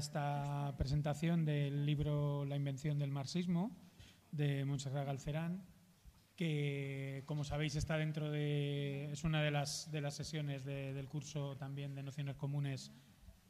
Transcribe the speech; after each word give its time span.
esta 0.00 0.74
presentación 0.78 1.44
del 1.44 1.84
libro 1.84 2.46
La 2.46 2.56
invención 2.56 2.98
del 2.98 3.10
marxismo 3.10 3.70
de 4.32 4.64
Montserrat 4.64 5.04
Galcerán, 5.04 5.62
que 6.36 7.22
como 7.26 7.44
sabéis 7.44 7.76
está 7.76 7.98
dentro 7.98 8.30
de, 8.30 9.12
es 9.12 9.24
una 9.24 9.42
de 9.42 9.50
las, 9.50 9.92
de 9.92 10.00
las 10.00 10.14
sesiones 10.14 10.64
del 10.64 11.06
curso 11.06 11.54
también 11.58 11.94
de 11.94 12.02
nociones 12.02 12.36
comunes 12.36 12.92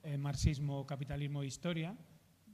eh, 0.03 0.19
marxismo, 0.19 0.89
capitalismo 0.89 1.45
e 1.45 1.47
historia, 1.47 1.97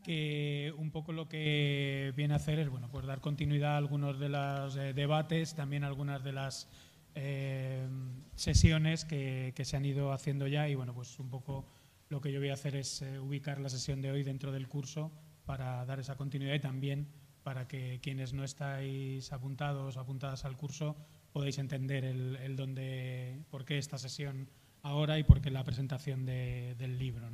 que 0.05 0.75
un 0.77 0.91
poco 0.91 1.13
lo 1.13 1.27
que 1.27 2.13
viene 2.17 2.35
a 2.35 2.37
hacer 2.37 2.59
es 2.59 2.69
bueno, 2.69 2.91
pues 2.91 3.07
dar 3.07 3.23
continuidad 3.23 3.77
a 3.77 3.79
algunos 3.79 4.19
de 4.19 4.29
los 4.29 4.77
eh, 4.77 4.93
debates, 4.93 5.55
también 5.55 5.85
algunas 5.85 6.23
de 6.23 6.33
las 6.33 6.69
eh, 7.15 7.89
sesiones 8.35 9.07
que, 9.07 9.55
se 9.57 9.75
han 9.75 9.87
ido 9.87 10.13
haciendo 10.13 10.47
ya 10.47 10.69
y 10.69 10.75
bueno, 10.75 10.93
pues 10.93 11.19
un 11.19 11.31
poco 11.31 11.65
lo 12.09 12.21
que 12.21 12.33
yo 12.33 12.41
voy 12.41 12.51
a 12.51 12.55
hacer 12.55 12.77
es 12.77 13.05
ubicar 13.21 13.61
la 13.61 13.69
sesión 13.69 14.01
de 14.01 14.11
hoy 14.11 14.23
dentro 14.23 14.53
del 14.53 14.69
curso 14.69 15.13
para 15.45 15.85
dar 15.85 16.01
esa 16.01 16.17
continuidad 16.17 16.55
y 16.55 16.61
también 16.61 17.09
para 17.43 17.69
que 17.69 18.01
quienes 18.03 18.33
no 18.33 18.45
estáis 18.45 19.33
apuntados 19.33 19.97
apuntadas 19.97 20.45
al 20.45 20.57
curso 20.57 20.97
podáis 21.33 21.59
entender 21.59 22.05
el, 22.05 22.37
el 22.37 22.57
dónde, 22.57 23.45
por 23.51 23.65
qué 23.65 23.79
esta 23.79 23.99
sesión 23.99 24.49
ahora 24.87 25.19
y 25.19 25.25
por 25.25 25.41
qué 25.41 25.51
la 25.51 25.65
presentación 25.65 26.25
del 26.25 26.99
libro. 26.99 27.29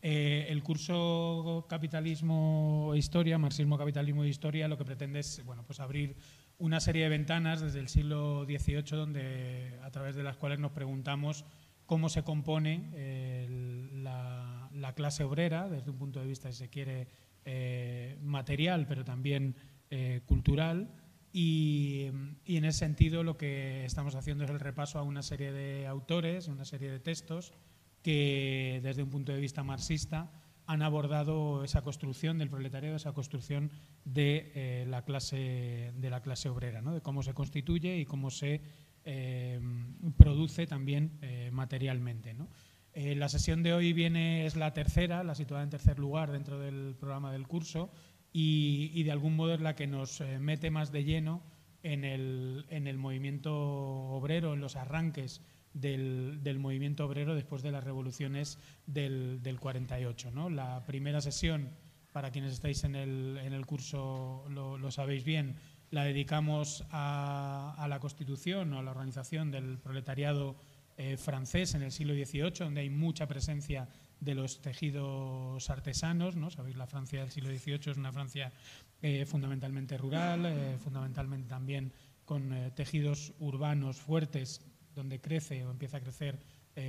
Eh, 0.00 0.46
el 0.48 0.62
curso 0.62 1.66
Capitalismo 1.68 2.92
e 2.94 2.98
Historia, 2.98 3.38
Marxismo, 3.38 3.76
Capitalismo 3.76 4.24
e 4.24 4.28
Historia, 4.28 4.68
lo 4.68 4.78
que 4.78 4.84
pretende 4.84 5.20
es 5.20 5.44
bueno, 5.44 5.64
pues 5.64 5.80
abrir 5.80 6.16
una 6.58 6.80
serie 6.80 7.04
de 7.04 7.10
ventanas 7.10 7.60
desde 7.60 7.78
el 7.80 7.88
siglo 7.88 8.44
XVIII 8.44 8.96
donde, 8.96 9.78
a 9.82 9.90
través 9.90 10.16
de 10.16 10.22
las 10.22 10.36
cuales 10.36 10.58
nos 10.58 10.72
preguntamos 10.72 11.44
cómo 11.88 12.10
se 12.10 12.22
compone 12.22 12.90
la, 14.04 14.68
la, 14.74 14.94
clase 14.94 15.24
obrera 15.24 15.68
desde 15.68 15.90
un 15.90 15.96
punto 15.96 16.20
de 16.20 16.26
vista, 16.26 16.52
si 16.52 16.58
se 16.58 16.68
quiere, 16.68 17.08
eh, 17.50 18.18
material, 18.20 18.86
pero 18.86 19.06
también 19.06 19.56
eh, 19.88 20.20
cultural. 20.26 20.90
Y, 21.32 22.10
en 22.44 22.64
ese 22.66 22.80
sentido 22.80 23.22
lo 23.22 23.38
que 23.38 23.86
estamos 23.86 24.14
haciendo 24.14 24.44
es 24.44 24.50
el 24.50 24.60
repaso 24.60 24.98
a 24.98 25.02
una 25.02 25.22
serie 25.22 25.50
de 25.50 25.86
autores, 25.86 26.48
una 26.48 26.66
serie 26.66 26.90
de 26.90 27.00
textos 27.00 27.54
que 28.02 28.80
desde 28.82 29.02
un 29.02 29.08
punto 29.08 29.32
de 29.32 29.40
vista 29.40 29.62
marxista 29.62 30.30
han 30.66 30.82
abordado 30.82 31.64
esa 31.64 31.80
construcción 31.80 32.36
del 32.36 32.50
proletariado, 32.50 32.96
esa 32.96 33.14
construcción 33.14 33.70
de, 34.04 34.52
eh, 34.54 34.84
la, 34.86 35.06
clase, 35.06 35.94
de 35.96 36.10
la 36.10 36.20
clase 36.20 36.50
obrera, 36.50 36.82
de 36.82 37.00
cómo 37.00 37.22
se 37.22 37.32
constituye 37.32 37.96
y 37.96 38.04
cómo 38.04 38.30
se 38.30 38.60
produce 40.16 40.66
también 40.66 41.18
materialmente. 41.52 42.34
¿no? 42.34 42.48
Eh, 43.00 43.14
la 43.14 43.28
sesión 43.28 43.62
de 43.62 43.72
hoy 43.72 43.92
viene, 43.92 44.44
es 44.44 44.56
la 44.56 44.72
tercera, 44.72 45.22
la 45.22 45.36
situada 45.36 45.62
en 45.62 45.70
tercer 45.70 46.00
lugar 46.00 46.32
dentro 46.32 46.58
del 46.58 46.96
programa 46.98 47.30
del 47.30 47.46
curso 47.46 47.92
y, 48.32 49.02
de 49.04 49.12
algún 49.12 49.36
modo 49.36 49.54
es 49.54 49.60
la 49.60 49.76
que 49.76 49.86
nos 49.86 50.20
eh, 50.20 50.40
mete 50.40 50.72
más 50.72 50.90
de 50.90 51.04
lleno 51.04 51.44
en 51.84 52.04
el, 52.04 52.66
en 52.70 52.88
el, 52.88 52.98
movimiento 52.98 53.54
obrero, 53.54 54.52
en 54.54 54.60
los 54.60 54.74
arranques 54.74 55.42
del, 55.72 56.40
del, 56.42 56.58
movimiento 56.58 57.06
obrero 57.06 57.36
después 57.36 57.62
de 57.62 57.70
las 57.70 57.84
revoluciones 57.84 58.58
del, 58.86 59.44
del 59.44 59.60
48. 59.60 60.32
¿no? 60.32 60.50
La 60.50 60.84
primera 60.84 61.20
sesión, 61.20 61.70
para 62.12 62.32
quienes 62.32 62.52
estáis 62.52 62.82
en 62.82 62.96
el, 62.96 63.38
en 63.40 63.52
el 63.52 63.64
curso 63.64 64.44
lo, 64.48 64.90
sabéis 64.90 65.22
bien, 65.22 65.54
la 65.90 66.04
dedicamos 66.04 66.84
a, 66.90 67.86
la 67.88 68.00
constitución 68.00 68.72
o 68.72 68.78
a 68.78 68.82
la 68.82 68.90
organización 68.90 69.50
del 69.50 69.78
proletariado 69.78 70.56
eh, 70.96 71.16
francés 71.16 71.74
en 71.74 71.82
el 71.82 71.92
siglo 71.92 72.14
XVIII, 72.14 72.50
donde 72.58 72.80
hay 72.82 72.90
mucha 72.90 73.26
presencia 73.26 73.88
de 74.20 74.34
los 74.34 74.60
tejidos 74.60 75.70
artesanos. 75.70 76.36
¿no? 76.36 76.50
Sabéis, 76.50 76.76
la 76.76 76.86
Francia 76.86 77.20
del 77.20 77.30
siglo 77.30 77.50
XVIII 77.50 77.92
es 77.92 77.96
una 77.96 78.12
Francia 78.12 78.52
eh, 79.00 79.24
fundamentalmente 79.24 79.96
rural, 79.96 80.44
eh, 80.46 80.76
fundamentalmente 80.82 81.48
también 81.48 81.92
con 82.24 82.52
tejidos 82.74 83.32
urbanos 83.38 83.96
fuertes, 83.96 84.60
donde 84.94 85.18
crece 85.18 85.64
o 85.64 85.70
empieza 85.70 85.96
a 85.96 86.00
crecer 86.00 86.38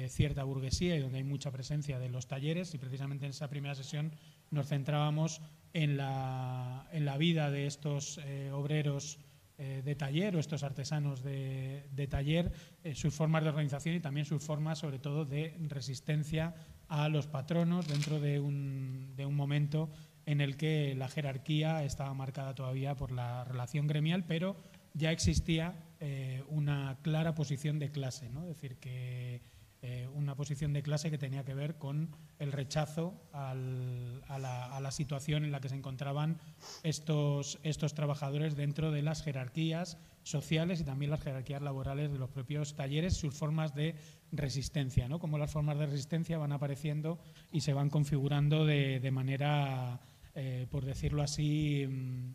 cierta 0.07 0.43
burguesía 0.43 0.95
y 0.95 0.99
donde 0.99 1.17
hay 1.17 1.23
mucha 1.23 1.49
presencia 1.49 1.97
de 1.97 2.09
los 2.09 2.27
talleres. 2.27 2.73
Y 2.73 2.77
precisamente 2.77 3.25
en 3.25 3.31
esa 3.31 3.49
primera 3.49 3.73
sesión 3.73 4.11
nos 4.51 4.67
centrábamos 4.67 5.41
en 5.73 5.97
la, 5.97 6.87
en 6.91 7.05
la 7.05 7.17
vida 7.17 7.51
de 7.51 7.67
estos 7.67 8.19
obreros 8.51 9.19
eh, 9.61 9.81
de 9.83 9.93
taller 9.93 10.37
o 10.37 10.39
estos 10.39 10.63
artesanos 10.63 11.21
de, 11.21 12.07
taller, 12.09 12.53
eh, 12.81 12.95
sus 12.95 13.13
formas 13.13 13.43
de 13.43 13.49
organización 13.49 13.93
y 13.93 13.99
también 13.99 14.25
sus 14.25 14.41
formas, 14.41 14.79
sobre 14.79 14.99
todo, 14.99 15.25
de 15.25 15.53
resistencia 15.67 16.55
a 16.87 17.09
los 17.09 17.27
patronos 17.27 17.85
dentro 17.85 18.21
de 18.21 18.39
un, 18.39 19.17
de 19.17 19.25
un 19.25 19.35
momento 19.35 19.89
en 20.25 20.39
el 20.39 20.55
que 20.55 20.95
la 20.95 21.09
jerarquía 21.09 21.83
estaba 21.83 22.13
marcada 22.13 22.55
todavía 22.55 22.95
por 22.95 23.11
la 23.11 23.43
relación 23.43 23.85
gremial, 23.85 24.23
pero 24.25 24.55
ya 24.93 25.11
existía 25.11 25.75
eh, 25.99 26.41
una 26.47 26.97
clara 27.01 27.35
posición 27.35 27.79
de 27.79 27.91
clase, 27.91 28.29
¿no? 28.29 28.43
es 28.43 28.55
decir, 28.55 28.77
que 28.77 29.41
eh, 29.81 30.09
una 30.13 30.35
posición 30.35 30.73
de 30.73 30.83
clase 30.83 31.09
que 31.09 31.17
tenía 31.17 31.45
que 31.45 31.53
ver 31.53 31.77
con 31.77 32.09
el 32.37 32.51
rechazo 32.51 33.13
a, 33.31 33.53
la, 33.55 34.91
situación 34.91 35.45
en 35.45 35.51
la 35.51 35.61
que 35.61 35.69
se 35.69 35.75
encontraban 35.75 36.37
estos, 36.83 37.59
estos 37.63 37.93
trabajadores 37.93 38.57
dentro 38.57 38.91
de 38.91 39.01
las 39.01 39.23
jerarquías 39.23 39.97
sociales 40.23 40.81
y 40.81 40.83
también 40.83 41.11
las 41.11 41.21
jerarquías 41.21 41.61
laborales 41.61 42.11
de 42.11 42.19
los 42.19 42.29
propios 42.29 42.75
talleres, 42.75 43.15
sus 43.15 43.33
formas 43.33 43.73
de 43.73 43.95
resistencia, 44.33 45.07
¿no? 45.07 45.19
Cómo 45.19 45.37
las 45.37 45.51
formas 45.51 45.79
de 45.79 45.85
resistencia 45.85 46.37
van 46.37 46.51
apareciendo 46.51 47.19
y 47.51 47.61
se 47.61 47.73
van 47.73 47.89
configurando 47.89 48.65
de, 48.65 49.11
manera, 49.11 50.01
eh, 50.35 50.67
por 50.69 50.83
decirlo 50.83 51.23
así, 51.23 51.87
mm, 51.87 52.33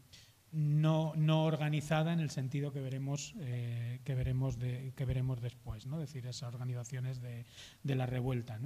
no, 0.55 1.13
no, 1.17 1.45
organizada 1.45 2.13
en 2.13 2.21
el 2.21 2.31
sentido 2.31 2.73
que 2.73 2.81
veremos, 2.81 3.35
eh, 3.41 3.99
que 4.05 4.15
veremos, 4.15 4.57
que 4.57 5.05
veremos 5.05 5.41
después, 5.41 5.85
¿no? 5.87 6.01
es 6.01 6.09
decir, 6.09 6.27
esas 6.27 6.55
organizaciones 6.55 7.21
de, 7.21 7.45
la 7.83 8.07
revuelta. 8.07 8.61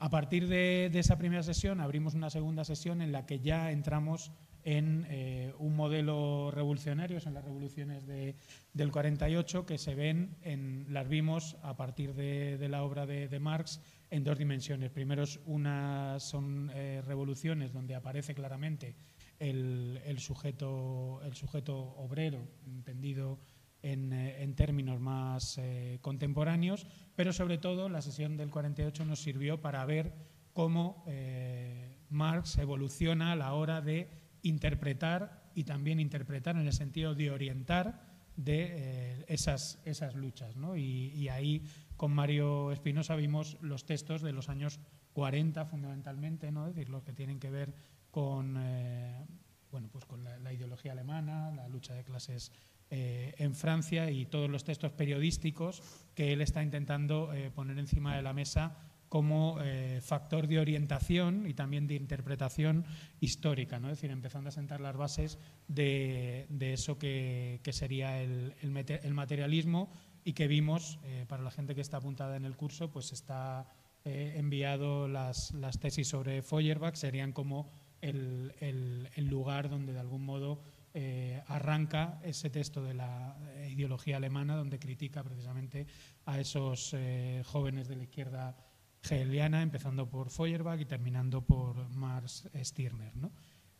A 0.00 0.10
partir 0.10 0.48
de, 0.48 0.90
esa 0.92 1.16
primera 1.16 1.44
sesión 1.44 1.80
abrimos 1.80 2.14
una 2.14 2.28
segunda 2.28 2.64
sesión 2.64 3.02
en 3.02 3.12
la 3.12 3.24
que 3.24 3.38
ya 3.38 3.70
entramos 3.70 4.32
en 4.64 5.06
eh, 5.08 5.54
un 5.58 5.76
modelo 5.76 6.50
revolucionario, 6.50 7.20
son 7.20 7.34
las 7.34 7.44
revoluciones 7.44 8.04
del 8.06 8.90
48, 8.90 9.64
que 9.64 9.78
se 9.78 9.94
ven, 9.94 10.36
en, 10.42 10.86
las 10.88 11.08
vimos 11.08 11.56
a 11.62 11.76
partir 11.76 12.14
de, 12.14 12.68
la 12.68 12.82
obra 12.82 13.06
de, 13.06 13.38
Marx 13.38 13.80
en 14.10 14.24
dos 14.24 14.36
dimensiones. 14.36 14.90
Primero, 14.90 15.22
unas 15.46 16.20
son 16.20 16.72
eh, 16.74 17.00
revoluciones 17.06 17.72
donde 17.72 17.94
aparece 17.94 18.34
claramente 18.34 18.96
el, 19.38 20.18
sujeto, 20.18 21.20
el 21.24 21.34
sujeto 21.34 21.76
obrero, 21.76 22.46
entendido 22.66 23.38
en, 23.82 24.12
eh, 24.12 24.52
términos 24.56 25.00
más 25.00 25.58
eh, 25.58 25.98
contemporáneos, 26.02 26.86
pero 27.14 27.32
sobre 27.32 27.58
todo 27.58 27.88
la 27.88 28.02
sesión 28.02 28.36
del 28.36 28.50
48 28.50 29.04
nos 29.04 29.20
sirvió 29.20 29.60
para 29.60 29.84
ver 29.84 30.12
cómo 30.52 31.04
eh, 31.06 31.96
Marx 32.10 32.58
evoluciona 32.58 33.32
a 33.32 33.36
la 33.36 33.54
hora 33.54 33.80
de 33.80 34.08
interpretar 34.42 35.50
y 35.54 35.64
también 35.64 36.00
interpretar 36.00 36.56
en 36.56 36.66
el 36.66 36.72
sentido 36.72 37.14
de 37.14 37.30
orientar 37.30 38.06
de 38.36 39.24
esas, 39.26 39.80
esas 39.84 40.14
luchas. 40.14 40.54
Y, 40.76 41.28
ahí 41.28 41.64
con 41.96 42.12
Mario 42.12 42.70
Espinosa 42.70 43.16
vimos 43.16 43.58
los 43.60 43.84
textos 43.84 44.22
de 44.22 44.32
los 44.32 44.48
años 44.48 44.78
40 45.12 45.64
fundamentalmente, 45.64 46.52
¿no? 46.52 46.68
es 46.68 46.76
decir, 46.76 46.88
los 46.88 47.02
que 47.02 47.12
tienen 47.12 47.40
que 47.40 47.50
ver 47.50 47.74
con, 48.10 48.56
eh, 48.58 49.26
bueno, 49.70 49.88
pues 49.90 50.04
con 50.04 50.24
la, 50.24 50.52
ideología 50.52 50.92
alemana, 50.92 51.50
la 51.52 51.68
lucha 51.68 51.94
de 51.94 52.04
clases 52.04 52.52
eh, 52.90 53.34
en 53.38 53.54
Francia 53.54 54.10
y 54.10 54.26
todos 54.26 54.48
los 54.48 54.64
textos 54.64 54.92
periodísticos 54.92 55.82
que 56.14 56.32
él 56.32 56.40
está 56.40 56.62
intentando 56.62 57.32
eh, 57.32 57.50
poner 57.50 57.78
encima 57.78 58.16
de 58.16 58.22
la 58.22 58.32
mesa 58.32 58.76
como 59.08 59.56
factor 60.02 60.46
de 60.48 60.58
orientación 60.58 61.46
y 61.46 61.54
también 61.54 61.86
de 61.86 61.94
interpretación 61.94 62.84
histórica, 63.20 63.80
¿no? 63.80 63.88
es 63.88 63.96
decir, 63.96 64.10
empezando 64.10 64.50
a 64.50 64.52
sentar 64.52 64.82
las 64.82 64.98
bases 64.98 65.38
de, 65.66 66.46
eso 66.60 66.98
que, 66.98 67.58
sería 67.70 68.20
el, 68.20 68.54
el, 68.60 69.14
materialismo 69.14 69.90
y 70.24 70.34
que 70.34 70.46
vimos, 70.46 70.98
para 71.26 71.42
la 71.42 71.50
gente 71.50 71.74
que 71.74 71.80
está 71.80 71.96
apuntada 71.96 72.36
en 72.36 72.44
el 72.44 72.54
curso, 72.54 72.90
pues 72.90 73.14
está 73.14 73.66
enviado 74.04 75.08
las, 75.08 75.54
las 75.54 75.78
tesis 75.78 76.06
sobre 76.06 76.42
Feuerbach, 76.42 76.94
serían 76.94 77.32
como 77.32 77.70
el, 78.00 79.28
lugar 79.28 79.68
donde 79.68 79.92
de 79.92 80.00
algún 80.00 80.24
modo 80.24 80.62
eh, 80.94 81.42
arranca 81.46 82.20
ese 82.22 82.50
texto 82.50 82.82
de 82.82 82.94
la 82.94 83.36
ideología 83.70 84.16
alemana, 84.16 84.56
donde 84.56 84.78
critica 84.78 85.22
precisamente 85.22 85.86
a 86.26 86.40
esos 86.40 86.94
eh, 86.94 87.42
jóvenes 87.46 87.88
de 87.88 87.96
la 87.96 88.04
izquierda 88.04 88.56
hegeliana, 89.02 89.62
empezando 89.62 90.08
por 90.08 90.30
Feuerbach 90.30 90.80
y 90.80 90.84
terminando 90.84 91.42
por 91.42 91.88
Marx 91.90 92.48
Stirner. 92.62 93.12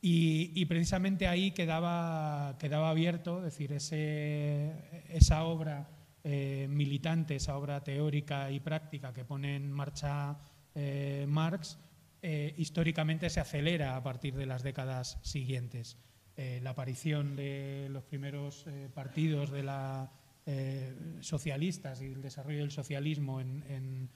Y, 0.01 0.65
precisamente 0.67 1.27
ahí 1.27 1.51
quedaba, 1.51 2.57
quedaba 2.61 2.91
abierto, 2.91 3.41
decir, 3.41 3.73
ese, 3.73 5.05
esa 5.09 5.43
obra 5.43 5.89
eh, 6.23 6.69
militante, 6.71 7.35
esa 7.35 7.57
obra 7.57 7.83
teórica 7.83 8.49
y 8.53 8.61
práctica 8.61 9.13
que 9.13 9.25
pone 9.25 9.57
en 9.57 9.73
marcha 9.73 10.39
Marx, 11.27 11.77
eh, 12.21 12.55
históricamente 12.57 13.31
se 13.31 13.41
acelera 13.41 13.97
a 13.97 14.03
partir 14.03 14.35
de 14.35 14.47
las 14.47 14.63
décadas 14.63 15.19
siguientes. 15.23 15.99
Eh, 16.37 16.61
la 16.63 16.71
aparición 16.71 17.37
de 17.37 17.89
los 17.91 18.05
primeros 18.05 18.65
eh, 18.67 18.89
partidos 18.93 19.51
de 19.51 19.63
la, 19.63 20.13
socialistas 21.21 22.01
y 22.01 22.07
el 22.07 22.23
desarrollo 22.23 22.61
del 22.61 22.71
socialismo, 22.71 23.39
en, 23.39 24.09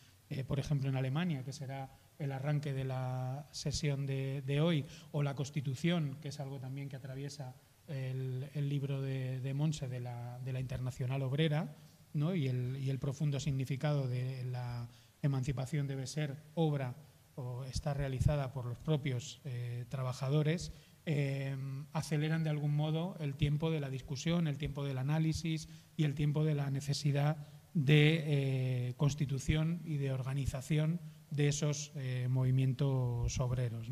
por 0.48 0.58
ejemplo, 0.58 0.88
en 0.88 0.96
Alemania, 0.96 1.44
que 1.44 1.52
será 1.52 1.90
el 2.18 2.32
arranque 2.32 2.72
de 2.72 2.84
la 2.84 3.50
sesión 3.50 4.06
de, 4.06 4.60
hoy, 4.62 4.86
o 5.10 5.22
la 5.22 5.34
Constitución, 5.34 6.16
que 6.22 6.28
es 6.28 6.40
algo 6.40 6.58
también 6.58 6.88
que 6.88 6.96
atraviesa 6.96 7.54
el, 7.86 8.48
libro 8.66 9.02
de, 9.02 9.40
de 9.40 9.52
Monse 9.52 9.88
de 9.88 10.00
la, 10.00 10.40
Internacional 10.58 11.20
Obrera, 11.20 11.76
¿no? 12.14 12.34
y 12.34 12.48
el 12.48 12.98
profundo 12.98 13.38
significado 13.38 14.08
de 14.08 14.42
la 14.44 14.88
emancipación 15.20 15.86
debe 15.86 16.06
ser 16.06 16.38
obra 16.54 16.94
o 17.34 17.64
está 17.64 17.94
realizada 17.94 18.52
por 18.52 18.66
los 18.66 18.78
propios 18.78 19.40
eh, 19.44 19.84
trabajadores, 19.88 20.72
eh, 21.04 21.56
aceleran 21.92 22.44
de 22.44 22.50
algún 22.50 22.74
modo 22.74 23.16
el 23.18 23.34
tiempo 23.34 23.70
de 23.70 23.80
la 23.80 23.90
discusión, 23.90 24.46
el 24.46 24.58
tiempo 24.58 24.84
del 24.84 24.98
análisis 24.98 25.68
y 25.96 26.04
el 26.04 26.14
tiempo 26.14 26.44
de 26.44 26.54
la 26.54 26.70
necesidad 26.70 27.48
de 27.74 28.88
eh, 28.88 28.94
constitución 28.96 29.80
y 29.84 29.96
de 29.96 30.12
organización 30.12 31.00
de 31.30 31.48
esos 31.48 31.92
movimientos 32.28 33.40
obreros. 33.40 33.88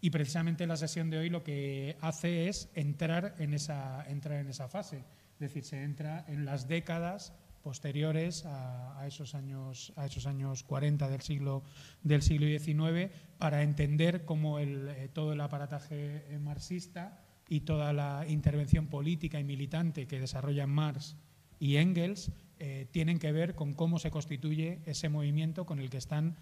Y 0.00 0.08
precisamente 0.08 0.66
la 0.66 0.78
sesión 0.78 1.10
de 1.10 1.18
hoy 1.18 1.28
lo 1.28 1.44
que 1.44 1.98
hace 2.00 2.48
es 2.48 2.70
entrar 2.74 3.34
en 3.38 3.52
esa, 3.52 4.02
entrar 4.08 4.40
en 4.40 4.48
esa 4.48 4.66
fase, 4.66 5.04
es 5.34 5.40
decir, 5.40 5.62
se 5.62 5.82
entra 5.82 6.24
en 6.26 6.46
las 6.46 6.68
décadas 6.68 7.34
posteriores 7.62 8.44
a, 8.46 9.06
esos 9.06 9.34
años, 9.34 9.92
a 9.96 10.06
esos 10.06 10.26
años 10.26 10.62
40 10.64 11.08
del 11.08 11.20
siglo, 11.20 11.62
del 12.02 12.22
siglo 12.22 12.46
XIX 12.46 13.10
para 13.38 13.62
entender 13.62 14.24
cómo 14.24 14.58
el, 14.58 14.88
eh, 14.88 15.08
todo 15.12 15.32
el 15.32 15.40
aparataje 15.40 16.24
eh, 16.28 16.38
marxista 16.38 17.22
y 17.48 17.60
toda 17.60 17.92
la 17.92 18.24
intervención 18.28 18.86
política 18.86 19.40
y 19.40 19.44
militante 19.44 20.06
que 20.06 20.20
desarrollan 20.20 20.70
Marx 20.70 21.16
y 21.58 21.76
Engels 21.76 22.30
eh, 22.58 22.86
tienen 22.90 23.18
que 23.18 23.32
ver 23.32 23.54
con 23.54 23.74
cómo 23.74 23.98
se 23.98 24.10
constituye 24.10 24.80
ese 24.86 25.08
movimiento 25.08 25.66
con 25.66 25.80
el 25.80 25.90
que 25.90 25.98
están 25.98 26.36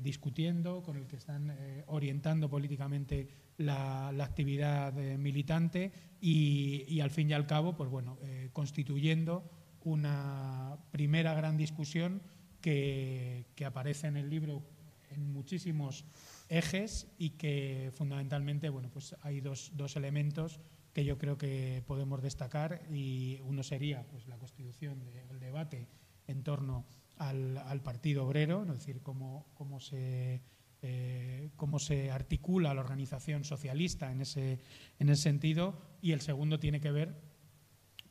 discutiendo, 0.00 0.80
con 0.84 0.96
el 0.96 1.08
que 1.08 1.16
están 1.16 1.56
orientando 1.88 2.48
políticamente 2.48 3.26
la, 3.56 4.10
actividad 4.10 4.92
militante 4.92 5.90
y, 6.20 6.84
y, 6.86 7.00
al 7.00 7.10
fin 7.10 7.30
y 7.30 7.32
al 7.32 7.48
cabo, 7.48 7.74
pues 7.74 7.90
bueno, 7.90 8.16
constituyendo 8.52 9.50
una 9.84 10.78
primera 10.90 11.34
gran 11.34 11.56
discusión 11.56 12.22
que, 12.60 13.46
aparece 13.64 14.06
en 14.06 14.16
el 14.16 14.30
libro 14.30 14.62
en 15.10 15.32
muchísimos 15.32 16.04
ejes 16.48 17.06
y 17.18 17.30
que 17.30 17.90
fundamentalmente 17.94 18.68
bueno, 18.70 18.88
pues 18.90 19.14
hay 19.22 19.40
dos, 19.40 19.72
elementos 19.96 20.60
que 20.92 21.04
yo 21.04 21.18
creo 21.18 21.38
que 21.38 21.82
podemos 21.86 22.22
destacar 22.22 22.82
y 22.90 23.40
uno 23.44 23.62
sería 23.62 24.04
pues, 24.10 24.26
la 24.28 24.38
constitución 24.38 25.02
del 25.28 25.40
debate 25.40 25.88
en 26.26 26.42
torno 26.42 26.86
al, 27.18 27.80
Partido 27.82 28.26
Obrero, 28.26 28.62
es 28.62 28.68
decir, 28.68 29.00
cómo, 29.00 29.46
cómo, 29.54 29.80
se, 29.80 30.42
eh, 30.82 31.50
cómo 31.56 31.78
se 31.78 32.10
articula 32.10 32.74
la 32.74 32.80
organización 32.80 33.44
socialista 33.44 34.10
en 34.10 34.22
ese, 34.22 34.58
en 34.98 35.08
ese 35.08 35.22
sentido. 35.22 35.80
Y 36.00 36.12
el 36.12 36.20
segundo 36.20 36.58
tiene 36.58 36.80
que 36.80 36.90
ver 36.90 37.31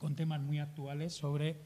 con 0.02 0.16
temas 0.16 0.42
muy 0.42 0.58
actuales 0.58 1.14
sobre 1.14 1.50
eh, 1.50 1.58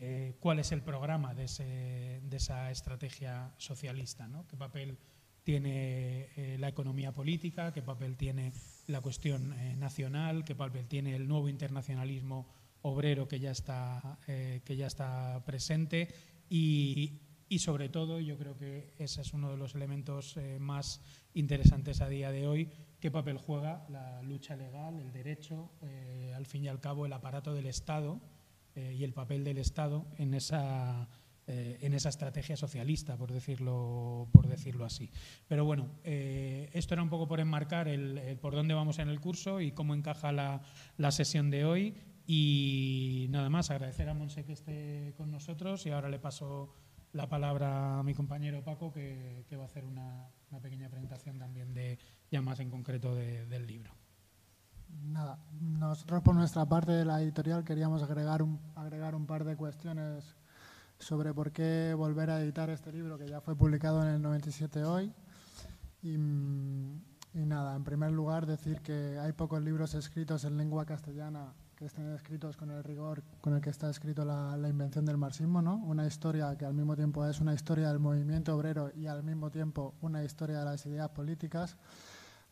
eh, 0.00 0.36
cuál 0.40 0.58
es 0.58 0.72
el 0.72 0.82
programa 0.82 1.34
de, 1.34 1.44
esa 1.44 2.70
estrategia 2.72 3.54
socialista, 3.58 4.26
¿no? 4.26 4.44
qué 4.48 4.56
papel 4.56 4.98
tiene 5.44 6.30
eh, 6.36 6.56
la 6.58 6.66
economía 6.66 7.12
política, 7.12 7.72
qué 7.72 7.82
papel 7.82 8.16
tiene 8.16 8.52
la 8.88 9.00
cuestión 9.00 9.54
nacional, 9.78 10.44
qué 10.44 10.56
papel 10.56 10.88
tiene 10.88 11.14
el 11.14 11.28
nuevo 11.28 11.48
internacionalismo 11.48 12.48
obrero 12.82 13.28
que 13.28 13.38
ya 13.38 13.52
está, 13.52 14.18
que 14.26 14.76
ya 14.76 14.88
está 14.88 15.44
presente 15.46 16.08
y, 16.48 17.20
y, 17.48 17.60
sobre 17.60 17.88
todo, 17.88 18.18
yo 18.18 18.36
creo 18.36 18.56
que 18.56 18.94
ese 18.98 19.20
es 19.20 19.32
uno 19.32 19.52
de 19.52 19.58
los 19.58 19.76
elementos 19.76 20.36
más 20.58 21.00
interesantes 21.34 22.00
a 22.00 22.08
día 22.08 22.32
de 22.32 22.48
hoy, 22.48 22.68
qué 23.00 23.10
papel 23.10 23.38
juega 23.38 23.84
la 23.88 24.22
lucha 24.22 24.56
legal, 24.56 24.98
el 24.98 25.12
derecho, 25.12 25.70
eh, 25.82 26.32
al 26.34 26.46
fin 26.46 26.64
y 26.64 26.68
al 26.68 26.80
cabo 26.80 27.06
el 27.06 27.12
aparato 27.12 27.54
del 27.54 27.66
Estado 27.66 28.20
eh, 28.74 28.94
y 28.98 29.04
el 29.04 29.12
papel 29.12 29.44
del 29.44 29.58
Estado 29.58 30.06
en 30.18 30.34
esa, 30.34 31.08
eh, 31.46 31.78
en 31.82 31.94
esa 31.94 32.08
estrategia 32.08 32.56
socialista, 32.56 33.16
por 33.16 33.32
decirlo, 33.32 34.28
por 34.32 34.46
decirlo 34.48 34.84
así. 34.84 35.10
Pero 35.48 35.64
bueno, 35.64 35.88
esto 36.04 36.94
era 36.94 37.02
un 37.02 37.10
poco 37.10 37.28
por 37.28 37.40
enmarcar 37.40 37.88
el, 37.88 38.38
por 38.40 38.54
dónde 38.54 38.74
vamos 38.74 38.98
en 38.98 39.08
el 39.08 39.20
curso 39.20 39.60
y 39.60 39.72
cómo 39.72 39.94
encaja 39.94 40.32
la, 40.32 40.62
la 40.96 41.10
sesión 41.10 41.50
de 41.50 41.64
hoy. 41.64 41.94
Y 42.26 43.26
nada 43.30 43.48
más, 43.50 43.70
agradecer 43.70 44.08
a 44.08 44.14
Monse 44.14 44.44
que 44.44 44.52
esté 44.52 45.14
con 45.16 45.30
nosotros 45.30 45.86
y 45.86 45.90
ahora 45.90 46.08
le 46.08 46.18
paso 46.18 46.74
la 47.16 47.28
palabra 47.28 47.98
a 47.98 48.02
mi 48.02 48.14
compañero 48.14 48.62
Paco, 48.62 48.92
que, 48.92 49.44
va 49.56 49.62
a 49.62 49.66
hacer 49.66 49.84
una, 49.84 50.28
pequeña 50.60 50.88
presentación 50.88 51.38
también 51.38 51.72
de 51.72 51.98
ya 52.30 52.42
más 52.42 52.60
en 52.60 52.70
concreto 52.70 53.14
del 53.14 53.66
libro. 53.66 53.92
Nada, 55.04 55.38
nosotros 55.60 56.22
por 56.22 56.34
nuestra 56.34 56.66
parte 56.66 56.92
de 56.92 57.04
la 57.04 57.20
editorial 57.20 57.64
queríamos 57.64 58.02
agregar 58.02 58.42
un, 58.42 58.60
agregar 58.74 59.14
un 59.14 59.26
par 59.26 59.44
de 59.44 59.56
cuestiones 59.56 60.36
sobre 60.98 61.34
por 61.34 61.52
qué 61.52 61.94
volver 61.94 62.30
a 62.30 62.40
editar 62.40 62.70
este 62.70 62.92
libro 62.92 63.18
que 63.18 63.28
ya 63.28 63.40
fue 63.40 63.56
publicado 63.56 64.02
en 64.02 64.14
el 64.14 64.22
97 64.22 64.84
hoy. 64.84 65.12
Y, 66.02 66.14
y 66.14 67.44
nada, 67.44 67.76
en 67.76 67.84
primer 67.84 68.12
lugar 68.12 68.46
decir 68.46 68.80
que 68.80 69.18
hay 69.18 69.32
pocos 69.32 69.62
libros 69.62 69.94
escritos 69.94 70.44
en 70.44 70.56
lengua 70.56 70.86
castellana 70.86 71.52
que 71.76 71.84
estén 71.84 72.10
escritos 72.14 72.56
con 72.56 72.70
el 72.70 72.82
rigor 72.82 73.22
con 73.42 73.54
el 73.54 73.60
que 73.60 73.68
está 73.68 73.90
escrito 73.90 74.24
la, 74.24 74.56
invención 74.66 75.04
del 75.04 75.18
marxismo, 75.18 75.60
¿no? 75.60 75.76
Una 75.76 76.06
historia 76.06 76.56
que 76.56 76.64
al 76.64 76.72
mismo 76.72 76.96
tiempo 76.96 77.26
es 77.26 77.38
una 77.38 77.52
historia 77.52 77.88
del 77.88 77.98
movimiento 77.98 78.56
obrero 78.56 78.90
y 78.96 79.06
al 79.06 79.22
mismo 79.22 79.50
tiempo 79.50 79.94
una 80.00 80.24
historia 80.24 80.60
de 80.60 80.64
las 80.64 80.86
ideas 80.86 81.10
políticas. 81.10 81.76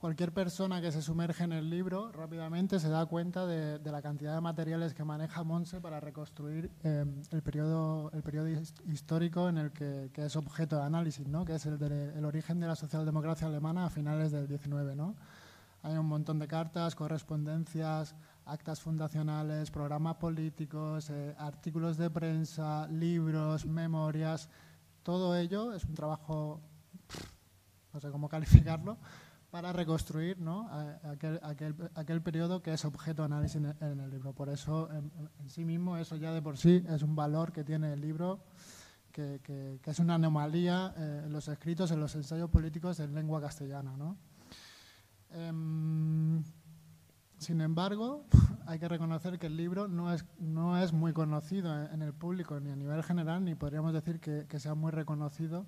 Cualquier 0.05 0.35
persona 0.35 0.83
que 0.83 0.93
se 0.93 1.01
sumerge 1.01 1.45
en 1.45 1.53
el 1.53 1.71
libro 1.71 2.12
rápidamente 2.12 2.79
se 2.79 2.91
da 2.91 3.06
cuenta 3.06 3.47
de, 3.47 3.81
la 3.91 4.03
cantidad 4.03 4.35
de 4.35 4.41
materiales 4.43 4.93
que 4.93 5.03
maneja 5.03 5.45
Monse 5.45 5.81
para 5.81 5.99
reconstruir 5.99 6.71
em, 6.83 7.23
el, 7.31 7.41
periodo, 7.41 8.11
el 8.12 8.23
periodo 8.23 8.49
histórico 8.85 9.49
en 9.49 9.56
el 9.56 9.73
que, 9.73 10.11
es 10.15 10.37
objeto 10.37 10.77
de 10.77 10.83
análisis, 10.83 11.27
¿no? 11.27 11.47
que 11.47 11.55
es 11.55 11.65
el, 11.65 11.81
el 11.83 12.23
origen 12.27 12.61
de 12.61 12.67
la 12.67 12.77
socialdemocracia 12.77 13.47
alemana 13.47 13.87
a 13.87 13.89
finales 13.89 14.31
del 14.31 14.47
19. 14.47 14.95
¿no? 14.95 15.17
Hay 15.83 15.97
un 15.97 16.05
montón 16.05 16.39
de 16.39 16.49
cartas, 16.49 16.95
correspondencias, 16.95 18.14
actas 18.45 18.83
fundacionales, 18.83 19.71
programas 19.71 20.17
políticos, 20.17 21.09
eh, 21.09 21.35
artículos 21.38 21.97
de 21.97 22.11
prensa, 22.11 22.87
libros, 22.88 23.64
memorias. 23.64 24.50
Todo 25.02 25.35
ello 25.35 25.73
es 25.73 25.83
un 25.87 25.95
trabajo, 25.95 26.61
no 27.95 28.00
sé 28.00 28.11
cómo 28.11 28.28
calificarlo, 28.28 28.99
para 29.54 29.73
reconstruir 29.73 30.40
¿no? 30.40 30.68
aquel, 31.04 31.38
aquel, 31.44 31.76
aquel, 31.94 32.20
periodo 32.20 32.61
que 32.61 32.73
es 32.73 32.84
objeto 32.84 33.23
de 33.23 33.26
análisis 33.26 33.54
en 33.54 34.00
el, 34.00 34.11
libro. 34.11 34.32
Por 34.32 34.49
eso, 34.49 34.90
en, 34.90 35.12
sí 35.49 35.64
mismo, 35.64 35.96
eso 35.96 36.16
ya 36.16 36.32
de 36.32 36.42
por 36.42 36.58
sí 36.58 36.84
es 36.88 37.02
un 37.02 37.14
valor 37.14 37.52
que 37.52 37.62
tiene 37.62 37.92
el 37.92 38.00
libro, 38.00 38.40
que, 39.12 39.40
que, 39.44 39.78
es 39.84 39.99
una 40.00 40.16
anomalía 40.16 40.92
eh, 40.96 41.23
en 41.26 41.32
los 41.32 41.46
escritos, 41.46 41.92
en 41.92 42.00
los 42.00 42.16
ensayos 42.16 42.50
políticos 42.50 42.99
en 42.99 43.14
lengua 43.14 43.40
castellana. 43.40 43.96
¿no? 43.96 44.16
Em, 45.30 46.42
sin 47.38 47.61
embargo, 47.61 48.26
hay 48.66 48.80
que 48.80 48.88
reconocer 48.88 49.38
que 49.38 49.46
el 49.46 49.56
libro 49.56 49.87
no 49.87 50.12
es, 50.12 50.25
no 50.40 50.82
es 50.82 50.92
muy 50.92 51.12
conocido 51.12 51.80
en 51.92 52.02
el 52.02 52.12
público 52.12 52.58
ni 52.58 52.73
a 52.73 52.76
nivel 52.76 53.04
general, 53.04 53.44
ni 53.44 53.54
podríamos 53.54 53.92
decir 53.92 54.18
que, 54.18 54.58
sea 54.58 54.75
muy 54.75 54.90
reconocido 54.90 55.64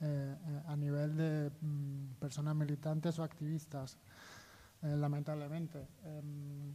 eh, 0.00 0.36
eh, 0.46 0.62
a 0.66 0.76
nivel 0.76 1.16
de 1.16 1.50
mm, 1.60 2.14
personas 2.18 2.54
militantes 2.54 3.18
o 3.18 3.22
activistas, 3.22 3.96
eh, 4.82 4.96
lamentablemente. 4.96 5.86
Em, 6.04 6.74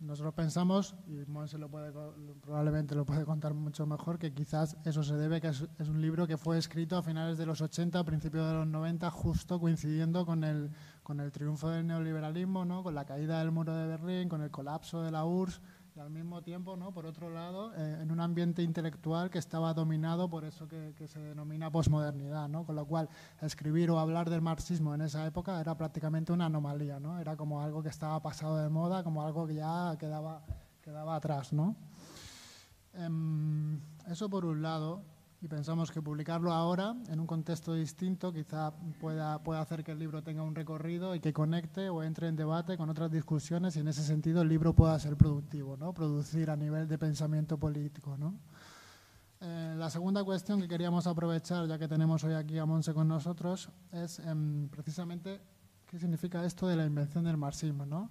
nosotros 0.00 0.32
pensamos, 0.32 0.94
y 1.06 1.30
Monse 1.30 1.58
lo 1.58 1.68
puede, 1.68 1.92
probablemente 2.40 2.94
lo 2.94 3.04
puede 3.04 3.26
contar 3.26 3.52
mucho 3.52 3.86
mejor, 3.86 4.18
que 4.18 4.32
quizás 4.32 4.76
eso 4.84 5.02
se 5.02 5.14
debe 5.14 5.42
que 5.42 5.48
es, 5.48 5.88
un 5.88 6.00
libro 6.00 6.26
que 6.26 6.38
fue 6.38 6.56
escrito 6.56 6.96
a 6.96 7.02
finales 7.02 7.36
de 7.36 7.44
los 7.44 7.60
80, 7.60 7.98
a 7.98 8.04
principios 8.04 8.46
de 8.48 8.54
los 8.54 8.66
90, 8.66 9.10
justo 9.10 9.60
coincidiendo 9.60 10.24
con 10.24 10.42
el, 10.42 10.70
con 11.02 11.20
el 11.20 11.30
triunfo 11.32 11.68
del 11.68 11.86
neoliberalismo, 11.86 12.64
¿no? 12.64 12.82
con 12.82 12.94
la 12.94 13.04
caída 13.04 13.40
del 13.40 13.50
muro 13.50 13.74
de 13.74 13.86
Berlín, 13.88 14.30
con 14.30 14.40
el 14.40 14.50
colapso 14.50 15.02
de 15.02 15.10
la 15.10 15.26
URSS 15.26 15.60
y 15.94 16.00
al 16.00 16.10
mismo 16.10 16.42
tiempo, 16.42 16.76
¿no? 16.76 16.92
por 16.92 17.06
otro 17.06 17.30
lado, 17.30 17.74
eh, 17.74 17.98
en 18.02 18.10
un 18.10 18.20
ambiente 18.20 18.62
intelectual 18.62 19.30
que 19.30 19.38
estaba 19.38 19.74
dominado 19.74 20.28
por 20.28 20.44
eso 20.44 20.68
que, 20.68 20.94
se 21.08 21.18
denomina 21.18 21.70
posmodernidad, 21.70 22.48
¿no? 22.48 22.64
con 22.64 22.76
lo 22.76 22.86
cual 22.86 23.08
escribir 23.40 23.90
o 23.90 23.98
hablar 23.98 24.30
del 24.30 24.40
marxismo 24.40 24.94
en 24.94 25.00
esa 25.00 25.26
época 25.26 25.60
era 25.60 25.76
prácticamente 25.76 26.32
una 26.32 26.46
anomalía, 26.46 27.00
¿no? 27.00 27.18
era 27.18 27.36
como 27.36 27.62
algo 27.62 27.82
que 27.82 27.88
estaba 27.88 28.20
pasado 28.22 28.56
de 28.58 28.68
moda, 28.68 29.02
como 29.02 29.22
algo 29.24 29.46
que 29.46 29.54
ya 29.54 29.96
quedaba, 29.98 30.42
quedaba 30.82 31.16
atrás. 31.16 31.52
¿no? 31.52 31.74
Em, 32.94 33.80
eso 34.06 34.28
por 34.28 34.44
un 34.44 34.62
lado. 34.62 35.02
Y 35.42 35.48
pensamos 35.48 35.90
que 35.90 36.02
publicarlo 36.02 36.52
ahora, 36.52 36.94
en 37.08 37.18
un 37.18 37.26
contexto 37.26 37.72
distinto, 37.72 38.30
quizá 38.30 38.72
pueda, 39.00 39.42
pueda 39.42 39.62
hacer 39.62 39.82
que 39.82 39.92
el 39.92 39.98
libro 39.98 40.22
tenga 40.22 40.42
un 40.42 40.54
recorrido 40.54 41.14
y 41.14 41.20
que 41.20 41.32
conecte 41.32 41.88
o 41.88 42.02
entre 42.02 42.28
en 42.28 42.36
debate 42.36 42.76
con 42.76 42.90
otras 42.90 43.10
discusiones 43.10 43.74
y 43.76 43.80
en 43.80 43.88
ese 43.88 44.02
sentido 44.02 44.42
el 44.42 44.48
libro 44.48 44.74
pueda 44.74 44.98
ser 44.98 45.16
productivo, 45.16 45.78
¿no? 45.78 45.94
producir 45.94 46.50
a 46.50 46.56
nivel 46.56 46.86
de 46.86 46.98
pensamiento 46.98 47.56
político. 47.58 48.18
¿no? 48.18 48.34
Eh, 49.40 49.74
la 49.78 49.88
segunda 49.88 50.22
cuestión 50.24 50.60
que 50.60 50.68
queríamos 50.68 51.06
aprovechar, 51.06 51.66
ya 51.66 51.78
que 51.78 51.88
tenemos 51.88 52.22
hoy 52.22 52.34
aquí 52.34 52.58
a 52.58 52.66
Monse 52.66 52.92
con 52.92 53.08
nosotros, 53.08 53.70
es 53.92 54.18
em, 54.18 54.68
precisamente 54.68 55.40
qué 55.86 55.98
significa 55.98 56.44
esto 56.44 56.68
de 56.68 56.76
la 56.76 56.84
invención 56.84 57.24
del 57.24 57.38
marxismo. 57.38 57.86
¿no? 57.86 58.10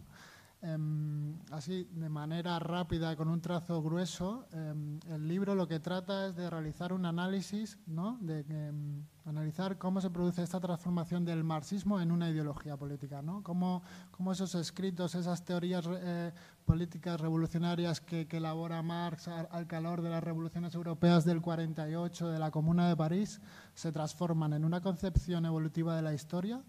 Em, 0.61 1.39
así, 1.51 1.87
de 1.93 2.09
manera 2.09 2.59
rápida, 2.59 3.15
con 3.15 3.29
un 3.29 3.39
trazo 3.39 3.81
grueso, 3.81 4.45
em, 4.51 4.99
el 5.07 5.25
libro 5.25 5.55
lo 5.55 5.69
que 5.69 5.79
trata 5.79 6.27
es 6.27 6.35
de 6.35 6.49
realizar 6.49 6.91
un 6.91 7.05
análisis, 7.05 7.79
¿no? 7.87 8.17
de 8.19 8.41
em, 8.49 9.05
analizar 9.23 9.77
cómo 9.77 10.01
se 10.01 10.09
produce 10.09 10.43
esta 10.43 10.59
transformación 10.59 11.23
del 11.23 11.45
marxismo 11.45 12.01
en 12.01 12.11
una 12.11 12.29
ideología 12.29 12.75
política, 12.75 13.21
¿no? 13.21 13.41
cómo, 13.41 13.83
cómo 14.11 14.33
esos 14.33 14.53
escritos, 14.55 15.15
esas 15.15 15.45
teorías 15.45 15.85
eh, 15.87 16.33
políticas 16.65 17.21
revolucionarias 17.21 18.01
que, 18.01 18.27
elabora 18.29 18.81
Marx 18.81 19.29
al, 19.29 19.65
calor 19.65 20.01
de 20.01 20.09
las 20.09 20.21
revoluciones 20.21 20.75
europeas 20.75 21.23
del 21.23 21.41
48, 21.41 22.31
de 22.31 22.39
la 22.39 22.51
Comuna 22.51 22.89
de 22.89 22.97
París, 22.97 23.39
se 23.75 23.93
transforman 23.93 24.51
en 24.51 24.65
una 24.65 24.81
concepción 24.81 25.45
evolutiva 25.45 25.95
de 25.95 26.01
la 26.01 26.13
historia 26.13 26.61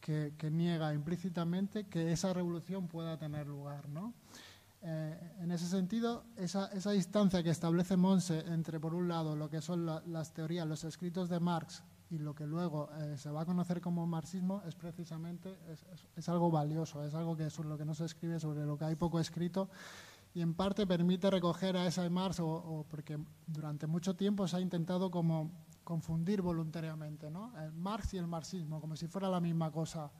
que, 0.00 0.34
que, 0.36 0.50
niega 0.50 0.92
implícitamente 0.94 1.84
que 1.84 2.12
esa 2.12 2.32
revolución 2.32 2.88
pueda 2.88 3.18
tener 3.18 3.46
lugar. 3.46 3.88
¿no? 3.88 4.14
Eh, 4.82 5.34
en 5.40 5.50
ese 5.50 5.66
sentido, 5.66 6.24
esa, 6.36 6.66
esa, 6.72 6.92
distancia 6.92 7.42
que 7.42 7.50
establece 7.50 7.96
Monse 7.96 8.40
entre, 8.46 8.80
por 8.80 8.94
un 8.94 9.08
lado, 9.08 9.36
lo 9.36 9.50
que 9.50 9.60
son 9.60 9.86
la, 9.86 10.02
las 10.06 10.32
teorías, 10.32 10.66
los 10.66 10.84
escritos 10.84 11.28
de 11.28 11.38
Marx 11.38 11.82
y 12.10 12.18
lo 12.18 12.34
que 12.34 12.46
luego 12.46 12.88
eh, 12.98 13.16
se 13.16 13.30
va 13.30 13.42
a 13.42 13.46
conocer 13.46 13.80
como 13.80 14.06
marxismo, 14.06 14.62
es 14.66 14.74
precisamente 14.74 15.56
es, 15.70 15.84
es, 15.92 16.06
es 16.16 16.28
algo 16.28 16.50
valioso, 16.50 17.04
es 17.04 17.14
algo 17.14 17.36
que 17.36 17.50
sobre 17.50 17.68
lo 17.68 17.78
que 17.78 17.84
no 17.84 17.94
se 17.94 18.06
escribe, 18.06 18.40
sobre 18.40 18.64
lo 18.64 18.76
que 18.76 18.86
hay 18.86 18.96
poco 18.96 19.20
escrito 19.20 19.68
y 20.34 20.40
en 20.42 20.54
parte 20.54 20.86
permite 20.86 21.30
recoger 21.30 21.76
a 21.76 21.86
esa 21.86 22.08
Marx, 22.08 22.40
o, 22.40 22.48
o 22.48 22.86
porque 22.88 23.18
durante 23.46 23.86
mucho 23.86 24.14
tiempo 24.14 24.46
se 24.46 24.56
ha 24.56 24.60
intentado 24.60 25.10
como 25.10 25.50
confundir 25.84 26.42
voluntariamente, 26.42 27.30
¿no? 27.30 27.52
El 27.60 27.72
Marx 27.72 28.14
y 28.14 28.18
el 28.18 28.26
marxismo, 28.26 28.80
como 28.80 28.96
si 28.96 29.06
fuera 29.06 29.28
la 29.28 29.40
misma 29.40 29.70
cosa. 29.70 30.10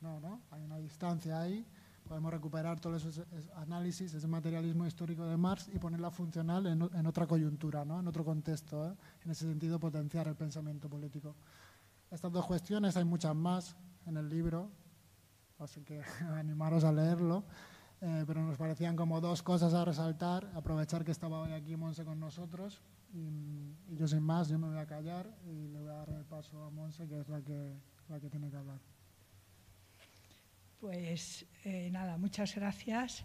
No, 0.00 0.20
¿no? 0.20 0.42
Hay 0.50 0.62
una 0.62 0.78
distancia 0.78 1.40
ahí. 1.40 1.66
Podemos 2.08 2.32
recuperar 2.32 2.80
todos 2.80 3.04
esos 3.04 3.26
análisis, 3.56 4.14
ese 4.14 4.26
materialismo 4.26 4.86
histórico 4.86 5.26
de 5.26 5.36
Marx 5.36 5.68
y 5.68 5.78
ponerla 5.78 6.10
funcional 6.10 6.66
en, 6.66 7.06
otra 7.06 7.26
coyuntura, 7.26 7.84
¿no? 7.84 8.00
en 8.00 8.08
otro 8.08 8.24
contexto. 8.24 8.90
¿eh? 8.90 8.96
En 9.24 9.30
ese 9.30 9.46
sentido, 9.46 9.78
potenciar 9.78 10.26
el 10.26 10.34
pensamiento 10.34 10.88
político. 10.88 11.36
Estas 12.10 12.32
dos 12.32 12.46
cuestiones, 12.46 12.96
hay 12.96 13.04
muchas 13.04 13.34
más 13.34 13.76
en 14.06 14.16
el 14.16 14.26
libro, 14.26 14.70
así 15.58 15.82
que 15.82 16.00
animaros 16.34 16.84
a 16.84 16.92
leerlo. 16.92 17.44
Eh, 18.00 18.24
pero 18.26 18.42
nos 18.42 18.56
parecían 18.56 18.94
como 18.94 19.20
dos 19.20 19.42
cosas 19.42 19.74
a 19.74 19.84
resaltar, 19.84 20.48
aprovechar 20.54 21.04
que 21.04 21.10
estaba 21.10 21.40
hoy 21.40 21.52
aquí 21.52 21.76
Monse 21.76 22.04
con 22.04 22.20
nosotros. 22.20 22.80
Y, 23.12 23.74
yo 23.96 24.06
sin 24.06 24.22
más, 24.22 24.48
yo 24.48 24.58
me 24.58 24.68
voy 24.68 24.78
a 24.78 24.86
callar 24.86 25.36
y 25.44 25.68
le 25.68 25.80
voy 25.80 25.90
a 25.90 25.94
dar 25.94 26.10
el 26.10 26.24
paso 26.24 26.62
a 26.62 26.70
Monse, 26.70 27.08
que 27.08 27.18
es 27.18 27.28
la 27.28 27.42
que, 27.42 27.76
la 28.08 28.20
que 28.20 28.30
tiene 28.30 28.50
que 28.50 28.56
hablar. 28.56 28.80
Pues 30.78 31.44
eh, 31.64 31.90
nada, 31.90 32.16
muchas 32.18 32.54
gracias 32.54 33.24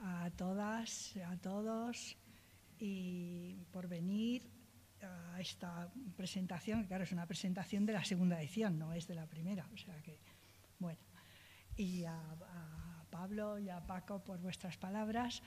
a 0.00 0.30
todas, 0.30 1.14
a 1.26 1.36
todos 1.36 2.16
y 2.78 3.56
por 3.72 3.88
venir 3.88 4.50
a 5.02 5.38
esta 5.38 5.92
presentación, 6.16 6.84
claro, 6.84 7.04
es 7.04 7.12
una 7.12 7.26
presentación 7.26 7.84
de 7.84 7.92
la 7.92 8.04
segunda 8.04 8.40
edición, 8.40 8.78
no 8.78 8.94
es 8.94 9.06
de 9.06 9.16
la 9.16 9.26
primera, 9.26 9.68
o 9.72 9.76
sea 9.76 10.00
que, 10.00 10.18
bueno, 10.78 10.98
y 11.76 12.04
a 12.04 12.18
Pablo 13.14 13.60
y 13.60 13.68
a 13.68 13.78
Paco 13.78 14.24
por 14.24 14.40
vuestras 14.40 14.76
palabras 14.76 15.40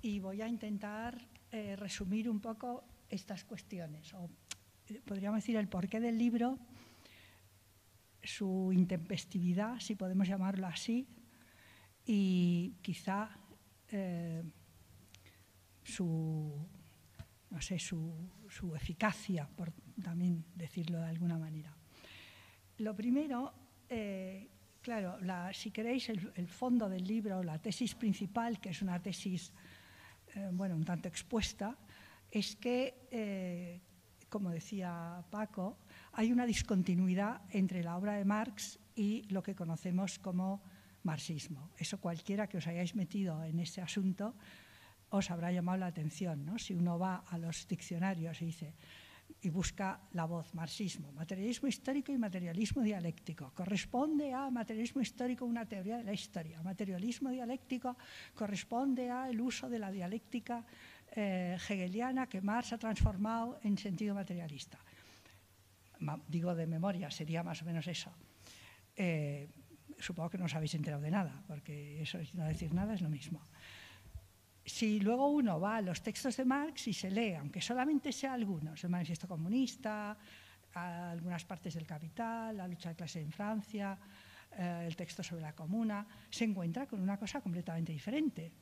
y 0.00 0.20
voy 0.20 0.40
a 0.40 0.46
intentar 0.46 1.18
eh, 1.50 1.74
resumir 1.74 2.30
un 2.30 2.38
poco 2.38 2.84
estas 3.10 3.42
cuestiones, 3.42 4.14
o 4.14 4.30
podríamos 5.04 5.38
decir 5.38 5.56
el 5.56 5.66
porqué 5.66 5.98
del 5.98 6.16
libro, 6.16 6.60
su 8.22 8.70
intempestividad, 8.72 9.80
si 9.80 9.96
podemos 9.96 10.28
llamarlo 10.28 10.68
así, 10.68 11.08
y 12.06 12.76
quizá 12.82 13.30
eh, 13.90 14.44
su, 15.82 16.54
no 17.50 17.60
sé, 17.60 17.80
su, 17.80 18.14
su, 18.48 18.76
eficacia, 18.76 19.48
por 19.56 19.72
también 20.00 20.44
decirlo 20.54 21.00
de 21.00 21.08
alguna 21.08 21.36
manera. 21.36 21.76
Lo 22.76 22.94
primero, 22.94 23.52
eh, 23.88 24.48
claro, 24.88 25.18
la, 25.20 25.52
si 25.52 25.70
queréis, 25.70 26.08
el, 26.08 26.48
fondo 26.48 26.88
del 26.88 27.04
libro, 27.04 27.42
la 27.42 27.60
tesis 27.60 27.94
principal, 27.94 28.58
que 28.58 28.70
es 28.70 28.80
una 28.80 28.98
tesis, 28.98 29.52
eh, 30.34 30.48
bueno, 30.50 30.76
un 30.76 30.84
tanto 30.86 31.08
expuesta, 31.08 31.76
es 32.30 32.56
que, 32.56 33.06
eh, 33.10 33.82
como 34.30 34.48
decía 34.48 35.22
Paco, 35.28 35.76
hay 36.12 36.32
una 36.32 36.46
discontinuidad 36.46 37.42
entre 37.50 37.84
la 37.84 37.98
obra 37.98 38.14
de 38.14 38.24
Marx 38.24 38.78
y 38.96 39.24
lo 39.28 39.42
que 39.42 39.54
conocemos 39.54 40.18
como 40.18 40.62
marxismo. 41.02 41.68
Eso 41.76 42.00
cualquiera 42.00 42.46
que 42.48 42.56
os 42.56 42.66
hayáis 42.66 42.94
metido 42.94 43.44
en 43.44 43.58
ese 43.60 43.82
asunto 43.82 44.36
os 45.10 45.30
habrá 45.30 45.52
llamado 45.52 45.76
la 45.76 45.88
atención. 45.88 46.46
¿no? 46.46 46.58
Si 46.58 46.72
uno 46.72 46.98
va 46.98 47.24
a 47.28 47.36
los 47.36 47.68
diccionarios 47.68 48.40
y 48.40 48.46
dice 48.46 48.72
y 49.40 49.50
busca 49.50 50.00
la 50.12 50.24
voz 50.24 50.52
marxismo, 50.54 51.12
materialismo 51.12 51.68
histórico 51.68 52.12
y 52.12 52.18
materialismo 52.18 52.82
dialéctico. 52.82 53.52
Corresponde 53.54 54.32
a 54.32 54.50
materialismo 54.50 55.00
histórico 55.00 55.44
una 55.44 55.64
teoría 55.64 55.98
de 55.98 56.04
la 56.04 56.12
historia. 56.12 56.60
Materialismo 56.62 57.30
dialéctico 57.30 57.96
corresponde 58.34 59.10
a 59.10 59.28
el 59.28 59.40
uso 59.40 59.68
de 59.68 59.78
la 59.78 59.92
dialéctica 59.92 60.64
eh, 61.14 61.56
hegeliana 61.56 62.26
que 62.26 62.40
Marx 62.40 62.72
ha 62.72 62.78
transformado 62.78 63.60
en 63.62 63.78
sentido 63.78 64.14
materialista. 64.14 64.78
Ma, 66.00 66.18
digo 66.26 66.54
de 66.54 66.66
memoria, 66.66 67.10
sería 67.10 67.42
más 67.42 67.62
o 67.62 67.64
menos 67.64 67.86
eso. 67.86 68.10
Eh, 68.96 69.48
supongo 69.98 70.30
que 70.30 70.38
no 70.38 70.46
os 70.46 70.54
habéis 70.54 70.74
enterado 70.74 71.02
de 71.02 71.10
nada, 71.10 71.42
porque 71.46 72.02
eso 72.02 72.18
no 72.34 72.44
decir 72.44 72.74
nada 72.74 72.94
es 72.94 73.02
lo 73.02 73.10
mismo. 73.10 73.42
Si 74.68 75.00
luego 75.00 75.28
uno 75.28 75.58
va 75.58 75.76
a 75.76 75.82
los 75.82 76.02
textos 76.02 76.36
de 76.36 76.44
Marx 76.44 76.88
y 76.88 76.92
se 76.92 77.10
lee, 77.10 77.34
aunque 77.34 77.60
solamente 77.60 78.12
sea 78.12 78.34
algunos, 78.34 78.84
el 78.84 78.90
manifiesto 78.90 79.26
comunista, 79.26 80.16
algunas 80.74 81.44
partes 81.44 81.74
del 81.74 81.86
capital, 81.86 82.56
la 82.56 82.68
lucha 82.68 82.90
de 82.90 82.94
clase 82.94 83.20
en 83.20 83.32
Francia, 83.32 83.98
eh, 84.56 84.84
el 84.86 84.94
texto 84.94 85.22
sobre 85.22 85.42
la 85.42 85.54
comuna, 85.54 86.06
se 86.30 86.44
encuentra 86.44 86.86
con 86.86 87.00
una 87.00 87.16
cosa 87.16 87.40
completamente 87.40 87.92
diferente, 87.92 88.52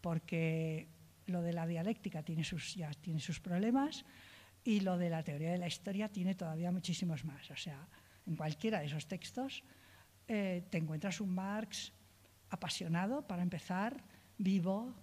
porque 0.00 0.88
lo 1.26 1.40
de 1.40 1.52
la 1.52 1.66
dialéctica 1.66 2.22
tiene 2.22 2.44
sus, 2.44 2.74
ya 2.74 2.90
tiene 2.90 3.20
sus 3.20 3.40
problemas 3.40 4.04
y 4.62 4.80
lo 4.80 4.98
de 4.98 5.08
la 5.08 5.22
teoría 5.22 5.52
de 5.52 5.58
la 5.58 5.66
historia 5.66 6.08
tiene 6.10 6.34
todavía 6.34 6.70
muchísimos 6.70 7.24
más. 7.24 7.50
O 7.50 7.56
sea, 7.56 7.88
en 8.26 8.36
cualquiera 8.36 8.80
de 8.80 8.86
esos 8.86 9.06
textos 9.06 9.64
eh, 10.28 10.64
te 10.70 10.78
encuentras 10.78 11.20
un 11.20 11.34
Marx 11.34 11.92
apasionado, 12.50 13.26
para 13.26 13.42
empezar, 13.42 14.04
vivo, 14.38 14.94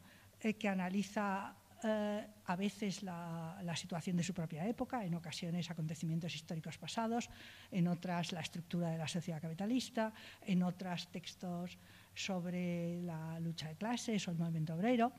eh, 0.42 0.54
que 0.56 0.68
analiza 0.68 1.56
eh, 1.84 2.28
a 2.46 2.56
veces 2.56 3.04
la, 3.04 3.60
la, 3.64 3.76
situación 3.76 4.18
de 4.18 4.24
su 4.24 4.34
propia 4.34 4.68
época, 4.68 5.04
en 5.06 5.16
ocasiones 5.16 5.70
acontecimientos 5.72 6.36
históricos 6.36 6.78
pasados, 6.78 7.30
en 7.72 7.88
otras 7.88 8.32
la 8.32 8.42
estructura 8.42 8.90
de 8.90 8.98
la 8.98 9.08
sociedad 9.08 9.42
capitalista, 9.42 10.14
en 10.46 10.64
otras 10.64 11.08
textos 11.12 11.78
sobre 12.14 13.02
la 13.04 13.40
lucha 13.40 13.70
de 13.70 13.76
clases 13.76 14.28
o 14.28 14.32
el 14.32 14.38
movimiento 14.38 14.76
obrero 14.76 15.12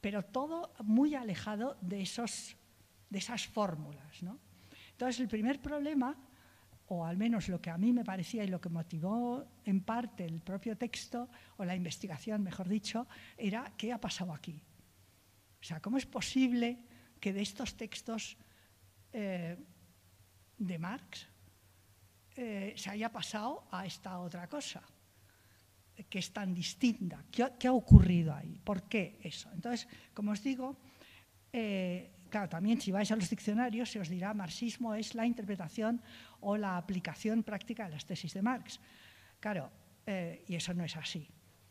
pero 0.00 0.24
todo 0.24 0.72
muy 0.84 1.14
alejado 1.14 1.76
de, 1.80 2.02
esos, 2.02 2.56
de 3.10 3.18
esas 3.18 3.46
fórmulas. 3.46 4.22
¿no? 4.22 4.38
Entonces, 4.92 5.20
el 5.20 5.28
primer 5.28 5.60
problema, 5.60 6.16
o 6.88 7.04
al 7.04 7.16
menos 7.16 7.48
lo 7.48 7.60
que 7.60 7.70
a 7.70 7.78
mí 7.78 7.92
me 7.92 8.04
parecía 8.04 8.44
y 8.44 8.48
lo 8.48 8.60
que 8.60 8.68
motivó 8.68 9.46
en 9.64 9.82
parte 9.82 10.24
el 10.24 10.40
propio 10.40 10.76
texto, 10.76 11.28
o 11.56 11.64
la 11.64 11.76
investigación, 11.76 12.42
mejor 12.42 12.68
dicho, 12.68 13.06
era 13.36 13.72
qué 13.76 13.92
ha 13.92 14.00
pasado 14.00 14.32
aquí. 14.32 14.62
O 15.60 15.64
sea, 15.64 15.80
¿cómo 15.80 15.98
es 15.98 16.06
posible 16.06 16.78
que 17.20 17.32
de 17.32 17.42
estos 17.42 17.76
textos 17.76 18.36
eh, 19.12 19.56
de 20.56 20.78
Marx 20.78 21.26
eh, 22.36 22.72
se 22.76 22.90
haya 22.90 23.12
pasado 23.12 23.68
a 23.70 23.84
esta 23.84 24.18
otra 24.20 24.48
cosa? 24.48 24.82
que 26.08 26.20
es 26.20 26.32
tan 26.32 26.54
distinta. 26.54 27.24
¿Qué 27.28 27.66
ha, 27.66 27.72
ocurrido 27.72 28.32
ahí? 28.32 28.60
¿Por 28.62 28.84
qué 28.84 29.18
eso? 29.20 29.50
Entonces, 29.52 29.88
como 30.14 30.30
os 30.30 30.42
digo, 30.44 30.76
eh, 31.52 32.12
claro, 32.28 32.48
también 32.48 32.80
si 32.80 32.90
vais 32.90 33.10
a 33.10 33.16
los 33.16 33.28
diccionarios 33.28 33.90
se 33.90 34.00
os 34.00 34.08
dirá 34.08 34.34
marxismo 34.34 34.94
es 34.94 35.14
la 35.14 35.26
interpretación 35.26 36.00
o 36.40 36.56
la 36.56 36.76
aplicación 36.76 37.42
práctica 37.42 37.84
de 37.86 37.92
las 37.92 38.06
tesis 38.06 38.34
de 38.34 38.42
Marx. 38.42 38.80
Claro, 39.40 39.70
eh, 40.06 40.44
y 40.46 40.54
eso 40.54 40.74
no 40.74 40.84
es 40.84 40.96
así. 40.96 41.28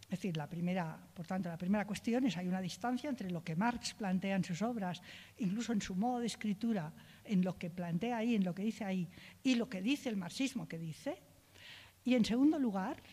Es 0.07 0.19
decir, 0.19 0.37
la 0.37 0.47
primera, 0.47 0.97
por 1.13 1.27
tanto, 1.27 1.49
la 1.49 1.57
primera 1.57 1.85
cuestión 1.85 2.25
es 2.25 2.37
hay 2.37 2.47
una 2.47 2.61
distancia 2.61 3.09
entre 3.09 3.29
lo 3.29 3.43
que 3.43 3.57
Marx 3.57 3.93
plantea 3.93 4.37
en 4.37 4.43
sus 4.43 4.61
obras, 4.61 5.01
incluso 5.37 5.73
en 5.73 5.81
su 5.81 5.95
modo 5.95 6.19
de 6.19 6.27
escritura, 6.27 6.93
en 7.25 7.43
lo 7.43 7.57
que 7.57 7.69
plantea 7.69 8.17
ahí, 8.17 8.35
en 8.35 8.45
lo 8.45 8.55
que 8.55 8.63
dice 8.63 8.85
ahí, 8.85 9.09
y 9.43 9.55
lo 9.55 9.67
que 9.67 9.81
dice 9.81 10.07
el 10.07 10.15
marxismo 10.15 10.65
que 10.65 10.79
dice. 10.79 11.21
Y 12.05 12.15
en 12.15 12.23
segundo 12.23 12.57
lugar, 12.57 13.03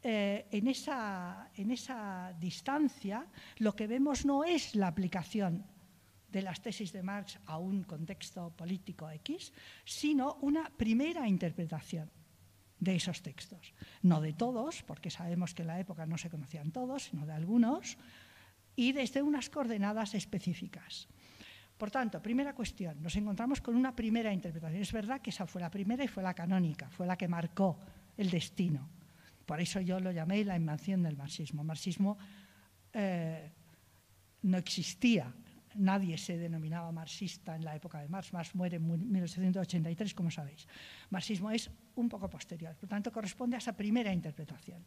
eh, 0.00 0.46
en, 0.52 0.68
esa, 0.68 1.50
en 1.56 1.72
esa 1.72 2.32
distancia 2.38 3.26
lo 3.58 3.74
que 3.74 3.88
vemos 3.88 4.24
no 4.24 4.44
es 4.44 4.76
la 4.76 4.86
aplicación 4.86 5.64
de 6.28 6.42
las 6.42 6.60
tesis 6.60 6.92
de 6.92 7.02
Marx 7.02 7.38
a 7.46 7.58
un 7.58 7.84
contexto 7.84 8.50
político 8.50 9.10
X, 9.10 9.52
sino 9.84 10.34
una 10.42 10.70
primera 10.70 11.26
interpretación 11.26 12.10
de 12.78 12.96
esos 12.96 13.22
textos. 13.22 13.74
No 14.02 14.20
de 14.20 14.34
todos, 14.34 14.82
porque 14.82 15.10
sabemos 15.10 15.54
que 15.54 15.62
en 15.62 15.68
la 15.68 15.80
época 15.80 16.06
no 16.06 16.18
se 16.18 16.30
conocían 16.30 16.70
todos, 16.70 17.04
sino 17.04 17.26
de 17.26 17.32
algunos, 17.32 17.96
y 18.76 18.92
desde 18.92 19.22
unas 19.22 19.50
coordenadas 19.50 20.14
específicas. 20.14 21.08
Por 21.76 21.90
tanto, 21.90 22.20
primera 22.20 22.54
cuestión, 22.54 23.02
nos 23.02 23.16
encontramos 23.16 23.60
con 23.60 23.74
una 23.76 23.94
primera 23.94 24.32
interpretación. 24.32 24.82
Es 24.82 24.92
verdad 24.92 25.20
que 25.20 25.30
esa 25.30 25.46
fue 25.46 25.60
la 25.60 25.70
primera 25.70 26.04
y 26.04 26.08
fue 26.08 26.22
la 26.22 26.34
canónica, 26.34 26.90
fue 26.90 27.06
la 27.06 27.16
que 27.16 27.28
marcó 27.28 27.78
el 28.16 28.30
destino. 28.30 28.88
Por 29.46 29.60
eso 29.60 29.80
yo 29.80 29.98
lo 29.98 30.10
llamé 30.10 30.44
la 30.44 30.56
invención 30.56 31.02
del 31.02 31.16
marxismo. 31.16 31.64
Marxismo 31.64 32.18
eh, 32.92 33.50
no 34.42 34.58
existía 34.58 35.32
nadie 35.78 36.18
se 36.18 36.36
denominaba 36.36 36.92
marxista 36.92 37.56
en 37.56 37.64
la 37.64 37.74
época 37.74 38.00
de 38.00 38.08
Marx. 38.08 38.32
Marx 38.32 38.54
muere 38.54 38.76
en 38.76 39.12
1883, 39.12 40.14
como 40.14 40.30
sabéis. 40.30 40.66
Marxismo 41.10 41.50
es 41.50 41.70
un 41.94 42.08
poco 42.08 42.28
posterior, 42.28 42.76
por 42.76 42.88
tanto 42.88 43.12
corresponde 43.12 43.56
a 43.56 43.58
esa 43.58 43.72
primera 43.72 44.12
interpretación. 44.12 44.84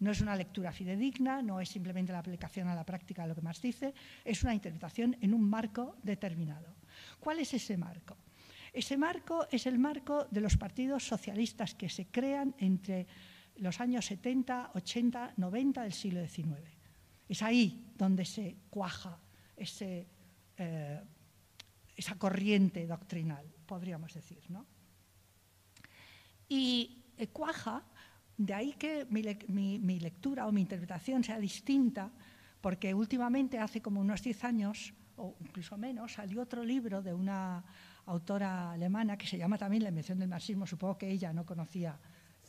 No 0.00 0.12
es 0.12 0.20
una 0.22 0.34
lectura 0.34 0.72
fidedigna, 0.72 1.42
no 1.42 1.60
es 1.60 1.68
simplemente 1.68 2.12
la 2.12 2.20
aplicación 2.20 2.68
a 2.68 2.74
la 2.74 2.86
práctica 2.86 3.22
de 3.22 3.28
lo 3.28 3.34
que 3.34 3.42
Marx 3.42 3.60
dice, 3.60 3.92
es 4.24 4.42
una 4.42 4.54
interpretación 4.54 5.16
en 5.20 5.34
un 5.34 5.44
marco 5.44 5.96
determinado. 6.02 6.74
¿Cuál 7.18 7.40
es 7.40 7.52
ese 7.52 7.76
marco? 7.76 8.16
Ese 8.72 8.96
marco 8.96 9.46
es 9.50 9.66
el 9.66 9.78
marco 9.78 10.26
de 10.30 10.40
los 10.40 10.56
partidos 10.56 11.06
socialistas 11.06 11.74
que 11.74 11.88
se 11.88 12.06
crean 12.06 12.54
entre 12.58 13.06
los 13.56 13.80
años 13.80 14.06
70, 14.06 14.70
80, 14.74 15.34
90 15.36 15.82
del 15.82 15.92
siglo 15.92 16.26
XIX. 16.26 16.56
Es 17.28 17.42
ahí 17.42 17.92
donde 17.98 18.24
se 18.24 18.56
cuaja 18.70 19.18
ese 19.56 20.06
eh, 20.60 21.00
esa 21.96 22.16
corriente 22.16 22.86
doctrinal, 22.86 23.46
podríamos 23.64 24.12
decir. 24.12 24.44
¿no? 24.50 24.66
Y 26.48 27.02
eh, 27.16 27.28
cuaja, 27.28 27.82
de 28.36 28.52
ahí 28.52 28.74
que 28.74 29.06
mi, 29.08 29.98
lectura 30.00 30.46
o 30.46 30.52
mi 30.52 30.60
interpretación 30.60 31.24
sea 31.24 31.38
distinta, 31.38 32.10
porque 32.60 32.92
últimamente, 32.92 33.58
hace 33.58 33.80
como 33.80 34.02
unos 34.02 34.22
10 34.22 34.44
años, 34.44 34.92
o 35.16 35.34
incluso 35.40 35.78
menos, 35.78 36.12
salió 36.12 36.42
otro 36.42 36.62
libro 36.62 37.00
de 37.00 37.14
una 37.14 37.64
autora 38.04 38.72
alemana 38.72 39.16
que 39.16 39.26
se 39.26 39.38
llama 39.38 39.56
también 39.56 39.82
La 39.82 39.88
invención 39.88 40.18
del 40.18 40.28
marxismo. 40.28 40.66
Supongo 40.66 40.98
que 40.98 41.10
ella 41.10 41.32
no 41.32 41.46
conocía 41.46 41.98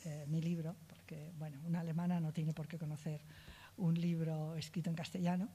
eh, 0.04 0.26
mi 0.28 0.42
libro, 0.42 0.76
porque 0.86 1.32
bueno, 1.38 1.62
una 1.64 1.80
alemana 1.80 2.20
no 2.20 2.34
tiene 2.34 2.54
por 2.54 2.68
qué 2.68 2.78
conocer 2.78 3.22
un 3.78 3.94
libro 3.94 4.56
escrito 4.56 4.90
en 4.90 4.98
castellano. 4.98 5.48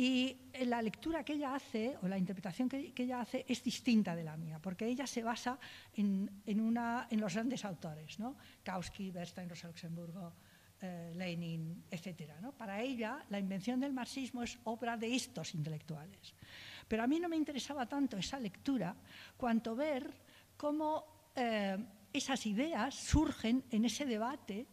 Y 0.00 0.34
la 0.64 0.80
lectura 0.80 1.22
que 1.22 1.34
ella 1.34 1.54
hace, 1.54 1.98
o 2.00 2.08
la 2.08 2.16
interpretación 2.16 2.70
que, 2.70 2.94
ella 2.96 3.20
hace, 3.20 3.44
es 3.46 3.62
distinta 3.62 4.16
de 4.16 4.24
la 4.24 4.34
mía, 4.34 4.58
porque 4.58 4.86
ella 4.86 5.06
se 5.06 5.22
basa 5.22 5.58
en, 5.92 6.40
los 6.46 7.34
grandes 7.34 7.66
autores, 7.66 8.18
¿no? 8.18 8.34
Kautsky, 8.64 9.10
Bernstein, 9.10 9.50
Rosa 9.50 9.66
Luxemburgo, 9.68 10.32
eh, 10.80 11.12
Lenin, 11.14 11.84
etc. 11.90 12.32
Para 12.56 12.80
ella, 12.80 13.22
la 13.28 13.38
invención 13.38 13.78
del 13.78 13.92
marxismo 13.92 14.42
es 14.42 14.58
obra 14.64 14.96
de 14.96 15.14
estos 15.14 15.54
intelectuales. 15.54 16.34
Pero 16.88 17.02
a 17.02 17.06
mí 17.06 17.20
no 17.20 17.28
me 17.28 17.36
interesaba 17.36 17.84
tanto 17.84 18.16
esa 18.16 18.40
lectura, 18.40 18.96
cuanto 19.36 19.76
ver 19.76 20.10
cómo 20.56 21.30
eh, 21.36 21.76
esas 22.10 22.46
ideas 22.46 22.94
surgen 22.94 23.64
en 23.70 23.84
ese 23.84 24.06
debate 24.06 24.66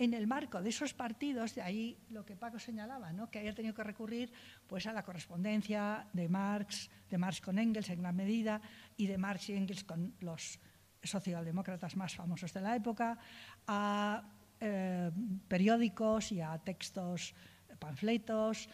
en 0.00 0.14
el 0.14 0.26
marco 0.26 0.62
de 0.62 0.70
esos 0.70 0.94
partidos, 0.94 1.54
de 1.54 1.60
ahí 1.60 1.98
lo 2.08 2.24
que 2.24 2.34
Paco 2.34 2.58
señalaba, 2.58 3.12
¿no? 3.12 3.30
que 3.30 3.38
haya 3.38 3.54
tenido 3.54 3.74
que 3.74 3.84
recurrir 3.84 4.32
pues, 4.66 4.86
a 4.86 4.94
la 4.94 5.02
correspondencia 5.02 6.08
de 6.14 6.26
Marx, 6.26 6.88
de 7.10 7.18
Marx 7.18 7.42
con 7.42 7.58
Engels 7.58 7.90
en 7.90 8.00
gran 8.00 8.16
medida, 8.16 8.62
y 8.96 9.06
de 9.06 9.18
Marx 9.18 9.50
y 9.50 9.52
Engels 9.52 9.84
con 9.84 10.14
los 10.20 10.58
socialdemócratas 11.02 11.96
más 11.96 12.14
famosos 12.14 12.50
de 12.54 12.62
la 12.62 12.76
época, 12.76 13.18
a 13.66 14.24
eh, 14.58 15.10
periódicos 15.46 16.32
y 16.32 16.40
a 16.40 16.56
textos, 16.56 17.34
panfletos, 17.78 18.70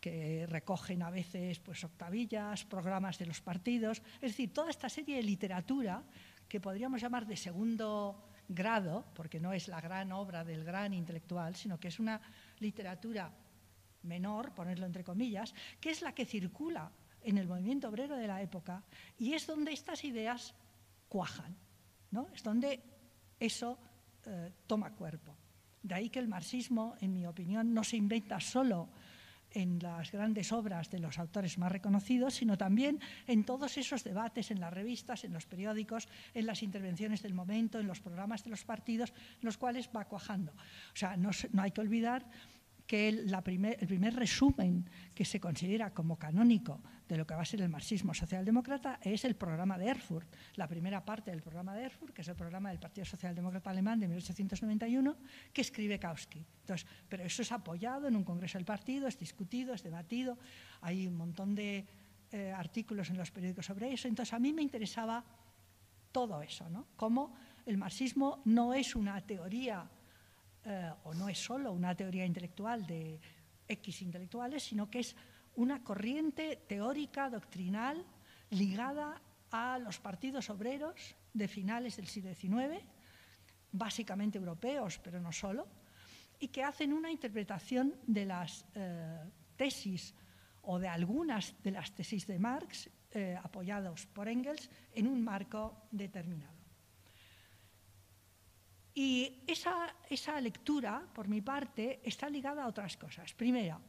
que 0.00 0.46
recogen 0.46 1.02
a 1.02 1.10
veces 1.10 1.58
pues, 1.58 1.82
octavillas, 1.82 2.64
programas 2.64 3.18
de 3.18 3.26
los 3.26 3.40
partidos, 3.40 4.00
es 4.22 4.30
decir, 4.30 4.52
toda 4.52 4.70
esta 4.70 4.88
serie 4.88 5.16
de 5.16 5.24
literatura 5.24 6.04
que 6.48 6.60
podríamos 6.60 7.02
llamar 7.02 7.26
de 7.26 7.36
segundo 7.36 8.27
grado, 8.48 9.04
porque 9.14 9.38
no 9.38 9.52
es 9.52 9.68
la 9.68 9.80
gran 9.80 10.10
obra 10.12 10.44
del 10.44 10.64
gran 10.64 10.94
intelectual, 10.94 11.54
sino 11.54 11.78
que 11.78 11.88
es 11.88 12.00
una 12.00 12.20
literatura 12.58 13.30
menor, 14.02 14.54
ponerlo 14.54 14.86
entre 14.86 15.04
comillas, 15.04 15.54
que 15.80 15.90
es 15.90 16.02
la 16.02 16.14
que 16.14 16.24
circula 16.24 16.90
en 17.22 17.38
el 17.38 17.46
movimiento 17.46 17.88
obrero 17.88 18.16
de 18.16 18.26
la 18.26 18.40
época 18.40 18.82
y 19.18 19.34
es 19.34 19.46
donde 19.46 19.72
estas 19.72 20.04
ideas 20.04 20.54
cuajan, 21.08 21.56
¿no? 22.10 22.28
es 22.34 22.42
donde 22.42 22.82
eso 23.38 23.78
eh, 24.24 24.52
toma 24.66 24.92
cuerpo. 24.92 25.36
De 25.82 25.94
ahí 25.94 26.10
que 26.10 26.18
el 26.18 26.28
marxismo, 26.28 26.96
en 27.00 27.12
mi 27.12 27.26
opinión, 27.26 27.72
no 27.72 27.84
se 27.84 27.96
inventa 27.96 28.40
solo 28.40 28.88
en 29.52 29.78
las 29.80 30.12
grandes 30.12 30.52
obras 30.52 30.90
de 30.90 30.98
los 30.98 31.18
autores 31.18 31.58
más 31.58 31.72
reconocidos, 31.72 32.34
sino 32.34 32.58
también 32.58 33.00
en 33.26 33.44
todos 33.44 33.76
esos 33.78 34.04
debates, 34.04 34.50
en 34.50 34.60
las 34.60 34.72
revistas, 34.72 35.24
en 35.24 35.32
los 35.32 35.46
periódicos, 35.46 36.08
en 36.34 36.46
las 36.46 36.62
intervenciones 36.62 37.22
del 37.22 37.34
momento, 37.34 37.78
en 37.78 37.86
los 37.86 38.00
programas 38.00 38.44
de 38.44 38.50
los 38.50 38.64
partidos, 38.64 39.12
los 39.40 39.58
cuales 39.58 39.88
va 39.94 40.04
cuajando. 40.04 40.52
O 40.52 40.96
sea, 40.96 41.16
no 41.16 41.32
hay 41.62 41.70
que 41.70 41.80
olvidar 41.80 42.26
que 42.88 43.06
el, 43.06 43.30
primer, 43.44 44.16
resumen 44.16 44.88
que 45.14 45.26
se 45.26 45.38
considera 45.38 45.92
como 45.92 46.18
canónico 46.18 46.80
de 47.06 47.18
lo 47.18 47.26
que 47.26 47.34
va 47.34 47.42
a 47.42 47.44
ser 47.44 47.60
el 47.60 47.68
marxismo 47.68 48.14
socialdemócrata 48.14 48.98
es 49.02 49.26
el 49.26 49.36
programa 49.36 49.76
de 49.76 49.88
Erfurt, 49.88 50.26
la 50.56 50.66
primera 50.66 51.04
parte 51.04 51.30
del 51.30 51.42
programa 51.42 51.76
de 51.76 51.84
Erfurt, 51.84 52.14
que 52.14 52.22
es 52.22 52.28
el 52.28 52.34
programa 52.34 52.70
del 52.70 52.78
Partido 52.78 53.04
Socialdemócrata 53.04 53.68
Alemán 53.68 54.00
de 54.00 54.08
1891, 54.08 55.16
que 55.52 55.60
escribe 55.60 55.98
Kautsky. 55.98 56.42
Entonces, 56.62 56.88
pero 57.10 57.24
eso 57.24 57.42
es 57.42 57.52
apoyado 57.52 58.08
en 58.08 58.16
un 58.16 58.24
congreso 58.24 58.56
del 58.56 58.64
partido, 58.64 59.06
es 59.06 59.18
discutido, 59.18 59.74
es 59.74 59.82
debatido, 59.82 60.38
hay 60.80 61.06
un 61.06 61.16
montón 61.16 61.54
de 61.54 61.86
eh, 62.32 62.52
artículos 62.56 63.10
en 63.10 63.18
los 63.18 63.30
periódicos 63.30 63.66
sobre 63.66 63.92
eso. 63.92 64.08
Entonces, 64.08 64.32
a 64.32 64.38
mí 64.38 64.54
me 64.54 64.62
interesaba 64.62 65.22
todo 66.10 66.40
eso, 66.40 66.70
¿no? 66.70 66.86
Cómo 66.96 67.34
el 67.66 67.76
marxismo 67.76 68.40
no 68.46 68.72
es 68.72 68.96
una 68.96 69.20
teoría 69.20 69.90
eh, 70.68 70.92
o 71.04 71.14
no 71.14 71.30
es 71.30 71.38
solo 71.38 71.72
una 71.72 71.94
teoría 71.94 72.26
intelectual 72.26 72.86
de 72.86 73.18
X 73.66 74.02
intelectuales, 74.02 74.62
sino 74.62 74.90
que 74.90 74.98
es 74.98 75.16
una 75.56 75.82
corriente 75.82 76.56
teórica, 76.68 77.30
doctrinal, 77.30 78.04
ligada 78.50 79.22
a 79.50 79.78
los 79.78 79.98
partidos 79.98 80.50
obreros 80.50 81.16
de 81.32 81.48
finales 81.48 81.96
del 81.96 82.06
siglo 82.06 82.34
XIX, 82.34 82.84
básicamente 83.72 84.36
europeos, 84.36 85.00
pero 85.02 85.22
no 85.22 85.32
solo, 85.32 85.66
y 86.38 86.48
que 86.48 86.62
hacen 86.62 86.92
una 86.92 87.10
interpretación 87.10 87.94
de 88.06 88.26
las 88.26 88.66
eh, 88.74 89.24
tesis 89.56 90.14
o 90.62 90.78
de 90.78 90.88
algunas 90.88 91.54
de 91.62 91.70
las 91.70 91.94
tesis 91.94 92.26
de 92.26 92.38
Marx, 92.38 92.90
eh, 93.12 93.38
apoyados 93.42 94.04
por 94.04 94.28
Engels, 94.28 94.68
en 94.92 95.06
un 95.06 95.24
marco 95.24 95.88
determinado. 95.90 96.57
Y 98.98 99.44
esa, 99.46 100.40
lectura, 100.40 101.06
por 101.14 101.28
mi 101.28 101.40
parte, 101.40 102.00
está 102.02 102.28
ligada 102.28 102.64
a 102.64 102.66
otras 102.66 102.96
cosas. 102.96 103.32
Primero, 103.32 103.80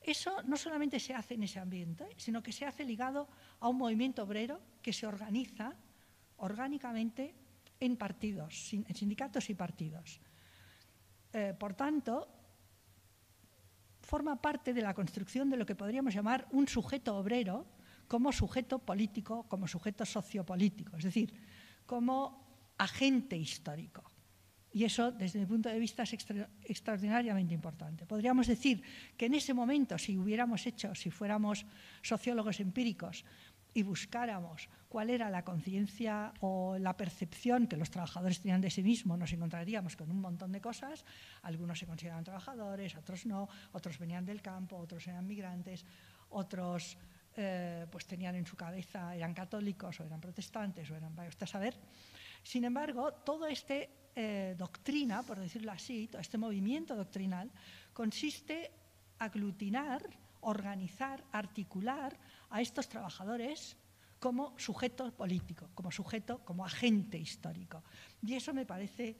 eso 0.00 0.42
no 0.44 0.56
solamente 0.56 0.98
se 0.98 1.12
hace 1.12 1.34
en 1.34 1.42
ese 1.42 1.60
ambiente, 1.60 2.08
sino 2.16 2.42
que 2.42 2.50
se 2.50 2.64
hace 2.64 2.82
ligado 2.82 3.28
a 3.60 3.68
un 3.68 3.76
movimiento 3.76 4.22
obrero 4.22 4.62
que 4.80 4.94
se 4.94 5.06
organiza 5.06 5.76
orgánicamente 6.38 7.34
en 7.78 7.98
partidos, 7.98 8.72
en 8.72 8.94
sindicatos 8.94 9.50
y 9.50 9.54
partidos. 9.54 10.18
Eh, 11.34 11.52
por 11.52 11.74
tanto, 11.74 12.26
forma 14.00 14.40
parte 14.40 14.72
de 14.72 14.80
la 14.80 14.94
construcción 14.94 15.50
de 15.50 15.58
lo 15.58 15.66
que 15.66 15.76
podríamos 15.76 16.14
llamar 16.14 16.48
un 16.52 16.68
sujeto 16.68 17.18
obrero 17.18 17.66
como 18.08 18.32
sujeto 18.32 18.78
político, 18.78 19.44
como 19.46 19.68
sujeto 19.68 20.06
sociopolítico, 20.06 20.96
es 20.96 21.04
decir, 21.04 21.34
como 21.84 22.72
agente 22.78 23.36
histórico. 23.36 24.13
Y 24.74 24.82
eso, 24.82 25.12
desde 25.12 25.38
mi 25.38 25.46
punto 25.46 25.68
de 25.68 25.78
vista, 25.78 26.02
es 26.02 26.12
extraordinariamente 26.64 27.54
importante. 27.54 28.06
Podríamos 28.06 28.48
decir 28.48 28.82
que 29.16 29.26
en 29.26 29.34
ese 29.34 29.54
momento, 29.54 29.96
si 29.98 30.18
hubiéramos 30.18 30.66
hecho, 30.66 30.94
si 30.96 31.10
fuéramos 31.10 31.64
sociólogos 32.02 32.58
empíricos, 32.58 33.24
y 33.74 33.82
buscáramos 33.82 34.68
cuál 34.88 35.10
era 35.10 35.28
la 35.28 35.42
conciencia 35.42 36.32
o 36.40 36.78
la 36.78 36.96
percepción 36.96 37.66
que 37.66 37.76
los 37.76 37.90
trabajadores 37.90 38.40
tenían 38.40 38.60
de 38.60 38.70
sí 38.70 38.82
mismos, 38.82 39.18
nos 39.18 39.32
encontraríamos 39.32 39.96
con 39.96 40.10
un 40.10 40.20
montón 40.20 40.52
de 40.52 40.60
cosas. 40.60 41.04
Algunos 41.42 41.80
se 41.80 41.86
consideraban 41.86 42.22
trabajadores, 42.22 42.94
otros 42.94 43.26
no, 43.26 43.48
otros 43.72 43.98
venían 43.98 44.24
del 44.24 44.40
campo, 44.40 44.76
otros 44.76 45.06
eran 45.08 45.26
migrantes, 45.26 45.84
otros 46.30 46.96
eh, 47.36 47.86
pues 47.90 48.06
tenían 48.06 48.36
en 48.36 48.46
su 48.46 48.54
cabeza, 48.54 49.14
eran 49.14 49.34
católicos 49.34 49.98
o 49.98 50.04
eran 50.04 50.20
protestantes 50.20 50.88
o 50.92 50.96
eran, 50.96 51.12
usted 51.26 51.42
a 51.42 51.46
saber. 51.46 51.74
Sin 52.44 52.64
embargo, 52.64 53.12
toda 53.12 53.50
esta 53.50 53.74
eh, 54.16 54.54
doctrina, 54.56 55.22
por 55.22 55.38
decirlo 55.38 55.72
así, 55.72 56.08
este 56.18 56.38
movimiento 56.38 56.94
doctrinal, 56.94 57.50
consiste 57.92 58.70
aglutinar, 59.18 60.02
organizar, 60.42 61.24
articular 61.32 62.16
a 62.50 62.60
estos 62.60 62.88
trabajadores 62.88 63.76
como 64.18 64.58
sujeto 64.58 65.12
político, 65.12 65.70
como 65.74 65.90
sujeto, 65.90 66.44
como 66.44 66.64
agente 66.64 67.18
histórico. 67.18 67.82
Y 68.22 68.34
eso 68.34 68.54
me 68.54 68.64
parece 68.64 69.16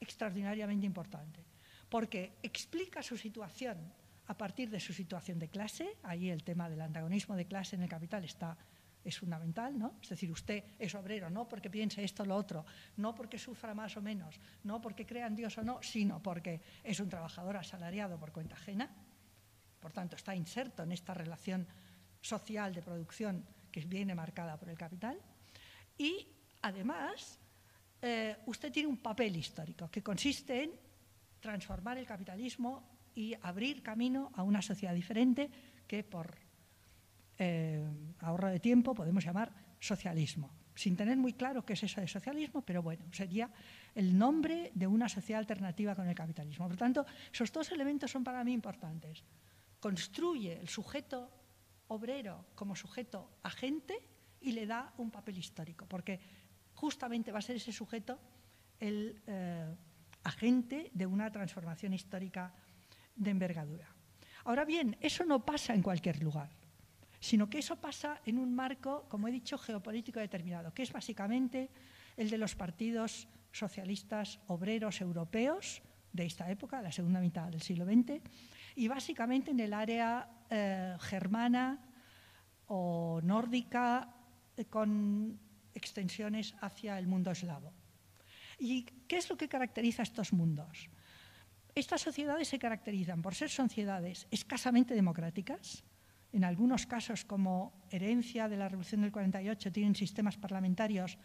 extraordinariamente 0.00 0.86
importante, 0.86 1.44
porque 1.88 2.38
explica 2.42 3.02
su 3.02 3.16
situación 3.16 3.78
a 4.26 4.36
partir 4.36 4.70
de 4.70 4.80
su 4.80 4.92
situación 4.92 5.38
de 5.38 5.48
clase, 5.48 5.98
ahí 6.02 6.30
el 6.30 6.44
tema 6.44 6.68
del 6.68 6.80
antagonismo 6.80 7.36
de 7.36 7.46
clase 7.46 7.76
en 7.76 7.82
el 7.82 7.88
capital 7.88 8.24
está 8.24 8.56
es 9.04 9.18
fundamental, 9.18 9.78
¿no? 9.78 9.94
Es 10.00 10.08
decir, 10.08 10.30
usted 10.30 10.64
es 10.78 10.94
obrero 10.94 11.30
no 11.30 11.48
porque 11.48 11.70
piense 11.70 12.04
esto 12.04 12.22
o 12.22 12.26
lo 12.26 12.36
otro, 12.36 12.64
no 12.96 13.14
porque 13.14 13.38
sufra 13.38 13.74
más 13.74 13.96
o 13.96 14.02
menos, 14.02 14.38
no 14.64 14.80
porque 14.80 15.06
crea 15.06 15.26
en 15.26 15.36
Dios 15.36 15.58
o 15.58 15.62
no, 15.62 15.82
sino 15.82 16.22
porque 16.22 16.60
es 16.84 17.00
un 17.00 17.08
trabajador 17.08 17.56
asalariado 17.56 18.18
por 18.18 18.32
cuenta 18.32 18.54
ajena, 18.54 18.90
por 19.80 19.92
tanto 19.92 20.16
está 20.16 20.34
inserto 20.34 20.82
en 20.82 20.92
esta 20.92 21.14
relación 21.14 21.66
social 22.20 22.72
de 22.72 22.82
producción 22.82 23.44
que 23.70 23.80
viene 23.80 24.14
marcada 24.14 24.56
por 24.56 24.68
el 24.68 24.78
capital. 24.78 25.18
Y 25.98 26.26
además, 26.62 27.38
eh, 28.00 28.36
usted 28.46 28.70
tiene 28.70 28.88
un 28.88 28.98
papel 28.98 29.36
histórico 29.36 29.90
que 29.90 30.02
consiste 30.02 30.62
en 30.62 30.72
transformar 31.40 31.98
el 31.98 32.06
capitalismo 32.06 32.82
y 33.14 33.34
abrir 33.42 33.82
camino 33.82 34.30
a 34.34 34.42
una 34.42 34.62
sociedad 34.62 34.94
diferente 34.94 35.50
que 35.86 36.04
por 36.04 36.41
eh, 37.38 37.84
ahorro 38.20 38.48
de 38.48 38.60
tiempo 38.60 38.94
podemos 38.94 39.24
llamar 39.24 39.52
socialismo, 39.78 40.50
sin 40.74 40.96
tener 40.96 41.16
muy 41.16 41.32
claro 41.32 41.64
qué 41.64 41.72
es 41.72 41.82
eso 41.82 42.00
de 42.00 42.08
socialismo, 42.08 42.62
pero 42.62 42.82
bueno, 42.82 43.04
sería 43.12 43.50
el 43.94 44.16
nombre 44.16 44.70
de 44.74 44.86
una 44.86 45.08
sociedad 45.08 45.40
alternativa 45.40 45.94
con 45.94 46.08
el 46.08 46.14
capitalismo. 46.14 46.68
Por 46.68 46.76
tanto, 46.76 47.04
esos 47.32 47.52
dos 47.52 47.70
elementos 47.72 48.10
son 48.10 48.24
para 48.24 48.44
mí 48.44 48.52
importantes. 48.52 49.24
Construye 49.80 50.60
el 50.60 50.68
sujeto 50.68 51.30
obrero 51.88 52.46
como 52.54 52.76
sujeto 52.76 53.38
agente 53.42 53.98
y 54.40 54.52
le 54.52 54.66
da 54.66 54.92
un 54.98 55.10
papel 55.10 55.38
histórico, 55.38 55.86
porque 55.86 56.20
justamente 56.74 57.32
va 57.32 57.38
a 57.38 57.42
ser 57.42 57.56
ese 57.56 57.72
sujeto 57.72 58.18
el 58.80 59.22
eh, 59.26 59.74
agente 60.24 60.90
de 60.92 61.06
una 61.06 61.30
transformación 61.30 61.92
histórica 61.92 62.52
de 63.14 63.30
envergadura. 63.30 63.88
Ahora 64.44 64.64
bien, 64.64 64.96
eso 65.00 65.24
no 65.24 65.44
pasa 65.44 65.74
en 65.74 65.82
cualquier 65.82 66.22
lugar, 66.22 66.50
sino 67.22 67.48
que 67.48 67.60
eso 67.60 67.76
pasa 67.76 68.20
en 68.26 68.36
un 68.36 68.52
marco, 68.52 69.06
como 69.08 69.28
he 69.28 69.30
dicho, 69.30 69.56
geopolítico 69.56 70.18
determinado, 70.18 70.74
que 70.74 70.82
es 70.82 70.92
básicamente 70.92 71.70
el 72.16 72.28
de 72.28 72.36
los 72.36 72.56
partidos 72.56 73.28
socialistas 73.52 74.40
obreros 74.48 75.00
europeos 75.00 75.82
de 76.12 76.26
esta 76.26 76.50
época, 76.50 76.82
la 76.82 76.90
segunda 76.90 77.20
mitad 77.20 77.48
del 77.48 77.62
siglo 77.62 77.86
XX, 77.86 78.20
y 78.74 78.88
básicamente 78.88 79.52
en 79.52 79.60
el 79.60 79.72
área 79.72 80.28
eh, 80.50 80.96
germana 80.98 81.78
o 82.66 83.20
nórdica 83.22 84.16
eh, 84.56 84.64
con 84.64 85.38
extensiones 85.74 86.56
hacia 86.60 86.98
el 86.98 87.06
mundo 87.06 87.30
eslavo. 87.30 87.72
¿Y 88.58 88.82
qué 89.06 89.18
es 89.18 89.30
lo 89.30 89.36
que 89.36 89.48
caracteriza 89.48 90.02
a 90.02 90.10
estos 90.10 90.32
mundos? 90.32 90.90
Estas 91.76 92.00
sociedades 92.00 92.48
se 92.48 92.58
caracterizan 92.58 93.22
por 93.22 93.36
ser 93.36 93.48
sociedades 93.48 94.26
escasamente 94.32 94.94
democráticas, 94.94 95.84
en 96.32 96.44
algunos 96.44 96.86
casos 96.86 97.24
como 97.24 97.72
herencia 97.90 98.48
de 98.48 98.56
la 98.56 98.68
Revolución 98.68 99.02
del 99.02 99.12
48 99.12 99.72
tienen 99.72 99.94
sistemas 99.94 100.36
parlamentarios 100.36 101.18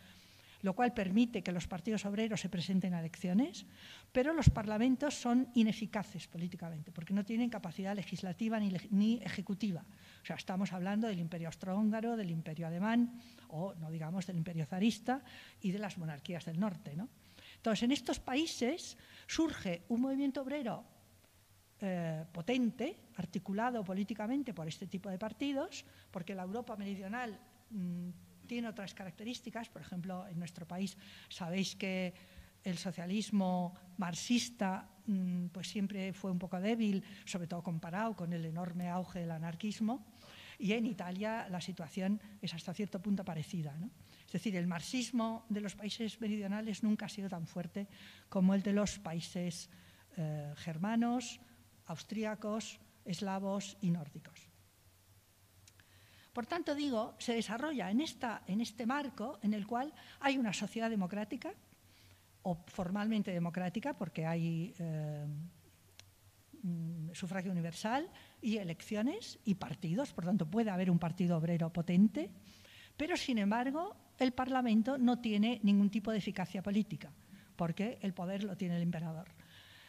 lo 0.61 0.73
cual 0.73 0.93
permite 0.93 1.43
que 1.43 1.51
los 1.51 1.67
partidos 1.67 2.05
obreros 2.05 2.41
se 2.41 2.49
presenten 2.49 2.93
a 2.93 2.99
elecciones, 2.99 3.65
pero 4.11 4.33
los 4.33 4.49
parlamentos 4.49 5.13
son 5.13 5.49
ineficaces 5.53 6.27
políticamente, 6.27 6.91
porque 6.91 7.13
no 7.13 7.23
tienen 7.23 7.49
capacidad 7.49 7.95
legislativa 7.95 8.59
ni, 8.59 9.21
ejecutiva. 9.23 9.85
O 10.23 10.25
sea, 10.25 10.35
estamos 10.35 10.73
hablando 10.73 11.07
del 11.07 11.19
imperio 11.19 11.47
austrohúngaro, 11.47 12.17
del 12.17 12.31
imperio 12.31 12.67
alemán, 12.67 13.21
o 13.49 13.73
no 13.75 13.91
digamos 13.91 14.25
del 14.25 14.37
imperio 14.37 14.65
zarista 14.65 15.23
y 15.61 15.71
de 15.71 15.79
las 15.79 15.97
monarquías 15.97 16.45
del 16.45 16.59
norte. 16.59 16.95
Entonces, 17.55 17.83
en 17.83 17.91
estos 17.91 18.19
países 18.19 18.97
surge 19.27 19.83
un 19.89 20.01
movimiento 20.01 20.41
obrero 20.41 20.96
eh, 21.81 22.25
potente, 22.31 22.97
articulado 23.17 23.83
políticamente 23.83 24.53
por 24.53 24.67
este 24.67 24.87
tipo 24.87 25.09
de 25.09 25.19
partidos, 25.19 25.85
porque 26.11 26.33
la 26.33 26.43
Europa 26.43 26.75
meridional 26.75 27.39
mm, 27.69 28.09
tiene 28.47 28.67
otras 28.67 28.93
características. 28.93 29.69
Por 29.69 29.81
ejemplo, 29.81 30.27
en 30.27 30.39
nuestro 30.39 30.65
país 30.65 30.97
sabéis 31.29 31.75
que 31.75 32.13
el 32.63 32.77
socialismo 32.77 33.73
marxista 33.97 34.89
mm, 35.05 35.47
pues 35.47 35.67
siempre 35.67 36.13
fue 36.13 36.31
un 36.31 36.39
poco 36.39 36.59
débil, 36.59 37.03
sobre 37.25 37.47
todo 37.47 37.61
comparado 37.61 38.15
con 38.15 38.33
el 38.33 38.45
enorme 38.45 38.89
auge 38.89 39.19
del 39.19 39.31
anarquismo. 39.31 40.05
Y 40.59 40.73
en 40.73 40.85
Italia 40.85 41.47
la 41.49 41.61
situación 41.61 42.19
es 42.41 42.53
hasta 42.53 42.73
cierto 42.73 42.99
punto 42.99 43.23
parecida. 43.23 43.77
Es 44.25 44.33
decir, 44.33 44.55
el 44.55 44.67
marxismo 44.67 45.45
de 45.49 45.61
los 45.61 45.75
países 45.75 46.19
meridionales 46.19 46.83
nunca 46.83 47.05
ha 47.05 47.09
sido 47.09 47.29
tan 47.29 47.45
fuerte 47.45 47.87
como 48.29 48.55
el 48.55 48.63
de 48.63 48.73
los 48.73 48.99
países 48.99 49.69
eh, 50.17 50.53
germanos, 50.57 51.39
austríacos, 51.87 52.79
eslavos 53.05 53.77
y 53.81 53.91
nórdicos. 53.91 54.47
Por 56.33 56.45
tanto, 56.45 56.75
digo, 56.75 57.15
se 57.17 57.33
desarrolla 57.33 57.89
en, 57.89 58.01
esta, 58.01 58.43
en 58.45 58.61
este 58.61 58.85
marco 58.85 59.39
en 59.41 59.53
el 59.53 59.65
cual 59.65 59.91
hay 60.19 60.37
una 60.37 60.53
sociedad 60.53 60.89
democrática, 60.89 61.51
o 62.43 62.63
formalmente 62.67 63.31
democrática, 63.31 63.93
porque 63.93 64.25
hay 64.25 64.73
eh, 64.79 65.25
mm, 66.63 67.09
sufragio 67.11 67.51
universal 67.51 68.09
y 68.41 68.57
elecciones 68.57 69.39
y 69.43 69.55
partidos, 69.55 70.13
por 70.13 70.23
tanto 70.23 70.49
puede 70.49 70.69
haber 70.69 70.89
un 70.89 70.97
partido 70.97 71.37
obrero 71.37 71.73
potente, 71.73 72.31
pero 72.95 73.17
sin 73.17 73.37
embargo 73.37 73.97
el 74.17 74.31
Parlamento 74.31 74.97
no 74.97 75.19
tiene 75.19 75.59
ningún 75.63 75.89
tipo 75.89 76.11
de 76.11 76.19
eficacia 76.19 76.63
política, 76.63 77.11
porque 77.57 77.99
el 78.01 78.13
poder 78.13 78.45
lo 78.45 78.55
tiene 78.55 78.77
el 78.77 78.83
emperador. 78.83 79.27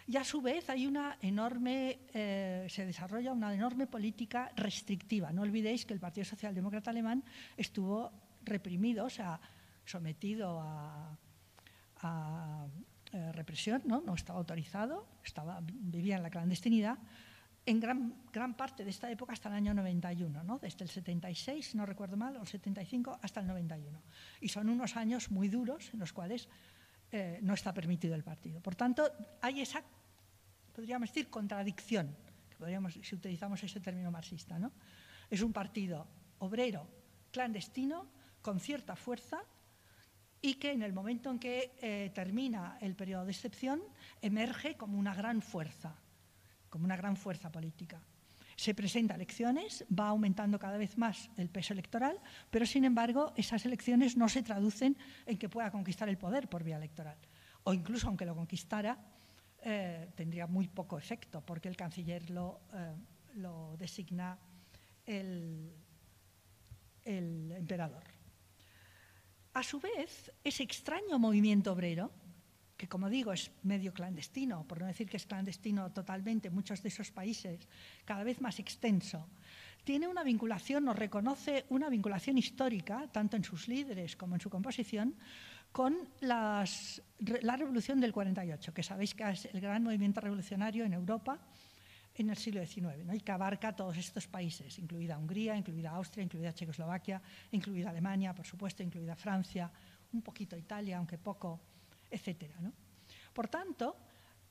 Y 0.09 0.16
a 0.16 0.25
su 0.25 0.40
vez 0.40 0.71
hay 0.71 0.87
una 0.87 1.18
enorme, 1.21 1.99
eh, 2.14 2.66
se 2.71 2.87
desarrolla 2.87 3.31
una 3.31 3.53
enorme 3.53 3.87
política 3.87 4.51
restrictiva. 4.57 5.33
No 5.33 5.42
olvidéis 5.42 5.85
que 5.85 5.92
el 5.92 6.01
Partido 6.01 6.25
Socialdemócrata 6.25 6.88
Alemán 6.90 7.23
estuvo 7.59 8.11
reprimido, 8.42 9.05
o 9.05 9.11
sea, 9.11 9.38
sometido 9.85 10.62
a, 10.62 11.14
eh, 13.12 13.33
represión, 13.33 13.83
¿no? 13.85 14.01
no 14.01 14.14
estaba 14.14 14.38
autorizado, 14.38 15.07
estaba, 15.23 15.61
vivía 15.62 16.16
en 16.16 16.23
la 16.23 16.31
clandestinidad, 16.31 16.97
en 17.66 17.79
gran, 17.79 18.14
gran, 18.33 18.55
parte 18.55 18.85
de 18.85 18.90
esta 18.90 19.11
época 19.11 19.35
hasta 19.35 19.51
el 19.51 19.57
año 19.57 19.75
91, 19.75 20.42
¿no? 20.42 20.59
desde 20.59 20.85
el 20.85 20.90
76, 20.90 21.75
no 21.75 21.85
recuerdo 21.85 22.16
mal, 22.16 22.35
o 22.37 22.40
el 22.40 22.47
75 22.47 23.18
hasta 23.21 23.40
el 23.40 23.47
91. 23.47 24.01
Y 24.40 24.49
son 24.49 24.71
unos 24.71 24.97
años 24.97 25.31
muy 25.31 25.49
duros 25.49 25.92
en 25.92 25.99
los 25.99 26.14
cuales 26.14 26.49
eh, 27.11 27.40
no 27.42 27.53
está 27.53 27.75
permitido 27.75 28.14
el 28.14 28.23
partido. 28.23 28.61
Por 28.61 28.75
tanto, 28.75 29.11
hay 29.42 29.61
esa 29.61 29.83
podríamos 30.79 31.09
decir, 31.09 31.29
contradicción, 31.29 32.14
podríamos, 32.57 32.95
si 33.03 33.17
utilizamos 33.17 33.61
ese 33.64 33.81
término 33.81 34.12
marxista. 34.12 34.61
¿no? 34.61 34.71
Es 35.29 35.43
un 35.43 35.53
partido 35.53 36.07
obrero, 36.38 36.87
clandestino, 37.33 38.07
con 38.43 38.61
cierta 38.61 38.95
fuerza 38.95 39.43
y 40.41 40.55
que 40.55 40.71
en 40.71 40.83
el 40.83 40.93
momento 40.93 41.33
en 41.33 41.41
que 41.41 41.75
eh, 41.83 42.12
termina 42.14 42.79
el 42.81 42.95
periodo 42.95 43.25
de 43.25 43.33
excepción 43.33 43.83
emerge 44.23 44.77
como 44.77 45.01
una 45.01 45.17
gran 45.17 45.43
fuerza, 45.43 45.97
como 46.71 46.85
una 46.85 46.97
gran 46.97 47.17
fuerza 47.17 47.51
política. 47.51 48.01
Se 48.55 48.73
presenta 48.73 49.14
a 49.14 49.17
elecciones, 49.17 49.85
va 49.91 50.07
aumentando 50.07 50.61
cada 50.61 50.79
vez 50.79 50.97
más 50.97 51.29
el 51.38 51.51
peso 51.51 51.73
electoral, 51.73 52.21
pero 52.53 52.67
sin 52.67 52.85
embargo 52.85 53.33
esas 53.35 53.67
elecciones 53.67 54.17
no 54.17 54.29
se 54.29 54.45
traducen 54.45 54.97
en 55.27 55.38
que 55.38 55.49
pueda 55.49 55.73
conquistar 55.73 56.09
el 56.09 56.19
poder 56.19 56.49
por 56.49 56.62
vía 56.62 56.77
electoral. 56.77 57.19
O 57.64 57.75
incluso 57.75 58.07
aunque 58.07 58.25
lo 58.25 58.37
conquistara, 58.37 59.17
eh, 59.62 60.11
tendría 60.14 60.47
muy 60.47 60.68
poco 60.68 60.99
efecto, 60.99 61.40
porque 61.44 61.68
el 61.68 61.77
canciller 61.77 62.31
lo, 62.31 62.61
eh, 62.73 62.94
lo 63.35 63.77
designa 63.77 64.38
el, 65.05 65.73
el 67.05 67.53
emperador. 67.53 68.05
A 69.55 69.62
su 69.62 69.81
vez, 69.81 70.31
ese 70.44 70.62
extraño 70.62 71.18
movimiento 71.18 71.73
obrero, 71.73 72.12
que 72.77 72.88
como 72.88 73.11
digo 73.11 73.33
es 73.33 73.51
medio 73.64 73.92
clandestino, 73.92 74.64
por 74.68 74.81
no 74.81 74.87
decir 74.87 75.09
que 75.09 75.16
es 75.16 75.27
clandestino 75.27 75.90
totalmente 75.90 76.49
en 76.49 76.55
muchos 76.55 76.81
de 76.83 76.90
esos 76.90 77.11
países, 77.11 77.66
cada 78.05 78.23
vez 78.23 78.40
más 78.40 78.61
extenso, 78.61 79.27
tiene 79.83 80.07
una 80.07 80.23
vinculación, 80.23 80.85
nos 80.85 80.97
reconoce 80.97 81.64
una 81.71 81.88
vinculación 81.88 82.38
histórica, 82.38 83.09
tanto 83.11 83.37
en 83.37 83.42
sus 83.42 83.68
líderes 83.68 84.16
como 84.16 84.35
en 84.37 84.40
su 84.40 84.51
composición, 84.51 85.16
con 85.72 85.96
la 86.20 86.64
Revolución 87.57 88.00
del 88.00 88.12
48, 88.12 88.74
que 88.74 88.83
sabéis 88.83 89.14
que 89.14 89.28
es 89.31 89.44
el 89.46 89.61
gran 89.61 89.83
movimiento 89.83 90.20
revolucionario 90.20 90.85
en 90.85 90.92
Europa 90.92 91.38
en 92.14 92.31
el 92.31 92.37
siglo 92.37 92.64
XIX, 92.64 93.04
¿no? 93.04 93.14
y 93.14 93.20
que 93.20 93.33
abarca 93.33 93.74
todos 93.74 93.96
estos 93.96 94.26
países, 94.26 94.78
incluida 94.78 95.16
Hungría, 95.16 95.57
incluida 95.57 95.90
Austria, 95.90 96.24
incluida 96.24 96.52
Checoslovaquia, 96.52 97.22
incluida 97.52 97.90
Alemania, 97.90 98.35
por 98.35 98.44
supuesto, 98.44 98.83
incluida 98.83 99.14
Francia, 99.14 99.70
un 100.12 100.22
poquito 100.22 100.57
Italia, 100.57 100.98
aunque 100.98 101.18
poco, 101.18 101.61
etc. 102.11 102.50
¿no? 102.61 102.72
Por 103.33 103.46
tanto, 103.48 103.96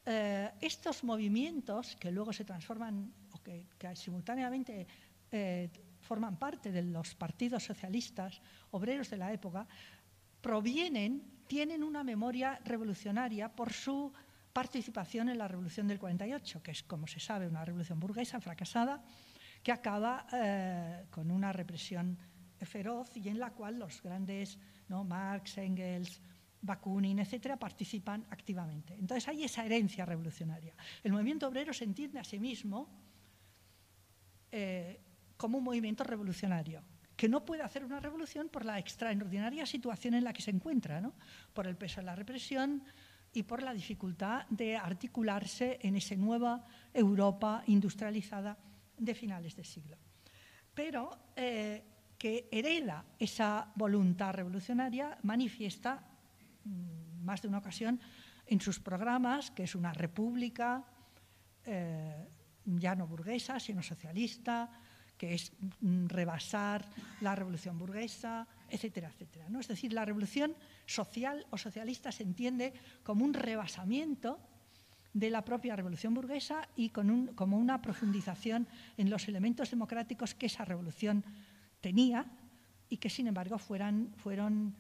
eh, 0.06 0.52
estos 0.62 1.04
movimientos 1.04 1.98
que 1.98 2.12
luego 2.12 2.32
se 2.32 2.46
transforman 2.46 3.12
o 3.34 3.44
que, 3.44 3.68
que 3.78 3.96
simultáneamente 3.96 4.88
eh, 5.30 5.70
forman 6.00 6.38
parte 6.40 6.72
de 6.72 6.84
los 6.84 7.16
partidos 7.16 7.64
socialistas 7.64 8.40
obreros 8.72 9.10
de 9.10 9.18
la 9.18 9.34
época, 9.34 9.68
provienen, 10.48 11.22
tienen 11.46 11.84
una 11.84 12.06
memoria 12.06 12.58
revolucionaria 12.64 13.54
por 13.54 13.74
su 13.74 14.14
participación 14.54 15.28
en 15.28 15.38
la 15.38 15.46
Revolución 15.50 15.90
del 15.90 16.00
48, 16.00 16.64
que 16.64 16.72
es, 16.72 16.84
como 16.84 17.06
se 17.06 17.20
sabe, 17.20 17.50
una 17.50 17.66
revolución 17.66 18.00
burguesa 18.00 18.40
fracasada 18.40 19.04
que 19.62 19.74
acaba 19.74 20.26
eh, 20.32 21.04
con 21.12 21.32
una 21.32 21.52
represión 21.52 22.18
feroz 22.62 23.12
y 23.18 23.28
en 23.28 23.40
la 23.40 23.52
cual 23.52 23.78
los 23.78 24.02
grandes. 24.02 24.58
Marx, 24.88 25.58
Engels, 25.58 26.22
Bakunin, 26.62 27.20
etcétera, 27.20 27.58
participan 27.58 28.26
activamente. 28.30 28.94
Entonces 28.94 29.28
hay 29.28 29.44
esa 29.44 29.66
herencia 29.66 30.06
revolucionaria. 30.06 30.74
El 31.04 31.12
movimiento 31.12 31.46
obrero 31.46 31.74
se 31.74 31.84
entiende 31.84 32.20
a 32.20 32.24
sí 32.24 32.40
mismo 32.40 32.88
eh, 34.50 35.02
como 35.36 35.58
un 35.58 35.66
movimiento 35.66 36.06
revolucionario, 36.06 36.82
que 37.18 37.28
no 37.28 37.44
puede 37.44 37.64
hacer 37.64 37.84
una 37.84 38.00
revolución 38.00 38.48
por 38.48 38.64
la 38.64 38.78
extraordinaria 38.78 39.66
situación 39.66 40.14
en 40.14 40.24
la 40.24 40.32
que 40.32 40.44
se 40.44 40.52
encuentra, 40.52 41.02
¿no? 41.02 41.14
por 41.52 41.66
el 41.68 41.76
peso 41.76 42.00
de 42.00 42.06
la 42.06 42.16
represión 42.16 42.84
y 43.34 43.44
por 43.44 43.64
la 43.64 43.74
dificultad 43.74 44.46
de 44.50 44.78
articularse 44.78 45.80
en 45.82 45.96
esa 45.96 46.16
nueva 46.16 46.64
Europa 46.94 47.64
industrializada 47.66 48.58
de 48.98 49.16
finales 49.16 49.56
de 49.56 49.64
siglo. 49.64 49.98
Pero 50.74 51.34
eh, 51.36 51.84
que 52.18 52.48
hereda 52.52 53.04
esa 53.18 53.72
voluntad 53.76 54.34
revolucionaria 54.34 55.18
manifiesta 55.24 56.04
mm, 56.64 57.26
más 57.26 57.42
de 57.42 57.48
una 57.48 57.58
ocasión 57.58 58.00
en 58.46 58.62
sus 58.62 58.80
programas, 58.80 59.52
que 59.52 59.64
es 59.64 59.76
una 59.76 59.92
república 59.92 60.86
eh, 61.66 62.30
ya 62.64 62.96
no 62.96 63.08
burguesa, 63.08 63.60
sino 63.60 63.82
socialista, 63.82 64.70
que 65.18 65.34
es 65.34 65.52
mm, 65.82 66.08
rebasar 66.08 66.86
la 67.22 67.36
revolución 67.36 67.78
burguesa, 67.78 68.48
etcétera, 68.70 69.10
etcétera. 69.10 69.50
¿no? 69.50 69.60
Es 69.60 69.68
decir, 69.68 69.94
la 69.94 70.06
revolución 70.06 70.56
social 70.86 71.46
o 71.50 71.58
socialista 71.58 72.12
se 72.12 72.24
entiende 72.24 72.74
como 73.04 73.26
un 73.26 73.34
rebasamiento 73.34 74.40
de 75.14 75.30
la 75.30 75.44
propia 75.44 75.76
revolución 75.76 76.14
burguesa 76.14 76.70
y 76.76 76.90
con 76.90 77.34
como 77.34 77.58
una 77.58 77.82
profundización 77.82 78.68
en 78.98 79.10
los 79.10 79.28
elementos 79.28 79.72
democráticos 79.72 80.36
que 80.36 80.46
esa 80.46 80.64
revolución 80.64 81.24
tenía 81.82 82.26
y 82.90 82.98
que, 82.98 83.10
sin 83.10 83.28
embargo, 83.28 83.58
fueran, 83.58 84.14
fueron 84.18 84.76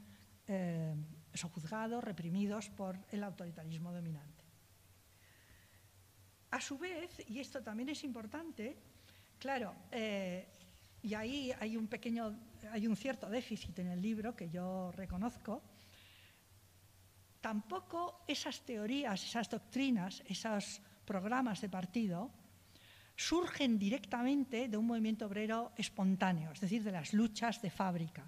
eh, 0.47 0.93
sojuzgados, 1.34 2.04
reprimidos 2.04 2.69
por 2.69 3.00
el 3.12 3.23
autoritarismo 3.23 3.91
dominante. 3.91 4.45
A 6.52 6.62
su 6.62 6.78
vez, 6.78 7.21
y 7.28 7.39
esto 7.39 7.62
también 7.62 7.89
es 7.89 8.04
importante, 8.04 8.78
Claro, 9.39 9.76
eh, 9.91 10.47
y 11.04 11.13
ahí 11.13 11.52
hay 11.60 11.78
un 11.78 11.88
pequeño, 11.88 12.36
hay 12.71 12.88
un 12.88 12.95
cierto 12.95 13.30
déficit 13.30 13.78
en 13.80 13.88
el 13.88 14.02
libro 14.02 14.36
que 14.36 14.50
yo 14.50 14.91
reconozco. 14.93 15.62
Tampoco 17.39 18.26
esas 18.28 18.65
teorías, 18.65 19.23
esas 19.23 19.50
doctrinas, 19.50 20.23
esos 20.26 20.82
programas 21.06 21.62
de 21.62 21.69
partido 21.69 22.32
surgen 23.15 23.80
directamente 23.80 24.67
de 24.67 24.78
un 24.78 24.86
movimiento 24.86 25.26
obrero 25.26 25.71
espontáneo, 25.78 26.52
es 26.52 26.60
decir, 26.60 26.84
de 26.84 26.91
las 26.91 27.13
luchas 27.13 27.62
de 27.62 27.69
fábrica. 27.69 28.28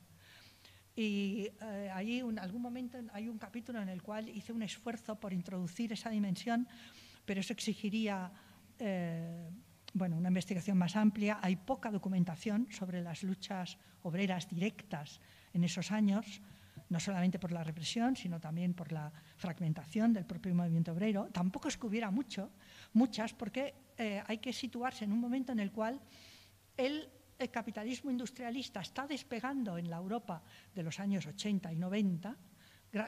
Y 0.96 1.48
eh, 1.62 1.90
allí, 1.94 2.20
en 2.20 2.40
algún 2.40 2.62
momento, 2.62 2.98
hay 3.14 3.30
un 3.30 3.38
capítulo 3.38 3.82
en 3.82 3.90
el 3.90 4.02
cual 4.02 4.30
hice 4.30 4.52
un 4.52 4.64
esfuerzo 4.64 5.20
por 5.20 5.32
introducir 5.32 5.94
esa 5.94 6.10
dimensión, 6.10 6.68
pero 7.26 7.40
eso 7.40 7.54
exigiría 7.54 8.32
eh, 8.80 9.50
bueno, 9.94 10.18
una 10.18 10.30
investigación 10.30 10.78
más 10.78 10.96
amplia. 10.96 11.40
Hay 11.42 11.56
poca 11.56 11.92
documentación 11.92 12.68
sobre 12.72 13.02
las 13.02 13.24
luchas 13.24 13.78
obreras 14.04 14.48
directas 14.48 15.20
en 15.54 15.64
esos 15.64 15.92
años, 15.92 16.42
no 16.90 17.00
solamente 17.00 17.40
por 17.40 17.52
la 17.52 17.64
represión, 17.64 18.16
sino 18.16 18.40
también 18.40 18.74
por 18.74 18.92
la 18.92 19.12
fragmentación 19.38 20.14
del 20.14 20.26
propio 20.26 20.54
movimiento 20.56 20.92
obrero. 20.92 21.30
Tampoco 21.32 21.68
es 21.68 21.78
que 21.78 21.88
hubiera 21.88 22.12
mucho, 22.12 22.52
muchas, 22.94 23.34
porque 23.34 23.74
eh, 23.98 24.24
hay 24.26 24.38
que 24.40 24.54
situarse 24.54 25.06
en 25.06 25.12
un 25.12 25.20
momento 25.20 25.52
en 25.52 25.60
el 25.60 25.72
cual 25.72 26.00
el, 26.78 27.10
capitalismo 27.52 28.12
industrialista 28.12 28.82
está 28.82 29.08
despegando 29.08 29.78
en 29.78 29.90
la 29.90 29.96
Europa 29.96 30.44
de 30.76 30.84
los 30.84 31.00
años 31.00 31.26
80 31.26 31.72
y 31.72 31.78
90, 31.78 32.36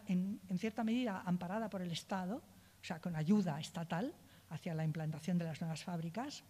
en, 0.07 0.39
en 0.47 0.57
cierta 0.57 0.85
medida 0.85 1.21
amparada 1.25 1.69
por 1.69 1.81
el 1.81 1.91
Estado, 1.91 2.37
o 2.37 2.83
sea, 2.83 3.01
con 3.01 3.17
ayuda 3.17 3.59
estatal 3.59 4.15
hacia 4.49 4.73
la 4.73 4.85
implantación 4.85 5.37
de 5.37 5.43
las 5.43 5.59
nuevas 5.59 5.83
fábricas, 5.83 6.45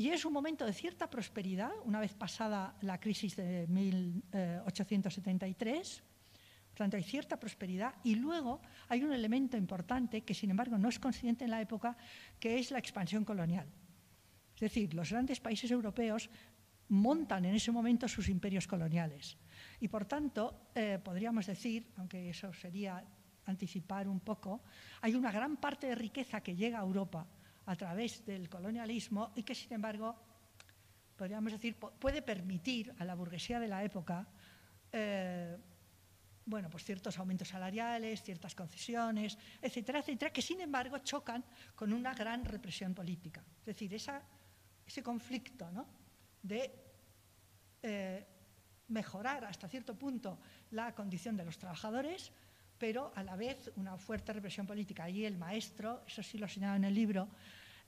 y 0.00 0.08
es 0.08 0.24
un 0.24 0.32
momento 0.32 0.64
de 0.64 0.72
cierta 0.72 1.10
prosperidad, 1.10 1.72
una 1.84 2.00
vez 2.00 2.14
pasada 2.14 2.74
la 2.80 2.98
crisis 2.98 3.36
de 3.36 3.66
1873, 3.66 6.02
por 6.70 6.78
tanto 6.78 6.96
hay 6.96 7.02
cierta 7.02 7.38
prosperidad 7.38 7.92
y 8.02 8.14
luego 8.14 8.62
hay 8.88 9.04
un 9.04 9.12
elemento 9.12 9.58
importante 9.58 10.22
que 10.22 10.32
sin 10.32 10.52
embargo 10.52 10.78
no 10.78 10.88
es 10.88 10.98
consciente 10.98 11.44
en 11.44 11.50
la 11.50 11.60
época, 11.60 11.98
que 12.38 12.58
es 12.58 12.70
la 12.70 12.78
expansión 12.78 13.26
colonial. 13.26 13.66
Es 14.54 14.60
decir, 14.62 14.94
los 14.94 15.10
grandes 15.10 15.38
países 15.38 15.70
europeos 15.70 16.30
montan 16.88 17.44
en 17.44 17.54
ese 17.54 17.70
momento 17.70 18.08
sus 18.08 18.30
imperios 18.30 18.66
coloniales. 18.66 19.36
Y 19.80 19.88
por 19.88 20.06
tanto, 20.06 20.70
eh, 20.74 20.98
podríamos 21.04 21.44
decir, 21.44 21.88
aunque 21.98 22.30
eso 22.30 22.54
sería 22.54 23.04
anticipar 23.44 24.08
un 24.08 24.20
poco, 24.20 24.62
hay 25.02 25.14
una 25.14 25.30
gran 25.30 25.58
parte 25.58 25.88
de 25.88 25.94
riqueza 25.94 26.40
que 26.40 26.56
llega 26.56 26.78
a 26.78 26.84
Europa 26.84 27.26
a 27.66 27.76
través 27.76 28.24
del 28.24 28.48
colonialismo 28.48 29.32
y 29.36 29.42
que, 29.42 29.54
sin 29.54 29.72
embargo, 29.72 30.16
podríamos 31.16 31.52
decir, 31.52 31.76
puede 31.76 32.22
permitir 32.22 32.94
a 32.98 33.04
la 33.04 33.14
burguesía 33.14 33.60
de 33.60 33.68
la 33.68 33.84
época 33.84 34.26
eh, 34.92 35.56
bueno, 36.50 36.68
pues 36.68 36.84
ciertos 36.84 37.16
aumentos 37.18 37.48
salariales, 37.48 38.22
ciertas 38.22 38.54
concesiones, 38.54 39.38
etcétera, 39.62 40.00
etcétera, 40.00 40.32
que 40.32 40.42
sin 40.42 40.60
embargo 40.60 40.98
chocan 40.98 41.44
con 41.76 41.92
una 41.92 42.12
gran 42.12 42.44
represión 42.44 42.92
política. 42.92 43.44
Es 43.60 43.66
decir, 43.66 43.94
ese 43.94 45.02
conflicto 45.02 45.70
¿no? 45.70 45.86
de 46.42 46.74
eh, 47.82 48.26
mejorar 48.88 49.44
hasta 49.44 49.68
cierto 49.68 49.94
punto 49.96 50.40
la 50.72 50.92
condición 50.92 51.36
de 51.36 51.44
los 51.44 51.56
trabajadores, 51.56 52.32
pero 52.80 53.12
a 53.14 53.22
la 53.22 53.36
vez 53.36 53.70
una 53.76 53.98
fuerte 53.98 54.32
represión 54.32 54.66
política. 54.66 55.04
Allí 55.04 55.26
el 55.26 55.36
maestro, 55.36 56.02
eso 56.06 56.22
sí 56.22 56.38
lo 56.38 56.48
señala 56.48 56.76
en 56.76 56.84
el 56.84 56.94
libro, 56.94 57.28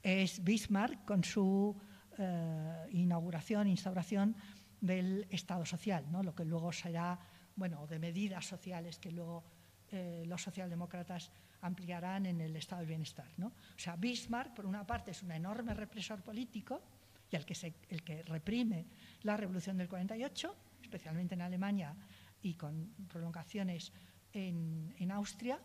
es 0.03 0.45
Bismarck 0.45 1.07
con 1.07 1.25
su 1.25 1.75
eh, 2.19 2.87
inauguración, 2.91 3.69
instauración 3.69 4.37
del 4.81 5.27
Estado 5.31 5.65
social, 5.65 6.05
¿no? 6.13 6.23
lo 6.23 6.35
que 6.35 6.45
luego 6.45 6.73
será, 6.73 7.19
bueno, 7.57 7.87
de 7.87 7.99
medidas 7.99 8.45
sociales 8.45 8.99
que 8.99 9.11
luego 9.11 9.43
eh, 9.91 10.25
los 10.27 10.43
socialdemócratas 10.43 11.33
ampliarán 11.63 12.27
en 12.27 12.43
el 12.43 12.55
Estado 12.57 12.81
del 12.81 12.89
Bienestar. 12.89 13.29
¿no? 13.39 13.47
O 13.47 13.79
sea, 13.79 13.97
Bismarck, 13.97 14.53
por 14.53 14.67
una 14.67 14.87
parte, 14.87 15.13
es 15.13 15.23
un 15.23 15.33
enorme 15.33 15.73
represor 15.73 16.21
político 16.21 16.83
y 17.31 17.37
el 17.37 17.47
que, 17.47 17.75
el 17.89 18.03
que 18.03 18.23
reprime 18.25 18.85
la 19.23 19.39
revolución 19.39 19.79
del 19.79 19.89
48, 19.89 20.55
especialmente 20.83 21.35
en 21.35 21.41
Alemania 21.41 21.97
y 22.43 22.55
con 22.55 22.93
prolongaciones 23.09 23.93
en, 24.33 25.11
Austria, 25.11 25.61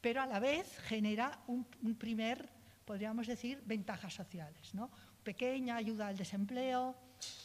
pero 0.00 0.22
a 0.22 0.26
la 0.26 0.38
vez 0.38 0.78
genera 0.86 1.42
un, 1.48 1.66
un 1.82 1.96
primer 1.96 2.58
podríamos 2.88 3.26
decir, 3.26 3.60
ventajas 3.66 4.14
sociales. 4.14 4.72
¿no? 4.72 4.90
Pequeña 5.22 5.76
ayuda 5.76 6.06
al 6.06 6.16
desempleo, 6.16 6.96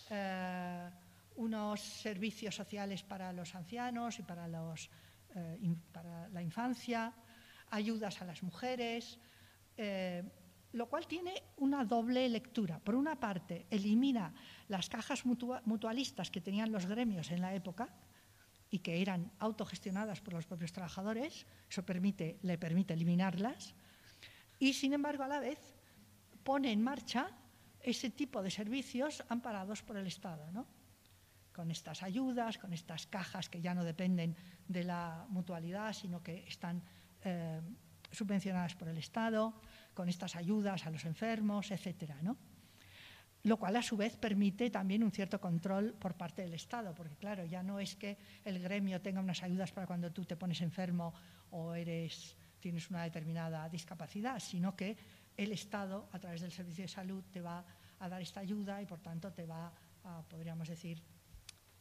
eh, 0.09 0.89
unos 1.35 1.81
servicios 1.81 2.55
sociales 2.55 3.03
para 3.03 3.33
los 3.33 3.53
ancianos 3.53 4.19
y 4.19 4.23
para, 4.23 4.47
los, 4.47 4.89
eh, 5.35 5.75
para 5.91 6.29
la 6.29 6.41
infancia, 6.41 7.13
ayudas 7.71 8.21
a 8.21 8.25
las 8.25 8.41
mujeres, 8.41 9.19
eh, 9.75 10.23
lo 10.71 10.87
cual 10.87 11.07
tiene 11.07 11.33
una 11.57 11.83
doble 11.83 12.29
lectura. 12.29 12.79
Por 12.79 12.95
una 12.95 13.19
parte, 13.19 13.65
elimina 13.69 14.33
las 14.69 14.87
cajas 14.87 15.25
mutualistas 15.25 16.31
que 16.31 16.39
tenían 16.39 16.71
los 16.71 16.85
gremios 16.85 17.31
en 17.31 17.41
la 17.41 17.53
época 17.53 17.89
y 18.73 18.79
que 18.79 19.03
eran 19.03 19.29
autogestionadas 19.37 20.19
por 20.19 20.33
los 20.33 20.47
propios 20.47 20.73
trabajadores, 20.73 21.45
eso 21.69 21.85
permite, 21.85 22.39
le 22.41 22.57
permite 22.57 22.95
eliminarlas 22.95 23.75
y, 24.57 24.73
sin 24.73 24.93
embargo, 24.93 25.21
a 25.21 25.27
la 25.27 25.39
vez 25.39 25.59
pone 26.43 26.71
en 26.71 26.81
marcha 26.81 27.29
ese 27.81 28.09
tipo 28.09 28.41
de 28.41 28.49
servicios 28.49 29.23
amparados 29.29 29.83
por 29.83 29.95
el 29.95 30.07
Estado, 30.07 30.51
¿no? 30.51 30.65
con 31.53 31.69
estas 31.69 32.01
ayudas, 32.01 32.57
con 32.57 32.73
estas 32.73 33.05
cajas 33.05 33.47
que 33.47 33.61
ya 33.61 33.75
no 33.75 33.83
dependen 33.83 34.35
de 34.67 34.83
la 34.83 35.27
mutualidad, 35.29 35.93
sino 35.93 36.23
que 36.23 36.43
están 36.47 36.81
eh, 37.21 37.61
subvencionadas 38.09 38.73
por 38.73 38.87
el 38.87 38.97
Estado, 38.97 39.53
con 39.93 40.09
estas 40.09 40.35
ayudas 40.35 40.87
a 40.87 40.89
los 40.89 41.05
enfermos, 41.05 41.69
etcétera, 41.69 42.17
¿no? 42.23 42.37
Lo 43.43 43.57
cual, 43.57 43.75
a 43.75 43.81
su 43.81 43.97
vez, 43.97 44.15
permite 44.15 44.69
también 44.69 45.03
un 45.03 45.11
cierto 45.11 45.39
control 45.41 45.93
por 45.93 46.15
parte 46.15 46.43
del 46.43 46.53
Estado, 46.53 46.95
porque, 46.95 47.17
claro, 47.17 47.43
ya 47.43 47.61
no 47.61 47.77
es 47.77 47.95
que 47.95 48.17
el 48.45 48.57
gremio 48.59 49.01
tenga 49.01 49.19
unas 49.19 49.43
ayudas 49.43 49.71
para 49.73 49.85
cuando 49.85 50.11
tú 50.13 50.23
te 50.23 50.37
pones 50.37 50.61
enfermo 50.61 51.13
o 51.51 51.73
eres, 51.75 52.37
tienes 52.61 52.89
una 52.89 53.03
determinada 53.03 53.67
discapacidad, 53.67 54.39
sino 54.39 54.77
que 54.77 54.95
el 55.35 55.51
Estado, 55.51 56.07
a 56.13 56.19
través 56.19 56.39
del 56.39 56.53
Servicio 56.53 56.85
de 56.85 56.87
Salud, 56.87 57.21
te 57.31 57.41
va 57.41 57.65
a 57.99 58.07
dar 58.07 58.21
esta 58.21 58.39
ayuda 58.39 58.81
y, 58.81 58.85
por 58.85 58.99
tanto, 58.99 59.33
te 59.33 59.45
va 59.45 59.73
a, 60.05 60.21
podríamos 60.21 60.69
decir, 60.69 61.03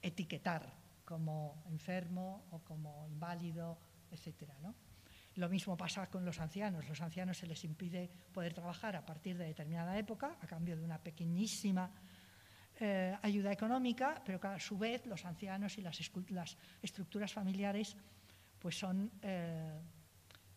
etiquetar 0.01 0.69
como 1.05 1.63
enfermo 1.71 2.45
o 2.51 2.59
como 2.59 3.07
inválido, 3.09 3.79
etcétera, 4.11 4.57
¿no? 4.61 4.75
Lo 5.37 5.49
mismo 5.49 5.77
pasa 5.77 6.09
con 6.09 6.25
los 6.25 6.41
ancianos. 6.41 6.89
Los 6.89 7.01
ancianos 7.01 7.39
se 7.39 7.47
les 7.47 7.65
impide 7.65 8.11
poder 8.33 8.53
trabajar 8.53 8.97
a 8.97 9.05
partir 9.05 9.39
de 9.39 9.47
determinada 9.47 9.97
época 9.99 10.37
a 10.41 10.47
cambio 10.47 10.77
de 10.77 10.85
una 10.85 10.99
pequeñísima 10.99 11.91
eh, 12.81 13.17
ayuda 13.23 13.53
económica, 13.53 14.21
pero 14.25 14.41
que 14.41 14.49
a 14.49 14.61
su 14.61 14.77
vez 14.77 15.07
los 15.07 15.25
ancianos 15.25 15.79
y 15.79 15.83
las, 15.83 16.01
estructuras 16.83 17.33
familiares 17.33 17.97
pues 18.59 18.79
son, 18.79 19.11
eh, 19.23 19.81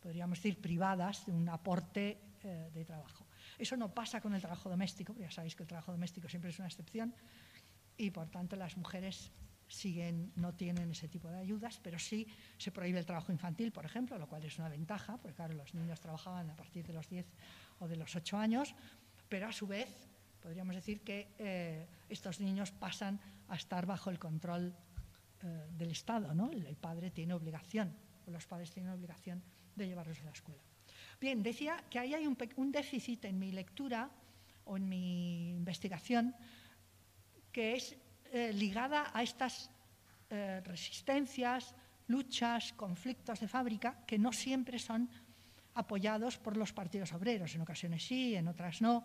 podríamos 0.01 0.39
decir, 0.39 0.59
privadas 0.59 1.25
de 1.25 1.31
un 1.31 1.47
aporte 1.49 2.19
eh, 2.43 2.69
de 2.73 2.85
trabajo. 2.85 3.25
Eso 3.57 3.77
no 3.77 3.93
pasa 3.93 4.21
con 4.21 4.33
el 4.33 4.41
trabajo 4.41 4.69
doméstico, 4.69 5.15
ya 5.15 5.31
sabéis 5.31 5.55
que 5.55 5.63
el 5.63 5.67
trabajo 5.67 5.91
doméstico 5.91 6.27
siempre 6.27 6.49
es 6.49 6.59
una 6.59 6.67
excepción 6.67 7.13
y 7.97 8.11
por 8.11 8.29
tanto 8.29 8.55
las 8.55 8.75
mujeres 8.77 9.31
siguen, 9.67 10.31
no 10.35 10.53
tienen 10.53 10.91
ese 10.91 11.07
tipo 11.07 11.29
de 11.29 11.37
ayudas, 11.37 11.79
pero 11.81 11.97
sí 11.99 12.27
se 12.57 12.71
prohíbe 12.71 12.99
el 12.99 13.05
trabajo 13.05 13.31
infantil, 13.31 13.71
por 13.71 13.85
ejemplo, 13.85 14.17
lo 14.17 14.27
cual 14.27 14.43
es 14.43 14.57
una 14.59 14.69
ventaja, 14.69 15.17
porque 15.17 15.35
claro, 15.35 15.53
los 15.53 15.73
niños 15.73 15.99
trabajaban 15.99 16.49
a 16.49 16.55
partir 16.55 16.85
de 16.85 16.93
los 16.93 17.09
10 17.09 17.25
o 17.79 17.87
de 17.87 17.95
los 17.95 18.15
8 18.15 18.37
años, 18.37 18.75
pero 19.27 19.47
a 19.47 19.51
su 19.51 19.67
vez 19.67 19.89
podríamos 20.41 20.75
decir 20.75 21.01
que 21.01 21.33
eh, 21.39 21.87
estos 22.09 22.39
niños 22.39 22.71
pasan 22.71 23.19
a 23.47 23.55
estar 23.55 23.85
bajo 23.85 24.09
el 24.09 24.19
control 24.19 24.75
eh, 25.41 25.67
del 25.77 25.91
Estado, 25.91 26.33
¿no? 26.33 26.51
El, 26.51 26.75
padre 26.75 27.09
tiene 27.09 27.33
obligación, 27.33 27.95
o 28.27 28.31
los 28.31 28.45
padres 28.45 28.71
tienen 28.71 28.91
obligación 28.91 29.41
de 29.75 29.87
llevarlos 29.87 30.19
a 30.21 30.25
la 30.25 30.31
escuela. 30.31 30.61
Bien, 31.19 31.41
decía 31.41 31.83
que 31.89 31.97
ahí 31.97 32.13
hay 32.13 32.27
un, 32.27 32.37
un 32.57 32.71
déficit 32.71 33.25
en 33.25 33.39
mi 33.39 33.51
lectura 33.51 34.11
o 34.65 34.77
en 34.77 34.87
mi 34.87 35.51
investigación 35.51 36.35
que 37.51 37.73
es 37.73 37.95
eh, 38.31 38.53
ligada 38.53 39.11
a 39.13 39.23
estas 39.23 39.69
eh, 40.29 40.61
resistencias, 40.63 41.73
luchas, 42.07 42.73
conflictos 42.73 43.39
de 43.39 43.47
fábrica 43.47 44.05
que 44.05 44.17
no 44.17 44.31
siempre 44.31 44.79
son 44.79 45.09
apoyados 45.73 46.37
por 46.37 46.57
los 46.57 46.73
partidos 46.73 47.13
obreros, 47.13 47.53
en 47.55 47.61
ocasiones 47.61 48.05
sí, 48.05 48.35
en 48.35 48.47
otras 48.47 48.81
no, 48.81 49.03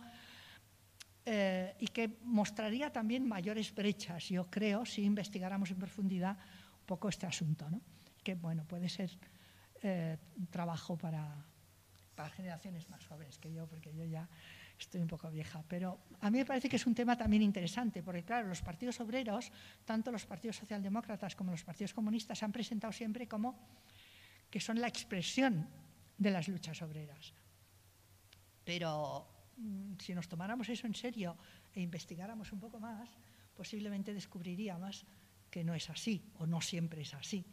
eh, 1.26 1.74
y 1.80 1.88
que 1.88 2.18
mostraría 2.24 2.92
también 2.92 3.26
mayores 3.26 3.74
brechas, 3.74 4.28
yo 4.28 4.48
creo, 4.50 4.86
si 4.86 5.02
investigáramos 5.02 5.70
en 5.70 5.78
profundidad 5.78 6.36
un 6.80 6.86
poco 6.86 7.08
este 7.08 7.26
asunto, 7.26 7.68
¿no? 7.70 7.80
que 8.22 8.34
bueno, 8.34 8.64
puede 8.64 8.88
ser 8.88 9.10
un 9.82 10.46
trabajo 10.48 10.98
para, 10.98 11.42
para 12.14 12.28
generaciones 12.28 12.88
más 12.90 13.06
jóvenes 13.06 13.38
que 13.38 13.50
yo, 13.50 13.66
porque 13.66 13.94
yo 13.94 14.04
ya 14.04 14.28
estoy 14.80 15.00
un 15.00 15.08
poco 15.08 15.30
vieja, 15.30 15.62
pero 15.68 15.98
a 16.20 16.30
mí 16.30 16.38
me 16.38 16.44
parece 16.44 16.68
que 16.68 16.76
es 16.76 16.86
un 16.86 16.94
tema 16.94 17.16
también 17.16 17.42
interesante, 17.42 18.02
porque 18.02 18.22
claro, 18.24 18.48
los 18.48 18.62
partidos 18.62 18.98
obreros, 19.00 19.52
tanto 19.84 20.10
los 20.10 20.26
partidos 20.26 20.56
socialdemócratas 20.56 21.36
como 21.36 21.50
los 21.52 21.62
partidos 21.62 21.94
comunistas, 21.94 22.38
se 22.38 22.44
han 22.44 22.52
presentado 22.52 22.92
siempre 22.92 23.28
como 23.28 23.58
que 24.50 24.60
son 24.60 24.80
la 24.80 24.88
expresión 24.88 25.68
de 26.16 26.30
las 26.30 26.48
luchas 26.48 26.80
obreras. 26.82 27.32
Pero 28.64 29.52
mm, 29.56 29.94
si 29.98 30.14
nos 30.14 30.28
tomáramos 30.28 30.68
eso 30.68 30.86
en 30.86 30.94
serio 30.94 31.36
e 31.72 31.80
investigáramos 31.80 32.52
un 32.52 32.60
poco 32.60 32.80
más, 32.80 33.08
posiblemente 33.54 34.12
descubriríamos 34.12 35.06
que 35.50 35.62
no 35.62 35.74
es 35.74 35.90
así, 35.90 36.22
o 36.38 36.46
no 36.46 36.60
siempre 36.60 37.02
es 37.02 37.14
así. 37.14 37.44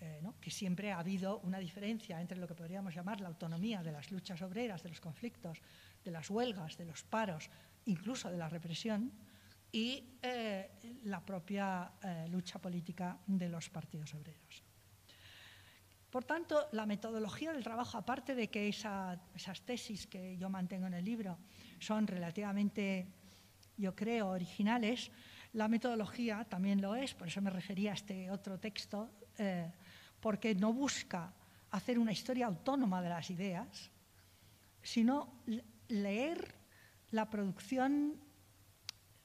Eh, 0.00 0.20
que 0.40 0.50
siempre 0.50 0.90
ha 0.90 0.98
habido 0.98 1.38
una 1.40 1.60
diferencia 1.60 2.20
entre 2.20 2.36
lo 2.36 2.48
que 2.48 2.56
podríamos 2.56 2.92
llamar 2.92 3.20
la 3.20 3.28
autonomía 3.28 3.84
de 3.84 3.92
las 3.92 4.10
luchas 4.10 4.42
obreras, 4.42 4.82
de 4.82 4.88
los 4.88 5.00
conflictos, 5.00 5.62
de 6.04 6.10
las 6.10 6.30
huelgas, 6.30 6.76
de 6.76 6.84
los 6.84 7.02
paros, 7.04 7.50
incluso 7.86 8.30
de 8.30 8.38
la 8.38 8.48
represión, 8.48 9.12
y 9.72 10.18
eh, 10.20 10.70
la 11.04 11.24
propia 11.24 11.92
eh, 12.02 12.26
lucha 12.28 12.58
política 12.58 13.18
de 13.26 13.48
los 13.48 13.70
partidos 13.70 14.14
obreros. 14.14 14.62
Por 16.10 16.24
tanto, 16.24 16.68
la 16.72 16.84
metodología 16.84 17.54
del 17.54 17.64
trabajo, 17.64 17.96
aparte 17.96 18.34
de 18.34 18.48
que 18.48 18.68
esas 18.68 19.62
tesis 19.64 20.06
que 20.06 20.36
yo 20.36 20.50
mantengo 20.50 20.86
en 20.86 20.92
el 20.92 21.04
libro 21.04 21.38
son 21.80 22.06
relativamente, 22.06 23.08
yo 23.78 23.96
creo, 23.96 24.28
originales, 24.28 25.10
la 25.54 25.68
metodología 25.68 26.44
también 26.44 26.82
lo 26.82 26.94
es, 26.94 27.14
por 27.14 27.28
eso 27.28 27.40
me 27.40 27.48
refería 27.48 27.92
a 27.92 27.94
este 27.94 28.30
otro 28.30 28.58
texto, 28.58 29.10
eh, 29.38 29.72
porque 30.20 30.54
no 30.54 30.74
busca 30.74 31.32
hacer 31.70 31.98
una 31.98 32.12
historia 32.12 32.46
autónoma 32.46 33.00
de 33.00 33.08
las 33.08 33.30
ideas, 33.30 33.90
sino 34.82 35.40
leer 35.92 36.54
la 37.10 37.28
producción, 37.28 38.16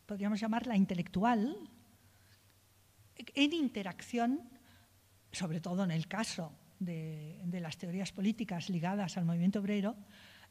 podríamos 0.06 0.39
llamarla 0.39 0.75
intelectual, 0.75 1.58
en 3.15 3.53
interacción, 3.53 4.41
sobre 5.32 5.62
todo 5.62 5.84
en 5.84 5.91
el 5.91 6.08
caso 6.08 6.51
de, 6.80 7.41
las 7.62 7.77
teorías 7.77 8.12
políticas 8.12 8.69
ligadas 8.69 9.17
al 9.17 9.25
movimiento 9.25 9.60
obrero, 9.60 9.95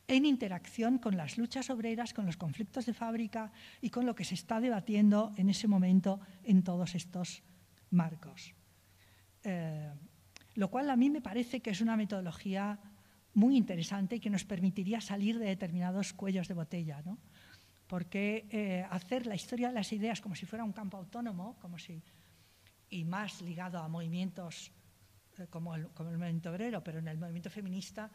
en 0.09 0.25
interacción 0.25 0.99
con 0.99 1.17
las 1.17 1.37
luchas 1.37 1.69
obreras, 1.69 2.15
con 2.15 2.27
los 2.27 2.37
conflictos 2.37 2.87
de 2.87 2.95
fábrica 2.95 3.53
y 3.81 3.91
con 3.91 4.07
lo 4.07 4.15
que 4.15 4.25
se 4.25 4.35
está 4.35 4.61
debatiendo 4.61 5.33
en 5.37 5.51
ese 5.51 5.69
momento 5.69 6.21
en 6.45 6.63
todos 6.63 6.95
estos 6.95 7.43
marcos. 7.91 8.55
Eh, 9.43 9.93
lo 10.55 10.71
cual 10.71 10.91
a 10.91 10.97
mí 10.97 11.11
me 11.11 11.21
parece 11.21 11.61
que 11.61 11.71
es 11.71 11.81
una 11.81 11.97
metodología 11.97 12.79
muy 13.37 13.57
interesante 13.57 14.17
y 14.17 14.21
que 14.21 14.31
nos 14.31 14.45
permitiría 14.45 15.01
salir 15.01 15.39
de 15.39 15.47
determinados 15.47 16.13
cuellos 16.13 16.49
de 16.49 16.55
botella. 16.55 17.03
¿no? 17.05 17.19
Porque 17.87 18.49
eh, 18.51 18.85
hacer 18.91 19.27
la 19.27 19.35
historia 19.35 19.69
de 19.69 19.75
las 19.75 19.93
ideas 19.93 20.21
como 20.21 20.35
si 20.35 20.47
fuera 20.47 20.65
un 20.65 20.73
campo 20.73 20.97
autónomo, 20.97 21.57
como 21.61 21.79
si, 21.79 22.03
y 22.91 23.05
más 23.05 23.43
ligado 23.43 23.79
a 23.79 23.89
movimientos 23.89 24.73
eh, 25.39 25.47
como, 25.51 25.75
el, 25.75 25.89
movimiento 25.99 26.51
obrero, 26.51 26.83
pero 26.83 26.99
en 26.99 27.09
el 27.09 27.19
movimiento 27.19 27.51
feminista 27.51 28.11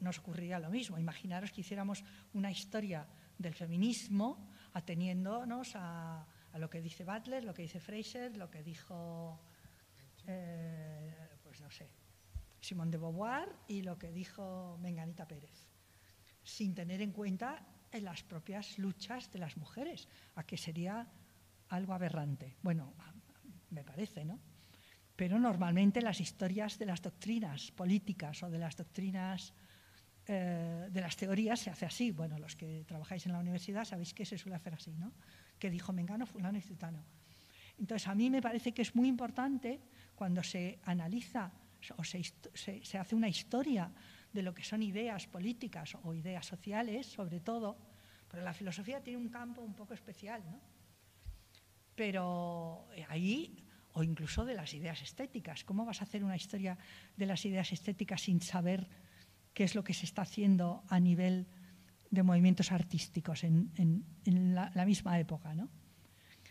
nos 0.00 0.18
ocurriría 0.18 0.58
lo 0.58 0.70
mismo. 0.70 0.98
Imaginaros 0.98 1.52
que 1.52 1.60
hiciéramos 1.60 2.02
una 2.32 2.50
historia 2.50 3.06
del 3.38 3.54
feminismo 3.54 4.48
ateniéndonos 4.72 5.76
a, 5.76 6.26
a 6.56 6.58
lo 6.58 6.70
que 6.70 6.80
dice 6.80 7.04
Butler, 7.04 7.44
lo 7.44 7.52
que 7.52 7.62
dice 7.62 7.80
Fraser, 7.80 8.34
lo 8.34 8.50
que 8.50 8.62
dijo, 8.62 9.38
eh, 10.26 11.14
pues 11.42 11.60
no 11.60 11.70
sé, 11.70 11.86
Simón 12.60 12.90
de 12.90 12.98
Beauvoir 12.98 13.48
y 13.68 13.82
lo 13.82 13.98
que 13.98 14.12
dijo 14.12 14.78
Menganita 14.80 15.26
Pérez, 15.26 15.68
sin 16.42 16.74
tener 16.74 17.00
en 17.02 17.12
cuenta 17.12 17.64
las 18.00 18.22
propias 18.22 18.78
luchas 18.78 19.30
de 19.32 19.38
las 19.38 19.56
mujeres, 19.56 20.08
a 20.34 20.44
que 20.44 20.56
sería 20.56 21.06
algo 21.68 21.94
aberrante. 21.94 22.56
Bueno, 22.62 22.94
me 23.70 23.84
parece, 23.84 24.24
¿no? 24.24 24.38
Pero 25.14 25.38
normalmente 25.38 26.02
las 26.02 26.20
historias 26.20 26.78
de 26.78 26.86
las 26.86 27.00
doctrinas 27.00 27.70
políticas 27.72 28.42
o 28.42 28.50
de 28.50 28.58
las 28.58 28.76
doctrinas 28.76 29.54
eh, 30.26 30.88
de 30.90 31.00
las 31.00 31.16
teorías 31.16 31.60
se 31.60 31.70
hace 31.70 31.86
así. 31.86 32.10
Bueno, 32.10 32.38
los 32.38 32.54
que 32.54 32.84
trabajáis 32.86 33.24
en 33.26 33.32
la 33.32 33.38
universidad 33.38 33.84
sabéis 33.84 34.12
que 34.12 34.26
se 34.26 34.36
suele 34.36 34.56
hacer 34.56 34.74
así, 34.74 34.92
¿no? 34.96 35.12
Que 35.58 35.70
dijo 35.70 35.92
Mengano, 35.92 36.26
fulano 36.26 36.58
y 36.58 36.62
citano. 36.62 37.02
Entonces, 37.78 38.08
a 38.08 38.14
mí 38.14 38.28
me 38.28 38.42
parece 38.42 38.72
que 38.72 38.82
es 38.82 38.94
muy 38.94 39.08
importante 39.08 39.80
cuando 40.14 40.42
se 40.42 40.80
analiza 40.84 41.52
o 41.96 42.04
se, 42.04 42.98
hace 42.98 43.14
una 43.14 43.28
historia 43.28 43.92
de 44.32 44.42
lo 44.42 44.54
que 44.54 44.64
son 44.64 44.82
ideas 44.82 45.26
políticas 45.26 45.96
o 46.02 46.14
ideas 46.14 46.46
sociales, 46.46 47.06
sobre 47.06 47.40
todo, 47.40 47.76
pero 48.28 48.42
la 48.42 48.52
filosofía 48.52 49.02
tiene 49.02 49.18
un 49.18 49.28
campo 49.28 49.62
un 49.62 49.74
poco 49.74 49.94
especial, 49.94 50.42
¿no? 50.50 50.60
Pero 51.94 52.88
eh, 52.94 53.06
ahí, 53.08 53.64
o 53.92 54.02
incluso 54.02 54.44
de 54.44 54.54
las 54.54 54.74
ideas 54.74 55.00
estéticas, 55.00 55.64
¿cómo 55.64 55.84
vas 55.86 56.00
a 56.02 56.04
hacer 56.04 56.22
una 56.22 56.36
historia 56.36 56.76
de 57.16 57.26
las 57.26 57.44
ideas 57.46 57.72
estéticas 57.72 58.22
sin 58.22 58.42
saber 58.42 58.88
qué 59.54 59.64
es 59.64 59.74
lo 59.74 59.82
que 59.82 59.94
se 59.94 60.04
está 60.04 60.22
haciendo 60.22 60.84
a 60.88 61.00
nivel 61.00 61.46
de 62.10 62.22
movimientos 62.22 62.72
artísticos 62.72 63.42
en, 63.44 64.04
la, 64.26 64.70
la, 64.74 64.84
misma 64.84 65.18
época, 65.18 65.54
¿no? 65.54 65.70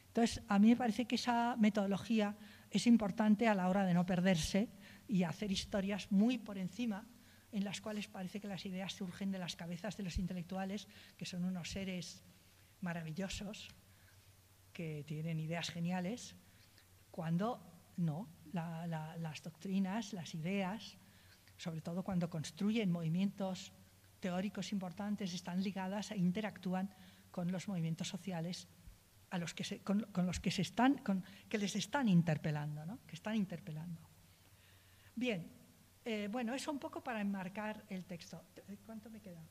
Entonces, 0.08 0.42
a 0.48 0.60
mí 0.60 0.70
me 0.70 0.76
parece 0.76 1.06
que 1.06 1.16
esa 1.16 1.56
metodología 1.58 2.38
es 2.72 2.88
importante 2.88 3.48
a 3.48 3.54
la 3.54 3.68
hora 3.70 3.86
de 3.86 3.94
no 3.94 4.06
perderse 4.06 4.70
y 5.08 5.24
hacer 5.24 5.52
historias 5.52 6.12
muy 6.12 6.38
por 6.38 6.58
encima 6.58 7.08
en 7.52 7.64
las 7.64 7.80
cuales 7.80 8.08
parece 8.08 8.42
que 8.42 8.48
las 8.48 8.66
ideas 8.66 8.94
surgen 8.94 9.32
de 9.32 9.40
las 9.40 9.56
cabezas 9.56 9.96
de 9.96 10.04
los 10.04 10.18
intelectuales, 10.18 10.88
que 11.18 11.26
son 11.26 11.46
unos 11.46 11.72
seres 11.72 12.24
maravillosos 12.82 13.70
que 14.74 15.06
tienen 15.08 15.40
ideas 15.40 15.70
geniales, 15.70 16.36
cuando 17.12 17.64
no, 17.96 18.28
las 18.52 19.42
doctrinas, 19.42 20.12
las 20.12 20.36
ideas, 20.36 20.98
sobre 21.58 21.82
todo 21.82 22.04
cuando 22.04 22.30
construyen 22.30 22.92
movimientos 22.92 23.72
teóricos 24.20 24.74
importantes, 24.74 25.34
están 25.34 25.64
ligadas 25.64 26.12
e 26.12 26.18
interactúan 26.18 26.90
con 27.32 27.52
los 27.52 27.68
movimientos 27.68 28.10
sociales 28.10 28.68
a 29.30 29.38
los 29.38 29.54
que 29.54 29.64
se, 29.64 29.80
con, 29.80 30.06
los 30.14 30.40
que 30.40 30.52
se 30.52 30.62
están, 30.62 31.02
que 31.48 31.58
les 31.58 31.76
están 31.76 32.10
interpelando, 32.10 32.86
¿no? 32.86 33.00
que 33.08 33.16
están 33.16 33.36
interpelando. 33.36 34.02
Bien, 35.16 35.50
eh, 36.04 36.28
bueno, 36.32 36.54
eso 36.54 36.72
un 36.72 36.80
poco 36.80 37.02
para 37.02 37.22
enmarcar 37.22 37.84
el 37.90 38.06
texto. 38.06 38.44
¿Cuánto 38.86 39.10
me 39.10 39.22
queda? 39.22 39.42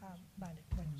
Ah, 0.00 0.16
vale, 0.36 0.62
bueno. 0.74 0.92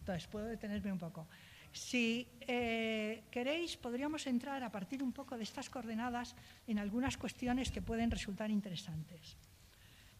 Entonces, 0.00 0.26
puedo 0.26 0.46
detenerme 0.46 0.92
un 0.92 0.98
poco. 0.98 1.26
Si 1.72 2.28
eh, 2.40 3.24
queréis, 3.30 3.76
podríamos 3.76 4.26
entrar 4.26 4.62
a 4.62 4.70
partir 4.70 5.02
un 5.02 5.12
poco 5.12 5.36
de 5.36 5.42
estas 5.42 5.68
coordenadas 5.70 6.36
en 6.66 6.78
algunas 6.78 7.16
cuestiones 7.16 7.70
que 7.70 7.82
pueden 7.82 8.10
resultar 8.10 8.50
interesantes. 8.50 9.36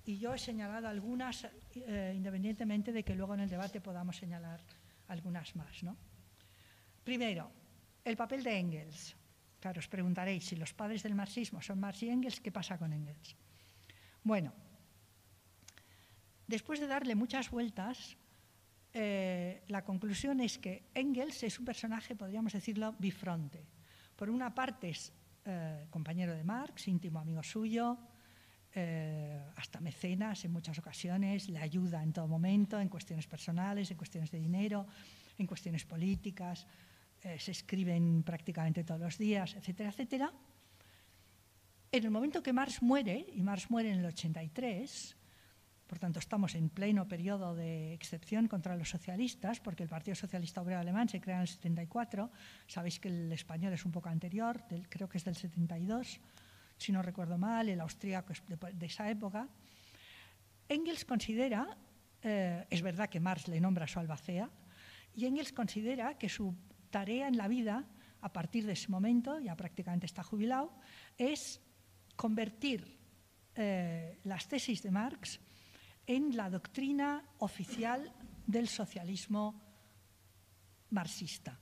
Y 0.05 0.19
yo 0.19 0.35
he 0.35 0.39
señalado 0.39 0.89
algunas, 0.89 1.47
eh, 1.75 2.13
independientemente 2.17 2.93
de 2.93 3.05
que 3.05 3.15
luego 3.15 3.35
en 3.35 3.41
el 3.41 3.49
debate 3.49 3.81
podamos 3.81 4.17
señalar 4.17 4.61
algunas 5.09 5.55
más. 5.55 5.83
¿no? 5.83 5.97
Primero, 7.05 7.51
el 8.05 8.17
papel 8.17 8.43
de 8.43 8.59
Engels. 8.59 9.17
Os 9.73 9.89
preguntaréis, 9.89 10.45
si 10.45 10.57
los 10.57 10.77
padres 10.77 11.01
del 11.01 11.17
marxismo 11.17 11.65
son 11.65 11.81
Marx 11.81 12.03
y 12.05 12.13
Engels, 12.13 12.41
¿qué 12.41 12.53
pasa 12.53 12.77
con 12.77 12.93
Engels? 12.93 13.37
Bueno, 14.23 14.53
después 16.47 16.81
de 16.81 16.87
darle 16.87 17.15
muchas 17.15 17.49
vueltas, 17.49 18.17
eh, 18.93 19.65
la 19.69 19.83
conclusión 19.83 20.41
es 20.41 20.59
que 20.59 20.91
Engels 20.95 21.43
es 21.43 21.59
un 21.59 21.65
personaje, 21.65 22.15
podríamos 22.15 22.53
decirlo, 22.53 22.95
bifronte. 22.99 23.65
Por 24.15 24.29
una 24.29 24.55
parte 24.55 24.91
es 24.91 25.13
eh, 25.45 25.87
compañero 25.91 26.35
de 26.35 26.45
Marx, 26.45 26.87
íntimo 26.89 27.19
amigo 27.19 27.43
suyo, 27.43 27.99
eh, 28.77 29.41
hasta 29.57 29.81
mecenas 29.81 30.45
en 30.45 30.53
muchas 30.53 30.79
ocasiones, 30.79 31.49
le 31.49 31.59
ayuda 31.59 32.03
en 32.03 32.13
todo 32.13 32.27
momento, 32.27 32.81
en 32.81 32.89
cuestiones 32.89 33.27
personales, 33.27 33.91
en 33.91 33.97
cuestiones 33.97 34.31
de 34.31 34.39
dinero, 34.39 34.87
en 35.39 35.47
cuestiones 35.47 35.85
políticas, 35.85 36.67
eh, 37.25 37.39
se 37.39 37.53
escriben 37.53 38.23
prácticamente 38.23 38.85
todos 38.85 39.01
los 39.01 39.17
días, 39.17 39.55
etcétera, 39.57 39.89
etcétera. 39.89 40.31
En 41.91 42.05
el 42.05 42.11
momento 42.11 42.43
que 42.43 42.53
Marx 42.53 42.83
muere, 42.83 43.25
y 43.33 43.43
Marx 43.43 43.71
muere 43.71 43.91
en 43.91 44.01
el 44.01 44.07
83, 44.07 45.17
por 45.87 45.99
tanto 45.99 46.19
estamos 46.19 46.55
en 46.55 46.69
pleno 46.69 47.09
periodo 47.09 47.55
de 47.55 47.95
excepción 47.95 48.47
contra 48.47 48.77
los 48.77 48.91
socialistas, 48.91 49.59
porque 49.61 49.83
el 49.83 49.89
Partido 49.89 50.15
Socialista 50.15 50.61
Obrero 50.61 50.81
Alemán 50.81 51.09
se 51.09 51.19
crea 51.19 51.37
en 51.37 51.43
el 51.43 51.49
74, 51.49 52.31
sabéis 52.67 53.01
que 53.01 53.09
el 53.09 53.33
español 53.33 53.73
es 53.73 53.87
un 53.87 53.93
poco 53.93 54.11
anterior, 54.11 54.63
creo 54.91 55.09
que 55.09 55.17
es 55.17 55.25
del 55.25 55.37
72, 55.37 56.21
si 56.77 56.93
no 56.93 57.01
recuerdo 57.01 57.39
mal, 57.39 57.71
el 57.71 57.81
austríaco 57.81 58.35
de, 58.75 58.85
esa 58.87 59.09
época. 59.09 59.49
Engels 60.69 61.07
considera, 61.07 61.75
eh, 62.23 62.67
es 62.69 62.83
verdad 62.83 63.09
que 63.09 63.21
Marx 63.21 63.49
le 63.49 63.61
nombra 63.61 63.87
su 63.87 63.99
albacea, 63.99 64.51
y 65.15 65.25
Engels 65.25 65.53
considera 65.53 66.19
que 66.19 66.29
su 66.29 66.55
tarea 66.95 67.27
en 67.27 67.37
la 67.37 67.49
vida, 67.49 67.83
a 68.21 68.33
partir 68.33 68.65
de 68.67 68.79
ese 68.79 68.87
momento, 68.87 69.41
ya 69.41 69.57
prácticamente 69.57 70.07
está 70.07 70.23
jubilado, 70.23 70.71
es 71.19 71.61
convertir 72.15 72.87
eh, 73.57 74.21
las 74.23 74.47
tesis 74.47 74.81
de 74.81 74.93
Marx 74.93 75.41
en 76.07 76.37
la 76.37 76.49
doctrina 76.49 77.25
oficial 77.39 78.15
del 78.47 78.69
socialismo 78.69 79.61
marxista. 80.91 81.59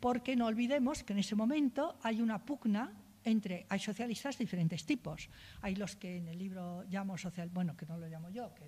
Porque 0.00 0.36
no 0.36 0.46
olvidemos 0.46 1.04
que 1.04 1.12
en 1.12 1.18
ese 1.18 1.36
momento 1.36 1.98
hay 2.00 2.22
una 2.22 2.42
pugna 2.46 2.96
entre, 3.24 3.66
hay 3.68 3.78
socialistas 3.78 4.38
de 4.38 4.44
diferentes 4.44 4.86
tipos. 4.86 5.28
Hay 5.60 5.76
los 5.76 5.96
que 5.96 6.16
en 6.16 6.28
el 6.28 6.38
libro 6.38 6.82
llamo 6.88 7.18
social, 7.18 7.50
bueno, 7.50 7.76
que 7.76 7.84
no 7.84 7.98
lo 7.98 8.08
llamo 8.08 8.30
yo, 8.30 8.54
que 8.54 8.64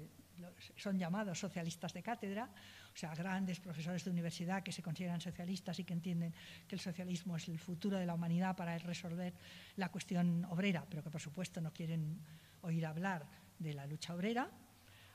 son 0.76 0.98
llamados 0.98 1.38
socialistas 1.38 1.94
de 1.94 2.02
cátedra, 2.02 2.50
o 2.94 2.96
sea, 2.96 3.14
grandes 3.14 3.58
profesores 3.58 4.04
de 4.04 4.10
universidad 4.10 4.62
que 4.62 4.70
se 4.70 4.82
consideran 4.82 5.20
socialistas 5.20 5.78
y 5.80 5.84
que 5.84 5.92
entienden 5.92 6.32
que 6.68 6.76
el 6.76 6.80
socialismo 6.80 7.36
es 7.36 7.48
el 7.48 7.58
futuro 7.58 7.98
de 7.98 8.06
la 8.06 8.14
humanidad 8.14 8.54
para 8.54 8.78
resolver 8.78 9.34
la 9.76 9.90
cuestión 9.90 10.44
obrera, 10.44 10.86
pero 10.88 11.02
que 11.02 11.10
por 11.10 11.20
supuesto 11.20 11.60
no 11.60 11.72
quieren 11.72 12.20
oír 12.62 12.86
hablar 12.86 13.26
de 13.58 13.74
la 13.74 13.86
lucha 13.86 14.14
obrera. 14.14 14.48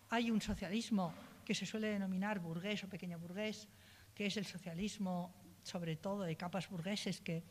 Hay 0.09 0.30
un 0.30 0.41
socialismo 0.41 1.13
que 1.45 1.55
se 1.55 1.65
suele 1.65 1.88
denominar 1.88 2.39
burgués 2.39 2.84
o 2.84 2.89
pequeño 2.89 3.17
burgués, 3.17 3.69
que 4.13 4.25
es 4.25 4.36
el 4.36 4.45
socialismo 4.45 5.34
sobre 5.63 5.95
todo 5.95 6.23
de 6.23 6.36
capas 6.36 6.69
burgueses 6.69 7.21
que 7.21 7.43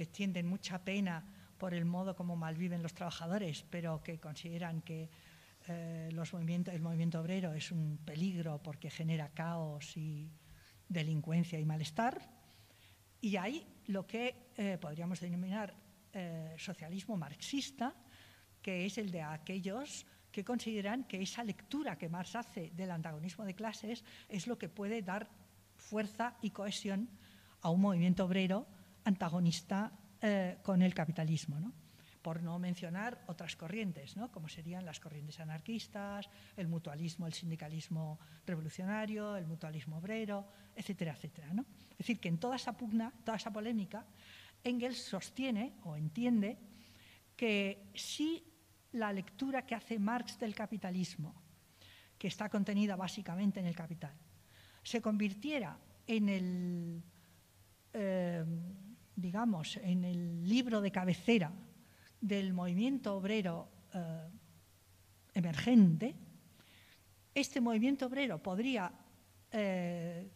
que 0.00 0.06
tienden 0.06 0.46
mucha 0.46 0.82
pena 0.82 1.22
por 1.58 1.74
el 1.74 1.84
modo 1.84 2.16
como 2.16 2.34
malviven 2.34 2.82
los 2.82 2.94
trabajadores, 2.94 3.66
pero 3.68 4.02
que 4.02 4.18
consideran 4.18 4.80
que 4.80 5.10
eh, 5.68 6.08
los 6.12 6.32
movimientos, 6.32 6.74
el 6.74 6.80
movimiento 6.80 7.20
obrero 7.20 7.52
es 7.52 7.70
un 7.70 7.98
peligro 7.98 8.62
porque 8.62 8.90
genera 8.90 9.28
caos 9.28 9.96
y 9.96 10.30
delincuencia 10.88 11.58
y 11.58 11.64
malestar. 11.64 12.20
Y 13.20 13.36
hay 13.36 13.66
lo 13.86 14.06
que 14.06 14.50
eh, 14.56 14.78
podríamos 14.80 15.20
denominar 15.20 15.74
eh, 16.12 16.54
socialismo 16.58 17.16
marxista, 17.16 17.94
que 18.62 18.86
es 18.86 18.98
el 18.98 19.10
de 19.10 19.22
aquellos 19.22 20.06
que 20.32 20.44
consideran 20.44 21.04
que 21.04 21.22
esa 21.22 21.44
lectura 21.44 21.98
que 21.98 22.08
Marx 22.08 22.36
hace 22.36 22.70
del 22.70 22.90
antagonismo 22.90 23.44
de 23.44 23.54
clases 23.54 24.04
es 24.28 24.46
lo 24.46 24.58
que 24.58 24.68
puede 24.68 25.02
dar 25.02 25.28
fuerza 25.76 26.36
y 26.40 26.50
cohesión 26.50 27.08
a 27.62 27.70
un 27.70 27.80
movimiento 27.80 28.24
obrero 28.24 28.66
antagonista 29.04 29.92
con 30.62 30.82
el 30.82 30.92
capitalismo, 30.92 31.72
por 32.22 32.42
no 32.42 32.58
mencionar 32.58 33.24
otras 33.26 33.56
corrientes, 33.56 34.14
como 34.30 34.48
serían 34.48 34.84
las 34.84 35.00
corrientes 35.00 35.40
anarquistas, 35.40 36.28
el 36.56 36.68
mutualismo, 36.68 37.26
el 37.26 37.32
sindicalismo 37.32 38.18
revolucionario, 38.46 39.36
el 39.36 39.46
mutualismo 39.46 39.98
obrero, 39.98 40.46
etcétera, 40.74 41.14
etcétera. 41.14 41.52
Es 41.90 41.98
decir, 41.98 42.20
que 42.20 42.28
en 42.28 42.38
toda 42.38 42.56
esa 42.56 42.76
pugna, 42.76 43.12
toda 43.24 43.36
esa 43.36 43.52
polémica, 43.52 44.04
Engels 44.62 44.98
sostiene 44.98 45.74
o 45.84 45.96
entiende 45.96 46.58
que 47.36 47.90
si 47.94 48.44
la 48.92 49.12
lectura 49.12 49.64
que 49.64 49.74
hace 49.74 49.98
Marx 49.98 50.38
del 50.38 50.54
capitalismo, 50.54 51.34
que 52.18 52.28
está 52.28 52.50
contenida 52.50 52.96
básicamente 52.96 53.60
en 53.60 53.66
el 53.66 53.74
capital, 53.74 54.12
se 54.82 55.00
convirtiera 55.00 55.78
en 56.06 56.28
el... 56.28 57.02
Eh, 57.92 58.44
digamos, 59.16 59.76
en 59.82 60.04
el 60.04 60.48
libro 60.48 60.80
de 60.80 60.90
cabecera 60.90 61.52
del 62.20 62.52
movimiento 62.52 63.16
obrero 63.16 63.68
eh, 63.94 64.28
emergente, 65.34 66.14
este 67.34 67.60
movimiento 67.60 68.06
obrero 68.06 68.42
podría 68.42 68.92
eh, 69.50 70.30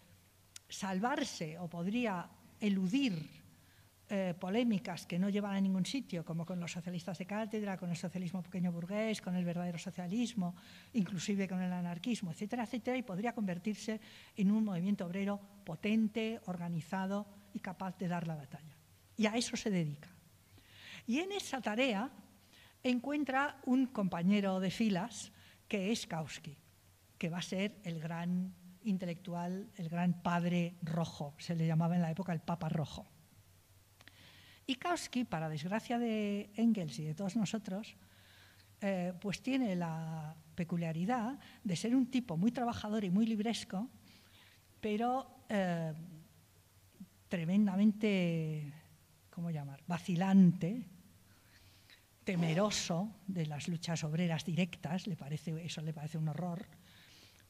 salvarse 0.68 1.58
o 1.58 1.68
podría 1.68 2.28
eludir 2.60 3.44
eh, 4.08 4.34
polémicas 4.38 5.06
que 5.06 5.18
no 5.18 5.28
llevan 5.28 5.56
a 5.56 5.60
ningún 5.60 5.86
sitio, 5.86 6.24
como 6.24 6.44
con 6.44 6.60
los 6.60 6.72
socialistas 6.72 7.18
de 7.18 7.26
cátedra, 7.26 7.76
con 7.76 7.90
el 7.90 7.96
socialismo 7.96 8.42
pequeño 8.42 8.70
burgués, 8.70 9.20
con 9.20 9.34
el 9.34 9.44
verdadero 9.44 9.78
socialismo, 9.78 10.54
inclusive 10.92 11.48
con 11.48 11.60
el 11.62 11.72
anarquismo, 11.72 12.30
etcétera, 12.30 12.64
etcétera, 12.64 12.96
y 12.96 13.02
podría 13.02 13.34
convertirse 13.34 14.00
en 14.36 14.50
un 14.50 14.64
movimiento 14.64 15.06
obrero 15.06 15.40
potente, 15.64 16.40
organizado 16.46 17.26
y 17.54 17.60
capaz 17.60 17.96
de 17.98 18.08
dar 18.08 18.26
la 18.26 18.36
batalla. 18.36 18.76
Y 19.16 19.26
a 19.26 19.36
eso 19.36 19.56
se 19.56 19.70
dedica. 19.70 20.13
Y 21.06 21.18
en 21.18 21.32
esa 21.32 21.60
tarea 21.60 22.10
encuentra 22.82 23.60
un 23.64 23.86
compañero 23.86 24.60
de 24.60 24.70
filas 24.70 25.32
que 25.68 25.92
es 25.92 26.06
Kautsky, 26.06 26.56
que 27.18 27.30
va 27.30 27.38
a 27.38 27.42
ser 27.42 27.80
el 27.84 28.00
gran 28.00 28.54
intelectual, 28.84 29.70
el 29.76 29.88
gran 29.88 30.22
padre 30.22 30.76
rojo, 30.82 31.34
se 31.38 31.54
le 31.56 31.66
llamaba 31.66 31.96
en 31.96 32.02
la 32.02 32.10
época 32.10 32.32
el 32.32 32.40
Papa 32.40 32.68
Rojo. 32.68 33.06
Y 34.66 34.76
Kautsky, 34.76 35.24
para 35.24 35.48
desgracia 35.48 35.98
de 35.98 36.50
Engels 36.56 36.98
y 36.98 37.04
de 37.04 37.14
todos 37.14 37.36
nosotros, 37.36 37.96
eh, 38.80 39.12
pues 39.20 39.42
tiene 39.42 39.76
la 39.76 40.36
peculiaridad 40.54 41.38
de 41.62 41.76
ser 41.76 41.94
un 41.94 42.10
tipo 42.10 42.36
muy 42.36 42.50
trabajador 42.50 43.04
y 43.04 43.10
muy 43.10 43.26
libresco, 43.26 43.88
pero 44.80 45.44
eh, 45.48 45.92
tremendamente, 47.28 48.72
¿cómo 49.30 49.50
llamar?, 49.50 49.82
vacilante, 49.86 50.86
temeroso 52.24 53.14
de 53.26 53.46
las 53.46 53.68
luchas 53.68 54.02
obreras 54.04 54.44
directas, 54.44 55.06
le 55.06 55.16
parece, 55.16 55.64
eso 55.64 55.82
le 55.82 55.92
parece 55.92 56.18
un 56.18 56.28
horror, 56.28 56.66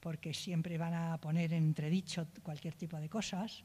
porque 0.01 0.35
siempre 0.35 0.77
van 0.77 0.95
a 0.95 1.19
poner 1.21 1.53
en 1.53 1.65
entredicho 1.65 2.27
cualquier 2.43 2.75
tipo 2.75 2.99
de 2.99 3.09
cosas, 3.09 3.65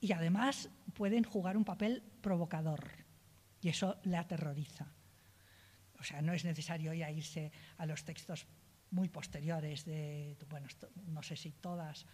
y 0.00 0.12
además 0.12 0.70
pueden 0.94 1.24
jugar 1.24 1.56
un 1.56 1.64
papel 1.64 2.02
provocador, 2.20 2.90
y 3.60 3.68
eso 3.68 3.98
le 4.04 4.16
aterroriza. 4.16 4.92
O 5.98 6.04
sea, 6.04 6.22
no 6.22 6.32
es 6.32 6.44
necesario 6.44 6.92
ya 6.94 7.10
irse 7.10 7.52
a 7.78 7.86
los 7.86 8.04
textos 8.04 8.46
muy 8.90 9.08
posteriores 9.08 9.84
de, 9.84 10.36
bueno, 10.48 10.68
no 11.06 11.22
sé 11.22 11.36
si 11.36 11.52
todas 11.52 12.06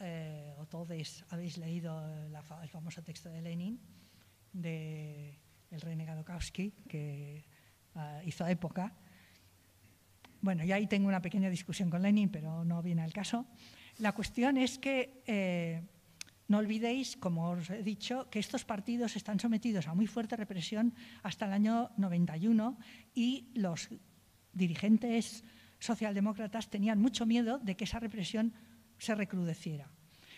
eh, 0.00 0.52
o 0.58 0.66
todos 0.66 1.24
habéis 1.30 1.58
leído 1.58 2.02
el 2.26 2.68
famoso 2.68 3.02
texto 3.02 3.30
de 3.30 3.40
Lenin, 3.40 3.80
de 4.52 5.38
el 5.74 5.80
renegado 5.80 6.24
Kautsky, 6.24 6.72
que 6.88 7.44
ah, 7.94 8.20
hizo 8.24 8.46
época. 8.46 8.94
Bueno, 10.40 10.64
y 10.64 10.72
ahí 10.72 10.86
tengo 10.86 11.08
una 11.08 11.22
pequeña 11.22 11.50
discusión 11.50 11.90
con 11.90 12.02
Lenin, 12.02 12.28
pero 12.30 12.64
no 12.64 12.82
viene 12.82 13.02
al 13.02 13.12
caso. 13.12 13.46
La 13.98 14.12
cuestión 14.12 14.56
es 14.56 14.78
que 14.78 15.22
eh, 15.26 15.82
no 16.48 16.58
olvidéis, 16.58 17.16
como 17.16 17.50
os 17.50 17.70
he 17.70 17.82
dicho, 17.82 18.28
que 18.30 18.38
estos 18.38 18.64
partidos 18.64 19.16
están 19.16 19.40
sometidos 19.40 19.88
a 19.88 19.94
muy 19.94 20.06
fuerte 20.06 20.36
represión 20.36 20.94
hasta 21.22 21.46
el 21.46 21.52
año 21.52 21.90
91 21.96 22.78
y 23.14 23.48
los 23.54 23.88
dirigentes 24.52 25.44
socialdemócratas 25.78 26.68
tenían 26.68 27.00
mucho 27.00 27.26
miedo 27.26 27.58
de 27.58 27.76
que 27.76 27.84
esa 27.84 27.98
represión 27.98 28.52
se 28.98 29.14
recrudeciera. 29.14 29.90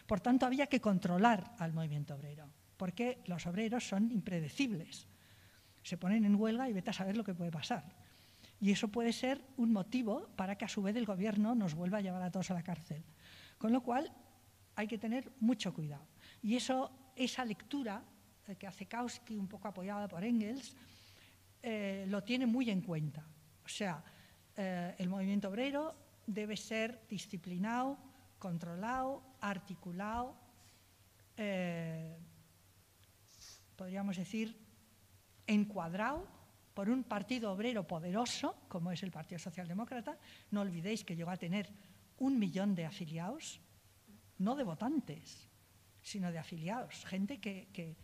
Por 0.07 0.21
tanto, 0.21 0.47
había 0.47 0.69
que 0.69 0.81
controlar 0.81 1.55
al 1.59 1.73
movimiento 1.73 2.15
obrero, 2.15 2.49
porque 2.77 3.23
los 3.27 3.47
obreros 3.47 3.89
son 3.89 4.13
impredecibles. 4.13 5.09
Se 5.87 5.97
ponen 5.97 6.25
en 6.25 6.35
huelga 6.35 6.69
y 6.69 6.73
vete 6.73 6.91
a 6.91 6.93
saber 6.93 7.17
lo 7.17 7.23
que 7.23 7.33
puede 7.33 7.53
pasar. 7.53 7.85
Y 8.61 8.73
eso 8.73 8.89
puede 8.89 9.13
ser 9.13 9.41
un 9.57 9.73
motivo 9.73 10.27
para 10.35 10.59
que 10.59 10.65
a 10.65 10.69
su 10.69 10.83
vez 10.83 10.97
el 10.97 11.07
gobierno 11.07 11.55
nos 11.55 11.77
vuelva 11.77 11.99
a 11.99 12.01
llevar 12.01 12.23
a 12.23 12.31
todos 12.33 12.51
a 12.51 12.55
la 12.55 12.65
cárcel. 12.65 13.05
Con 13.57 13.73
lo 13.73 13.85
cual, 13.85 14.13
hay 14.75 14.89
que 14.89 14.99
tener 14.99 15.31
mucho 15.39 15.73
cuidado. 15.73 16.05
Y 16.43 16.57
eso, 16.57 16.91
esa 17.15 17.45
lectura 17.45 18.03
eh, 18.49 18.57
que 18.57 18.67
hace 18.67 18.87
Kautsky, 18.87 19.37
un 19.37 19.47
poco 19.47 19.69
apoyada 19.69 20.09
por 20.09 20.25
Engels, 20.25 20.75
eh, 21.63 22.05
lo 22.09 22.25
tiene 22.25 22.47
muy 22.47 22.69
en 22.69 22.81
cuenta. 22.81 23.25
O 23.65 23.69
sea, 23.69 24.03
eh, 24.57 24.93
el 24.99 25.09
movimiento 25.09 25.51
obrero 25.51 25.95
debe 26.27 26.57
ser 26.57 27.07
disciplinado, 27.09 27.97
controlado, 28.41 29.23
articulado, 29.41 30.35
podríamos 33.77 34.17
decir, 34.17 34.66
encuadrado 35.47 36.27
por 36.75 36.91
un 36.91 37.05
partido 37.05 37.53
obrero 37.53 37.87
poderoso, 37.87 38.55
como 38.69 38.93
es 38.93 39.03
el 39.03 39.11
Partido 39.11 39.39
Socialdemócrata. 39.39 40.19
No 40.51 40.61
olvidéis 40.61 41.05
que 41.05 41.17
llegó 41.17 41.31
a 41.31 41.37
tener 41.37 41.73
un 42.19 42.39
millón 42.39 42.75
de 42.75 42.85
afiliados, 42.85 43.61
no 44.39 44.55
de 44.55 44.65
votantes, 44.65 45.49
sino 46.03 46.31
de 46.31 46.39
afiliados, 46.39 47.05
gente 47.07 47.39
que, 47.39 47.69
que, 47.73 47.97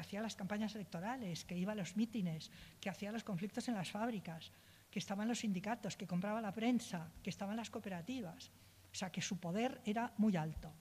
hacía 0.00 0.20
las 0.20 0.36
campañas 0.36 0.74
electorales, 0.74 1.44
que 1.44 1.56
iba 1.56 1.72
a 1.72 1.74
los 1.74 1.96
mítines, 1.96 2.52
que 2.80 2.90
hacía 2.90 3.10
los 3.10 3.24
conflictos 3.24 3.66
en 3.68 3.74
las 3.74 3.90
fábricas, 3.90 4.52
que 4.90 4.98
estaban 4.98 5.26
los 5.26 5.40
sindicatos, 5.40 5.96
que 5.96 6.06
compraba 6.06 6.40
la 6.40 6.52
prensa, 6.52 7.10
que 7.22 7.30
estaban 7.30 7.56
las 7.56 7.70
cooperativas. 7.70 8.52
O 8.92 8.94
sea, 8.94 9.10
que 9.10 9.20
su 9.20 9.40
poder 9.40 9.80
era 9.84 10.12
muy 10.18 10.36
alto. 10.36 10.72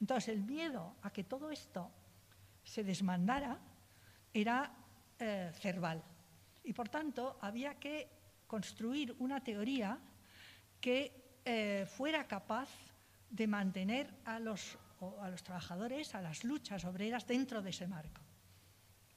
Entonces, 0.00 0.28
el 0.28 0.42
miedo 0.42 0.96
a 1.02 1.10
que 1.10 1.24
todo 1.24 1.50
esto 1.50 1.90
se 2.62 2.84
desmandara 2.84 3.58
era 4.32 4.72
eh, 5.18 5.50
cerval. 5.54 6.02
Y 6.64 6.72
por 6.72 6.88
tanto, 6.88 7.38
había 7.40 7.74
que 7.78 8.08
construir 8.46 9.14
una 9.18 9.42
teoría 9.42 9.98
que 10.80 11.40
eh, 11.44 11.86
fuera 11.86 12.26
capaz 12.26 12.68
de 13.30 13.46
mantener 13.46 14.12
a 14.24 14.38
los, 14.38 14.78
a 15.20 15.28
los 15.28 15.42
trabajadores, 15.42 16.14
a 16.14 16.20
las 16.20 16.44
luchas 16.44 16.84
obreras 16.84 17.26
dentro 17.26 17.62
de 17.62 17.70
ese 17.70 17.86
marco, 17.86 18.20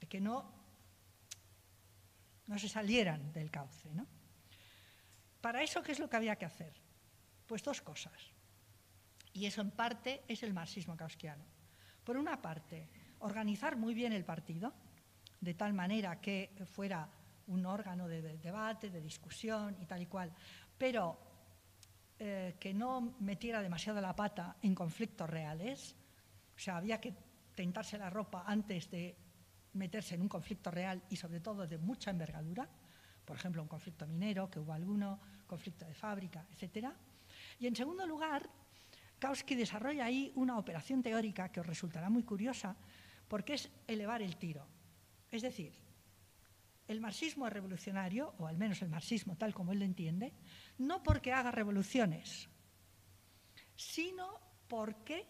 de 0.00 0.06
que 0.06 0.20
no, 0.20 0.52
no 2.46 2.58
se 2.58 2.68
salieran 2.68 3.32
del 3.32 3.50
cauce. 3.50 3.88
¿no? 3.94 4.06
Para 5.40 5.62
eso, 5.62 5.82
¿qué 5.82 5.92
es 5.92 5.98
lo 5.98 6.08
que 6.08 6.16
había 6.16 6.36
que 6.36 6.44
hacer? 6.44 6.74
Pues 7.46 7.62
dos 7.62 7.80
cosas. 7.80 8.32
Y 9.32 9.46
eso 9.46 9.60
en 9.60 9.70
parte 9.70 10.22
es 10.28 10.42
el 10.42 10.52
marxismo 10.52 10.96
kauskiano. 10.96 11.44
Por 12.04 12.16
una 12.16 12.42
parte, 12.42 12.88
organizar 13.20 13.76
muy 13.76 13.94
bien 13.94 14.12
el 14.12 14.24
partido, 14.24 14.74
de 15.40 15.54
tal 15.54 15.72
manera 15.72 16.20
que 16.20 16.50
fuera 16.64 17.08
un 17.48 17.66
órgano 17.66 18.06
de, 18.06 18.22
debate, 18.38 18.90
de 18.90 19.00
discusión 19.00 19.76
y 19.80 19.86
tal 19.86 20.02
y 20.02 20.06
cual, 20.06 20.32
pero 20.76 21.18
eh, 22.18 22.56
que 22.60 22.74
no 22.74 23.16
metiera 23.20 23.62
demasiado 23.62 24.00
la 24.00 24.14
pata 24.14 24.56
en 24.62 24.74
conflictos 24.74 25.28
reales. 25.28 25.96
O 26.54 26.58
sea, 26.58 26.76
había 26.76 27.00
que 27.00 27.14
tentarse 27.54 27.98
la 27.98 28.10
ropa 28.10 28.44
antes 28.46 28.90
de 28.90 29.16
meterse 29.72 30.14
en 30.14 30.22
un 30.22 30.28
conflicto 30.28 30.70
real 30.70 31.02
y 31.10 31.16
sobre 31.16 31.40
todo 31.40 31.66
de 31.66 31.78
mucha 31.78 32.10
envergadura 32.10 32.68
por 33.30 33.36
ejemplo, 33.36 33.62
un 33.62 33.68
conflicto 33.68 34.08
minero, 34.08 34.50
que 34.50 34.58
hubo 34.58 34.72
alguno, 34.72 35.20
conflicto 35.46 35.86
de 35.86 35.94
fábrica, 35.94 36.44
etc. 36.50 36.88
Y 37.60 37.68
en 37.68 37.76
segundo 37.76 38.04
lugar, 38.04 38.50
Kautsky 39.20 39.54
desarrolla 39.54 40.04
ahí 40.04 40.32
una 40.34 40.58
operación 40.58 41.00
teórica 41.00 41.48
que 41.48 41.60
os 41.60 41.66
resultará 41.66 42.10
muy 42.10 42.24
curiosa, 42.24 42.74
porque 43.28 43.54
es 43.54 43.70
elevar 43.86 44.20
el 44.20 44.36
tiro. 44.36 44.66
Es 45.30 45.42
decir, 45.42 45.72
el 46.88 47.00
marxismo 47.00 47.46
es 47.46 47.52
revolucionario, 47.52 48.34
o 48.38 48.46
al 48.46 48.56
menos 48.56 48.82
el 48.82 48.88
marxismo 48.88 49.36
tal 49.36 49.54
como 49.54 49.72
él 49.72 49.78
lo 49.78 49.84
entiende, 49.84 50.32
no 50.78 51.02
porque 51.02 51.32
haga 51.32 51.50
revoluciones, 51.50 52.48
sino 53.76 54.40
porque 54.68 55.26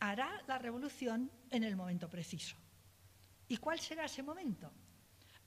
hará 0.00 0.42
la 0.46 0.58
revolución 0.58 1.30
en 1.50 1.64
el 1.64 1.76
momento 1.76 2.08
preciso. 2.08 2.56
¿Y 3.48 3.58
cuál 3.58 3.78
será 3.78 4.06
ese 4.06 4.22
momento? 4.22 4.72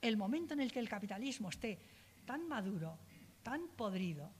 el 0.00 0.16
momento 0.16 0.54
en 0.54 0.60
el 0.60 0.72
que 0.72 0.78
el 0.78 0.88
capitalismo 0.88 1.48
esté 1.48 1.78
tan 2.24 2.46
maduro, 2.48 2.98
tan 3.42 3.68
podrido, 3.68 4.32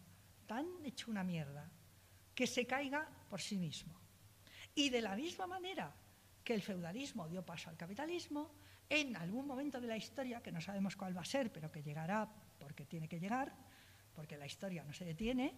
tan 0.46 0.66
hecho 0.84 1.10
una 1.10 1.24
mierda, 1.24 1.70
que 2.34 2.46
se 2.46 2.66
caiga 2.66 3.08
por 3.28 3.40
sí 3.40 3.56
mismo. 3.58 3.98
Y 4.74 4.90
de 4.90 5.00
la 5.00 5.16
misma 5.16 5.46
manera 5.46 5.94
que 6.44 6.54
el 6.54 6.62
feudalismo 6.62 7.28
dio 7.28 7.44
paso 7.44 7.70
al 7.70 7.76
capitalismo, 7.76 8.54
en 8.88 9.16
algún 9.16 9.46
momento 9.46 9.80
de 9.80 9.86
la 9.86 9.96
historia, 9.96 10.42
que 10.42 10.52
no 10.52 10.60
sabemos 10.60 10.96
cuál 10.96 11.16
va 11.16 11.22
a 11.22 11.24
ser, 11.24 11.52
pero 11.52 11.70
que 11.70 11.82
llegará 11.82 12.28
porque 12.58 12.86
tiene 12.86 13.08
que 13.08 13.18
llegar, 13.18 13.52
porque 14.14 14.36
la 14.36 14.46
historia 14.46 14.84
no 14.84 14.92
se 14.92 15.04
detiene, 15.04 15.54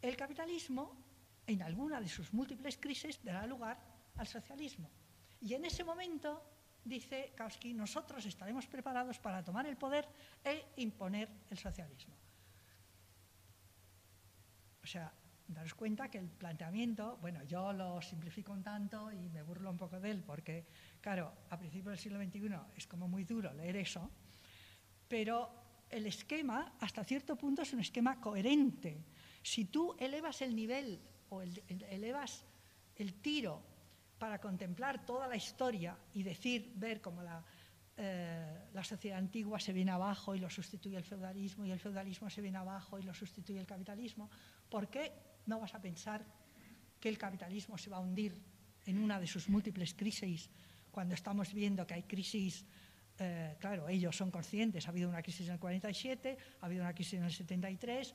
el 0.00 0.16
capitalismo, 0.16 0.96
en 1.46 1.62
alguna 1.62 2.00
de 2.00 2.08
sus 2.08 2.32
múltiples 2.32 2.76
crisis, 2.76 3.22
dará 3.22 3.46
lugar 3.46 3.78
al 4.16 4.26
socialismo. 4.26 4.90
Y 5.40 5.54
en 5.54 5.64
ese 5.64 5.84
momento 5.84 6.42
dice 6.84 7.32
Kautsky, 7.36 7.72
nosotros 7.72 8.26
estaremos 8.26 8.66
preparados 8.66 9.18
para 9.18 9.42
tomar 9.42 9.66
el 9.66 9.76
poder 9.76 10.08
e 10.44 10.74
imponer 10.76 11.28
el 11.50 11.58
socialismo. 11.58 12.14
O 14.82 14.86
sea, 14.86 15.12
daros 15.54 15.74
cuenta 15.74 16.10
que 16.10 16.18
el 16.18 16.28
planteamiento, 16.28 17.18
bueno, 17.20 17.42
yo 17.44 17.72
lo 17.72 18.00
simplifico 18.02 18.52
un 18.52 18.62
tanto 18.62 19.10
y 19.12 19.28
me 19.28 19.42
burlo 19.42 19.70
un 19.70 19.78
poco 19.78 20.00
de 20.00 20.10
él, 20.10 20.22
porque, 20.24 20.66
claro, 21.00 21.32
a 21.50 21.58
principios 21.58 21.92
del 21.92 21.98
siglo 21.98 22.18
XXI 22.22 22.76
es 22.76 22.86
como 22.86 23.08
muy 23.08 23.24
duro 23.24 23.52
leer 23.52 23.76
eso, 23.76 24.10
pero 25.08 25.50
el 25.90 26.06
esquema, 26.06 26.74
hasta 26.80 27.04
cierto 27.04 27.36
punto, 27.36 27.62
es 27.62 27.72
un 27.72 27.80
esquema 27.80 28.18
coherente. 28.20 29.04
Si 29.42 29.66
tú 29.66 29.94
elevas 29.98 30.40
el 30.40 30.56
nivel 30.56 31.00
o 31.28 31.42
elevas 31.42 32.44
el 32.96 33.14
tiro 33.20 33.62
para 34.18 34.40
contemplar 34.40 35.04
toda 35.04 35.26
la 35.26 35.36
historia 35.36 35.96
y 36.14 36.22
decir, 36.22 36.72
ver 36.76 37.00
cómo 37.00 37.22
eh, 37.96 38.58
la, 38.72 38.84
sociedad 38.84 39.18
antigua 39.18 39.60
se 39.60 39.72
viene 39.72 39.90
abajo 39.90 40.34
y 40.34 40.38
lo 40.38 40.48
sustituye 40.48 40.96
el 40.96 41.04
feudalismo 41.04 41.66
y 41.66 41.72
el 41.72 41.80
feudalismo 41.80 42.30
se 42.30 42.40
viene 42.40 42.58
abajo 42.58 42.98
y 42.98 43.02
lo 43.02 43.12
sustituye 43.12 43.60
el 43.60 43.66
capitalismo, 43.66 44.30
¿por 44.70 44.88
qué 44.88 45.12
no 45.46 45.60
vas 45.60 45.74
a 45.74 45.80
pensar 45.80 46.24
que 47.00 47.08
el 47.08 47.18
capitalismo 47.18 47.76
se 47.78 47.90
va 47.90 47.96
a 47.96 48.00
hundir 48.00 48.34
en 48.86 48.98
una 48.98 49.20
de 49.20 49.26
sus 49.26 49.48
múltiples 49.48 49.94
crisis 49.94 50.50
cuando 50.90 51.14
estamos 51.14 51.52
viendo 51.52 51.86
que 51.86 51.94
hay 51.94 52.02
crisis, 52.02 52.64
eh, 53.18 53.56
claro, 53.58 53.88
ellos 53.88 54.14
son 54.14 54.30
conscientes, 54.30 54.86
ha 54.86 54.90
habido 54.90 55.08
una 55.08 55.22
crisis 55.22 55.48
en 55.48 55.54
el 55.54 55.58
47, 55.58 56.36
ha 56.60 56.66
habido 56.66 56.82
una 56.82 56.94
crisis 56.94 57.14
en 57.14 57.24
el 57.24 57.32
73, 57.32 58.14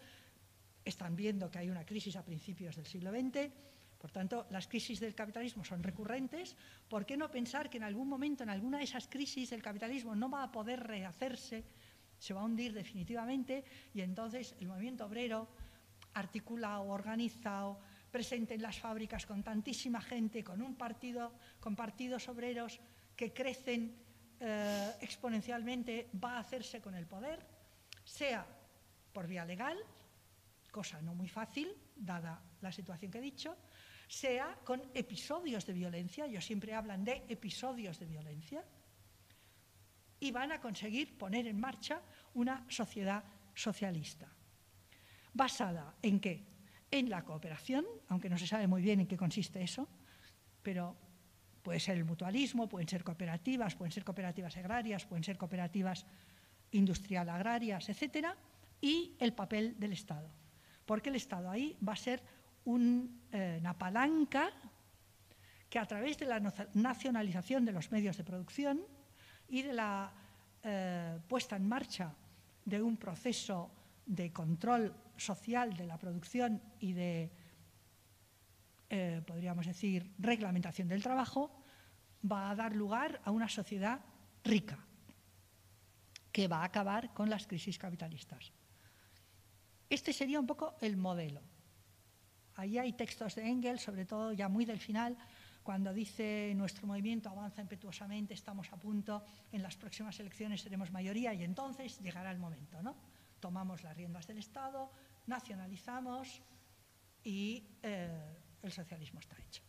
están 0.86 1.15
viendo 1.15 1.49
que 1.49 1.59
hay 1.59 1.69
una 1.69 1.86
crisis 1.86 2.15
a 2.15 2.23
principios 2.23 2.75
del 2.75 2.86
siglo 2.86 3.11
XX, 3.11 3.51
por 3.97 4.11
tanto, 4.11 4.45
las 4.51 4.67
crisis 4.67 4.99
del 4.99 5.15
capitalismo 5.15 5.65
son 5.65 5.82
recurrentes. 5.82 6.55
¿Por 6.88 7.05
qué 7.05 7.17
no 7.17 7.32
pensar 7.32 7.69
que 7.69 7.78
en 7.78 7.84
algún 7.84 8.07
momento, 8.07 8.43
en 8.43 8.49
alguna 8.49 8.78
de 8.78 8.84
esas 8.84 9.07
crisis, 9.07 9.51
el 9.51 9.63
capitalismo 9.63 10.15
no 10.15 10.30
va 10.30 10.43
a 10.43 10.51
poder 10.51 10.82
rehacerse, 10.82 11.63
se 12.19 12.34
va 12.34 12.41
a 12.41 12.45
hundir 12.45 12.73
definitivamente 12.73 13.63
y 13.93 14.01
entonces 14.01 14.55
el 14.59 14.67
movimiento 14.67 15.05
obrero, 15.05 15.47
articulado, 16.18 16.84
organizado, 16.84 17.80
presente 18.11 18.55
en 18.55 18.61
las 18.61 18.80
fábricas 18.80 19.26
con 19.26 19.43
tantísima 19.43 20.01
gente, 20.01 20.43
con 20.43 20.61
un 20.61 20.76
partido, 20.76 21.34
con 21.59 21.76
partidos 21.76 22.28
obreros 22.28 22.80
que 23.15 23.34
crecen 23.34 23.95
eh, 24.39 24.91
exponencialmente, 25.01 26.09
va 26.24 26.38
a 26.38 26.39
hacerse 26.39 26.82
con 26.82 26.95
el 26.95 27.05
poder, 27.05 27.45
sea 28.03 28.45
por 29.13 29.28
vía 29.28 29.45
legal, 29.45 29.78
cosa 30.72 31.01
no 31.01 31.15
muy 31.15 31.28
fácil, 31.28 31.70
dada 31.95 32.41
la 32.61 32.72
situación 32.72 33.11
que 33.11 33.18
he 33.18 33.22
dicho, 33.22 33.57
sea 34.07 34.57
con 34.63 34.82
episodios 34.93 35.65
de 35.65 35.74
violencia, 35.74 36.26
ellos 36.26 36.45
siempre 36.45 36.74
hablan 36.74 37.03
de 37.03 37.26
episodios 37.28 37.99
de 37.99 38.05
violencia, 38.05 38.63
y 40.20 40.32
van 40.32 40.51
a 40.51 40.61
conseguir 40.61 41.18
poner 41.18 41.47
en 41.47 41.59
marcha 41.59 42.01
una 42.34 42.65
sociedad 42.70 43.24
socialista. 43.53 44.36
Basada 45.38 45.95
en 46.01 46.19
qué? 46.19 46.43
En 46.89 47.09
la 47.09 47.23
cooperación, 47.23 47.85
aunque 48.09 48.29
no 48.29 48.38
se 48.38 48.47
sabe 48.47 48.67
muy 48.67 48.81
bien 48.81 48.99
en 48.99 49.07
qué 49.07 49.15
consiste 49.15 49.61
eso, 49.61 49.88
pero 50.63 50.97
puede 51.61 51.79
ser 51.79 51.97
el 51.97 52.05
mutualismo, 52.05 52.67
pueden 52.67 52.88
ser 52.88 53.03
cooperativas, 53.03 53.75
pueden 53.75 53.91
ser 53.91 54.03
cooperativas 54.03 54.57
agrarias, 54.57 55.05
pueden 55.05 55.23
ser 55.23 55.38
cooperativas 55.38 56.05
industrial 56.71 57.29
agrarias, 57.29 57.89
etcétera, 57.89 58.35
y 58.81 59.15
el 59.19 59.33
papel 59.33 59.79
del 59.79 59.93
Estado. 59.93 60.29
Porque 60.85 61.09
el 61.09 61.15
Estado 61.15 61.49
ahí 61.49 61.77
va 61.85 61.93
a 61.93 61.97
ser 61.97 62.21
eh, 62.21 63.57
una 63.59 63.77
palanca 63.77 64.49
que 65.69 65.79
a 65.79 65.85
través 65.85 66.17
de 66.17 66.25
la 66.25 66.39
nacionalización 66.73 67.65
de 67.65 67.71
los 67.73 67.91
medios 67.91 68.17
de 68.17 68.23
producción 68.23 68.81
y 69.49 69.61
de 69.61 69.73
la 69.73 70.13
eh, 70.63 71.19
puesta 71.27 71.55
en 71.55 71.67
marcha 71.67 72.13
de 72.63 72.81
un 72.81 72.97
proceso 72.97 73.71
de 74.05 74.31
control 74.31 74.93
social 75.18 75.76
de 75.76 75.86
la 75.86 75.97
producción 75.97 76.61
y 76.80 76.93
de, 76.93 77.32
eh, 78.89 79.22
podríamos 79.26 79.65
decir, 79.65 80.13
reglamentación 80.18 80.88
del 80.88 81.03
trabajo, 81.03 81.63
va 82.30 82.49
a 82.49 82.55
dar 82.55 82.76
lugar 82.76 83.22
a 83.24 83.32
una 83.32 83.49
sociedad 83.49 84.01
rica, 84.43 84.80
que 86.32 86.47
va 86.47 86.61
a 86.61 86.65
acabar 86.65 87.13
con 87.13 87.30
las 87.30 87.47
crisis 87.47 87.78
capitalistas. 87.78 88.51
Este 89.89 90.13
sería 90.13 90.39
un 90.39 90.47
poco 90.47 90.76
el 90.82 90.97
modelo. 90.97 91.41
Ahí 92.55 92.78
hay 92.78 92.93
textos 92.93 93.36
de 93.36 93.47
Engels, 93.47 93.82
sobre 93.82 94.05
todo 94.05 94.34
ya 94.34 94.49
muy 94.49 94.65
del 94.65 94.80
final, 94.80 95.18
cuando 95.68 95.93
dice 95.93 96.53
nuestro 96.55 96.88
movimiento 96.88 97.30
avanza 97.30 97.61
impetuosamente, 97.61 98.34
estamos 98.34 98.72
a 98.72 98.78
punto, 98.78 99.26
en 99.51 99.61
las 99.61 99.76
próximas 99.76 100.18
elecciones 100.18 100.61
seremos 100.61 100.91
mayoría 100.91 101.34
y 101.34 101.43
entonces 101.43 101.99
llegará 101.99 102.32
el 102.32 102.39
momento. 102.39 102.82
¿no? 102.82 102.95
Tomamos 103.41 103.84
las 103.84 103.95
riendas 103.95 104.26
del 104.28 104.38
Estado, 104.38 104.89
nacionalizamos 105.28 106.41
y 107.23 107.63
eh, 107.84 108.36
el 108.61 108.71
socialismo 108.71 109.19
está 109.19 109.38
hecho. 109.39 109.63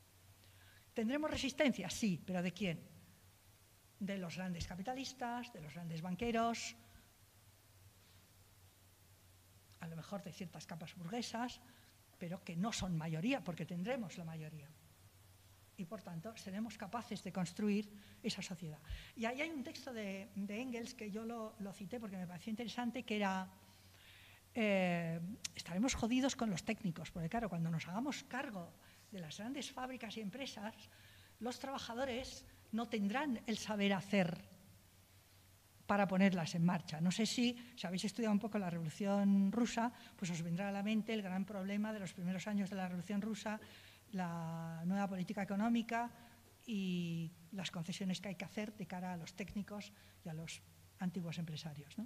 ¿Tendremos 0.94 1.30
resistencia? 1.30 1.90
Sí, 1.90 2.22
pero 2.24 2.42
¿de 2.42 2.52
quién? 2.52 2.80
De 4.00 4.16
los 4.18 4.36
grandes 4.36 4.66
capitalistas, 4.66 5.52
de 5.52 5.60
los 5.60 5.74
grandes 5.74 6.02
banqueros, 6.02 6.76
a 9.80 9.86
lo 9.86 9.96
mejor 9.96 10.22
de 10.22 10.32
ciertas 10.32 10.66
capas 10.66 10.94
burguesas, 10.96 11.60
pero 12.18 12.42
que 12.42 12.56
no 12.56 12.72
son 12.72 12.96
mayoría, 12.96 13.44
porque 13.44 13.64
tendremos 13.64 14.18
la 14.18 14.24
mayoría 14.24 14.68
y 15.78 15.84
por 15.84 16.02
tanto 16.02 16.36
seremos 16.36 16.76
capaces 16.76 17.22
de 17.22 17.32
construir 17.32 17.88
esa 18.20 18.42
sociedad. 18.42 18.80
Y 19.14 19.24
ahí 19.24 19.40
hay 19.40 19.50
un 19.50 19.62
texto 19.62 19.92
de, 19.92 20.28
Engels 20.34 20.92
que 20.92 21.10
yo 21.10 21.24
lo, 21.24 21.72
cité 21.72 22.00
porque 22.00 22.16
me 22.16 22.26
pareció 22.26 22.50
interesante, 22.50 23.04
que 23.04 23.16
era, 23.16 23.48
eh, 24.54 25.20
estaremos 25.54 25.94
jodidos 25.94 26.36
con 26.36 26.50
los 26.50 26.64
técnicos, 26.64 27.10
porque 27.10 27.28
claro, 27.28 27.48
cuando 27.48 27.70
nos 27.70 27.86
hagamos 27.86 28.24
cargo 28.24 28.72
de 29.10 29.20
las 29.20 29.38
grandes 29.38 29.70
fábricas 29.70 30.16
y 30.16 30.20
empresas, 30.20 30.74
los 31.40 31.58
trabajadores 31.58 32.44
no 32.72 32.88
tendrán 32.88 33.40
el 33.46 33.58
saber 33.58 33.92
hacer 33.92 34.48
para 35.86 36.06
ponerlas 36.06 36.54
en 36.54 36.64
marcha. 36.64 37.00
No 37.00 37.10
sé 37.10 37.24
si, 37.24 37.56
si 37.74 37.86
habéis 37.86 38.04
estudiado 38.04 38.32
un 38.32 38.38
poco 38.38 38.58
la 38.58 38.68
Revolución 38.68 39.50
Rusa, 39.50 39.90
pues 40.16 40.30
os 40.30 40.42
vendrá 40.42 40.68
a 40.68 40.72
la 40.72 40.82
mente 40.82 41.14
el 41.14 41.22
gran 41.22 41.46
problema 41.46 41.94
de 41.94 42.00
los 42.00 42.12
primeros 42.12 42.46
años 42.46 42.68
de 42.68 42.76
la 42.76 42.88
Revolución 42.88 43.22
Rusa, 43.22 43.58
la 44.12 44.82
nueva 44.84 45.08
política 45.08 45.42
económica 45.42 46.10
y 46.66 47.32
las 47.52 47.70
concesiones 47.70 48.20
que 48.20 48.28
hay 48.28 48.34
que 48.34 48.44
hacer 48.44 48.76
de 48.76 48.86
cara 48.86 49.14
a 49.14 49.16
los 49.16 49.32
técnicos 49.34 49.90
y 50.24 50.28
a 50.28 50.34
los 50.34 50.60
antiguos 50.98 51.38
empresarios. 51.38 51.96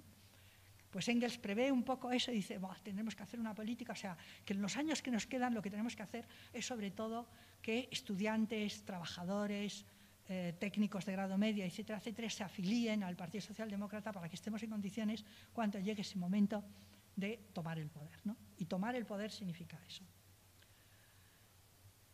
Pues 0.93 1.09
Engels 1.09 1.39
prevé 1.39 1.71
un 1.71 1.81
poco 1.81 2.11
eso 2.11 2.31
y 2.31 2.35
dice, 2.35 2.59
tendremos 2.83 3.15
que 3.15 3.23
hacer 3.23 3.39
una 3.39 3.55
política, 3.55 3.93
o 3.93 3.95
sea, 3.95 4.15
que 4.45 4.53
en 4.53 4.61
los 4.61 4.77
años 4.77 5.01
que 5.01 5.09
nos 5.09 5.25
quedan 5.25 5.55
lo 5.55 5.61
que 5.63 5.71
tenemos 5.71 5.95
que 5.95 6.03
hacer 6.03 6.27
es 6.53 6.67
sobre 6.67 6.91
todo 6.91 7.27
que 7.63 7.89
estudiantes, 7.89 8.85
trabajadores, 8.85 9.87
eh, 10.29 10.53
técnicos 10.59 11.03
de 11.05 11.13
grado 11.13 11.35
medio, 11.35 11.65
etcétera, 11.65 11.97
etcétera, 11.97 12.29
se 12.29 12.43
afilíen 12.43 13.01
al 13.01 13.15
Partido 13.15 13.41
Socialdemócrata 13.41 14.11
para 14.11 14.29
que 14.29 14.35
estemos 14.35 14.61
en 14.61 14.69
condiciones 14.69 15.25
cuando 15.51 15.79
llegue 15.79 16.03
ese 16.03 16.19
momento 16.19 16.63
de 17.15 17.39
tomar 17.53 17.79
el 17.79 17.89
poder. 17.89 18.21
Y 18.59 18.65
tomar 18.65 18.93
el 18.93 19.07
poder 19.07 19.31
significa 19.31 19.79
eso. 19.87 20.03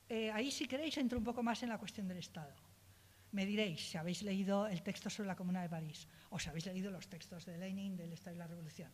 Eh, 0.07 0.31
ahí, 0.31 0.51
si 0.51 0.69
queréis, 0.69 0.97
entro 0.97 1.17
un 1.17 1.25
poco 1.25 1.43
más 1.43 1.61
en 1.63 1.69
la 1.69 1.77
cuestión 1.77 2.07
del 2.07 2.19
Estado. 2.19 2.55
Me 3.31 3.45
diréis 3.45 3.89
si 3.89 3.97
habéis 3.97 4.23
leído 4.23 4.65
el 4.67 4.81
texto 4.81 5.09
sobre 5.09 5.27
la 5.27 5.35
Comuna 5.35 5.61
de 5.61 5.69
París 5.69 6.07
o 6.29 6.39
si 6.39 6.49
habéis 6.49 6.65
leído 6.65 6.89
los 6.89 7.07
textos 7.07 7.45
de 7.45 7.57
Lenin 7.57 7.95
del 7.95 8.13
Estado 8.13 8.35
y 8.35 8.39
la 8.39 8.47
Revolución. 8.47 8.91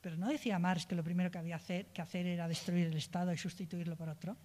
Pero 0.00 0.16
¿no 0.16 0.28
decía 0.28 0.58
Marx 0.58 0.86
que 0.86 0.94
lo 0.94 1.02
primero 1.02 1.30
que 1.30 1.38
había 1.38 1.58
que 1.58 2.02
hacer 2.02 2.26
era 2.26 2.46
destruir 2.46 2.86
el 2.86 2.96
Estado 2.96 3.32
y 3.32 3.38
sustituirlo 3.38 3.96
por 3.96 4.08
otro? 4.08 4.36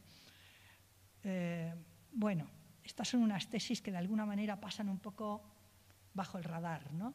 Eh, 1.24 1.74
bueno, 2.12 2.50
estas 2.84 3.10
son 3.10 3.22
unas 3.22 3.48
tesis 3.50 3.82
que 3.82 3.92
de 3.92 3.98
alguna 3.98 4.26
manera 4.26 4.60
pasan 4.60 4.90
un 4.90 5.00
poco 5.00 5.44
bajo 6.14 6.38
el 6.38 6.44
radar. 6.46 6.92
¿no? 6.94 7.14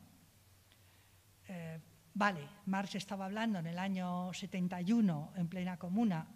Eh, 1.49 1.81
vale, 2.13 2.47
Marx 2.67 2.95
estaba 2.95 3.25
hablando 3.25 3.59
en 3.59 3.67
el 3.67 3.79
año 3.79 4.33
71, 4.33 5.33
en 5.37 5.49
plena 5.49 5.79
comuna, 5.79 6.27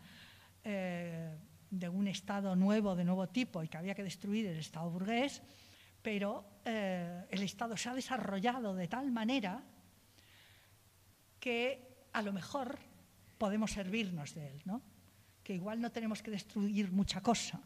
de 1.72 1.88
un 1.88 2.06
Estado 2.06 2.54
nuevo, 2.54 2.94
de 2.94 3.04
nuevo 3.04 3.28
tipo, 3.28 3.62
y 3.62 3.68
que 3.68 3.78
había 3.78 3.94
que 3.94 4.04
destruir 4.04 4.46
el 4.46 4.58
Estado 4.58 4.90
burgués, 4.90 5.42
pero 6.02 6.44
eh, 6.64 7.24
el 7.30 7.42
Estado 7.42 7.76
se 7.76 7.88
ha 7.88 7.94
desarrollado 7.94 8.74
de 8.74 8.88
tal 8.88 9.10
manera 9.10 9.62
que 11.40 12.06
a 12.12 12.22
lo 12.22 12.32
mejor 12.32 12.78
podemos 13.38 13.72
servirnos 13.72 14.34
de 14.34 14.48
él, 14.48 14.62
¿no? 14.64 14.82
que 15.42 15.54
igual 15.54 15.80
no 15.80 15.90
tenemos 15.90 16.22
que 16.22 16.30
destruir 16.30 16.92
mucha 16.92 17.20
cosa, 17.20 17.60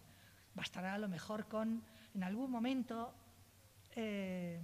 bastará 0.55 0.95
a 0.95 0.99
lo 0.99 1.09
mejor 1.09 1.47
con, 1.49 1.83
en 2.15 2.23
algún 2.23 2.51
momento, 2.51 3.15
eh, 3.95 4.61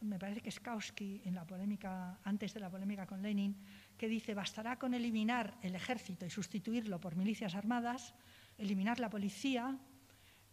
me 0.00 0.18
parece 0.18 0.40
que 0.40 0.50
Skowski, 0.50 1.22
en 1.24 1.34
la 1.34 1.44
polémica, 1.44 2.18
antes 2.24 2.54
de 2.54 2.60
la 2.60 2.70
polémica 2.70 3.06
con 3.06 3.22
Lenin, 3.22 3.54
que 3.96 4.08
dice 4.08 4.34
bastará 4.34 4.78
con 4.78 4.94
eliminar 4.94 5.58
el 5.62 5.74
ejército 5.74 6.26
y 6.26 6.30
sustituirlo 6.30 7.00
por 7.00 7.16
milicias 7.16 7.54
armadas, 7.54 8.14
eliminar 8.58 8.98
la 8.98 9.10
policía 9.10 9.78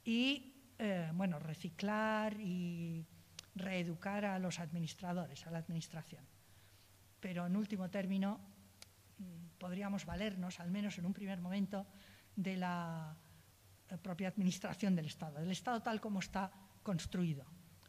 y 0.03 0.56
eh, 0.79 1.09
bueno, 1.13 1.39
reciclar 1.39 2.39
y 2.39 3.05
reeducar 3.55 4.25
a 4.25 4.39
los 4.39 4.59
administradores, 4.59 5.45
a 5.47 5.51
la 5.51 5.57
administración. 5.57 6.23
Pero 7.19 7.47
en 7.47 7.55
último 7.55 7.89
término, 7.89 8.39
mm, 9.17 9.57
podríamos 9.57 10.05
valernos, 10.05 10.59
al 10.59 10.69
menos 10.69 10.97
en 10.97 11.05
un 11.05 11.13
primer 11.13 11.41
momento, 11.41 11.87
de 12.35 12.55
la 12.57 13.17
eh, 13.89 13.97
propia 13.97 14.27
administración 14.27 14.95
del 14.95 15.07
Estado, 15.07 15.39
del 15.39 15.51
Estado 15.51 15.81
tal 15.81 15.99
como 15.99 16.19
está 16.19 16.51
construido, 16.83 17.45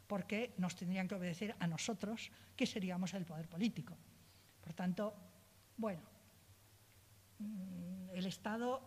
porque 0.07 0.55
nos 0.57 0.75
tendrían 0.75 1.07
que 1.07 1.15
obedecer 1.15 1.55
a 1.59 1.67
nosotros, 1.67 2.33
que 2.57 2.67
seríamos 2.67 3.13
el 3.13 3.27
poder 3.27 3.49
político. 3.49 3.97
Por 4.63 4.73
tanto, 4.73 5.15
bueno, 5.77 6.01
mm, 7.39 8.11
el 8.15 8.27
Estado 8.27 8.81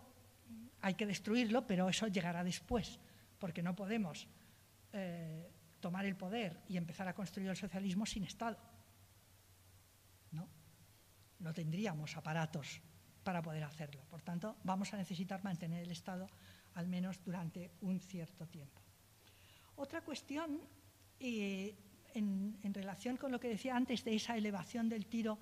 hay 0.80 0.94
que 0.94 1.06
destruirlo, 1.06 1.64
pero 1.64 1.88
eso 1.88 2.08
llegará 2.08 2.42
después, 2.42 2.98
porque 3.42 3.60
no 3.60 3.74
podemos 3.74 4.28
eh, 4.92 5.50
tomar 5.80 6.06
el 6.06 6.14
poder 6.14 6.62
y 6.68 6.76
empezar 6.76 7.08
a 7.08 7.12
construir 7.12 7.50
el 7.50 7.56
socialismo 7.56 8.06
sin 8.06 8.22
Estado. 8.22 8.56
¿No? 10.30 10.46
no 11.40 11.52
tendríamos 11.52 12.16
aparatos 12.16 12.80
para 13.24 13.42
poder 13.42 13.64
hacerlo. 13.64 14.00
Por 14.08 14.22
tanto, 14.22 14.58
vamos 14.62 14.94
a 14.94 14.96
necesitar 14.96 15.42
mantener 15.42 15.82
el 15.82 15.90
Estado 15.90 16.30
al 16.74 16.86
menos 16.86 17.18
durante 17.24 17.72
un 17.80 17.98
cierto 17.98 18.46
tiempo. 18.46 18.80
Otra 19.74 20.02
cuestión, 20.02 20.60
eh, 21.18 21.74
en, 22.14 22.60
en, 22.62 22.72
relación 22.72 23.16
con 23.16 23.32
lo 23.32 23.40
que 23.40 23.48
decía 23.48 23.74
antes 23.74 24.04
de 24.04 24.14
esa 24.14 24.36
elevación 24.36 24.88
del 24.88 25.06
tiro 25.06 25.40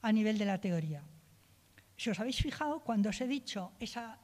a 0.00 0.10
nivel 0.10 0.38
de 0.38 0.46
la 0.46 0.62
teoría. 0.62 1.02
Si 1.94 2.08
os 2.08 2.18
habéis 2.18 2.40
fijado, 2.40 2.80
cuando 2.80 3.10
os 3.10 3.20
he 3.20 3.28
dicho 3.28 3.72
esa 3.78 4.18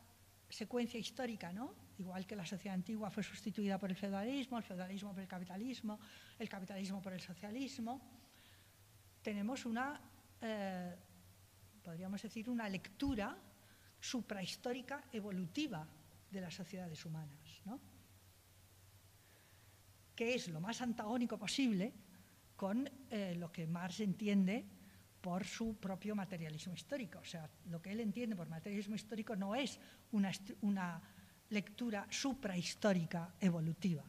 secuencia 0.48 0.98
histórica, 0.98 1.52
¿no? 1.52 1.79
Igual 2.00 2.26
que 2.26 2.34
la 2.34 2.46
sociedad 2.46 2.74
antigua 2.74 3.10
fue 3.10 3.22
sustituida 3.22 3.78
por 3.78 3.90
el 3.90 3.96
feudalismo, 3.96 4.56
el 4.56 4.64
feudalismo 4.64 5.12
por 5.12 5.20
el 5.20 5.28
capitalismo, 5.28 6.00
el 6.38 6.48
capitalismo 6.48 7.02
por 7.02 7.12
el 7.12 7.20
socialismo, 7.20 8.00
tenemos 9.22 9.66
una, 9.66 10.00
eh, 10.40 10.96
podríamos 11.82 12.22
decir, 12.22 12.48
una 12.48 12.68
lectura 12.68 13.36
suprahistórica 14.00 15.04
evolutiva 15.12 15.86
de 16.30 16.40
las 16.40 16.54
sociedades 16.54 17.04
humanas, 17.04 17.60
¿no? 17.66 17.78
que 20.16 20.34
es 20.34 20.48
lo 20.48 20.60
más 20.60 20.80
antagónico 20.80 21.38
posible 21.38 21.92
con 22.56 22.88
eh, 23.10 23.34
lo 23.36 23.52
que 23.52 23.66
Marx 23.66 24.00
entiende 24.00 24.64
por 25.20 25.44
su 25.44 25.76
propio 25.76 26.14
materialismo 26.14 26.72
histórico. 26.72 27.18
O 27.18 27.24
sea, 27.24 27.48
lo 27.66 27.80
que 27.80 27.92
él 27.92 28.00
entiende 28.00 28.36
por 28.36 28.48
materialismo 28.48 28.94
histórico 28.94 29.36
no 29.36 29.54
es 29.54 29.78
una, 30.12 30.30
una 30.62 31.02
lectura 31.50 32.06
suprahistórica 32.10 33.34
evolutiva, 33.40 34.04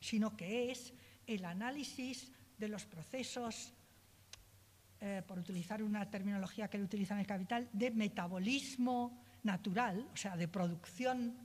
sino 0.00 0.36
que 0.36 0.70
es 0.70 0.94
el 1.26 1.44
análisis 1.44 2.30
de 2.56 2.68
los 2.68 2.86
procesos 2.86 3.74
eh, 5.00 5.22
por 5.26 5.38
utilizar 5.38 5.82
una 5.82 6.10
terminología 6.10 6.68
que 6.68 6.76
él 6.76 6.82
utiliza 6.82 7.14
en 7.14 7.20
el 7.20 7.26
Capital, 7.26 7.68
de 7.72 7.90
metabolismo 7.90 9.22
natural, 9.44 10.08
o 10.12 10.16
sea, 10.16 10.36
de 10.36 10.48
producción 10.48 11.36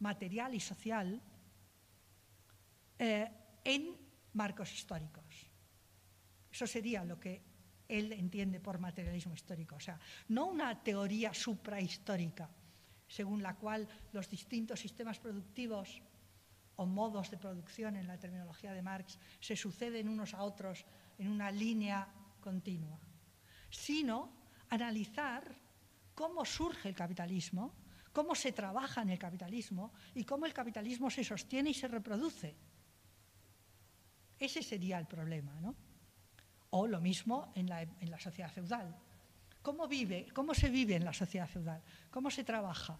material 0.00 0.54
y 0.54 0.60
social, 0.60 1.22
eh, 2.98 3.30
en 3.64 3.96
marcos 4.32 4.72
históricos. 4.72 5.24
Eso 6.50 6.66
sería 6.66 7.04
lo 7.04 7.18
que 7.18 7.42
él 7.88 8.12
entiende 8.12 8.60
por 8.60 8.78
materialismo 8.78 9.34
histórico, 9.34 9.76
o 9.76 9.80
sea, 9.80 9.98
no 10.28 10.46
una 10.46 10.82
teoría 10.82 11.32
suprahistórica, 11.32 12.50
según 13.14 13.44
la 13.44 13.54
cual 13.54 13.86
los 14.12 14.28
distintos 14.28 14.80
sistemas 14.80 15.20
productivos 15.20 16.02
o 16.74 16.84
modos 16.84 17.30
de 17.30 17.38
producción 17.38 17.94
en 17.94 18.08
la 18.08 18.18
terminología 18.18 18.72
de 18.72 18.82
Marx 18.82 19.20
se 19.38 19.54
suceden 19.54 20.08
unos 20.08 20.34
a 20.34 20.42
otros 20.42 20.84
en 21.18 21.28
una 21.30 21.52
línea 21.52 22.08
continua, 22.40 22.98
sino 23.70 24.34
analizar 24.68 25.54
cómo 26.12 26.44
surge 26.44 26.88
el 26.88 26.96
capitalismo, 26.96 27.72
cómo 28.12 28.34
se 28.34 28.50
trabaja 28.50 29.02
en 29.02 29.10
el 29.10 29.18
capitalismo 29.18 29.92
y 30.12 30.24
cómo 30.24 30.46
el 30.46 30.52
capitalismo 30.52 31.08
se 31.08 31.22
sostiene 31.22 31.70
y 31.70 31.74
se 31.74 31.86
reproduce. 31.86 32.56
Ese 34.36 34.60
sería 34.60 34.98
el 34.98 35.06
problema, 35.06 35.54
¿no? 35.60 35.76
O 36.70 36.88
lo 36.88 37.00
mismo 37.00 37.52
en 37.54 37.68
la, 37.68 38.18
sociedad 38.18 38.50
feudal. 38.50 38.96
¿Cómo, 39.64 39.88
vive, 39.88 40.26
¿Cómo 40.34 40.52
se 40.52 40.68
vive 40.68 40.94
en 40.94 41.06
la 41.06 41.14
sociedad 41.14 41.48
feudal? 41.48 41.80
¿Cómo 42.10 42.30
se 42.30 42.44
trabaja? 42.44 42.98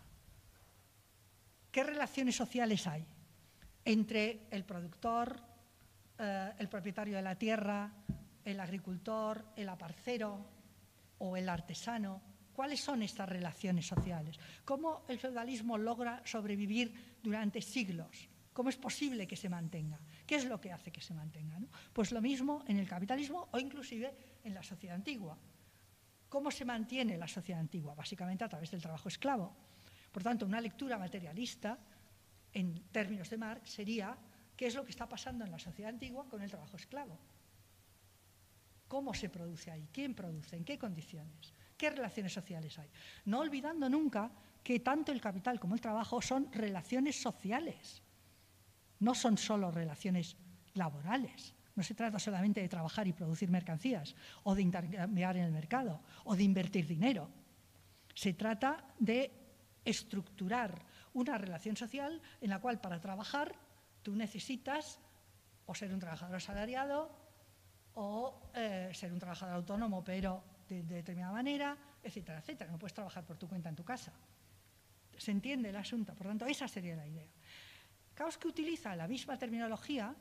¿Qué 1.71 1.85
relaciones 1.85 2.37
sociales 2.37 2.87
hay 2.87 3.05
entre 3.85 4.47
el 4.51 4.65
productor, 4.65 5.43
eh, 6.19 6.53
el 6.59 6.71
propietario 6.71 7.17
de 7.17 7.23
la 7.23 7.37
tierra, 7.37 7.93
el 8.43 8.59
agricultor, 8.59 9.45
el 9.57 9.69
aparcero 9.69 10.41
o 11.19 11.37
el 11.37 11.51
artesano? 11.51 12.23
¿Cuáles 12.55 12.81
son 12.81 13.03
estas 13.03 13.29
relaciones 13.29 13.87
sociales? 13.87 14.41
¿Cómo 14.65 15.05
el 15.07 15.19
feudalismo 15.19 15.77
logra 15.77 16.23
sobrevivir 16.25 17.19
durante 17.23 17.61
siglos? 17.61 18.31
¿Cómo 18.55 18.71
es 18.71 18.77
posible 18.79 19.27
que 19.27 19.37
se 19.37 19.51
mantenga? 19.51 20.01
¿Qué 20.27 20.37
es 20.37 20.47
lo 20.47 20.59
que 20.63 20.73
hace 20.73 20.91
que 20.91 21.03
se 21.03 21.13
mantenga? 21.13 21.61
Pues 21.93 22.11
lo 22.11 22.23
mismo 22.23 22.65
en 22.67 22.79
el 22.79 22.89
capitalismo 22.89 23.51
o 23.53 23.59
inclusive 23.59 24.17
en 24.43 24.55
la 24.55 24.63
sociedad 24.63 24.97
antigua. 24.97 25.37
¿Cómo 26.35 26.51
se 26.51 26.65
mantiene 26.65 27.17
la 27.17 27.29
sociedad 27.29 27.61
antigua? 27.61 27.95
Básicamente 27.95 28.43
a 28.43 28.49
través 28.49 28.69
del 28.69 28.83
trabajo 28.83 29.07
esclavo. 29.07 29.55
Por 30.11 30.25
tanto, 30.25 30.45
una 30.45 30.61
lectura 30.61 30.99
materialista, 30.99 31.79
en 32.53 32.89
términos 32.91 33.31
de 33.31 33.39
Marx, 33.39 33.71
sería 33.71 34.19
qué 34.57 34.67
es 34.67 34.75
lo 34.75 34.85
que 34.85 34.91
está 34.91 35.09
pasando 35.09 35.45
en 35.45 35.53
la 35.53 35.61
sociedad 35.61 35.91
antigua 35.91 36.29
con 36.29 36.43
el 36.43 36.51
trabajo 36.51 36.77
esclavo. 36.77 37.17
¿Cómo 38.89 39.15
se 39.15 39.29
produce 39.29 39.71
ahí? 39.71 39.89
¿Quién 39.93 40.13
produce? 40.13 40.57
¿En 40.57 40.65
qué 40.65 40.77
condiciones? 40.77 41.55
¿Qué 41.77 41.91
relaciones 41.91 42.33
sociales 42.33 42.77
hay? 42.81 42.91
No 43.27 43.39
olvidando 43.39 43.89
nunca 43.89 44.29
que 44.65 44.81
tanto 44.81 45.13
el 45.13 45.21
capital 45.21 45.61
como 45.61 45.77
el 45.77 45.81
trabajo 45.81 46.21
son 46.21 46.51
relaciones 46.51 47.15
sociales, 47.15 48.03
no 48.99 49.15
son 49.15 49.39
solo 49.39 49.71
relaciones 49.71 50.37
laborales. 50.73 51.55
No 51.75 51.83
se 51.83 51.95
trata 51.95 52.19
solamente 52.19 52.61
de 52.61 52.69
trabajar 52.69 53.07
y 53.09 53.13
producir 53.13 53.51
mercancías 53.51 54.15
o 54.45 54.55
de 54.55 54.63
intercambiar 54.63 55.37
en 55.37 55.45
el 55.45 55.53
mercado 55.53 56.01
o 56.25 56.37
de 56.37 56.45
invertir 56.45 56.87
dinero. 56.87 57.29
Se 58.15 58.35
trata 58.35 58.85
de 58.99 59.33
estructurar 59.85 60.75
una 61.15 61.37
relación 61.37 61.77
social 61.77 62.21
en 62.41 62.51
la 62.51 62.61
cual 62.61 62.81
para 62.81 63.01
trabajar 63.01 63.55
tú 64.03 64.15
necesitas 64.15 65.01
o 65.67 65.75
ser 65.75 65.93
un 65.93 65.99
trabajador 65.99 66.37
asalariado 66.37 67.11
o 67.95 68.51
eh, 68.55 68.91
ser 68.93 69.13
un 69.13 69.19
trabajador 69.19 69.57
autónomo 69.57 70.03
pero 70.05 70.43
de, 70.69 70.83
de, 70.83 70.97
determinada 70.97 71.33
manera, 71.33 71.77
etcétera, 72.03 72.39
etcétera. 72.39 72.71
No 72.71 72.79
puedes 72.79 72.95
trabajar 72.95 73.25
por 73.25 73.37
tu 73.37 73.49
cuenta 73.49 73.69
en 73.69 73.77
tu 73.77 73.85
casa. 73.85 74.13
Se 75.17 75.31
entiende 75.31 75.71
el 75.71 75.77
asunto, 75.77 76.15
por 76.15 76.27
tanto, 76.27 76.47
esa 76.47 76.67
sería 76.67 76.97
la 76.97 77.07
idea. 77.07 77.27
Kautsky 78.15 78.49
utiliza 78.49 78.95
la 78.97 79.09
misma 79.09 79.39
terminología 79.39 80.15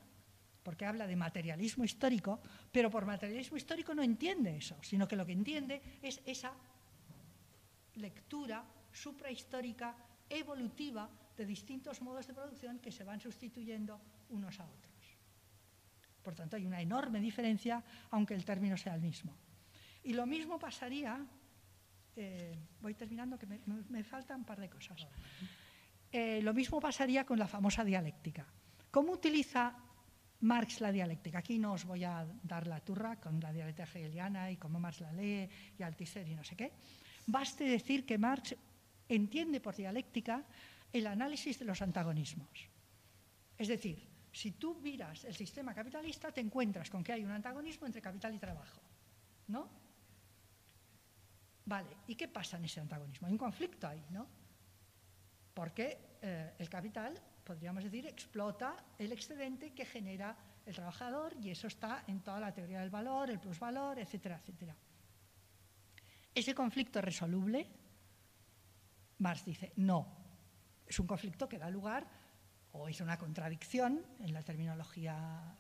porque 0.64 0.86
habla 0.86 1.06
de 1.06 1.16
materialismo 1.16 1.84
histórico, 1.84 2.40
pero 2.72 2.90
por 2.90 3.06
materialismo 3.06 3.58
histórico 3.58 3.94
no 3.94 4.02
entiende 4.02 4.56
eso, 4.56 4.78
sino 4.82 5.08
que 5.08 5.16
lo 5.16 5.26
que 5.26 5.34
entiende 5.34 6.00
es 6.02 6.22
esa 6.26 6.54
lectura 7.96 8.64
suprahistórica, 8.92 9.96
evolutiva, 10.30 11.10
de 11.36 11.46
distintos 11.46 12.02
modos 12.02 12.28
de 12.28 12.34
producción 12.34 12.80
que 12.80 12.92
se 12.92 13.04
van 13.04 13.20
sustituyendo 13.20 14.00
unos 14.30 14.60
a 14.60 14.66
otros. 14.66 14.94
Por 16.22 16.36
tanto, 16.36 16.56
hay 16.56 16.66
una 16.66 16.80
enorme 16.80 17.20
diferencia, 17.20 17.84
aunque 18.12 18.34
el 18.34 18.46
término 18.46 18.78
sea 18.78 18.96
el 18.96 19.02
mismo. 19.02 19.36
Y 20.04 20.14
lo 20.14 20.26
mismo 20.26 20.60
pasaría, 20.60 21.26
eh, 22.16 22.56
voy 22.82 22.94
terminando, 22.94 23.38
que 23.38 23.46
me, 23.46 23.60
me, 23.66 24.04
faltan 24.04 24.40
un 24.40 24.46
par 24.46 24.60
de 24.60 24.70
cosas. 24.70 25.08
Eh, 26.12 26.42
lo 26.42 26.54
mismo 26.54 26.80
pasaría 26.80 27.26
con 27.26 27.40
la 27.40 27.48
famosa 27.48 27.84
dialéctica. 27.84 28.46
¿Cómo 28.92 29.12
utiliza 29.12 29.76
Marx 30.44 30.82
la 30.82 30.92
dialéctica. 30.92 31.40
Aquí 31.40 31.58
no 31.58 31.74
os 31.74 31.86
voy 31.86 32.04
a 32.04 32.28
dar 32.44 32.68
la 32.68 32.80
turra 32.84 33.16
con 33.16 33.40
la 33.40 33.52
dialéctica 33.52 33.88
hegeliana 33.88 34.52
y 34.52 34.58
cómo 34.58 34.80
Marx 34.80 35.00
la 35.00 35.14
lee 35.14 35.48
y 35.78 35.84
Althusser 35.84 36.28
y 36.28 36.36
no 36.36 36.44
sé 36.44 36.56
qué. 36.56 36.74
Baste 37.28 37.64
decir 37.64 38.06
que 38.06 38.18
Marx 38.18 38.56
entiende 39.08 39.62
por 39.62 39.76
dialéctica 39.76 40.44
el 40.92 41.08
análisis 41.08 41.60
de 41.60 41.66
los 41.66 41.82
antagonismos. 41.82 42.68
Es 43.58 43.68
decir, 43.70 44.06
si 44.34 44.52
tú 44.52 44.76
miras 44.82 45.24
el 45.24 45.36
sistema 45.36 45.74
capitalista, 45.74 46.32
te 46.32 46.42
encuentras 46.42 46.90
con 46.90 47.04
que 47.04 47.14
hay 47.14 47.24
un 47.24 47.32
antagonismo 47.32 47.88
entre 47.88 48.02
capital 48.02 48.36
y 48.36 48.40
trabajo. 48.40 48.82
¿No? 49.48 49.70
Vale, 51.66 51.98
¿y 52.08 52.16
qué 52.16 52.28
pasa 52.28 52.58
en 52.58 52.66
ese 52.66 52.82
antagonismo? 52.82 53.28
Hay 53.28 53.34
un 53.34 53.40
conflicto 53.40 53.88
ahí, 53.88 54.04
¿no? 54.10 54.28
Porque 55.54 56.18
eh, 56.22 56.54
el 56.60 56.70
capital 56.70 57.18
podríamos 57.44 57.84
decir, 57.84 58.08
explota 58.08 58.76
el 58.98 59.12
excedente 59.12 59.74
que 59.74 59.86
genera 59.86 60.36
el 60.66 60.74
trabajador 60.74 61.36
y 61.42 61.50
eso 61.50 61.68
está 61.68 62.04
en 62.08 62.22
toda 62.22 62.40
la 62.40 62.54
teoría 62.54 62.80
del 62.80 62.90
valor, 62.90 63.30
el 63.30 63.40
plusvalor, 63.40 64.00
etcétera, 64.00 64.38
etcétera. 64.38 64.76
¿Ese 66.34 66.56
conflicto 66.56 67.00
es 67.00 67.06
resoluble? 67.06 67.68
Marx 69.20 69.46
dice, 69.46 69.74
no. 69.78 70.24
Es 70.86 71.00
un 71.00 71.08
conflicto 71.08 71.48
que 71.48 71.58
da 71.58 71.70
lugar, 71.70 72.08
o 72.72 72.88
es 72.88 73.00
una 73.02 73.18
contradicción 73.18 74.04
en 74.20 74.34
la 74.34 74.42
terminología 74.42 75.56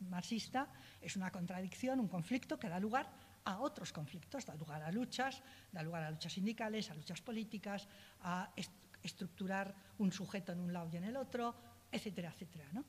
marxista, 0.00 0.68
es 1.00 1.16
una 1.16 1.30
contradicción, 1.30 2.00
un 2.00 2.08
conflicto 2.08 2.58
que 2.58 2.68
da 2.68 2.78
lugar 2.78 3.10
a 3.44 3.58
otros 3.58 3.92
conflictos, 3.92 4.46
da 4.46 4.54
lugar 4.54 4.82
a 4.82 4.92
luchas, 4.92 5.42
da 5.72 5.82
lugar 5.82 6.04
a 6.04 6.10
luchas 6.10 6.32
sindicales, 6.32 6.90
a 6.90 6.94
luchas 6.94 7.20
políticas, 7.20 7.88
a 8.20 8.52
estructurar 9.02 9.74
un 9.98 10.12
sujeto 10.12 10.52
en 10.52 10.60
un 10.60 10.72
lado 10.72 10.88
y 10.92 10.96
en 10.96 11.04
el 11.04 11.16
otro, 11.16 11.54
etcétera, 11.90 12.30
etcétera. 12.30 12.68
¿no? 12.72 12.84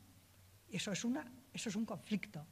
Eso, 0.69 0.91
es 0.91 1.03
una, 1.03 1.25
eso 1.51 1.69
es 1.69 1.75
un 1.75 1.85
conflicto 1.85 2.45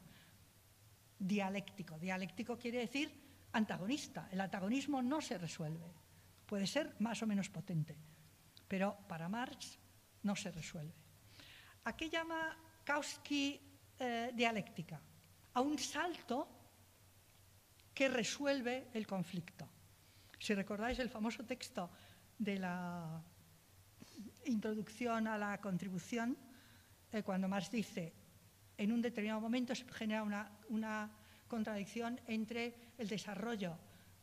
dialéctico. 1.18 1.98
Dialéctico 2.00 2.58
quiere 2.58 2.80
decir 2.80 3.12
antagonista. 3.54 4.28
El 4.32 4.42
antagonismo 4.42 5.02
no 5.02 5.22
se 5.22 5.38
resuelve. 5.38 5.94
Puede 6.46 6.68
ser 6.68 6.96
más 7.00 7.22
o 7.24 7.28
menos 7.28 7.50
potente, 7.50 7.96
pero 8.68 8.98
para 9.08 9.30
Marx 9.30 9.78
no 10.24 10.36
se 10.36 10.52
resuelve. 10.52 10.94
¿A 11.86 11.96
qué 11.96 12.10
llama 12.10 12.58
Kautsky 12.84 13.60
eh, 13.98 14.32
dialéctica? 14.34 15.02
A 15.54 15.62
un 15.62 15.78
salto 15.78 16.48
que 17.94 18.10
resuelve 18.10 18.90
el 18.94 19.06
conflicto. 19.06 19.70
Si 20.40 20.54
recordáis 20.54 21.00
el 21.00 21.10
famoso 21.10 21.46
texto 21.46 21.90
de 22.38 22.58
la 22.58 23.22
introducción 24.46 25.28
a 25.28 25.38
la 25.38 25.60
contribución, 25.60 26.38
eh, 27.12 27.24
cuando 27.24 27.48
Marx 27.48 27.72
dice, 27.72 28.14
en 28.78 28.92
un 28.92 29.02
determinado 29.02 29.42
momento 29.42 29.76
se 29.76 29.86
genera 29.94 30.24
una, 30.24 30.52
una 30.70 31.12
contradicción 31.48 32.20
entre 32.28 32.94
el 32.98 33.08
desarrollo 33.08 33.78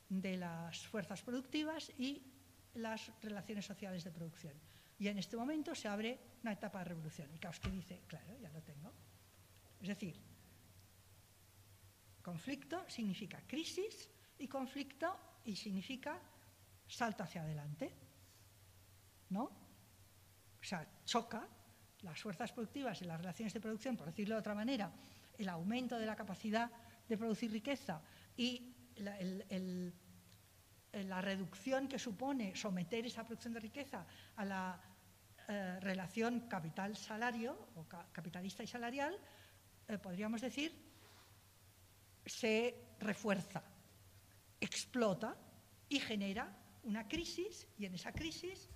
de 0.08 0.36
las 0.36 0.86
fuerzas 0.86 1.22
productivas 1.22 1.92
y 1.98 2.22
las 2.74 3.12
relaciones 3.22 3.66
sociales 3.66 4.04
de 4.04 4.10
producción. 4.10 4.54
Y 4.98 5.08
en 5.08 5.18
este 5.18 5.36
momento 5.36 5.74
se 5.74 5.88
abre 5.88 6.18
una 6.42 6.52
etapa 6.52 6.80
de 6.80 6.86
revolución. 6.86 7.28
Y 7.34 7.38
Kautsky 7.38 7.70
dice, 7.70 8.02
claro, 8.06 8.36
ya 8.40 8.50
lo 8.50 8.62
tengo. 8.62 8.92
Es 9.80 9.88
decir, 9.88 10.20
conflicto 12.22 12.84
significa 12.88 13.40
crisis 13.46 14.10
y 14.38 14.48
conflicto 14.48 15.40
y 15.44 15.54
significa 15.54 16.18
salto 16.88 17.22
hacia 17.22 17.42
adelante. 17.42 17.92
¿No? 19.30 19.67
O 20.60 20.64
sea, 20.64 20.86
choca 21.04 21.46
las 22.02 22.20
fuerzas 22.20 22.52
productivas 22.52 23.00
y 23.02 23.04
las 23.04 23.18
relaciones 23.18 23.52
de 23.52 23.60
producción, 23.60 23.96
por 23.96 24.06
decirlo 24.06 24.36
de 24.36 24.40
otra 24.40 24.54
manera, 24.54 24.92
el 25.36 25.48
aumento 25.48 25.98
de 25.98 26.06
la 26.06 26.16
capacidad 26.16 26.70
de 27.08 27.16
producir 27.16 27.50
riqueza 27.50 28.00
y 28.36 28.74
la, 28.96 29.18
reducción 31.20 31.88
que 31.88 31.98
supone 31.98 32.54
someter 32.56 33.06
esa 33.06 33.24
producción 33.24 33.54
de 33.54 33.60
riqueza 33.60 34.06
a 34.36 34.44
la 34.44 34.80
eh, 35.48 35.80
relación 35.80 36.48
capital-salario 36.48 37.68
o 37.76 37.88
ca 37.88 38.06
capitalista 38.12 38.62
y 38.62 38.66
salarial, 38.66 39.18
eh, 39.88 39.98
podríamos 39.98 40.40
decir, 40.40 40.72
se 42.26 42.74
refuerza, 43.00 43.62
explota 44.60 45.36
y 45.88 46.00
genera 46.00 46.52
una 46.82 47.08
crisis 47.08 47.66
y 47.78 47.86
en 47.86 47.94
esa 47.94 48.12
crisis 48.12 48.68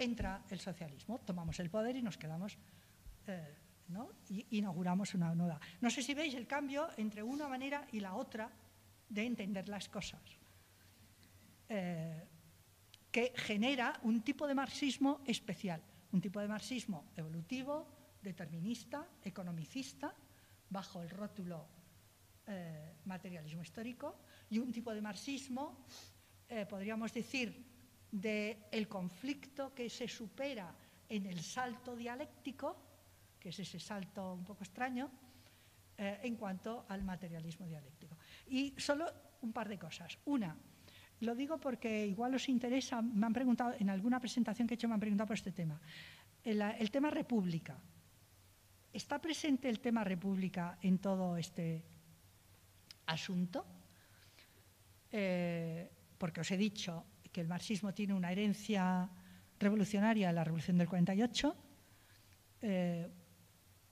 entra 0.00 0.44
el 0.48 0.58
socialismo. 0.58 1.20
Tomamos 1.20 1.60
el 1.60 1.70
poder 1.70 1.96
y 1.96 2.02
nos 2.02 2.16
quedamos, 2.16 2.56
eh, 3.26 3.56
¿no? 3.88 4.10
Y 4.28 4.58
inauguramos 4.58 5.14
una 5.14 5.34
nueva. 5.34 5.60
No 5.80 5.90
sé 5.90 6.02
si 6.02 6.14
veis 6.14 6.34
el 6.34 6.46
cambio 6.46 6.88
entre 6.96 7.22
una 7.22 7.48
manera 7.48 7.86
y 7.92 8.00
la 8.00 8.14
otra 8.14 8.50
de 9.08 9.24
entender 9.24 9.68
las 9.68 9.88
cosas, 9.88 10.22
eh, 11.68 12.26
que 13.10 13.32
genera 13.36 13.98
un 14.02 14.22
tipo 14.22 14.46
de 14.46 14.54
marxismo 14.54 15.20
especial, 15.26 15.82
un 16.12 16.20
tipo 16.20 16.40
de 16.40 16.48
marxismo 16.48 17.12
evolutivo, 17.16 17.86
determinista, 18.22 19.06
economicista, 19.22 20.14
bajo 20.68 21.02
el 21.02 21.10
rótulo 21.10 21.66
eh, 22.46 22.94
materialismo 23.04 23.62
histórico, 23.62 24.20
y 24.48 24.58
un 24.58 24.72
tipo 24.72 24.94
de 24.94 25.02
marxismo, 25.02 25.84
podríamos 26.68 27.14
decir, 27.14 27.69
del 28.10 28.88
conflicto 28.88 29.74
que 29.74 29.88
se 29.88 30.08
supera 30.08 30.74
en 31.08 31.26
el 31.26 31.40
salto 31.40 31.94
dialéctico, 31.94 32.76
que 33.38 33.50
es 33.50 33.58
ese 33.58 33.78
salto 33.78 34.34
un 34.34 34.44
poco 34.44 34.64
extraño, 34.64 35.10
eh, 35.96 36.20
en 36.22 36.36
cuanto 36.36 36.86
al 36.88 37.02
materialismo 37.02 37.66
dialéctico. 37.66 38.16
Y 38.48 38.74
solo 38.78 39.12
un 39.42 39.52
par 39.52 39.68
de 39.68 39.78
cosas. 39.78 40.18
Una, 40.24 40.56
lo 41.20 41.34
digo 41.34 41.58
porque 41.58 42.06
igual 42.06 42.34
os 42.34 42.48
interesa, 42.48 43.02
me 43.02 43.26
han 43.26 43.32
preguntado, 43.32 43.74
en 43.78 43.90
alguna 43.90 44.20
presentación 44.20 44.66
que 44.66 44.74
he 44.74 44.76
hecho 44.76 44.88
me 44.88 44.94
han 44.94 45.00
preguntado 45.00 45.28
por 45.28 45.36
este 45.36 45.52
tema. 45.52 45.80
el 46.44 46.90
tema 46.90 47.10
república. 47.10 47.78
¿Está 48.92 49.20
presente 49.20 49.68
el 49.68 49.78
tema 49.80 50.02
república 50.02 50.78
en 50.82 50.98
todo 50.98 51.36
este 51.36 51.84
asunto? 53.06 53.64
Eh, 55.12 55.90
porque 56.18 56.40
os 56.40 56.50
he 56.50 56.56
dicho 56.56 57.04
que 57.32 57.40
el 57.40 57.48
marxismo 57.48 57.92
tiene 57.92 58.14
una 58.14 58.32
herencia 58.32 59.08
revolucionaria 59.58 60.32
la 60.32 60.44
Revolución 60.44 60.78
del 60.78 60.88
48. 60.88 61.56
Eh, 62.62 63.08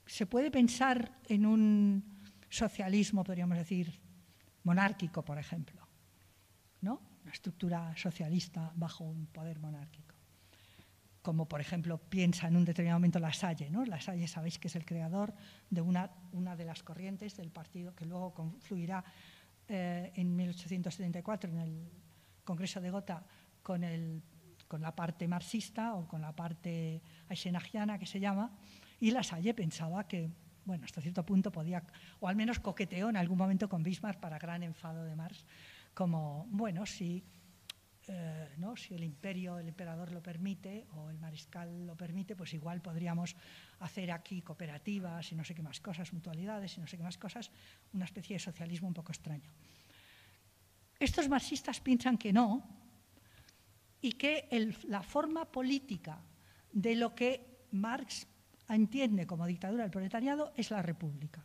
se 0.07 0.27
puede 0.27 0.51
pensar 0.51 1.21
en 1.29 1.47
un 1.47 2.21
socialismo, 2.49 3.23
podríamos 3.23 3.59
decir, 3.59 4.01
monárquico, 4.65 5.25
por 5.25 5.39
ejemplo, 5.39 5.87
¿no? 6.81 7.01
Una 7.23 7.33
estructura 7.33 7.95
socialista 7.97 8.73
bajo 8.75 9.05
un 9.05 9.27
poder 9.27 9.59
monárquico 9.59 10.19
como 11.29 11.47
por 11.47 11.61
ejemplo 11.61 11.99
piensa 11.99 12.49
en 12.49 12.57
un 12.57 12.65
determinado 12.65 12.99
momento 12.99 13.19
La 13.19 13.35
Salle. 13.35 13.69
¿no? 13.69 13.85
La 13.85 14.01
Salle 14.01 14.27
sabéis 14.27 14.59
que 14.59 14.69
es 14.69 14.77
el 14.77 14.87
creador 14.87 15.35
de 15.69 15.83
una, 15.83 16.11
una 16.33 16.57
de 16.57 16.65
las 16.65 16.83
corrientes 16.83 17.37
del 17.37 17.51
partido 17.51 17.95
que 17.95 18.07
luego 18.07 18.33
confluirá 18.33 19.05
eh, 19.69 20.11
en 20.15 20.35
1874 20.35 21.51
en 21.51 21.59
el 21.59 21.91
Congreso 22.49 22.81
de 22.81 22.91
Gotha 22.91 23.23
con, 23.63 23.85
el, 23.85 24.23
con 24.67 24.81
la 24.81 24.97
parte 24.97 25.29
marxista 25.29 25.93
o 25.93 26.09
con 26.09 26.23
la 26.23 26.33
parte 26.33 27.03
eisenachiana 27.29 27.99
que 27.99 28.07
se 28.07 28.21
llama, 28.21 28.57
y 29.01 29.11
La 29.11 29.23
Salle 29.23 29.53
pensaba 29.53 30.09
que, 30.09 30.31
bueno, 30.65 30.87
hasta 30.87 31.03
cierto 31.03 31.27
punto 31.27 31.53
podía, 31.53 31.85
o 32.21 32.27
al 32.27 32.37
menos 32.37 32.59
coqueteó 32.59 33.11
en 33.11 33.19
algún 33.19 33.37
momento 33.37 33.69
con 33.69 33.83
Bismarck 33.83 34.19
para 34.19 34.39
gran 34.39 34.63
enfado 34.63 35.05
de 35.05 35.15
Marx, 35.15 35.45
como, 35.93 36.47
bueno, 36.49 36.87
si 36.87 37.23
eh, 38.11 38.55
¿no? 38.57 38.75
si 38.75 38.95
el 38.95 39.05
imperio, 39.05 39.59
el 39.59 39.69
emperador 39.69 40.11
lo 40.11 40.23
permite 40.23 40.87
o 40.97 41.11
el 41.11 41.19
mariscal 41.19 41.87
lo 41.87 41.95
permite, 41.95 42.35
pues 42.35 42.55
igual 42.55 42.81
podríamos 42.81 43.37
hacer 43.81 44.11
aquí 44.11 44.41
cooperativas 44.41 45.31
y 45.31 45.35
no 45.35 45.45
sé 45.45 45.55
qué 45.55 45.63
más 45.63 45.81
cosas, 45.81 46.15
mutualidades 46.15 46.79
y 46.79 46.81
no 46.81 46.87
sé 46.87 46.97
qué 46.97 47.03
más 47.03 47.19
cosas, 47.19 47.51
una 47.93 48.07
especie 48.07 48.37
de 48.37 48.41
socialismo 48.41 48.89
un 48.89 48.95
poco 48.95 49.13
extraño. 49.13 49.53
Estos 50.99 51.29
marxistas 51.29 51.81
piensan 51.81 52.19
que 52.19 52.33
no 52.33 52.67
y 54.01 54.13
que 54.13 54.49
la 54.89 55.03
forma 55.03 55.45
política 55.45 56.21
de 56.73 56.97
lo 56.97 57.15
que 57.15 57.67
Marx 57.73 58.27
entiende 58.69 59.27
como 59.27 59.47
dictadura 59.47 59.85
del 59.85 59.91
proletariado 59.91 60.53
es 60.57 60.71
la 60.71 60.83
república. 60.83 61.45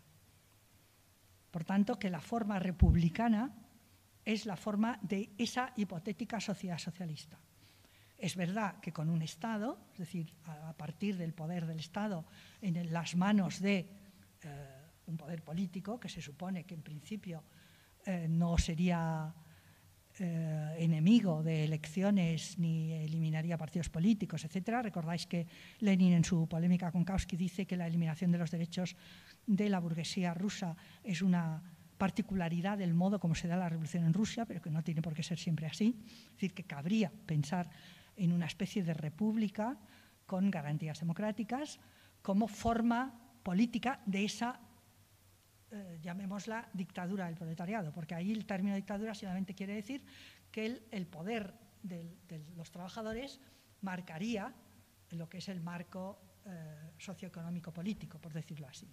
Por 1.52 1.64
tanto, 1.64 2.00
que 2.00 2.10
la 2.10 2.20
forma 2.20 2.60
republicana 2.60 3.54
es 4.26 4.46
la 4.46 4.58
forma 4.58 5.00
de 5.02 5.32
esa 5.38 5.72
hipotética 5.76 6.40
sociedad 6.40 6.78
socialista. 6.78 7.38
Es 8.18 8.36
verdad 8.36 8.80
que 8.80 8.94
con 8.94 9.10
un 9.10 9.22
Estado, 9.22 9.78
es 9.92 10.00
decir, 10.00 10.34
a 10.46 10.74
partir 10.74 11.18
del 11.18 11.34
poder 11.34 11.66
del 11.66 11.80
Estado 11.80 12.26
en 12.62 12.92
las 12.92 13.16
manos 13.16 13.60
de 13.60 13.86
eh, 14.42 14.84
un 15.08 15.18
poder 15.18 15.44
político, 15.44 16.00
que 16.00 16.10
se 16.10 16.22
supone 16.22 16.64
que 16.64 16.74
en 16.74 16.82
principio 16.82 17.44
eh, 18.06 18.28
no 18.30 18.58
sería 18.58 19.34
eh, 20.20 20.76
enemigo 20.78 21.44
de 21.44 21.64
elecciones 21.64 22.58
ni 22.60 22.94
eliminaría 22.94 23.58
partidos 23.58 23.90
políticos, 23.90 24.46
etc. 24.46 24.82
Recordáis 24.84 25.26
que 25.26 25.48
Lenin 25.80 26.14
en 26.14 26.24
su 26.24 26.48
polémica 26.48 26.92
con 26.92 27.04
Kautsky 27.04 27.38
dice 27.38 27.66
que 27.66 27.78
la 27.78 27.88
eliminación 27.88 28.32
de 28.32 28.38
los 28.38 28.52
derechos 28.52 28.96
de 29.48 29.70
la 29.70 29.80
burguesía 29.80 30.34
rusa 30.34 30.76
es 31.04 31.22
una 31.22 31.62
particularidad 31.98 32.78
del 32.78 32.94
modo 32.94 33.20
como 33.20 33.36
se 33.36 33.48
da 33.48 33.56
la 33.56 33.70
revolución 33.70 34.04
en 34.06 34.14
Rusia, 34.14 34.46
pero 34.46 34.62
que 34.62 34.70
no 34.70 34.84
tiene 34.84 35.02
por 35.02 35.14
qué 35.14 35.24
ser 35.24 35.40
siempre 35.40 35.68
así. 35.68 35.96
Es 36.06 36.32
decir, 36.34 36.54
que 36.54 36.64
cabría 36.64 37.12
pensar 37.26 37.70
en 38.16 38.34
una 38.34 38.46
especie 38.46 38.84
de 38.84 38.94
república 38.94 39.78
con 40.26 40.52
garantías 40.52 41.00
democráticas 41.00 41.80
como 42.22 42.48
forma 42.48 43.20
política 43.44 44.00
de 44.06 44.26
esa, 44.26 44.60
eh, 45.74 46.00
llamémosla, 46.02 46.70
dictadura 46.72 47.26
del 47.26 47.36
proletariado, 47.36 47.92
porque 47.92 48.16
ahí 48.16 48.32
el 48.32 48.46
término 48.46 48.76
dictadura 48.76 49.14
solamente 49.14 49.54
quiere 49.54 49.74
decir 49.74 50.06
que 50.52 50.86
el, 50.92 51.08
poder 51.08 51.54
de 51.82 52.16
los 52.56 52.72
trabajadores 52.72 53.42
marcaría 53.82 54.54
lo 55.10 55.28
que 55.28 55.40
es 55.40 55.50
el 55.50 55.62
marco 55.62 56.20
eh, 56.46 56.92
socioeconómico 56.98 57.72
político, 57.72 58.20
por 58.20 58.34
decirlo 58.34 58.68
así. 58.68 58.88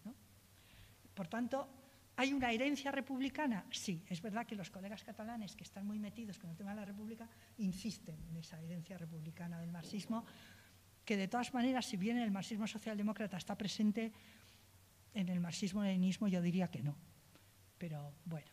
Por 1.15 1.29
tanto, 1.29 1.69
¿Hay 2.17 2.35
una 2.35 2.53
herencia 2.53 2.93
republicana? 2.93 3.65
Sí, 3.71 4.05
es 4.07 4.21
verdad 4.21 4.47
que 4.47 4.55
los 4.55 4.69
colegas 4.69 5.03
catalanes 5.05 5.57
que 5.57 5.65
están 5.65 5.87
muy 5.87 5.99
metidos 5.99 6.39
con 6.39 6.51
el 6.51 6.57
tema 6.57 6.71
de 6.71 6.77
la 6.77 6.85
República 6.85 7.27
insisten 7.57 8.21
en 8.29 8.37
esa 8.37 8.61
herencia 8.61 8.99
republicana 8.99 9.59
del 9.59 9.71
marxismo, 9.71 10.27
que 11.03 11.17
de 11.17 11.29
todas 11.29 11.55
maneras, 11.55 11.87
si 11.87 11.97
bien 11.97 12.19
el 12.19 12.31
marxismo 12.31 12.67
socialdemócrata 12.67 13.39
está 13.39 13.57
presente 13.57 14.13
en 15.15 15.29
el 15.29 15.41
marxismo-leninismo, 15.41 16.29
yo 16.29 16.43
diría 16.43 16.71
que 16.71 16.83
no. 16.83 16.97
Pero 17.79 18.15
bueno. 18.25 18.51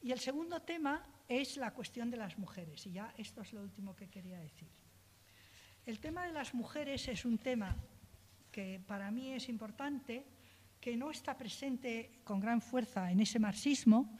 Y 0.00 0.12
el 0.12 0.20
segundo 0.20 0.62
tema 0.62 1.02
es 1.28 1.56
la 1.56 1.72
cuestión 1.72 2.10
de 2.10 2.16
las 2.16 2.38
mujeres, 2.38 2.86
y 2.86 2.92
ya 2.92 3.12
esto 3.16 3.42
es 3.42 3.52
lo 3.52 3.62
último 3.62 3.94
que 3.96 4.08
quería 4.08 4.38
decir. 4.38 4.68
El 5.84 6.00
tema 6.00 6.26
de 6.26 6.32
las 6.32 6.54
mujeres 6.54 7.08
es 7.08 7.24
un 7.24 7.38
tema 7.38 7.76
que 8.50 8.80
para 8.86 9.10
mí 9.10 9.32
es 9.32 9.48
importante 9.48 10.26
que 10.80 10.96
no 10.96 11.10
está 11.10 11.36
presente 11.36 12.20
con 12.24 12.40
gran 12.40 12.60
fuerza 12.60 13.10
en 13.10 13.20
ese 13.20 13.38
marxismo, 13.38 14.16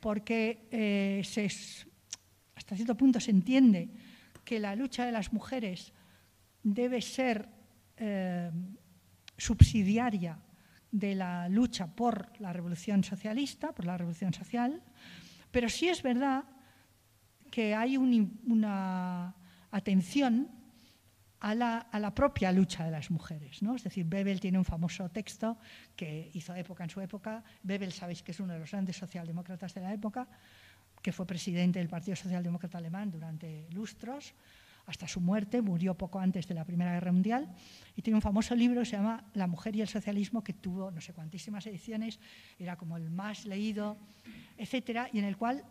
porque 0.00 0.68
eh, 0.70 1.22
hasta 2.54 2.76
cierto 2.76 2.96
punto 2.96 3.20
se 3.20 3.30
entiende 3.30 3.90
que 4.44 4.58
la 4.58 4.74
lucha 4.74 5.04
de 5.04 5.12
las 5.12 5.32
mujeres 5.32 5.92
debe 6.62 7.02
ser 7.02 7.48
eh, 7.96 8.50
subsidiaria 9.36 10.38
de 10.90 11.14
la 11.14 11.48
lucha 11.48 11.86
por 11.86 12.32
la 12.40 12.52
revolución 12.52 13.04
socialista, 13.04 13.72
por 13.72 13.84
la 13.84 13.96
revolución 13.96 14.32
social, 14.32 14.82
pero 15.50 15.68
sí 15.68 15.88
es 15.88 16.02
verdad 16.02 16.44
que 17.50 17.74
hay 17.74 17.96
una 17.96 19.34
atención 19.70 20.48
a 21.40 21.54
la, 21.54 22.14
propia 22.14 22.50
lucha 22.52 22.84
de 22.84 22.90
las 22.90 23.10
mujeres. 23.10 23.62
¿no? 23.62 23.76
Es 23.76 23.84
decir, 23.84 24.04
Bebel 24.04 24.40
tiene 24.40 24.58
un 24.58 24.64
famoso 24.64 25.08
texto 25.10 25.58
que 25.94 26.30
hizo 26.34 26.54
época 26.54 26.84
en 26.84 26.90
su 26.90 27.00
época. 27.00 27.44
Bebel, 27.62 27.92
sabéis 27.92 28.22
que 28.22 28.32
es 28.32 28.40
uno 28.40 28.54
de 28.54 28.58
los 28.58 28.70
grandes 28.70 28.96
socialdemócratas 28.96 29.74
de 29.74 29.80
la 29.80 29.92
época, 29.92 30.26
que 31.00 31.12
fue 31.12 31.26
presidente 31.26 31.78
del 31.78 31.88
Partido 31.88 32.16
Socialdemócrata 32.16 32.78
Alemán 32.78 33.10
durante 33.10 33.68
lustros, 33.70 34.34
hasta 34.88 35.06
su 35.06 35.20
muerte, 35.20 35.60
murió 35.60 35.94
poco 35.94 36.18
antes 36.18 36.48
de 36.48 36.54
la 36.54 36.64
Primera 36.64 36.92
Guerra 36.94 37.12
Mundial, 37.12 37.46
y 37.94 38.00
tiene 38.00 38.16
un 38.16 38.22
famoso 38.22 38.54
libro 38.54 38.80
que 38.80 38.86
se 38.86 38.96
llama 38.96 39.22
La 39.34 39.46
mujer 39.46 39.76
y 39.76 39.82
el 39.82 39.88
socialismo, 39.88 40.42
que 40.42 40.54
tuvo 40.54 40.90
no 40.90 41.00
sé 41.02 41.12
cuantísimas 41.12 41.66
ediciones, 41.66 42.18
era 42.58 42.76
como 42.76 42.96
el 42.96 43.10
más 43.10 43.44
leído, 43.44 43.98
etcétera, 44.56 45.10
y 45.12 45.18
en 45.18 45.26
el 45.26 45.36
cual 45.36 45.62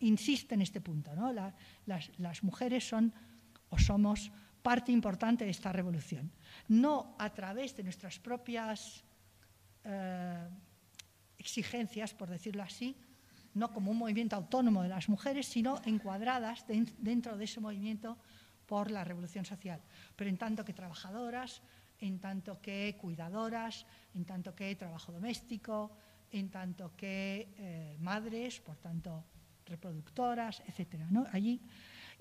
insiste 0.00 0.54
en 0.54 0.60
este 0.60 0.82
punto. 0.82 1.16
¿no? 1.16 1.32
las, 1.32 2.42
mujeres 2.42 2.86
son 2.86 3.14
o 3.70 3.78
somos 3.78 4.30
parte 4.62 4.92
importante 4.92 5.44
de 5.44 5.50
esta 5.50 5.72
revolución. 5.72 6.30
No 6.68 7.16
a 7.18 7.30
través 7.30 7.74
de 7.74 7.84
nuestras 7.84 8.18
propias 8.18 9.02
eh, 9.84 10.48
exigencias, 11.38 12.12
por 12.12 12.28
decirlo 12.28 12.62
así, 12.62 12.94
no 13.54 13.72
como 13.72 13.90
un 13.90 13.98
movimiento 13.98 14.36
autónomo 14.36 14.82
de 14.82 14.88
las 14.88 15.08
mujeres, 15.08 15.46
sino 15.46 15.80
encuadradas 15.84 16.64
dentro 16.66 17.36
de 17.36 17.44
ese 17.44 17.60
movimiento 17.60 18.18
por 18.66 18.90
la 18.90 19.04
revolución 19.04 19.44
social. 19.44 19.80
Pero 20.16 20.30
en 20.30 20.38
tanto 20.38 20.64
que 20.64 20.72
trabajadoras, 20.72 21.62
en 22.00 22.18
tanto 22.18 22.60
que 22.60 22.96
cuidadoras, 23.00 23.86
en 24.14 24.24
tanto 24.24 24.54
que 24.54 24.74
trabajo 24.76 25.12
doméstico, 25.12 25.92
en 26.32 26.50
tanto 26.50 26.96
que 26.96 27.48
eh, 27.58 27.96
madres, 28.00 28.60
por 28.60 28.76
tanto 28.76 29.24
reproductoras, 29.66 30.62
etcétera, 30.66 31.06
¿no? 31.10 31.26
Allí 31.32 31.60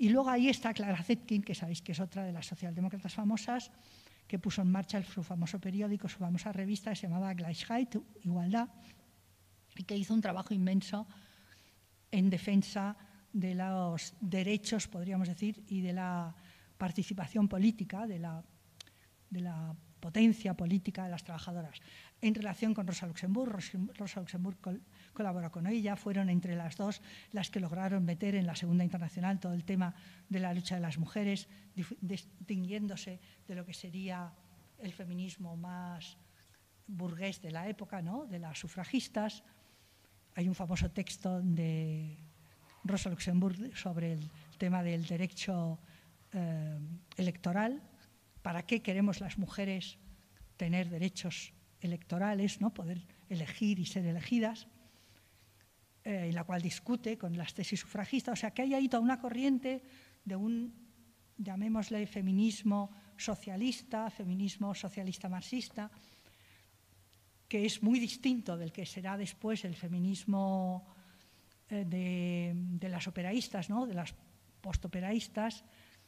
y 0.01 0.09
luego 0.09 0.31
ahí 0.31 0.49
está 0.49 0.73
Clara 0.73 1.03
Zetkin, 1.03 1.43
que 1.43 1.53
sabéis 1.53 1.83
que 1.83 1.91
es 1.91 1.99
otra 1.99 2.23
de 2.23 2.31
las 2.31 2.47
socialdemócratas 2.47 3.13
famosas, 3.13 3.69
que 4.27 4.39
puso 4.39 4.63
en 4.63 4.71
marcha 4.71 5.03
su 5.03 5.21
famoso 5.21 5.59
periódico, 5.59 6.09
su 6.09 6.17
famosa 6.17 6.51
revista 6.51 6.89
que 6.89 6.95
se 6.95 7.07
llamaba 7.07 7.33
Gleichheit, 7.35 7.97
Igualdad, 8.23 8.67
y 9.81 9.83
que 9.83 9.97
hizo 9.97 10.13
un 10.13 10.21
trabajo 10.21 10.53
inmenso 10.53 11.07
en 12.11 12.29
defensa 12.29 12.95
de 13.33 13.55
los 13.55 14.13
derechos, 14.21 14.87
podríamos 14.87 15.27
decir, 15.27 15.63
y 15.67 15.81
de 15.81 15.93
la 15.93 16.35
participación 16.77 17.47
política, 17.47 18.05
de 18.05 18.19
la, 18.19 18.43
de 19.29 19.41
la 19.41 19.75
potencia 19.99 20.53
política 20.53 21.05
de 21.05 21.09
las 21.09 21.23
trabajadoras. 21.23 21.79
En 22.21 22.35
relación 22.35 22.75
con 22.75 22.85
Rosa 22.85 23.07
Luxemburg, 23.07 23.57
Rosa 23.97 24.19
Luxemburg 24.19 24.57
colaboró 25.13 25.51
con 25.51 25.65
ella, 25.65 25.95
fueron 25.95 26.29
entre 26.29 26.55
las 26.55 26.77
dos 26.77 27.01
las 27.31 27.49
que 27.49 27.59
lograron 27.59 28.05
meter 28.05 28.35
en 28.35 28.45
la 28.45 28.55
Segunda 28.55 28.83
Internacional 28.83 29.39
todo 29.39 29.53
el 29.53 29.63
tema 29.63 29.95
de 30.29 30.39
la 30.39 30.53
lucha 30.53 30.75
de 30.75 30.81
las 30.81 30.99
mujeres, 30.99 31.47
distinguiéndose 32.01 33.19
de 33.47 33.55
lo 33.55 33.65
que 33.65 33.73
sería 33.73 34.31
el 34.77 34.93
feminismo 34.93 35.57
más 35.57 36.17
burgués 36.85 37.41
de 37.41 37.51
la 37.51 37.67
época, 37.67 38.01
¿no? 38.03 38.27
de 38.27 38.37
las 38.37 38.59
sufragistas. 38.59 39.43
Hay 40.35 40.47
un 40.47 40.55
famoso 40.55 40.89
texto 40.91 41.41
de 41.41 42.17
Rosa 42.83 43.09
Luxemburg 43.09 43.75
sobre 43.75 44.13
el 44.13 44.31
tema 44.57 44.81
del 44.81 45.05
derecho 45.05 45.79
eh, 46.31 46.79
electoral. 47.17 47.81
¿Para 48.41 48.65
qué 48.65 48.81
queremos 48.81 49.19
las 49.19 49.37
mujeres 49.37 49.99
tener 50.57 50.89
derechos 50.89 51.53
electorales, 51.81 52.61
¿no? 52.61 52.73
poder 52.73 53.05
elegir 53.29 53.79
y 53.79 53.85
ser 53.85 54.05
elegidas? 54.05 54.67
Eh, 56.03 56.29
en 56.29 56.35
la 56.35 56.43
cual 56.45 56.61
discute 56.61 57.17
con 57.17 57.37
las 57.37 57.53
tesis 57.53 57.81
sufragistas. 57.81 58.33
O 58.33 58.39
sea, 58.39 58.51
que 58.51 58.63
hay 58.63 58.73
ahí 58.73 58.89
toda 58.89 59.03
una 59.03 59.19
corriente 59.19 59.83
de 60.25 60.35
un, 60.35 60.73
llamémosle, 61.37 62.07
feminismo 62.07 62.89
socialista, 63.17 64.09
feminismo 64.09 64.73
socialista 64.73 65.29
marxista, 65.29 65.91
que 67.51 67.65
es 67.65 67.83
muy 67.83 67.99
distinto 67.99 68.55
del 68.55 68.71
que 68.71 68.85
será 68.85 69.17
después 69.17 69.65
el 69.65 69.75
feminismo 69.75 70.87
eh, 71.67 71.83
de, 71.83 72.87
las 72.87 73.09
operaístas, 73.09 73.69
¿no? 73.69 73.85
de 73.85 73.93
las 73.93 74.15
postoperaístas, 74.61 75.65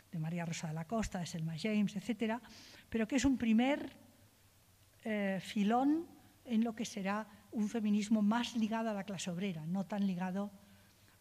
de 0.10 0.20
María 0.20 0.46
Rosa 0.46 0.70
de 0.70 0.74
la 0.74 0.88
Costa, 0.88 1.20
de 1.20 1.26
Selma 1.26 1.56
James, 1.60 1.98
etcétera, 1.98 2.42
pero 2.88 3.06
que 3.06 3.18
es 3.18 3.26
un 3.26 3.38
primer 3.38 3.92
eh, 5.04 5.40
filón 5.44 6.08
en 6.46 6.64
lo 6.64 6.74
que 6.74 6.86
será 6.86 7.28
un 7.52 7.68
feminismo 7.68 8.22
más 8.22 8.56
ligado 8.56 8.90
a 8.90 8.94
la 8.94 9.04
clase 9.04 9.30
obrera, 9.30 9.66
no 9.66 9.86
tan 9.86 10.08
ligado 10.08 10.50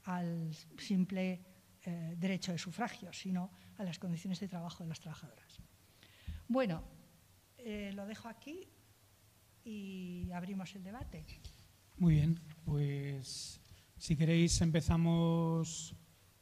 al 0.05 0.55
simple 0.79 1.41
eh, 1.83 2.15
derecho 2.17 2.53
de 2.53 2.59
sufragio, 2.59 3.13
sino 3.13 3.51
a 3.77 3.83
las 3.83 3.99
condiciones 3.99 4.39
de 4.39 4.47
trabajo 4.47 4.85
de 4.85 4.89
las 4.89 5.01
trabajadoras. 5.01 5.59
Bueno, 6.47 6.85
lo 7.93 8.07
dejo 8.07 8.29
aquí 8.29 8.69
y 9.65 10.31
abrimos 10.33 10.75
el 10.75 10.83
debate. 10.85 11.25
Muy 11.99 12.15
bien, 12.15 12.41
pues 12.65 13.61
si 13.99 14.17
queréis 14.17 14.61
empezamos 14.61 15.95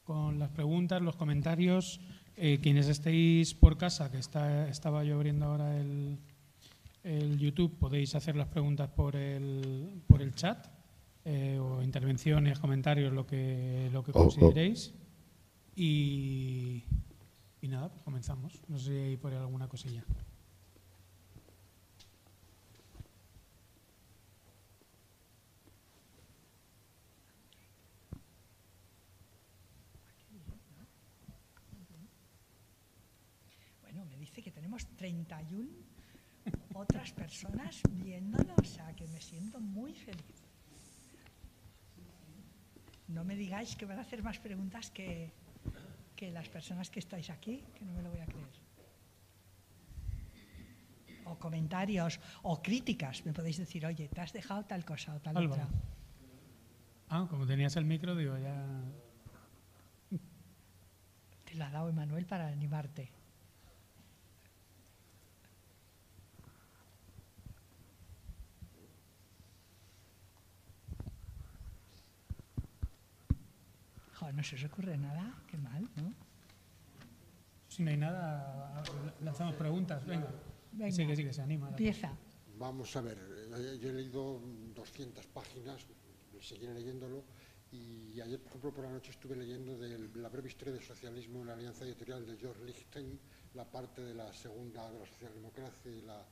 con 0.03 0.39
las 0.39 0.49
preguntas, 0.49 1.01
los 1.01 1.15
comentarios. 1.15 1.99
Eh, 2.37 2.59
quienes 2.61 2.87
estéis 2.87 3.53
por 3.53 3.77
casa, 3.77 4.09
que 4.09 4.17
está, 4.17 4.67
estaba 4.67 5.03
yo 5.03 5.15
abriendo 5.15 5.45
ahora 5.45 5.77
el, 5.77 6.17
el 7.03 7.37
YouTube 7.37 7.77
podéis 7.77 8.15
hacer 8.15 8.35
las 8.35 8.47
preguntas 8.47 8.89
por 8.89 9.15
el, 9.15 10.01
por 10.07 10.21
el 10.21 10.33
chat 10.33 10.65
eh, 11.25 11.59
o 11.59 11.83
intervenciones, 11.83 12.57
comentarios, 12.57 13.13
lo 13.13 13.27
que, 13.27 13.89
lo 13.91 14.03
que 14.03 14.11
consideréis. 14.11 14.93
Y, 15.75 16.83
y 17.61 17.67
nada, 17.67 17.89
pues 17.89 18.01
comenzamos. 18.01 18.61
No 18.67 18.79
sé 18.79 18.85
si 18.85 18.97
hay 18.97 19.17
por 19.17 19.33
alguna 19.33 19.67
cosilla. 19.67 20.03
Bueno, 33.81 34.05
me 34.05 34.17
tenemos 34.81 34.97
31 34.97 35.69
otras 36.73 37.11
personas 37.11 37.81
viéndolo, 37.89 38.53
o 38.59 38.63
sea 38.63 38.93
que 38.95 39.07
me 39.07 39.21
siento 39.21 39.59
muy 39.59 39.93
feliz. 39.93 40.43
No 43.07 43.23
me 43.23 43.35
digáis 43.35 43.75
que 43.75 43.85
van 43.85 43.99
a 43.99 44.01
hacer 44.01 44.23
más 44.23 44.39
preguntas 44.39 44.89
que, 44.89 45.31
que 46.15 46.31
las 46.31 46.47
personas 46.49 46.89
que 46.89 46.99
estáis 46.99 47.29
aquí, 47.29 47.63
que 47.75 47.85
no 47.85 47.93
me 47.93 48.01
lo 48.01 48.09
voy 48.09 48.19
a 48.19 48.25
creer. 48.25 48.47
O 51.25 51.37
comentarios 51.37 52.19
o 52.43 52.61
críticas. 52.61 53.25
Me 53.25 53.33
podéis 53.33 53.57
decir, 53.57 53.85
oye, 53.85 54.07
te 54.07 54.21
has 54.21 54.33
dejado 54.33 54.63
tal 54.65 54.85
cosa 54.85 55.13
o 55.15 55.19
tal 55.19 55.37
otra. 55.37 55.67
Ah, 57.09 57.27
como 57.29 57.45
tenías 57.45 57.75
el 57.75 57.85
micro, 57.85 58.15
digo, 58.15 58.37
ya. 58.37 58.65
Te 61.45 61.55
lo 61.55 61.65
ha 61.65 61.69
dado 61.69 61.89
Emanuel 61.89 62.25
para 62.25 62.47
animarte. 62.47 63.20
No 74.31 74.43
se 74.43 74.55
os 74.55 74.63
ocurre 74.63 74.97
nada, 74.97 75.41
qué 75.47 75.57
mal, 75.57 75.89
¿no? 75.95 76.13
Si 77.67 77.83
no 77.83 77.89
hay 77.89 77.97
nada, 77.97 78.83
lanzamos 79.21 79.55
preguntas, 79.55 80.05
venga. 80.05 80.27
venga. 80.71 80.91
Sí, 80.91 81.07
que 81.07 81.15
sí, 81.15 81.23
que 81.23 81.33
se 81.33 81.41
anima. 81.41 81.69
Empieza. 81.69 82.11
Vamos 82.57 82.95
a 82.95 83.01
ver, 83.01 83.17
yo 83.79 83.89
he 83.89 83.93
leído 83.93 84.39
200 84.75 85.25
páginas, 85.27 85.85
seguiré 86.39 86.73
leyéndolo, 86.73 87.23
y 87.71 88.19
ayer, 88.19 88.39
por 88.39 88.49
ejemplo, 88.49 88.73
por 88.73 88.83
la 88.83 88.91
noche 88.91 89.11
estuve 89.11 89.35
leyendo 89.35 89.77
de 89.77 89.97
la 90.15 90.27
breve 90.27 90.49
historia 90.49 90.73
del 90.73 90.83
socialismo 90.83 91.41
en 91.41 91.47
la 91.47 91.53
alianza 91.53 91.85
editorial 91.85 92.25
de 92.25 92.37
George 92.37 92.63
Lichtenstein, 92.65 93.17
la 93.53 93.63
parte 93.63 94.01
de 94.01 94.13
la 94.13 94.33
segunda 94.33 94.91
de 94.91 94.99
la 94.99 95.05
socialdemocracia 95.05 95.91
y 95.91 96.01
la, 96.01 96.25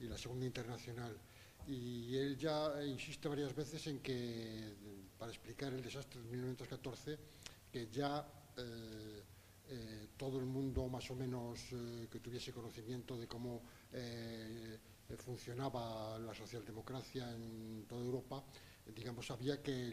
y 0.00 0.04
la 0.08 0.18
segunda 0.18 0.44
internacional. 0.44 1.16
Y 1.68 2.16
él 2.16 2.36
ya 2.36 2.84
insiste 2.84 3.28
varias 3.28 3.54
veces 3.54 3.86
en 3.86 4.00
que, 4.00 4.74
para 5.22 5.30
explicar 5.30 5.72
el 5.72 5.80
desastre 5.80 6.20
de 6.20 6.28
1914, 6.30 7.16
que 7.70 7.86
ya 7.92 8.26
eh, 8.56 9.22
eh, 9.68 10.08
todo 10.16 10.40
el 10.40 10.46
mundo 10.46 10.88
más 10.88 11.08
o 11.12 11.14
menos 11.14 11.60
eh, 11.70 12.08
que 12.10 12.18
tuviese 12.18 12.50
conocimiento 12.52 13.16
de 13.16 13.28
cómo 13.28 13.62
funcionaba 15.18 16.18
la 16.18 16.34
socialdemocracia 16.34 17.30
en 17.30 17.84
toda 17.86 18.02
Europa, 18.02 18.42
digamos, 18.92 19.24
sabía 19.24 19.62
que 19.62 19.92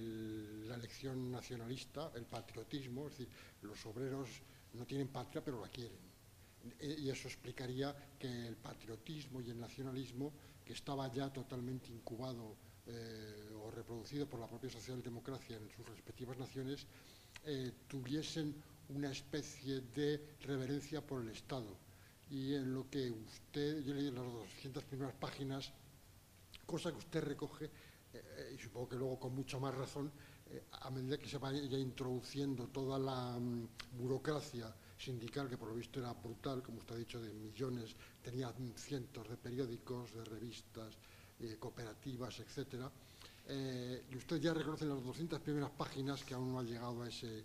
la 0.66 0.74
elección 0.74 1.30
nacionalista, 1.30 2.12
el 2.16 2.26
patriotismo, 2.26 3.06
es 3.06 3.12
decir, 3.20 3.30
los 3.62 3.86
obreros 3.86 4.30
no 4.74 4.84
tienen 4.88 5.10
patria 5.10 5.44
pero 5.44 5.62
la 5.62 5.70
quieren. 5.70 6.00
Y 6.82 7.08
eso 7.08 7.28
explicaría 7.28 7.96
que 8.18 8.48
el 8.48 8.56
patriotismo 8.56 9.42
y 9.42 9.52
el 9.52 9.60
nacionalismo 9.60 10.34
que 10.66 10.74
estaba 10.74 11.14
ya 11.14 11.32
totalmente 11.32 11.92
incubado 11.92 12.56
reproducido 13.80 14.28
por 14.28 14.40
la 14.40 14.48
propia 14.48 14.70
socialdemocracia 14.70 15.58
en 15.58 15.70
sus 15.70 15.88
respectivas 15.88 16.38
naciones, 16.38 16.86
eh, 17.46 17.72
tuviesen 17.88 18.54
una 18.90 19.12
especie 19.12 19.82
de 19.96 20.36
reverencia 20.42 21.02
por 21.02 21.22
el 21.22 21.30
Estado. 21.30 21.78
Y 22.30 22.54
en 22.56 22.74
lo 22.74 22.90
que 22.90 23.10
usted, 23.10 23.84
yo 23.84 23.94
leí 23.94 24.08
en 24.08 24.16
las 24.16 24.26
200 24.26 24.84
primeras 24.84 25.16
páginas, 25.16 25.72
cosa 26.66 26.92
que 26.92 26.98
usted 26.98 27.24
recoge, 27.24 27.70
eh, 28.14 28.56
y 28.56 28.58
supongo 28.62 28.90
que 28.90 28.98
luego 28.98 29.20
con 29.20 29.34
mucha 29.34 29.58
más 29.60 29.74
razón, 29.74 30.12
a 30.82 30.90
medida 30.90 31.18
que 31.18 31.30
se 31.30 31.38
vaya 31.38 31.78
introduciendo 31.78 32.68
toda 32.68 32.98
la 32.98 33.38
mm, 33.38 33.68
burocracia 34.00 34.74
sindical, 34.98 35.48
que 35.48 35.58
por 35.58 35.70
lo 35.70 35.76
visto 35.76 36.00
era 36.00 36.12
brutal, 36.14 36.62
como 36.62 36.80
usted 36.80 36.96
ha 36.96 36.98
dicho, 36.98 37.22
de 37.22 37.32
millones, 37.34 37.96
tenía 38.22 38.52
cientos 38.76 39.30
de 39.30 39.38
periódicos, 39.38 40.14
de 40.14 40.26
revistas, 40.26 40.98
eh, 41.40 41.56
cooperativas, 41.58 42.40
etcétera. 42.40 42.92
Eh, 43.52 44.06
y 44.12 44.16
usted 44.16 44.38
ya 44.38 44.54
reconoce 44.54 44.86
en 44.86 44.92
las 44.92 45.04
200 45.04 45.40
primeras 45.42 45.72
páginas 45.72 46.24
que 46.24 46.36
aún 46.36 46.54
no 46.54 46.60
ha 46.60 46.64
llegado 46.64 47.02
a 47.02 47.10
ese, 47.10 47.44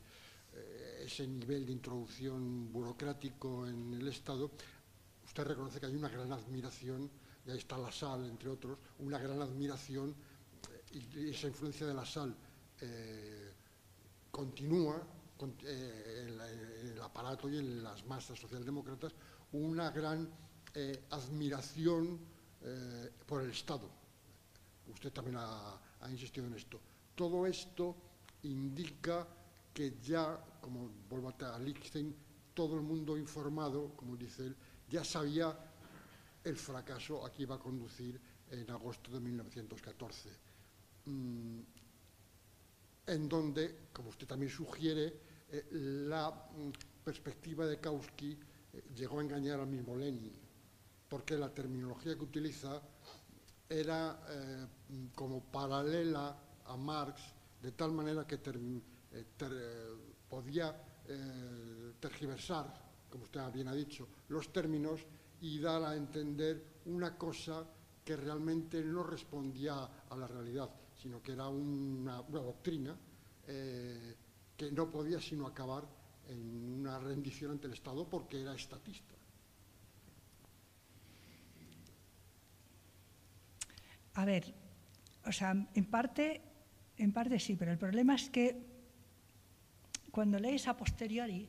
eh, 0.52 1.02
ese 1.06 1.26
nivel 1.26 1.64
de 1.64 1.72
introducción 1.72 2.70
burocrático 2.70 3.66
en 3.66 3.94
el 3.94 4.06
Estado. 4.08 4.50
Usted 5.24 5.44
reconoce 5.44 5.80
que 5.80 5.86
hay 5.86 5.96
una 5.96 6.08
gran 6.08 6.30
admiración, 6.32 7.10
y 7.46 7.50
ahí 7.50 7.58
está 7.58 7.78
la 7.78 7.90
sal, 7.90 8.26
entre 8.26 8.50
otros, 8.50 8.78
una 8.98 9.18
gran 9.18 9.40
admiración, 9.40 10.14
y 10.92 11.30
esa 11.30 11.48
influencia 11.48 11.86
de 11.86 11.94
la 11.94 12.04
sal 12.04 12.36
continúa 14.30 15.00
eh, 15.64 16.26
en, 16.26 16.92
el 16.92 17.02
aparato 17.02 17.48
y 17.48 17.58
en 17.58 17.82
las 17.82 18.04
masas 18.06 18.38
socialdemócratas 18.38 19.12
una 19.52 19.90
gran 19.90 20.28
eh, 20.74 21.04
admiración 21.10 22.18
eh, 22.62 23.10
por 23.26 23.42
el 23.42 23.50
Estado. 23.50 23.88
Usted 24.92 25.12
también 25.12 25.36
ha, 25.38 25.78
ha 26.04 26.10
insistido 26.10 26.46
en 26.46 26.54
esto. 26.54 26.80
Todo 27.14 27.46
esto 27.46 27.96
indica 28.42 29.26
que 29.72 29.96
ya, 30.02 30.38
como 30.60 30.90
vuelvo 31.08 31.28
a 31.28 31.58
Lichtenstein, 31.58 32.14
todo 32.52 32.76
el 32.76 32.82
mundo 32.82 33.16
informado, 33.16 33.96
como 33.96 34.16
dice 34.16 34.46
él, 34.46 34.56
ya 34.88 35.02
sabía 35.02 35.56
el 36.44 36.56
fracaso 36.56 37.24
a 37.24 37.32
que 37.32 37.42
iba 37.42 37.56
a 37.56 37.58
conducir 37.58 38.20
en 38.50 38.70
agosto 38.70 39.10
de 39.10 39.20
1914, 39.20 40.28
mm, 41.06 41.60
en 43.06 43.28
donde, 43.28 43.88
como 43.92 44.10
usted 44.10 44.26
también 44.26 44.52
sugiere, 44.52 45.20
eh, 45.50 45.66
la 45.72 46.30
mm, 46.30 47.02
perspectiva 47.02 47.66
de 47.66 47.80
Kautsky 47.80 48.38
eh, 48.72 48.84
llegó 48.94 49.18
a 49.18 49.22
engañar 49.22 49.60
al 49.60 49.66
mismo 49.66 49.96
Lenin, 49.96 50.32
porque 51.08 51.36
la 51.36 51.52
terminología 51.52 52.14
que 52.14 52.24
utiliza 52.24 52.80
era 53.80 54.20
eh, 54.28 54.66
como 55.14 55.42
paralela 55.44 56.36
a 56.66 56.76
Marx, 56.76 57.20
de 57.60 57.72
tal 57.72 57.92
manera 57.92 58.26
que 58.26 58.38
podía 60.28 60.74
tergiversar, 62.00 62.72
como 63.10 63.24
usted 63.24 63.40
bien 63.52 63.68
ha 63.68 63.74
dicho, 63.74 64.08
los 64.28 64.52
términos 64.52 65.00
y 65.40 65.58
dar 65.58 65.82
a 65.84 65.94
entender 65.94 66.80
una 66.86 67.16
cosa 67.16 67.64
que 68.04 68.16
realmente 68.16 68.82
no 68.84 69.02
respondía 69.02 70.04
a 70.08 70.16
la 70.16 70.26
realidad, 70.26 70.70
sino 70.94 71.22
que 71.22 71.32
era 71.32 71.48
una, 71.48 72.22
doctrina 72.22 72.96
eh, 73.46 74.14
que 74.56 74.70
no 74.70 74.90
podía 74.90 75.20
sino 75.20 75.46
acabar 75.46 75.84
en 76.28 76.80
una 76.80 76.98
rendición 76.98 77.52
ante 77.52 77.66
el 77.66 77.72
Estado 77.74 78.08
porque 78.08 78.42
era 78.42 78.54
estatista. 78.54 79.14
A 84.14 84.24
ver, 84.24 84.54
o 85.26 85.32
sea, 85.32 85.50
en 85.52 85.84
parte, 85.86 86.40
en 86.96 87.12
parte 87.12 87.38
sí, 87.38 87.56
pero 87.56 87.72
el 87.72 87.78
problema 87.78 88.14
es 88.14 88.30
que 88.30 88.56
cuando 90.10 90.38
lees 90.38 90.68
a 90.68 90.76
posteriori 90.76 91.48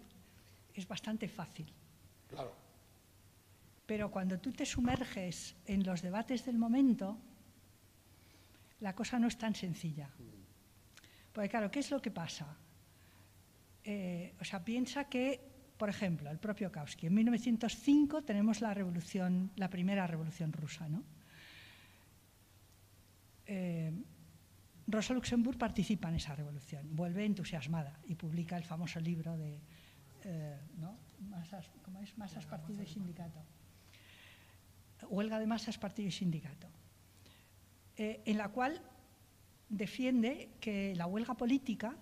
es 0.74 0.88
bastante 0.88 1.28
fácil. 1.28 1.72
Claro. 2.28 2.54
Pero 3.86 4.10
cuando 4.10 4.40
tú 4.40 4.52
te 4.52 4.66
sumerges 4.66 5.56
en 5.68 5.84
los 5.84 6.02
debates 6.02 6.46
del 6.46 6.58
momento, 6.58 7.20
la 8.80 8.96
cosa 8.96 9.20
no 9.20 9.28
es 9.28 9.38
tan 9.38 9.54
sencilla. 9.54 10.10
Porque 11.32 11.50
claro, 11.50 11.70
¿qué 11.70 11.80
es 11.80 11.92
lo 11.92 12.02
que 12.02 12.10
pasa? 12.10 12.58
Eh, 13.84 14.34
o 14.42 14.44
sea, 14.44 14.66
piensa 14.66 15.06
que, 15.06 15.40
por 15.78 15.90
ejemplo, 15.90 16.32
el 16.32 16.40
propio 16.40 16.72
Kautsky, 16.72 17.06
en 17.08 17.14
1905 17.14 18.24
tenemos 18.24 18.62
la 18.62 18.74
revolución, 18.74 19.52
la 19.56 19.70
primera 19.70 20.08
revolución 20.08 20.52
rusa, 20.52 20.90
¿no? 20.90 21.04
Eh, 23.48 23.92
Rosa 24.88 25.14
Luxemburg 25.14 25.58
participa 25.58 26.10
en 26.10 26.16
esa 26.16 26.36
revolución, 26.36 26.96
vuelve 26.96 27.26
entusiasmada 27.26 28.00
y 28.06 28.16
publica 28.16 28.56
el 28.58 28.64
famoso 28.64 29.00
libro 29.00 29.38
de 29.38 29.60
eh, 30.24 30.60
¿no? 30.78 30.98
Masas, 31.30 31.70
¿cómo 31.84 32.02
es? 32.02 32.14
Partido 32.46 32.84
y 32.84 32.88
Sindicato 32.88 33.42
huelga 35.10 35.40
de 35.40 35.48
masas, 35.48 35.78
partido 35.78 36.08
y 36.08 36.12
sindicato, 36.12 36.68
eh, 37.98 38.22
en 38.26 38.38
la 38.38 38.50
cual 38.50 38.82
defiende 39.70 40.50
que 40.60 40.96
la 40.96 41.08
huelga 41.08 41.36
política 41.36 41.96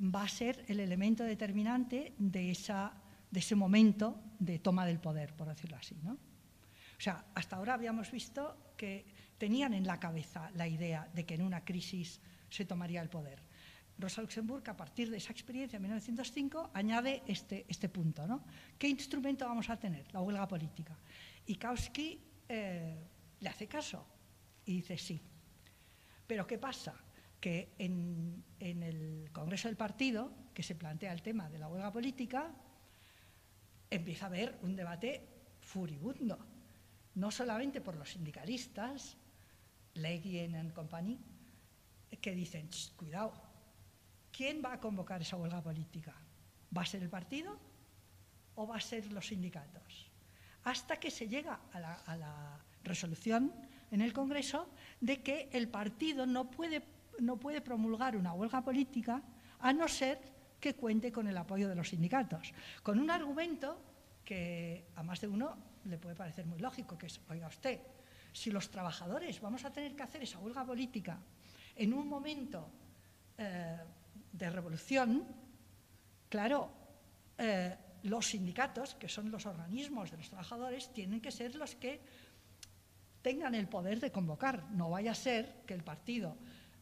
va 0.00 0.22
a 0.22 0.28
ser 0.28 0.64
el 0.68 0.80
elemento 0.80 1.24
determinante 1.24 2.14
de, 2.18 2.50
esa, 2.50 2.92
de 3.30 3.40
ese 3.40 3.54
momento 3.54 4.20
de 4.38 4.58
toma 4.58 4.86
del 4.86 5.00
poder, 5.00 5.34
por 5.34 5.48
decirlo 5.48 5.76
así. 5.76 5.96
¿no? 6.02 6.12
O 6.12 7.00
sea, 7.00 7.24
hasta 7.34 7.56
ahora 7.56 7.74
habíamos 7.74 8.10
visto 8.10 8.74
que 8.76 9.06
tenían 9.38 9.74
en 9.74 9.86
la 9.86 10.00
cabeza 10.00 10.50
la 10.54 10.66
idea 10.68 11.08
de 11.14 11.24
que 11.24 11.34
en 11.34 11.42
una 11.42 11.64
crisis 11.64 12.20
se 12.50 12.64
tomaría 12.64 13.02
el 13.02 13.08
poder. 13.08 13.40
Rosa 13.98 14.20
Luxemburg, 14.20 14.68
a 14.68 14.76
partir 14.76 15.10
de 15.10 15.16
esa 15.16 15.32
experiencia 15.32 15.76
en 15.76 15.82
1905, 15.82 16.70
añade 16.74 17.22
este, 17.26 17.64
este 17.68 17.88
punto. 17.88 18.26
¿no? 18.26 18.44
¿Qué 18.78 18.88
instrumento 18.88 19.46
vamos 19.46 19.70
a 19.70 19.78
tener? 19.78 20.12
La 20.12 20.20
huelga 20.20 20.46
política. 20.46 20.96
Y 21.46 21.56
Kautsky 21.56 22.20
eh, 22.48 22.94
le 23.40 23.48
hace 23.48 23.66
caso 23.66 24.06
y 24.66 24.76
dice 24.76 24.98
sí. 24.98 25.20
Pero 26.26 26.46
¿qué 26.46 26.58
pasa? 26.58 26.94
Que 27.40 27.74
en, 27.78 28.44
el 28.60 29.30
Congreso 29.32 29.68
del 29.68 29.76
Partido, 29.76 30.32
que 30.52 30.62
se 30.62 30.74
plantea 30.74 31.12
el 31.12 31.22
tema 31.22 31.48
de 31.48 31.58
la 31.58 31.68
huelga 31.68 31.92
política, 31.92 32.50
empieza 33.88 34.26
a 34.26 34.28
haber 34.28 34.58
un 34.62 34.74
debate 34.74 35.22
furibundo, 35.60 36.38
no 37.14 37.30
solamente 37.30 37.80
por 37.80 37.96
los 37.96 38.10
sindicalistas, 38.10 39.16
Legien 39.96 40.54
and 40.56 40.72
Company, 40.72 41.18
que 42.20 42.32
dicen, 42.32 42.68
cuidado, 42.96 43.32
¿quién 44.32 44.62
va 44.64 44.74
a 44.74 44.80
convocar 44.80 45.20
esa 45.20 45.36
huelga 45.36 45.62
política? 45.62 46.14
¿Va 46.76 46.82
a 46.82 46.86
ser 46.86 47.02
el 47.02 47.10
partido 47.10 47.58
o 48.54 48.66
va 48.66 48.76
a 48.76 48.80
ser 48.80 49.12
los 49.12 49.26
sindicatos? 49.26 50.10
hasta 50.66 50.96
que 50.96 51.10
se 51.10 51.28
llega 51.28 51.60
a 51.72 51.80
la, 51.80 52.60
resolución 52.82 53.52
en 53.90 54.00
el 54.00 54.12
Congreso 54.12 54.68
de 55.00 55.20
que 55.20 55.48
el 55.52 55.68
partido 55.68 56.24
no 56.24 56.50
puede, 56.52 56.84
no 57.18 57.36
puede 57.36 57.60
promulgar 57.60 58.16
una 58.16 58.32
huelga 58.32 58.62
política 58.62 59.22
a 59.58 59.72
no 59.72 59.88
ser 59.88 60.20
que 60.60 60.74
cuente 60.74 61.10
con 61.10 61.26
el 61.26 61.36
apoyo 61.36 61.68
de 61.68 61.74
los 61.74 61.88
sindicatos, 61.88 62.52
con 62.84 63.00
un 63.00 63.10
argumento 63.10 63.80
que 64.24 64.86
a 64.94 65.02
más 65.02 65.20
de 65.20 65.26
uno 65.26 65.56
le 65.84 65.98
puede 65.98 66.14
parecer 66.14 66.46
muy 66.46 66.60
lógico, 66.60 66.96
que 66.96 67.06
es, 67.06 67.20
oiga 67.28 67.48
usted, 67.48 67.80
si 68.36 68.50
los 68.50 68.68
trabajadores 68.68 69.40
vamos 69.40 69.64
a 69.64 69.72
tener 69.72 69.96
que 69.96 70.02
hacer 70.02 70.22
esa 70.22 70.38
huelga 70.38 70.62
política 70.62 71.18
en 71.74 71.94
un 71.94 72.06
momento 72.06 72.68
eh, 73.38 73.78
de 74.30 74.50
revolución, 74.50 75.24
claro, 76.28 76.70
eh, 77.38 77.74
los 78.02 78.26
sindicatos, 78.26 78.94
que 78.94 79.08
son 79.08 79.30
los 79.30 79.46
organismos 79.46 80.10
de 80.10 80.18
los 80.18 80.28
trabajadores, 80.28 80.92
tienen 80.92 81.22
que 81.22 81.32
ser 81.32 81.56
los 81.56 81.74
que 81.76 81.98
tengan 83.22 83.54
el 83.54 83.68
poder 83.68 84.00
de 84.00 84.12
convocar. 84.12 84.68
No 84.70 84.90
vaya 84.90 85.12
a 85.12 85.14
ser 85.14 85.64
que 85.66 85.72
el 85.72 85.82
partido 85.82 86.36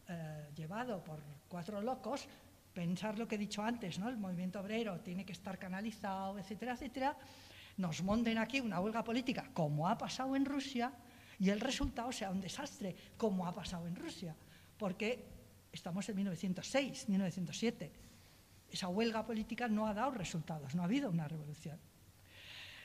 eh, 0.09 0.51
llevado 0.57 1.05
por 1.05 1.23
cuatro 1.49 1.81
locos, 1.81 2.27
pensar 2.75 3.17
lo 3.17 3.29
que 3.29 3.37
he 3.37 3.39
dicho 3.39 3.63
antes, 3.63 4.01
¿no? 4.01 4.09
el 4.09 4.17
movimiento 4.17 4.59
obrero 4.59 4.99
tiene 5.01 5.25
que 5.25 5.33
estar 5.33 5.57
canalizado, 5.57 6.37
etcétera, 6.37 6.75
etcétera, 6.75 7.17
nos 7.77 8.03
monten 8.03 8.39
aquí 8.39 8.61
una 8.61 8.81
huelga 8.81 9.05
política, 9.05 9.49
como 9.55 9.89
ha 9.89 9.97
pasado 9.97 10.35
en 10.35 10.45
Rusia, 10.45 10.93
y 11.39 11.51
el 11.51 11.61
resultado 11.61 12.13
sea 12.13 12.31
un 12.31 12.41
desastre, 12.41 12.95
como 13.17 13.47
ha 13.47 13.55
pasado 13.55 13.87
en 13.87 13.97
Rusia, 13.97 14.35
porque 14.79 15.25
estamos 15.73 16.09
en 16.09 16.17
1906, 16.17 17.09
1907 17.09 18.05
esa 18.75 18.89
huelga 18.89 19.25
política 19.25 19.69
no 19.69 19.87
ha 19.87 19.95
dado 19.95 20.11
resultados, 20.11 20.75
no 20.75 20.83
ha 20.83 20.87
habido 20.87 21.09
una 21.09 21.29
revolución. 21.29 21.79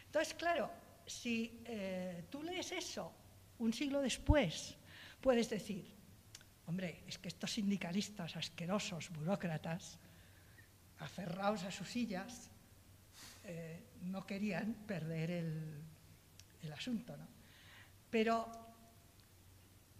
Entonces, 0.05 0.35
claro, 0.35 0.69
si 1.05 1.61
eh, 1.65 2.25
tú 2.29 2.43
lees 2.43 2.71
eso 2.71 3.11
un 3.57 3.73
siglo 3.73 3.99
después, 3.99 4.77
puedes 5.19 5.49
decir, 5.49 5.91
hombre, 6.67 7.03
es 7.07 7.17
que 7.17 7.27
estos 7.27 7.51
sindicalistas 7.51 8.35
asquerosos, 8.35 9.09
burócratas, 9.09 9.97
aferrados 10.99 11.63
a 11.63 11.71
sus 11.71 11.89
sillas, 11.89 12.51
eh, 13.45 13.81
no 14.03 14.25
querían 14.27 14.73
perder 14.85 15.31
el, 15.31 15.81
el 16.61 16.73
asunto. 16.73 17.17
¿no? 17.17 17.27
Pero 18.09 18.47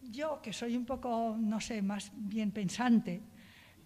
yo, 0.01 0.41
que 0.41 0.53
soy 0.53 0.75
un 0.75 0.85
poco, 0.85 1.35
no 1.37 1.59
sé, 1.59 1.81
más 1.81 2.11
bien 2.13 2.51
pensante, 2.51 3.21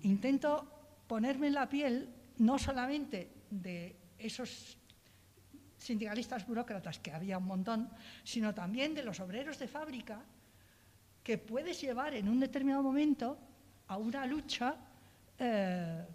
intento 0.01 1.03
ponerme 1.07 1.47
en 1.47 1.53
la 1.53 1.69
piel 1.69 2.09
no 2.37 2.57
solamente 2.57 3.29
de 3.49 3.95
esos 4.17 4.77
sindicalistas 5.77 6.47
burócratas, 6.47 6.99
que 6.99 7.11
había 7.11 7.37
un 7.37 7.45
montón, 7.45 7.89
sino 8.23 8.53
también 8.53 8.95
de 8.95 9.03
los 9.03 9.19
obreros 9.19 9.59
de 9.59 9.67
fábrica, 9.67 10.23
que 11.23 11.37
puedes 11.37 11.79
llevar 11.81 12.13
en 12.15 12.29
un 12.29 12.39
determinado 12.39 12.83
momento 12.83 13.37
a 13.87 13.97
una 13.97 14.25
lucha, 14.25 14.75
eh, 15.37 16.05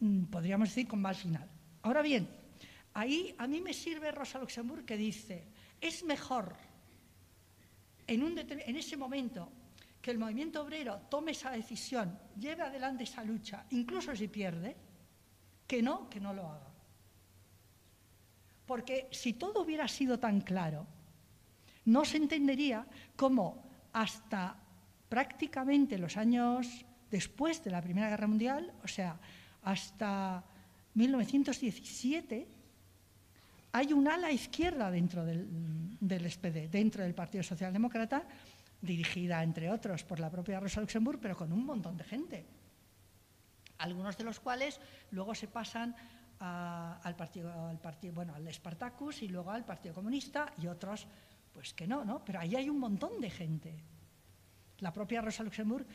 mm, 0.00 0.24
podríamos 0.24 0.68
decir, 0.68 0.88
con 0.88 1.00
mal 1.00 1.14
final. 1.14 1.48
Ahora 1.82 2.02
bien, 2.02 2.28
ahí 2.94 3.34
a 3.38 3.46
mí 3.46 3.60
me 3.60 3.74
sirve 3.74 4.12
Rosa 4.12 4.38
Luxemburg 4.38 4.84
que 4.84 4.96
dice, 4.96 5.44
es 5.80 6.04
mejor 6.04 6.56
en, 8.06 8.76
ese 8.76 8.96
momento 8.96 9.52
que 10.02 10.10
el 10.10 10.18
movimiento 10.18 10.62
obrero 10.62 11.02
tome 11.08 11.32
esa 11.32 11.50
decisión, 11.50 12.18
lleve 12.36 12.62
adelante 12.62 13.04
esa 13.04 13.22
lucha, 13.22 13.66
incluso 13.70 14.16
si 14.16 14.28
pierde, 14.28 14.76
que 15.66 15.82
no, 15.82 16.08
que 16.10 16.18
no 16.18 16.32
lo 16.32 16.48
haga. 16.48 16.70
Porque 18.66 19.08
si 19.12 19.34
todo 19.34 19.62
hubiera 19.62 19.86
sido 19.86 20.18
tan 20.18 20.40
claro, 20.40 20.86
no 21.84 22.04
se 22.04 22.16
entendería 22.16 22.86
cómo 23.14 23.62
hasta 23.92 24.56
prácticamente 25.08 25.98
los 25.98 26.16
años 26.16 26.84
después 27.10 27.62
de 27.62 27.70
la 27.70 27.82
Primera 27.82 28.10
Guerra 28.10 28.26
Mundial, 28.26 28.72
o 28.82 28.88
sea, 28.88 29.18
hasta 29.62 30.44
1917, 30.94 32.48
hay 33.72 33.92
un 33.92 34.08
ala 34.08 34.30
izquierda 34.32 34.90
dentro 34.90 35.24
del, 35.24 36.30
SPD, 36.30 36.68
dentro 36.70 37.02
del 37.02 37.14
Partido 37.14 37.44
Socialdemócrata, 37.44 38.24
dirigida, 38.80 39.42
entre 39.42 39.70
otros, 39.70 40.04
por 40.04 40.18
la 40.18 40.30
propia 40.30 40.58
Rosa 40.58 40.80
Luxemburg, 40.80 41.20
pero 41.20 41.36
con 41.36 41.52
un 41.52 41.64
montón 41.64 41.96
de 41.96 42.04
gente. 42.04 42.46
Algunos 43.78 44.16
de 44.16 44.24
los 44.24 44.40
cuales 44.40 44.80
luego 45.10 45.34
se 45.34 45.48
pasan 45.48 45.94
al 46.40 47.16
partido, 47.16 47.52
al 47.52 48.30
al 48.30 48.54
Spartacus 48.54 49.22
y 49.22 49.28
luego 49.28 49.50
al 49.50 49.64
Partido 49.64 49.94
Comunista 49.94 50.52
y 50.58 50.66
otros, 50.66 51.06
pues 51.52 51.74
que 51.74 51.86
no, 51.86 52.04
¿no? 52.04 52.24
Pero 52.24 52.40
ahí 52.40 52.56
hay 52.56 52.68
un 52.70 52.78
montón 52.78 53.20
de 53.20 53.30
gente. 53.30 53.84
La 54.78 54.92
propia 54.92 55.20
Rosa 55.20 55.42
Luxemburg 55.42 55.86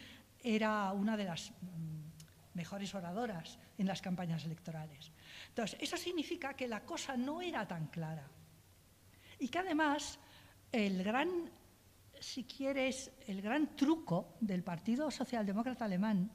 era 0.44 0.92
una 0.92 1.18
de 1.18 1.24
las 1.26 1.52
mm, 1.52 2.54
mejores 2.54 2.94
oradoras 2.94 3.58
en 3.78 3.88
las 3.88 4.02
campañas 4.02 4.46
electorales. 4.46 5.12
Entonces, 5.56 5.80
eso 5.80 5.96
significa 5.96 6.54
que 6.54 6.68
la 6.68 6.84
cosa 6.84 7.16
no 7.16 7.42
era 7.42 7.66
tan 7.66 7.88
clara. 7.88 8.30
Y 9.40 9.48
que 9.48 9.60
además 9.60 10.20
el 10.70 11.02
gran, 11.02 11.50
si 12.20 12.44
quieres, 12.44 13.10
el 13.26 13.42
gran 13.42 13.74
truco 13.78 14.36
del 14.42 14.64
Partido 14.64 15.10
Socialdemócrata 15.10 15.86
Alemán 15.86 16.30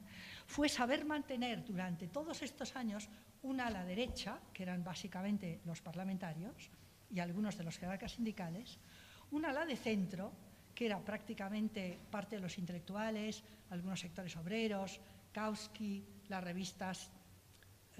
fue 0.47 0.67
saber 0.69 1.05
mantener 1.05 1.63
durante 1.63 2.07
todos 2.07 2.41
estos 2.41 2.75
años 2.75 3.09
una 3.43 3.67
a 3.67 3.69
la 3.69 3.85
derecha, 3.85 4.39
que 4.51 4.63
eran 4.63 4.83
básicamente 4.83 5.61
los 5.65 5.81
parlamentarios 5.81 6.71
y 7.11 7.19
algunos 7.19 7.55
de 7.55 7.63
los 7.63 7.77
jerarcas 7.77 8.13
sindicales, 8.13 8.79
una 9.29 9.51
a 9.51 9.53
la 9.53 9.67
de 9.67 9.77
centro, 9.77 10.31
que 10.73 10.87
era 10.87 10.99
prácticamente 10.99 11.99
parte 12.09 12.37
de 12.37 12.41
los 12.41 12.57
intelectuales, 12.57 13.43
algunos 13.69 13.99
sectores 13.99 14.35
obreros, 14.35 14.99
Kautsky, 15.31 16.03
las 16.27 16.43
revistas 16.43 17.11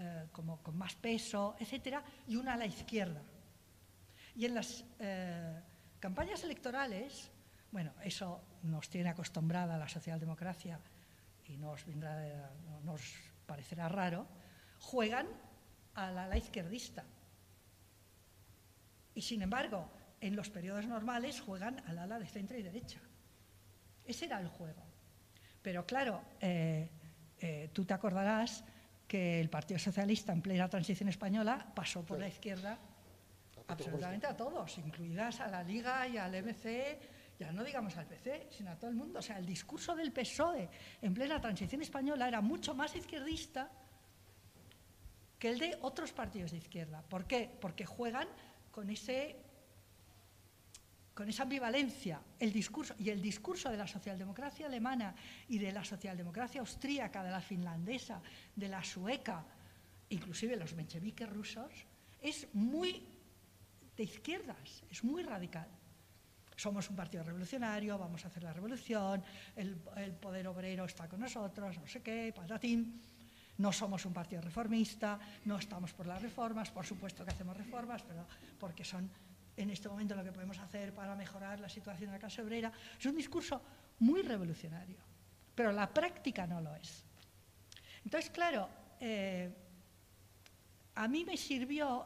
eh, 0.04 0.30
como 0.32 0.64
con 0.64 0.76
más 0.76 0.96
peso, 0.96 1.56
etcétera, 1.60 2.04
y 2.28 2.36
una 2.36 2.54
a 2.54 2.58
la 2.58 2.66
izquierda. 2.66 3.22
Y 4.34 4.46
en 4.46 4.56
las 4.56 4.84
eh, 4.98 5.62
campañas 6.00 6.44
electorales, 6.44 7.30
bueno, 7.72 7.94
eso 8.04 8.42
nos 8.64 8.90
tiene 8.90 9.10
acostumbrada 9.10 9.78
la 9.78 9.88
socialdemocracia 9.88 10.80
y 11.46 11.56
nos, 11.58 11.86
nos 12.84 13.14
parecerá 13.46 13.90
raro, 13.90 14.26
juegan 14.80 15.28
a 15.94 16.10
la, 16.10 16.36
izquierdista. 16.36 17.04
Y 19.14 19.22
sin 19.22 19.44
embargo, 19.44 19.88
en 20.20 20.36
los 20.36 20.50
periodos 20.50 20.88
normales 20.88 21.42
juegan 21.42 21.80
al 21.86 22.00
ala 22.00 22.18
de 22.18 22.26
centro 22.26 22.58
y 22.58 22.64
derecha. 22.64 23.02
Ese 24.04 24.26
era 24.26 24.40
el 24.40 24.48
juego. 24.48 24.84
Pero 25.62 25.86
claro, 25.86 26.24
eh, 26.40 26.90
tú 27.72 27.86
te 27.86 27.94
acordarás 27.94 28.64
que 29.12 29.42
el 29.42 29.50
Partido 29.50 29.78
Socialista 29.78 30.32
en 30.32 30.42
plena 30.42 30.70
transición 30.70 31.10
española 31.10 31.68
pasó 31.76 32.02
por 32.02 32.18
la 32.18 32.30
izquierda 32.30 32.80
absolutamente 33.68 34.26
a 34.26 34.38
todos, 34.38 34.78
incluidas 34.78 35.42
a 35.42 35.50
la 35.50 35.62
Liga 35.64 36.08
y 36.08 36.16
al 36.16 36.32
MC, 36.42 36.98
ya 37.38 37.52
no 37.52 37.62
digamos 37.62 37.98
al 37.98 38.06
PC, 38.06 38.48
sino 38.50 38.72
a 38.72 38.78
todo 38.78 38.90
el 38.90 38.96
mundo. 38.96 39.20
O 39.20 39.22
sea, 39.22 39.38
el 39.38 39.46
discurso 39.46 39.98
del 39.98 40.14
PSOE 40.14 40.70
en 41.02 41.14
plena 41.14 41.42
transición 41.42 41.82
española 41.82 42.26
era 42.26 42.40
mucho 42.40 42.74
más 42.74 42.96
izquierdista 42.96 43.70
que 45.38 45.50
el 45.50 45.60
de 45.60 45.78
otros 45.82 46.14
partidos 46.14 46.52
de 46.52 46.60
izquierda. 46.60 47.04
¿Por 47.10 47.26
qué? 47.26 47.52
Porque 47.60 47.86
juegan 47.86 48.30
con 48.72 48.90
ese 48.90 49.36
con 51.22 51.30
esa 51.30 51.44
ambivalencia, 51.44 52.20
el 52.40 52.52
discurso 52.52 52.96
y 52.98 53.12
el 53.12 53.22
discurso 53.22 53.70
de 53.70 53.78
la 53.78 53.86
socialdemocracia 53.86 54.66
alemana 54.66 55.14
y 55.50 55.60
de 55.60 55.72
la 55.72 55.86
socialdemocracia 55.86 56.62
austríaca, 56.62 57.24
de 57.24 57.30
la 57.30 57.40
finlandesa, 57.40 58.20
de 58.56 58.68
la 58.68 58.84
sueca, 58.84 59.46
inclusive 60.10 60.56
los 60.56 60.74
mencheviques 60.74 61.30
rusos, 61.30 61.72
es 62.20 62.48
muy 62.54 63.06
de 63.96 64.04
izquierdas, 64.04 64.82
es 64.90 65.04
muy 65.04 65.22
radical. 65.22 65.68
Somos 66.56 66.90
un 66.90 66.96
partido 66.96 67.24
revolucionario, 67.24 68.00
vamos 68.00 68.26
a 68.26 68.30
hacer 68.30 68.42
la 68.42 68.54
revolución, 68.54 69.24
el, 69.56 69.76
poder 70.20 70.48
obrero 70.48 70.86
está 70.86 71.08
con 71.08 71.20
nosotros, 71.20 71.78
no 71.78 71.86
sé 71.86 72.02
qué, 72.02 72.34
patatín. 72.36 73.00
No 73.60 73.72
somos 73.72 74.08
un 74.08 74.14
partido 74.14 74.42
reformista, 74.42 75.20
no 75.46 75.60
estamos 75.60 75.94
por 75.94 76.08
las 76.08 76.20
reformas, 76.20 76.72
por 76.72 76.84
supuesto 76.84 77.24
que 77.24 77.30
hacemos 77.30 77.56
reformas, 77.56 78.02
pero 78.02 78.26
porque 78.58 78.84
son 78.84 79.08
en 79.58 79.70
este 79.70 79.90
momento 79.90 80.16
lo 80.16 80.24
que 80.24 80.32
podemos 80.32 80.58
hacer 80.60 80.94
para 80.94 81.16
mejorar 81.16 81.60
la 81.60 81.70
situación 81.70 82.10
de 82.10 82.16
la 82.16 82.20
clase 82.20 82.42
obrera. 82.42 82.72
Es 83.00 83.06
un 83.06 83.16
discurso 83.16 83.62
muy 84.00 84.22
revolucionario, 84.22 84.98
pero 85.54 85.72
la 85.72 85.94
práctica 85.94 86.48
no 86.48 86.62
lo 86.62 86.76
es. 86.76 87.04
Entonces, 88.04 88.32
claro, 88.32 88.70
eh, 89.00 89.52
a 90.96 91.08
mí 91.08 91.24
me 91.26 91.38
sirvió 91.38 92.06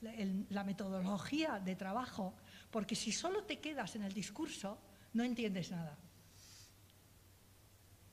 la 0.00 0.64
metodología 0.64 1.60
de 1.60 1.76
trabajo, 1.76 2.34
porque 2.70 2.94
si 2.94 3.12
solo 3.12 3.44
te 3.44 3.60
quedas 3.60 3.94
en 3.96 4.02
el 4.02 4.12
discurso, 4.12 4.78
no 5.14 5.24
entiendes 5.24 5.70
nada. 5.70 5.96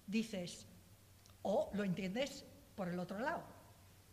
Dices, 0.06 0.68
o 1.44 1.70
lo 1.74 1.84
entiendes 1.84 2.46
por 2.76 2.88
el 2.88 3.00
otro 3.00 3.20
lado. 3.20 3.44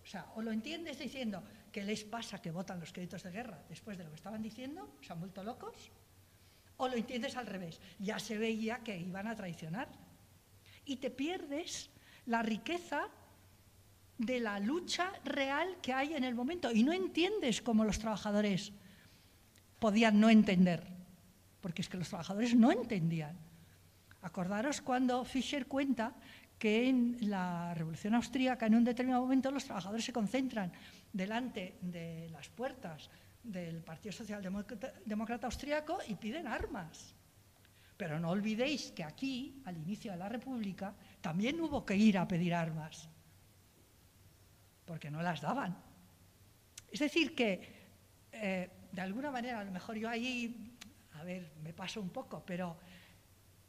O 0.03 0.07
sea, 0.07 0.31
o 0.37 0.43
lo 0.43 0.53
entiendes 0.53 0.99
diciendo, 0.99 1.43
¿qué 1.77 1.85
les 1.85 2.05
pasa 2.05 2.41
que 2.41 2.51
votan 2.51 2.81
los 2.81 2.91
créditos 2.91 3.23
de 3.23 3.31
guerra 3.31 3.61
después 3.69 3.99
de 3.99 4.05
lo 4.05 4.09
que 4.09 4.17
estaban 4.17 4.41
diciendo? 4.41 4.97
¿Se 5.03 5.13
han 5.13 5.21
vuelto 5.21 5.45
locos? 5.45 5.93
O 6.79 6.89
lo 6.89 6.95
entiendes 6.95 7.37
al 7.37 7.47
revés, 7.47 7.83
ya 7.99 8.19
se 8.19 8.39
veía 8.39 8.79
que 8.79 8.97
iban 8.97 9.27
a 9.27 9.37
traicionar. 9.37 9.87
Y 10.87 10.97
te 10.97 11.11
pierdes 11.11 11.91
la 12.25 12.41
riqueza 12.41 13.09
de 14.17 14.41
la 14.41 14.59
lucha 14.59 15.13
real 15.27 15.77
que 15.83 15.93
hay 15.93 16.15
en 16.15 16.25
el 16.25 16.35
momento 16.35 16.73
y 16.73 16.83
no 16.83 16.95
entiendes 16.95 17.61
cómo 17.61 17.85
los 17.85 17.99
trabajadores 17.99 18.73
podían 19.79 20.19
no 20.19 20.31
entender, 20.31 20.83
porque 21.61 21.83
es 21.83 21.91
que 21.91 21.99
los 21.99 22.09
trabajadores 22.09 22.55
no 22.55 22.73
entendían. 22.73 23.37
Acordaros 24.23 24.81
cuando 24.81 25.27
Fischer 25.27 25.67
cuenta 25.67 26.15
que 26.59 26.89
en 26.89 27.19
la 27.21 27.75
Revolución 27.75 28.15
Austríaca, 28.15 28.67
en 28.67 28.77
un 28.77 28.85
determinado 28.85 29.23
momento, 29.23 29.51
los 29.51 29.65
trabajadores 29.65 30.07
se 30.07 30.13
concentran 30.13 30.73
delante 31.17 31.79
de 31.81 32.29
las 32.31 32.49
puertas 32.49 33.11
del 33.43 33.83
Partido 33.83 34.13
Socialdemócrata 34.13 35.47
Austríaco 35.47 35.99
y 36.07 36.15
piden 36.17 36.47
armas. 36.47 37.15
Pero 37.97 38.21
no 38.21 38.31
olvidéis 38.31 38.93
que 38.93 39.03
aquí, 39.03 39.63
al 39.65 39.79
inicio 39.79 40.13
de 40.13 40.19
la 40.19 40.29
República, 40.29 40.95
también 41.21 41.61
hubo 41.61 41.87
que 41.87 41.97
ir 41.97 42.19
a 42.19 42.29
pedir 42.29 42.55
armas, 42.55 43.09
porque 44.85 45.11
no 45.11 45.23
las 45.23 45.41
daban. 45.41 45.77
Es 46.93 47.01
decir, 47.01 47.35
que 47.35 47.73
eh, 48.33 48.71
de 48.93 49.01
alguna 49.01 49.31
manera, 49.31 49.61
a 49.61 49.65
lo 49.65 49.71
mejor 49.71 49.97
yo 49.97 50.11
ahí, 50.11 50.77
a 51.15 51.25
ver, 51.25 51.53
me 51.63 51.73
paso 51.73 52.03
un 52.03 52.11
poco, 52.11 52.45
pero 52.45 52.77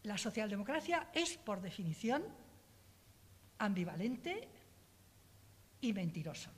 la 0.03 0.17
socialdemocracia 0.17 1.09
es, 1.13 1.37
por 1.37 1.61
definición, 1.61 2.23
ambivalente 3.59 4.49
y 5.79 5.93
mentiroso. 5.93 6.56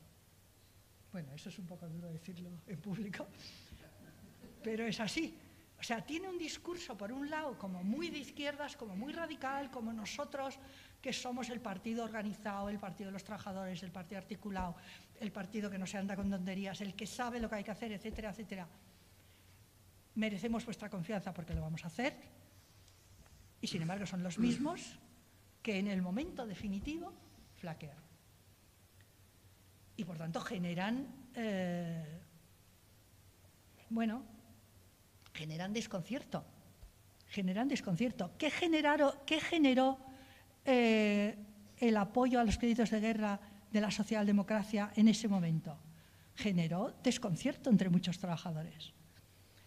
Bueno, 1.11 1.33
eso 1.33 1.49
es 1.49 1.57
un 1.59 1.65
poco 1.65 1.87
duro 1.87 2.11
decirlo 2.11 2.49
en 2.67 2.79
público, 2.79 3.27
pero 4.63 4.85
es 4.85 4.99
así. 4.99 5.37
O 5.79 5.83
sea, 5.83 6.05
tiene 6.05 6.27
un 6.27 6.37
discurso, 6.37 6.97
por 6.97 7.11
un 7.11 7.29
lado, 7.29 7.57
como 7.57 7.83
muy 7.83 8.09
de 8.09 8.17
izquierdas, 8.17 8.75
como 8.75 8.95
muy 8.97 9.13
radical, 9.13 9.71
como 9.71 9.93
nosotros, 9.93 10.59
que 11.01 11.13
somos 11.13 11.49
el 11.49 11.61
partido 11.61 12.03
organizado, 12.03 12.67
el 12.67 12.79
partido 12.79 13.07
de 13.07 13.13
los 13.13 13.23
trabajadores, 13.23 13.81
el 13.83 13.91
partido 13.91 14.19
articulado, 14.19 14.75
el 15.21 15.31
partido 15.31 15.69
que 15.69 15.77
no 15.77 15.87
se 15.87 15.97
anda 15.97 16.17
con 16.17 16.29
tonterías, 16.29 16.81
el 16.81 16.93
que 16.95 17.07
sabe 17.07 17.39
lo 17.39 17.49
que 17.49 17.55
hay 17.55 17.63
que 17.63 17.71
hacer, 17.71 17.93
etcétera, 17.93 18.31
etcétera. 18.31 18.67
Merecemos 20.15 20.65
vuestra 20.65 20.89
confianza 20.89 21.33
porque 21.33 21.53
lo 21.53 21.61
vamos 21.61 21.83
a 21.85 21.87
hacer. 21.87 22.13
Y 23.61 23.67
sin 23.67 23.81
embargo 23.81 24.05
son 24.05 24.21
los 24.21 24.37
mismos 24.37 24.99
que 25.61 25.79
en 25.79 25.87
el 25.87 26.01
momento 26.01 26.45
definitivo 26.45 27.13
flaquean. 27.55 28.08
Y 29.99 30.05
por 30.05 30.15
tanto 30.15 30.39
generan, 30.39 31.05
eh, 31.35 32.21
bueno, 33.89 34.23
generan 35.33 35.73
desconcierto. 35.73 36.45
Generan 37.27 37.67
desconcierto. 37.67 38.31
¿Qué, 38.37 38.49
qué 39.25 39.41
generó 39.41 39.99
eh, 40.63 41.35
el 41.75 41.97
apoyo 41.97 42.39
a 42.39 42.45
los 42.45 42.57
créditos 42.57 42.91
de 42.91 43.01
guerra 43.01 43.41
de 43.69 43.81
la 43.81 43.91
socialdemocracia 43.91 44.93
en 44.95 45.09
ese 45.09 45.27
momento? 45.27 45.77
Generó 46.33 46.95
desconcierto 47.03 47.69
entre 47.69 47.89
muchos 47.89 48.19
trabajadores. 48.19 48.93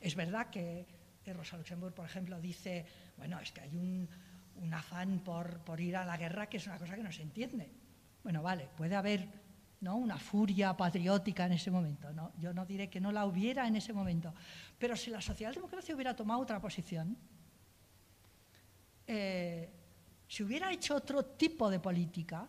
Es 0.01 0.15
verdad 0.17 0.49
que 0.49 0.87
Rosa 1.27 1.59
Luxemburg, 1.59 1.93
por 1.93 2.07
ejemplo, 2.07 2.41
dice, 2.41 2.87
bueno, 3.19 3.39
es 3.39 3.53
que 3.53 3.61
hay 3.61 3.77
un, 3.77 4.09
un 4.63 4.73
afán 4.73 5.19
por, 5.19 5.59
por, 5.59 5.79
ir 5.79 5.95
a 5.95 6.07
la 6.07 6.17
guerra 6.17 6.49
que 6.49 6.57
es 6.57 6.67
una 6.67 6.79
cosa 6.79 6.97
que 6.97 7.03
no 7.03 7.13
se 7.13 7.21
entiende. 7.21 7.71
Bueno, 8.23 8.43
vale, 8.43 8.71
puede 8.79 8.97
haber 8.97 9.42
¿no? 9.83 9.97
una 9.97 10.19
furia 10.19 10.75
patriótica 10.77 11.47
en 11.47 11.53
ese 11.53 11.71
momento. 11.71 12.13
¿no? 12.13 12.33
Yo 12.39 12.55
no 12.55 12.65
diré 12.65 12.89
que 12.89 13.01
no 13.01 13.13
la 13.13 13.27
hubiera 13.27 13.69
en 13.69 13.77
ese 13.77 13.93
momento, 13.93 14.35
pero 14.79 14.97
si 14.97 15.11
la 15.11 15.21
socialdemocracia 15.21 15.95
hubiera 15.95 16.17
tomado 16.17 16.41
otra 16.41 16.61
posición, 16.61 17.17
eh, 19.07 19.71
si 20.27 20.43
hubiera 20.43 20.73
hecho 20.73 20.95
otro 20.95 21.25
tipo 21.25 21.69
de 21.69 21.79
política, 21.79 22.49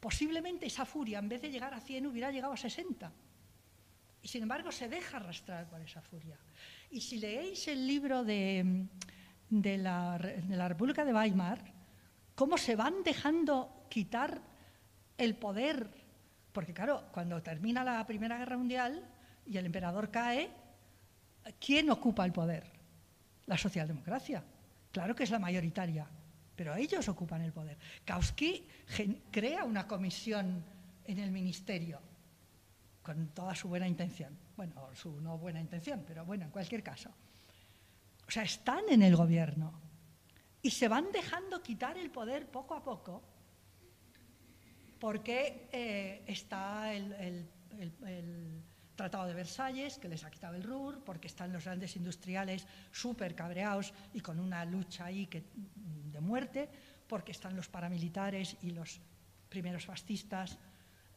posiblemente 0.00 0.66
esa 0.66 0.86
furia, 0.86 1.18
en 1.18 1.28
vez 1.28 1.42
de 1.42 1.50
llegar 1.50 1.74
a 1.74 1.80
100, 1.80 2.06
hubiera 2.06 2.30
llegado 2.30 2.54
a 2.54 2.56
60. 2.56 3.12
Y 4.22 4.28
sin 4.28 4.42
embargo 4.42 4.72
se 4.72 4.88
deja 4.88 5.18
arrastrar 5.18 5.68
por 5.68 5.82
esa 5.82 6.00
furia. 6.00 6.38
Y 6.90 7.02
si 7.02 7.18
leéis 7.18 7.68
el 7.68 7.86
libro 7.86 8.24
de 8.24 8.88
de 9.62 9.78
la, 9.78 10.18
de 10.18 10.56
la 10.56 10.68
República 10.68 11.04
de 11.04 11.14
Weimar, 11.14 11.62
cómo 12.34 12.58
se 12.58 12.76
van 12.76 13.02
dejando 13.04 13.86
quitar 13.88 14.40
el 15.16 15.36
poder, 15.36 15.88
porque 16.54 16.72
claro, 16.72 17.08
cuando 17.10 17.42
termina 17.42 17.82
la 17.82 18.06
Primera 18.06 18.38
Guerra 18.38 18.56
Mundial 18.56 19.04
y 19.44 19.58
el 19.58 19.66
emperador 19.66 20.08
cae, 20.08 20.48
¿quién 21.58 21.90
ocupa 21.90 22.24
el 22.24 22.32
poder? 22.32 22.64
La 23.46 23.58
socialdemocracia. 23.58 24.44
Claro 24.92 25.16
que 25.16 25.24
es 25.24 25.30
la 25.30 25.40
mayoritaria, 25.40 26.06
pero 26.54 26.76
ellos 26.76 27.08
ocupan 27.08 27.42
el 27.42 27.52
poder. 27.52 27.76
Kautsky 28.04 28.68
crea 29.32 29.64
una 29.64 29.88
comisión 29.88 30.64
en 31.04 31.18
el 31.18 31.32
ministerio 31.32 32.00
con 33.02 33.30
toda 33.30 33.56
su 33.56 33.68
buena 33.68 33.88
intención. 33.88 34.38
Bueno, 34.56 34.90
su 34.94 35.20
no 35.20 35.36
buena 35.36 35.60
intención, 35.60 36.04
pero 36.06 36.24
bueno, 36.24 36.44
en 36.44 36.50
cualquier 36.52 36.84
caso. 36.84 37.10
O 38.28 38.30
sea, 38.30 38.44
están 38.44 38.84
en 38.88 39.02
el 39.02 39.16
gobierno 39.16 39.72
y 40.62 40.70
se 40.70 40.86
van 40.86 41.10
dejando 41.10 41.60
quitar 41.64 41.98
el 41.98 42.12
poder 42.12 42.46
poco 42.46 42.76
a 42.76 42.82
poco 42.84 43.33
porque 45.04 45.68
eh, 45.70 46.22
está 46.26 46.94
el, 46.94 47.46
Tratado 48.96 49.26
de 49.26 49.34
Versalles, 49.34 49.98
que 49.98 50.08
les 50.08 50.24
ha 50.24 50.30
quitado 50.30 50.54
el 50.54 50.62
RUR, 50.62 51.04
porque 51.04 51.26
están 51.28 51.52
los 51.52 51.66
grandes 51.66 51.94
industriales 51.96 52.66
súper 52.90 53.34
cabreados 53.34 53.92
y 54.14 54.20
con 54.20 54.40
una 54.40 54.64
lucha 54.64 55.04
ahí 55.04 55.28
de 55.28 56.20
muerte, 56.20 56.70
porque 57.06 57.32
están 57.32 57.54
los 57.54 57.68
paramilitares 57.68 58.56
y 58.62 58.70
los 58.70 58.98
primeros 59.50 59.84
fascistas 59.84 60.56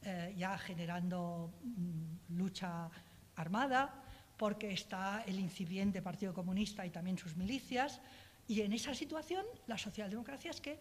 eh, 0.01 0.35
ya 0.35 0.57
generando 0.57 1.53
mm, 1.63 2.35
lucha 2.35 2.89
armada, 3.37 4.03
porque 4.35 4.73
está 4.73 5.23
el 5.25 5.39
incipiente 5.39 6.01
Partido 6.01 6.33
Comunista 6.33 6.85
y 6.85 6.89
también 6.89 7.17
sus 7.17 7.37
milicias. 7.37 8.01
Y 8.49 8.63
en 8.63 8.73
esa 8.73 8.93
situación, 8.93 9.45
la 9.65 9.77
socialdemocracia 9.77 10.51
es 10.51 10.59
que 10.59 10.77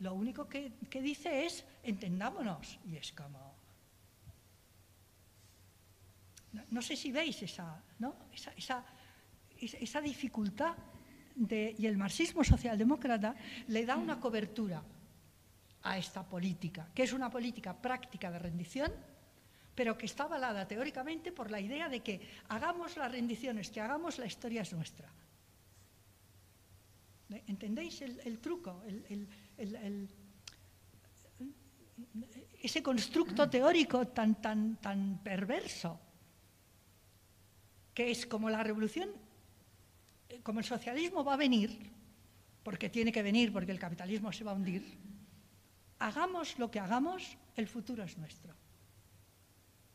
lo 0.00 0.14
único 0.14 0.48
que, 0.48 0.72
dice 1.00 1.46
es 1.46 1.64
entendámonos. 1.82 2.78
Y 2.84 2.96
es 2.96 3.12
como. 3.12 3.54
No, 6.70 6.80
sé 6.80 6.96
si 6.96 7.12
veis 7.12 7.42
esa, 7.42 7.82
esa, 8.56 10.00
dificultad 10.00 10.74
y 11.36 11.86
el 11.86 11.98
marxismo 11.98 12.42
socialdemócrata 12.42 13.34
le 13.68 13.84
da 13.84 13.96
una 13.96 14.18
cobertura 14.18 14.82
a 15.82 15.98
esta 15.98 16.24
política, 16.24 16.88
que 16.94 17.02
es 17.02 17.12
una 17.12 17.30
política 17.30 17.76
práctica 17.76 18.30
de 18.30 18.38
rendición, 18.38 18.92
pero 19.74 19.98
que 19.98 20.06
está 20.06 20.24
avalada 20.24 20.66
teóricamente 20.66 21.30
por 21.30 21.50
la 21.50 21.60
idea 21.60 21.88
de 21.88 22.00
que 22.00 22.20
hagamos 22.48 22.96
las 22.96 23.12
rendiciones, 23.12 23.70
que 23.70 23.80
hagamos 23.80 24.18
la 24.18 24.26
historia 24.26 24.62
es 24.62 24.72
nuestra. 24.72 25.12
¿Entendéis 27.28 28.02
el, 28.02 28.38
truco? 28.38 28.82
Ese 32.62 32.82
constructo 32.82 33.48
teórico 33.48 34.08
tan, 34.08 34.40
tan, 34.40 34.76
tan 34.76 35.22
perverso, 35.22 36.00
que 37.94 38.10
es 38.10 38.26
como 38.26 38.50
la 38.50 38.62
revolución, 38.62 39.10
como 40.42 40.60
el 40.60 40.64
socialismo 40.64 41.24
va 41.24 41.34
a 41.34 41.38
venir, 41.38 41.90
porque 42.62 42.90
tiene 42.90 43.12
que 43.12 43.22
venir, 43.22 43.52
porque 43.52 43.72
el 43.72 43.78
capitalismo 43.78 44.32
se 44.32 44.44
va 44.44 44.50
a 44.52 44.54
hundir, 44.54 44.98
hagamos 45.98 46.58
lo 46.58 46.70
que 46.70 46.80
hagamos, 46.80 47.38
el 47.54 47.68
futuro 47.68 48.04
es 48.04 48.18
nuestro. 48.18 48.54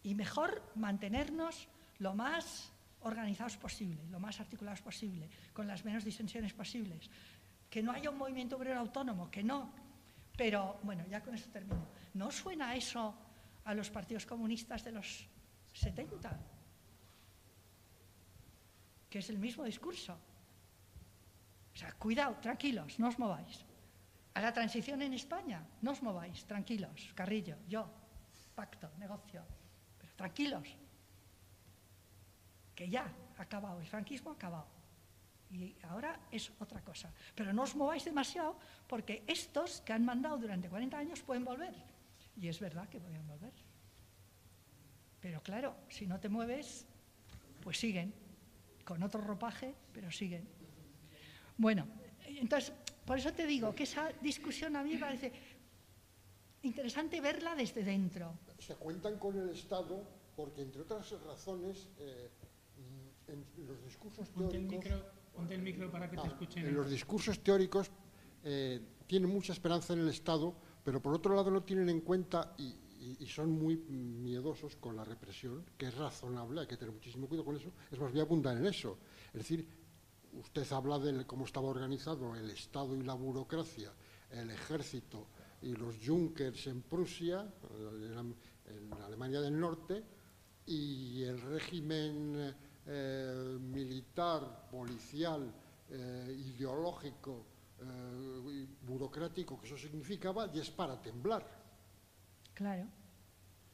Y 0.04 0.16
mejor 0.16 0.64
mantenernos 0.76 1.68
lo 2.00 2.16
más 2.16 2.72
organizados 3.02 3.58
posible, 3.58 4.02
lo 4.10 4.20
más 4.20 4.40
articulados 4.40 4.82
posible, 4.82 5.30
con 5.54 5.68
las 5.68 5.86
menos 5.86 6.04
disensiones 6.04 6.54
posibles. 6.54 7.10
Que 7.72 7.82
no 7.82 7.94
haya 7.94 8.12
un 8.12 8.18
movimiento 8.18 8.58
obrero 8.58 8.80
autónomo, 8.80 9.32
que 9.32 9.42
no. 9.42 9.72
Pero, 10.38 10.78
bueno, 10.84 11.04
ya 11.10 11.24
con 11.24 11.34
eso 11.34 11.50
termino. 11.50 11.88
¿No 12.14 12.30
suena 12.30 12.76
eso 12.76 13.16
a 13.64 13.74
los 13.74 13.90
partidos 13.90 14.26
comunistas 14.26 14.84
de 14.84 14.92
los 14.92 15.26
70? 15.74 16.38
Que 19.10 19.20
es 19.20 19.30
el 19.30 19.40
mismo 19.40 19.64
discurso. 19.64 20.18
O 21.74 21.78
sea, 21.78 21.94
cuidado, 21.94 22.36
tranquilos, 22.42 23.00
no 23.00 23.08
os 23.08 23.18
mováis. 23.18 23.64
A 24.34 24.42
la 24.42 24.54
transición 24.54 25.02
en 25.02 25.14
España, 25.14 25.66
no 25.82 25.92
os 25.92 26.04
mováis, 26.04 26.46
tranquilos, 26.46 27.12
Carrillo, 27.16 27.58
yo, 27.68 27.88
pacto, 28.56 28.92
negocio, 28.98 29.44
pero 29.98 30.14
tranquilos, 30.16 30.68
que 32.76 32.90
ya 32.90 33.12
acabado, 33.38 33.80
el 33.80 33.88
franquismo 33.88 34.32
ha 34.32 34.34
acabado. 34.34 34.81
Y 35.52 35.76
ahora 35.84 36.18
es 36.32 36.52
otra 36.60 36.82
cosa. 36.82 37.12
Pero 37.36 37.52
no 37.52 37.64
os 37.64 37.76
mováis 37.76 38.06
demasiado 38.06 38.56
porque 38.88 39.24
estos 39.28 39.82
que 39.82 39.92
han 39.92 40.06
mandado 40.06 40.38
durante 40.38 40.70
40 40.70 40.98
años 40.98 41.22
pueden 41.22 41.44
volver. 41.44 41.76
Y 42.38 42.48
es 42.48 42.60
verdad 42.60 42.88
que 42.88 43.00
pueden 43.00 43.28
volver. 43.28 43.52
Pero 45.20 45.44
claro, 45.44 45.76
si 45.90 46.08
no 46.08 46.20
te 46.20 46.30
mueves, 46.30 46.88
pues 47.62 47.78
siguen, 47.78 48.14
con 48.86 49.04
otro 49.04 49.22
ropaje, 49.22 49.76
pero 49.94 50.10
siguen. 50.10 50.48
Bueno, 51.58 51.86
entonces, 52.26 52.74
por 53.06 53.18
eso 53.18 53.34
te 53.34 53.46
digo 53.46 53.76
que 53.76 53.84
esa 53.84 54.12
discusión 54.22 54.76
a 54.76 54.84
mí 54.84 54.94
me 54.94 55.00
parece 55.00 55.32
interesante 56.64 57.20
verla 57.20 57.56
desde 57.56 57.84
dentro. 57.84 58.40
Se 58.58 58.76
cuentan 58.76 59.20
con 59.20 59.38
el 59.38 59.50
Estado 59.50 60.02
porque, 60.36 60.62
entre 60.62 60.82
otras 60.82 61.12
razones, 61.26 61.90
eh, 62.00 62.30
en 63.28 63.46
los 63.68 63.84
discursos 63.84 64.30
teóricos... 64.32 64.86
el 65.50 65.62
micro 65.62 65.92
para 65.92 66.10
que 66.10 66.18
te 66.18 66.24
ah, 66.24 66.28
escuchen. 66.28 66.66
En 66.66 66.76
los 66.76 66.90
discursos 66.90 67.40
teóricos 67.40 67.92
eh, 68.44 68.80
tienen 69.08 69.30
mucha 69.30 69.54
esperanza 69.54 69.94
en 69.94 70.00
el 70.00 70.10
Estado, 70.10 70.56
pero 70.84 71.02
por 71.02 71.14
otro 71.14 71.36
lado 71.36 71.52
no 71.52 71.64
tienen 71.64 71.90
en 71.90 72.02
cuenta 72.02 72.56
y, 72.58 72.76
son 73.26 73.52
muy 73.52 73.78
miedosos 73.78 74.76
con 74.76 74.96
la 74.96 75.04
represión, 75.04 75.66
que 75.76 75.88
es 75.88 75.96
razonable, 75.96 76.62
hay 76.62 76.68
que 76.68 76.78
tener 76.78 76.94
muchísimo 76.94 77.28
cuidado 77.28 77.46
con 77.46 77.56
eso. 77.56 77.72
Es 77.92 78.00
más, 78.00 78.12
voy 78.12 78.20
a 78.20 78.24
apuntar 78.24 78.56
en 78.56 78.66
eso. 78.66 79.00
Es 79.28 79.40
decir, 79.40 79.68
usted 80.34 80.72
habla 80.72 81.00
de 81.00 81.26
cómo 81.26 81.46
estaba 81.46 81.68
organizado 81.68 82.36
el 82.36 82.50
Estado 82.52 82.96
y 82.96 83.02
la 83.02 83.16
burocracia, 83.16 83.92
el 84.30 84.52
ejército 84.52 85.28
y 85.64 85.74
los 85.74 85.96
Junkers 86.06 86.68
en 86.68 86.84
Prusia, 86.84 87.52
en 88.66 88.94
Alemania 89.02 89.42
del 89.42 89.60
Norte, 89.60 90.04
y 90.66 91.24
el 91.24 91.42
régimen 91.42 92.56
eh, 92.88 93.58
militar, 93.60 94.68
policial, 94.72 95.54
eh, 95.90 96.36
ideológico, 96.56 97.46
eh, 97.80 98.68
burocrático 98.82 99.60
que 99.60 99.68
eso 99.68 99.78
significaba, 99.78 100.50
y 100.54 100.60
es 100.60 100.72
para 100.72 101.00
temblar. 101.00 101.46
Claro. 102.54 102.88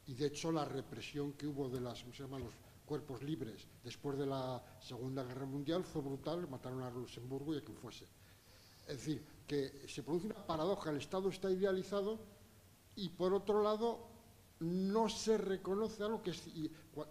Y 0.07 0.13
de 0.13 0.27
hecho 0.27 0.51
la 0.51 0.65
represión 0.65 1.33
que 1.33 1.47
hubo 1.47 1.69
de 1.69 1.81
las, 1.81 2.01
¿cómo 2.01 2.13
se 2.13 2.23
llaman? 2.23 2.43
los 2.43 2.53
cuerpos 2.85 3.21
libres 3.21 3.67
después 3.83 4.17
de 4.17 4.25
la 4.25 4.63
Segunda 4.79 5.23
Guerra 5.23 5.45
Mundial 5.45 5.83
fue 5.83 6.01
brutal, 6.01 6.47
mataron 6.47 6.83
a 6.83 6.89
Luxemburgo 6.89 7.53
y 7.53 7.57
a 7.57 7.61
quien 7.61 7.77
fuese. 7.77 8.05
Es 8.87 8.97
decir, 8.97 9.23
que 9.45 9.85
se 9.87 10.03
produce 10.03 10.27
una 10.27 10.45
paradoja, 10.45 10.89
el 10.89 10.97
Estado 10.97 11.29
está 11.29 11.51
idealizado 11.51 12.19
y 12.95 13.09
por 13.09 13.33
otro 13.33 13.61
lado 13.61 14.07
no 14.59 15.09
se 15.09 15.37
reconoce 15.37 16.03
algo 16.03 16.21
que 16.21 16.33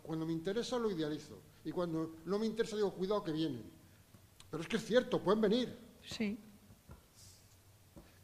cuando 0.03 0.27
me 0.27 0.33
interesa 0.33 0.79
lo 0.79 0.91
idealizo 0.91 1.41
y 1.67 1.73
cuando 1.73 2.15
no 2.25 2.39
me 2.39 2.47
interesa 2.47 2.77
digo 2.77 2.93
cuidado 2.95 3.25
que 3.25 3.33
vienen. 3.33 3.65
Pero 4.49 4.63
es 4.63 4.69
que 4.69 4.77
es 4.77 4.85
cierto, 4.85 5.21
pueden 5.21 5.41
venir. 5.41 5.77
Sí. 6.01 6.39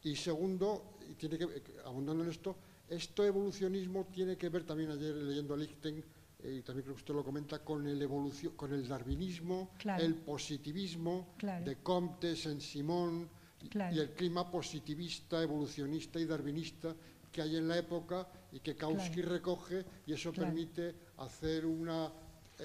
Y 0.04 0.14
segundo, 0.14 0.96
y 1.10 1.14
tiene 1.14 1.36
que 1.36 1.48
abundando 1.84 2.22
en 2.22 2.30
esto, 2.30 2.56
esto 2.88 3.24
evolucionismo 3.24 4.06
tiene 4.12 4.36
que 4.36 4.48
ver 4.48 4.62
también 4.64 4.92
ayer 4.92 5.16
leyendo 5.16 5.54
a 5.54 5.56
Lichten 5.56 6.04
eh, 6.38 6.56
y 6.58 6.62
también 6.62 6.84
creo 6.84 6.94
que 6.94 7.02
usted 7.02 7.14
lo 7.14 7.24
comenta 7.24 7.64
con 7.64 7.84
el 7.84 8.00
evolución, 8.00 8.54
con 8.54 8.72
el 8.72 8.86
darwinismo, 8.86 9.70
el 9.98 10.14
positivismo 10.14 11.34
de 11.40 11.78
Comte, 11.82 12.36
Saint-Simon 12.36 13.28
y 13.60 13.98
el 13.98 14.10
clima 14.10 14.48
positivista, 14.48 15.42
evolucionista 15.42 16.20
y 16.20 16.26
darwinista 16.26 16.94
que 17.32 17.42
hay 17.42 17.56
en 17.56 17.66
la 17.66 17.78
época 17.78 18.28
y 18.52 18.60
que 18.60 18.76
Kautsky 18.76 19.22
recoge 19.22 19.84
y 20.06 20.12
eso 20.12 20.32
permite 20.32 20.94
hacer 21.16 21.66
una 21.66 22.12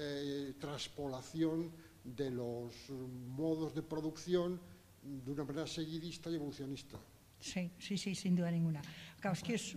eh, 0.00 0.54
traspolación 0.60 1.72
de 2.04 2.30
los 2.30 2.72
modos 2.90 3.74
de 3.74 3.82
producción 3.82 4.60
de 5.02 5.32
una 5.32 5.42
manera 5.44 5.66
seguidista 5.66 6.30
y 6.30 6.36
evolucionista. 6.36 6.98
Sí, 7.40 7.70
sí, 7.78 7.98
sí, 7.98 8.14
sin 8.14 8.36
duda 8.36 8.50
ninguna. 8.50 8.80
Kautsky 9.20 9.54
es... 9.54 9.76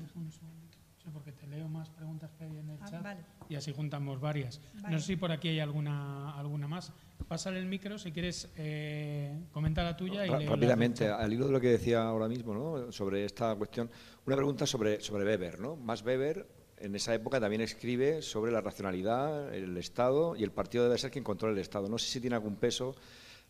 porque 1.11 1.31
te 1.31 1.47
leo 1.47 1.67
más 1.67 1.89
preguntas 1.89 2.29
que 2.37 2.43
hay 2.43 2.57
en 2.57 2.69
el 2.69 2.77
ah, 2.81 2.87
chat 2.87 3.17
y 3.49 3.55
así 3.55 3.73
juntamos 3.73 4.19
varias. 4.19 4.61
No 4.87 4.99
sé 4.99 5.07
si 5.07 5.15
por 5.15 5.31
aquí 5.31 5.49
hay 5.49 5.59
alguna, 5.59 6.37
alguna 6.37 6.67
más. 6.67 6.93
Pásale 7.27 7.57
el 7.59 7.65
micro 7.65 7.97
si 7.97 8.11
quieres 8.11 8.49
eh, 8.55 9.45
comentar 9.51 9.85
la 9.85 9.97
tuya. 9.97 10.25
Y 10.25 10.45
rápidamente, 10.45 11.07
al 11.07 11.33
hilo 11.33 11.47
de 11.47 11.51
lo 11.51 11.59
que 11.59 11.69
decía 11.69 12.03
ahora 12.03 12.27
mismo 12.27 12.53
¿no? 12.53 12.91
sobre 12.91 13.25
esta 13.25 13.55
cuestión, 13.55 13.89
una 14.25 14.35
pregunta 14.35 14.67
sobre, 14.67 15.01
sobre 15.01 15.25
Weber. 15.25 15.59
¿no? 15.59 15.75
Más 15.75 16.03
Weber 16.03 16.60
en 16.81 16.95
esa 16.95 17.13
época 17.13 17.39
también 17.39 17.61
escribe 17.61 18.21
sobre 18.21 18.51
la 18.51 18.61
racionalidad, 18.61 19.53
el 19.53 19.77
Estado 19.77 20.35
y 20.35 20.43
el 20.43 20.51
partido 20.51 20.83
debe 20.85 20.97
ser 20.97 21.11
quien 21.11 21.23
controla 21.23 21.53
el 21.53 21.59
Estado. 21.59 21.87
No 21.87 21.97
sé 21.97 22.07
si 22.07 22.19
tiene 22.19 22.35
algún 22.35 22.55
peso 22.55 22.95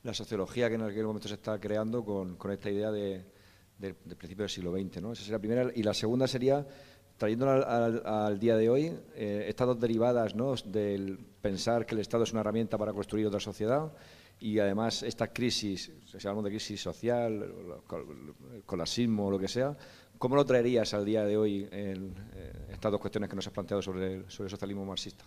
la 0.03 0.13
sociología 0.13 0.67
que 0.69 0.75
en 0.75 0.81
aquel 0.81 1.05
momento 1.05 1.27
se 1.27 1.35
está 1.35 1.59
creando 1.59 2.03
con, 2.03 2.37
esta 2.51 2.69
idea 2.69 2.91
de, 2.91 3.23
del 3.77 3.95
principio 3.95 4.43
del 4.43 4.49
siglo 4.49 4.71
XX. 4.71 5.01
¿no? 5.01 5.13
Esa 5.13 5.23
sería 5.23 5.37
la 5.37 5.41
primera. 5.41 5.71
Y 5.73 5.83
la 5.83 5.93
segunda 5.93 6.27
sería, 6.27 6.65
trayéndola 7.17 8.25
al, 8.25 8.39
día 8.39 8.57
de 8.57 8.69
hoy, 8.69 8.93
eh, 9.15 9.45
estas 9.47 9.67
dos 9.67 9.79
derivadas 9.79 10.35
¿no? 10.35 10.55
del 10.65 11.19
pensar 11.41 11.85
que 11.85 11.95
el 11.95 12.01
Estado 12.01 12.23
es 12.23 12.31
una 12.31 12.41
herramienta 12.41 12.77
para 12.77 12.93
construir 12.93 13.27
otra 13.27 13.39
sociedad 13.39 13.91
y 14.41 14.57
además 14.57 15.03
esta 15.03 15.27
crisis, 15.27 15.91
si 16.03 16.17
hablamos 16.27 16.45
de 16.45 16.49
crisis 16.49 16.81
social, 16.81 17.53
el 18.55 18.63
colasismo 18.63 19.29
lo 19.29 19.37
que 19.37 19.47
sea, 19.47 19.77
¿cómo 20.21 20.35
lo 20.35 20.45
traerías 20.45 20.93
al 20.93 21.03
día 21.03 21.25
de 21.25 21.35
hoy 21.35 21.67
en, 21.71 22.13
eh, 22.35 22.67
estas 22.69 22.91
dos 22.91 23.01
cuestiones 23.01 23.27
que 23.27 23.35
nos 23.35 23.47
has 23.47 23.53
planteado 23.53 23.81
sobre 23.81 24.13
el, 24.13 24.29
sobre 24.29 24.45
el 24.45 24.51
socialismo 24.51 24.85
marxista? 24.85 25.25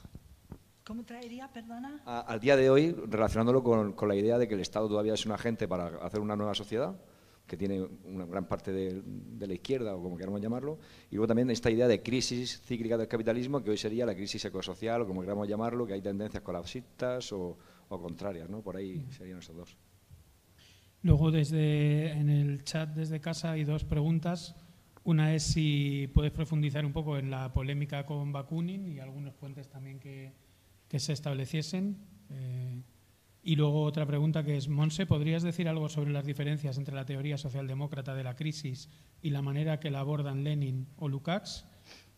¿Cómo 0.85 1.03
traería, 1.03 1.51
perdona? 1.53 2.01
al 2.05 2.39
día 2.39 2.57
de 2.57 2.71
hoy, 2.71 2.93
relacionándolo 2.93 3.65
con, 3.65 4.09
la 4.09 4.15
idea 4.15 4.39
de 4.39 4.47
que 4.47 4.55
el 4.55 4.61
Estado 4.61 4.87
todavía 4.87 5.15
es 5.15 5.27
un 5.27 5.33
agente 5.33 5.67
para 5.67 5.87
hacer 6.07 6.21
una 6.21 6.37
nueva 6.37 6.55
sociedad, 6.55 6.95
que 7.45 7.57
tiene 7.57 7.83
una 8.05 8.25
gran 8.27 8.47
parte 8.47 8.71
de, 8.71 9.03
la 9.47 9.53
izquierda, 9.53 9.97
o 9.97 10.03
como 10.03 10.17
queramos 10.17 10.41
llamarlo, 10.41 10.79
y 11.11 11.17
luego 11.17 11.27
también 11.27 11.51
esta 11.51 11.71
idea 11.71 11.89
de 11.89 12.01
crisis 12.01 12.61
cíclica 12.63 12.97
del 12.97 13.09
capitalismo, 13.09 13.65
que 13.65 13.71
hoy 13.71 13.79
sería 13.79 14.07
la 14.07 14.15
crisis 14.15 14.45
ecosocial, 14.45 15.03
o 15.03 15.07
como 15.09 15.23
queramos 15.23 15.49
llamarlo, 15.49 15.87
que 15.87 15.95
hay 15.95 16.03
tendencias 16.03 16.43
colapsistas 16.43 17.33
o, 17.33 17.59
contrarias, 17.89 18.49
¿no? 18.49 18.61
Por 18.61 18.77
ahí 18.77 19.05
serían 19.11 19.39
esos 19.39 19.57
dos. 19.57 19.77
Luego, 21.03 21.31
desde 21.31 22.13
en 22.13 22.29
el 22.29 22.65
chat 22.65 22.91
desde 22.91 23.21
casa 23.21 23.53
hay 23.53 23.65
dos 23.65 23.85
preguntas. 23.85 24.55
Una 25.05 25.35
es 25.35 25.43
si 25.43 26.09
puedes 26.15 26.33
profundizar 26.33 26.87
un 26.87 26.93
poco 26.93 27.19
en 27.19 27.31
la 27.31 27.53
polémica 27.53 28.07
con 28.07 28.33
Bakunin 28.33 28.89
y 28.89 29.01
algunos 29.01 29.35
puentes 29.35 29.69
también 29.69 30.01
que, 30.01 30.33
que 30.89 30.99
se 30.99 31.13
estableciesen. 31.13 31.99
Eh, 32.31 32.81
y 33.43 33.57
luego 33.57 33.83
otra 33.83 34.07
pregunta 34.07 34.43
que 34.43 34.57
es, 34.57 34.69
Monse, 34.69 35.05
¿podrías 35.05 35.43
decir 35.43 35.69
algo 35.69 35.91
sobre 35.91 36.11
las 36.11 36.25
diferencias 36.25 36.79
entre 36.79 36.95
la 36.95 37.05
teoría 37.05 37.37
socialdemócrata 37.37 38.15
de 38.15 38.25
la 38.25 38.35
crisis 38.35 38.89
y 39.21 39.29
la 39.29 39.43
manera 39.43 39.79
que 39.79 39.91
la 39.91 40.01
abordan 40.01 40.43
Lenin 40.43 40.87
o 40.97 41.09
Lukács? 41.09 41.67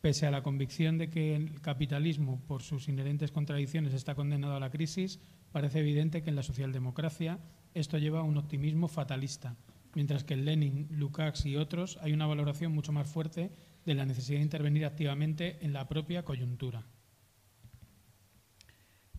Pese 0.01 0.27
a 0.27 0.31
la 0.31 0.45
convicción 0.45 0.99
de 0.99 1.11
que 1.11 1.35
el 1.35 1.61
capitalismo, 1.61 2.41
por 2.47 2.63
sus 2.63 2.89
inherentes 2.89 3.33
contradicciones, 3.33 3.95
está 3.95 4.15
condenado 4.15 4.55
a 4.55 4.61
la 4.61 4.71
crisis, 4.71 5.19
parece 5.51 5.81
evidente 5.81 6.23
que 6.23 6.31
en 6.31 6.37
la 6.37 6.45
socialdemocracia 6.45 7.41
esto 7.75 7.99
lleva 7.99 8.21
a 8.21 8.23
un 8.23 8.37
optimismo 8.37 8.87
fatalista, 8.87 9.57
mientras 9.97 10.25
que 10.25 10.35
en 10.35 10.45
Lenin, 10.45 10.87
Lukács 10.91 11.47
y 11.47 11.57
otros 11.57 11.99
hay 12.03 12.13
una 12.13 12.27
valoración 12.27 12.71
mucho 12.71 12.93
más 12.93 13.09
fuerte 13.09 13.51
de 13.87 13.95
la 13.95 14.05
necesidad 14.05 14.39
de 14.39 14.45
intervenir 14.45 14.85
activamente 14.85 15.65
en 15.65 15.73
la 15.73 15.89
propia 15.89 16.23
coyuntura. 16.23 16.85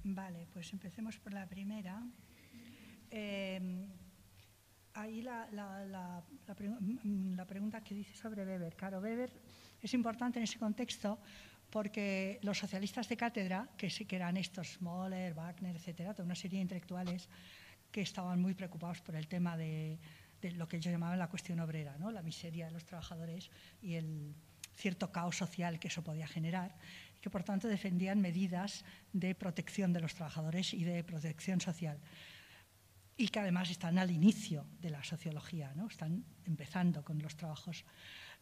Vale, 0.04 0.48
pues 0.54 0.72
empecemos 0.74 1.18
por 1.18 1.34
la 1.34 1.50
primera. 1.50 2.00
Eh, 3.10 3.88
ahí 4.94 5.24
la, 5.24 6.24
pregunta 7.48 7.84
que 7.84 7.96
dice 7.96 8.16
sobre 8.16 8.46
Weber. 8.46 8.76
Claro, 8.76 9.00
Weber 9.00 9.32
es 9.82 9.94
importante 9.96 10.38
en 10.38 10.44
ese 10.44 10.60
contexto 10.60 11.18
porque 11.72 12.40
los 12.44 12.60
socialistas 12.60 13.10
de 13.10 13.18
cátedra, 13.18 13.68
que, 13.76 13.88
que 13.90 14.16
eran 14.16 14.38
estos, 14.38 14.80
Moller, 14.80 15.34
Wagner, 15.34 15.76
etcétera, 15.76 16.14
toda 16.14 16.26
una 16.26 16.36
serie 16.36 16.60
de 16.60 16.64
intelectuales 16.64 17.28
que 17.92 18.02
estaban 18.02 18.40
muy 18.40 18.54
preocupados 18.54 19.02
por 19.02 19.16
el 19.16 19.28
tema 19.28 19.58
de, 19.58 19.98
de 20.52 20.58
lo 20.58 20.68
que 20.68 20.78
ellos 20.78 20.92
llamaban 20.92 21.20
la 21.20 21.30
cuestión 21.30 21.60
obrera, 21.60 21.98
¿no? 21.98 22.12
la 22.12 22.22
miseria 22.22 22.66
de 22.66 22.72
los 22.72 22.86
trabajadores 22.86 23.50
y 23.82 23.96
el 23.96 24.36
cierto 24.76 25.12
caos 25.12 25.36
social 25.36 25.80
que 25.80 25.88
eso 25.88 26.04
podía 26.04 26.28
generar 26.28 26.76
que 27.22 27.30
por 27.30 27.44
tanto 27.44 27.68
defendían 27.68 28.22
medidas 28.22 28.86
de 29.14 29.36
protección 29.36 29.94
de 29.94 30.02
los 30.02 30.14
trabajadores 30.14 30.74
y 30.74 30.84
de 30.84 31.04
protección 31.04 31.62
social. 31.62 32.00
Y 33.18 33.30
que 33.30 33.40
además 33.40 33.72
están 33.72 33.98
al 33.98 34.12
inicio 34.12 34.68
de 34.80 34.92
la 34.92 35.04
sociología, 35.04 35.74
¿no? 35.76 35.88
están 35.88 36.24
empezando 36.46 37.04
con 37.04 37.20
los 37.20 37.36
trabajos 37.36 37.84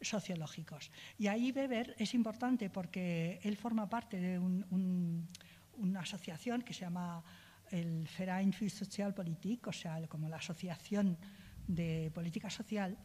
sociológicos. 0.02 0.92
Y 1.18 1.28
ahí 1.28 1.52
Weber 1.52 1.96
es 1.98 2.14
importante 2.14 2.70
porque 2.70 3.40
él 3.44 3.56
forma 3.56 3.88
parte 3.88 4.20
de 4.20 4.38
una 4.38 6.02
asociación 6.02 6.62
que 6.62 6.74
se 6.74 6.82
llama 6.82 7.24
el 7.72 8.08
Verein 8.18 8.54
für 8.54 8.70
Sozialpolitik, 8.70 9.68
o 9.68 9.74
sea, 9.74 10.06
como 10.08 10.30
la 10.30 10.38
Asociación 10.38 11.18
de 11.68 12.12
Política 12.14 12.50
Social, 12.50 12.98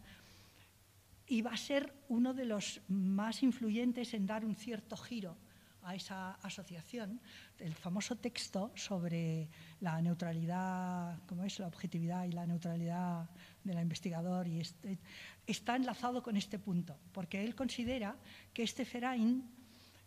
y 1.27 1.43
va 1.43 1.53
a 1.53 1.57
ser 1.57 1.95
uno 2.09 2.35
de 2.35 2.45
los 2.45 2.81
más 2.89 3.43
influyentes 3.43 4.15
en 4.15 4.27
dar 4.27 4.45
un 4.45 4.57
cierto 4.57 4.97
giro 4.97 5.37
a 5.83 5.95
esa 5.95 6.33
asociación, 6.43 7.21
el 7.59 7.75
famoso 7.75 8.17
texto 8.17 8.73
sobre 8.75 9.49
la 9.81 10.01
neutralidad, 10.03 11.19
¿cómo 11.27 11.45
es? 11.45 11.59
La 11.59 11.69
objetividad 11.69 12.25
y 12.25 12.33
la 12.33 12.47
neutralidad 12.47 13.31
de 13.65 13.75
la 13.75 13.81
investigador 13.81 14.47
y 14.47 14.61
este, 14.61 14.99
está 15.47 15.77
enlazado 15.77 16.23
con 16.23 16.37
este 16.37 16.59
punto, 16.59 16.99
porque 17.13 17.43
él 17.43 17.55
considera 17.55 18.17
que 18.53 18.63
este 18.63 18.85
FERAIN, 18.85 19.49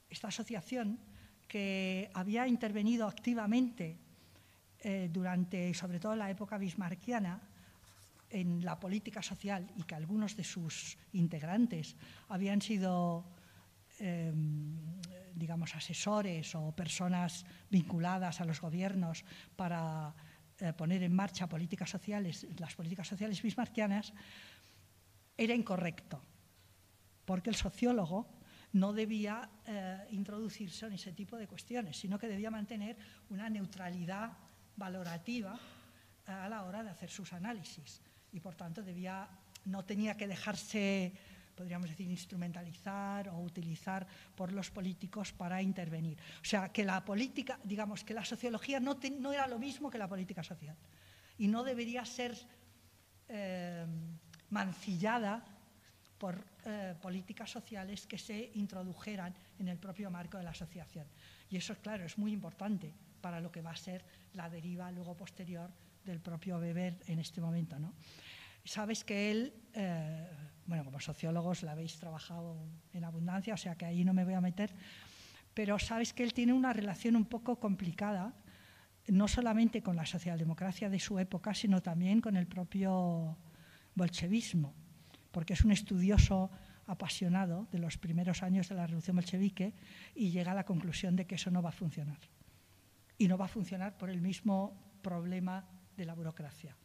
esta 0.10 0.28
asociación, 0.28 1.00
que 1.48 2.12
había 2.14 2.48
intervenido 2.48 3.08
activamente 3.08 3.98
eh, 4.80 5.10
durante, 5.12 5.74
sobre 5.74 6.00
todo 6.00 6.16
la 6.16 6.30
época 6.30 6.58
bismarckiana, 6.58 7.42
en 8.34 8.66
la 8.66 8.80
política 8.80 9.22
social 9.22 9.72
y 9.78 9.84
que 9.84 9.96
algunos 9.96 10.36
de 10.36 10.44
sus 10.44 10.98
integrantes 11.14 11.96
habían 12.28 12.62
sido 12.62 13.30
em, 14.00 14.76
digamos, 15.36 15.76
asesores 15.76 16.56
o 16.56 16.74
personas 16.74 17.46
vinculadas 17.70 18.42
a 18.42 18.46
los 18.46 18.62
gobiernos 18.62 19.26
para 19.56 20.14
eh, 20.60 20.74
poner 20.74 21.04
en 21.04 21.14
marcha 21.14 21.48
políticas 21.48 21.90
sociales, 21.90 22.46
las 22.58 22.76
políticas 22.76 23.08
sociales 23.08 23.42
bismarckianas, 23.42 24.14
era 25.38 25.54
incorrecto, 25.54 26.22
porque 27.26 27.50
el 27.50 27.56
sociólogo 27.56 28.30
no 28.74 28.94
debía 28.94 29.50
eh, 29.66 30.08
introducirse 30.12 30.86
en 30.86 30.94
ese 30.94 31.14
tipo 31.14 31.38
de 31.38 31.48
cuestiones, 31.48 31.98
sino 31.98 32.18
que 32.18 32.28
debía 32.28 32.50
mantener 32.50 32.98
una 33.30 33.50
neutralidad 33.50 34.38
valorativa 34.76 35.60
a 36.26 36.50
la 36.50 36.64
hora 36.64 36.84
de 36.84 36.90
hacer 36.90 37.10
sus 37.10 37.34
análisis 37.34 38.02
y, 38.34 38.40
por 38.40 38.56
tanto, 38.56 38.82
debía, 38.82 39.30
no 39.66 39.86
tenía 39.86 40.18
que 40.18 40.28
dejarse 40.28 41.14
podríamos 41.56 41.90
decir, 41.90 42.10
instrumentalizar 42.10 43.30
o 43.30 43.40
utilizar 43.40 44.08
por 44.36 44.52
los 44.52 44.72
políticos 44.72 45.32
para 45.32 45.62
intervenir. 45.62 46.18
O 46.42 46.46
sea, 46.46 46.70
que 46.70 46.84
la 46.84 47.06
política, 47.06 47.60
digamos, 47.64 48.04
que 48.04 48.14
la 48.14 48.26
sociología 48.26 48.80
no, 48.80 48.98
era 49.32 49.48
lo 49.48 49.60
mismo 49.60 49.90
que 49.90 49.98
la 49.98 50.08
política 50.08 50.44
social 50.44 50.76
y 51.38 51.48
no 51.48 51.64
debería 51.64 52.06
ser 52.06 52.36
eh, 53.30 53.86
mancillada 54.50 55.46
por 56.18 56.44
eh, 56.66 56.96
políticas 57.02 57.50
sociales 57.52 58.08
que 58.08 58.18
se 58.18 58.52
introdujeran 58.56 59.34
en 59.60 59.68
el 59.68 59.78
propio 59.78 60.10
marco 60.10 60.38
de 60.38 60.44
la 60.44 60.52
asociación. 60.52 61.08
Y 61.50 61.58
eso, 61.58 61.76
claro, 61.76 62.06
es 62.06 62.18
muy 62.18 62.32
importante 62.32 62.94
para 63.22 63.40
lo 63.40 63.52
que 63.52 63.62
va 63.62 63.72
a 63.72 63.76
ser 63.76 64.04
la 64.34 64.50
deriva 64.50 64.92
luego 64.92 65.16
posterior 65.16 65.70
del 66.04 66.20
propio 66.20 66.58
Weber 66.58 66.98
en 67.08 67.20
este 67.20 67.42
momento. 67.42 67.80
¿no? 67.80 67.94
Sabes 68.66 69.04
que 69.04 69.30
él, 69.30 69.54
eh, 69.74 70.26
bueno, 70.66 70.86
como 70.86 71.00
sociólogos 71.00 71.64
la 71.64 71.74
habéis 71.74 71.98
trabajado 71.98 72.58
en 72.94 73.04
abundancia, 73.04 73.54
o 73.54 73.58
sea 73.58 73.76
que 73.76 73.86
ahí 73.86 74.06
no 74.06 74.14
me 74.14 74.24
voy 74.24 74.36
a 74.36 74.42
meter, 74.42 74.74
pero 75.54 75.78
sabes 75.80 76.14
que 76.14 76.24
él 76.24 76.34
tiene 76.34 76.54
una 76.54 76.72
relación 76.72 77.18
un 77.18 77.26
poco 77.26 77.60
complicada, 77.60 78.34
no 79.08 79.28
solamente 79.28 79.84
con 79.84 79.98
la 79.98 80.06
socialdemocracia 80.06 80.90
de 80.90 81.00
su 81.00 81.20
época, 81.20 81.54
sino 81.54 81.82
también 81.82 82.22
con 82.22 82.38
el 82.38 82.48
propio 82.48 83.38
bolchevismo, 83.96 84.74
porque 85.32 85.54
es 85.54 85.66
un 85.66 85.72
estudioso 85.72 86.50
apasionado 86.88 87.68
de 87.70 87.80
los 87.80 87.98
primeros 87.98 88.44
años 88.44 88.70
de 88.70 88.76
la 88.76 88.88
revolución 88.88 89.18
bolchevique 89.18 89.74
y 90.16 90.32
llega 90.32 90.54
a 90.54 90.56
la 90.56 90.66
conclusión 90.66 91.18
de 91.18 91.28
que 91.28 91.36
eso 91.36 91.52
no 91.52 91.62
va 91.62 91.70
a 91.70 91.74
funcionar. 91.74 92.20
Y 93.18 93.28
no 93.28 93.38
va 93.38 93.46
a 93.46 93.50
funcionar 93.50 93.98
por 93.98 94.10
el 94.10 94.22
mismo 94.22 94.98
problema 95.02 95.68
de 95.98 96.06
la 96.06 96.14
burocracia 96.14 96.76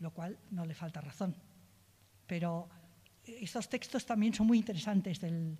lo 0.00 0.12
cual 0.12 0.38
no 0.50 0.64
le 0.64 0.74
falta 0.74 1.00
razón. 1.00 1.34
Pero 2.26 2.68
estos 3.24 3.68
textos 3.68 4.04
también 4.06 4.34
son 4.34 4.46
muy 4.46 4.58
interesantes 4.58 5.20
del, 5.20 5.58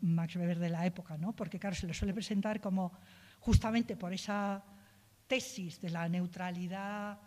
Max 0.00 0.36
Weber 0.36 0.58
de 0.58 0.70
la 0.70 0.86
época, 0.86 1.18
¿no? 1.18 1.34
porque 1.36 1.58
claro, 1.58 1.76
se 1.76 1.86
lo 1.86 1.92
suele 1.92 2.14
presentar 2.14 2.60
como 2.60 2.92
justamente 3.40 3.96
por 3.96 4.12
esa 4.12 4.64
tesis 5.26 5.80
de 5.80 5.90
la 5.90 6.08
neutralidad 6.08 7.18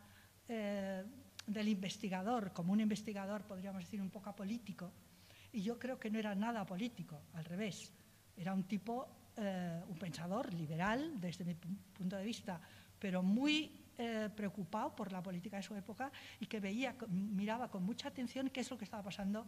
eh, 0.47 1.03
del 1.45 1.67
investigador, 1.67 2.51
como 2.51 2.73
un 2.73 2.79
investigador, 2.79 3.43
podríamos 3.43 3.83
decir, 3.83 4.01
un 4.01 4.09
poco 4.09 4.29
apolítico, 4.29 4.91
y 5.51 5.61
yo 5.61 5.77
creo 5.77 5.99
que 5.99 6.09
no 6.09 6.17
era 6.17 6.33
nada 6.33 6.65
político, 6.65 7.21
al 7.33 7.45
revés, 7.45 7.93
era 8.35 8.53
un 8.53 8.63
tipo, 8.63 9.31
eh, 9.37 9.81
un 9.87 9.97
pensador 9.97 10.51
liberal 10.53 11.19
desde 11.19 11.45
mi 11.45 11.53
punto 11.53 12.17
de 12.17 12.25
vista, 12.25 12.59
pero 12.97 13.21
muy 13.21 13.82
eh, 13.97 14.29
preocupado 14.35 14.95
por 14.95 15.11
la 15.11 15.21
política 15.21 15.57
de 15.57 15.63
su 15.63 15.75
época 15.75 16.11
y 16.39 16.45
que 16.45 16.59
veía, 16.59 16.95
miraba 17.09 17.69
con 17.69 17.83
mucha 17.83 18.07
atención 18.07 18.49
qué 18.49 18.61
es 18.61 18.71
lo 18.71 18.77
que 18.77 18.85
estaba 18.85 19.03
pasando 19.03 19.47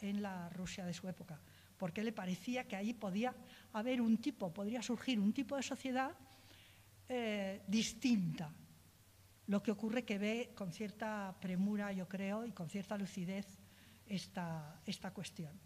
en 0.00 0.22
la 0.22 0.48
Rusia 0.50 0.84
de 0.84 0.94
su 0.94 1.08
época, 1.08 1.40
porque 1.76 2.02
le 2.02 2.12
parecía 2.12 2.66
que 2.66 2.76
ahí 2.76 2.94
podía 2.94 3.34
haber 3.72 4.00
un 4.00 4.18
tipo, 4.18 4.52
podría 4.52 4.82
surgir 4.82 5.18
un 5.18 5.32
tipo 5.32 5.56
de 5.56 5.62
sociedad 5.62 6.12
eh, 7.08 7.62
distinta, 7.66 8.52
lo 9.48 9.62
que 9.62 9.72
ocurre 9.72 10.04
que 10.04 10.18
ve 10.18 10.52
con 10.54 10.72
cierta 10.72 11.34
premura, 11.40 11.92
yo 11.92 12.08
creo, 12.08 12.46
y 12.46 12.52
con 12.52 12.68
cierta 12.68 12.96
lucidez 12.96 13.58
esta, 14.06 14.80
esta 14.86 15.10
cuestión. 15.12 15.58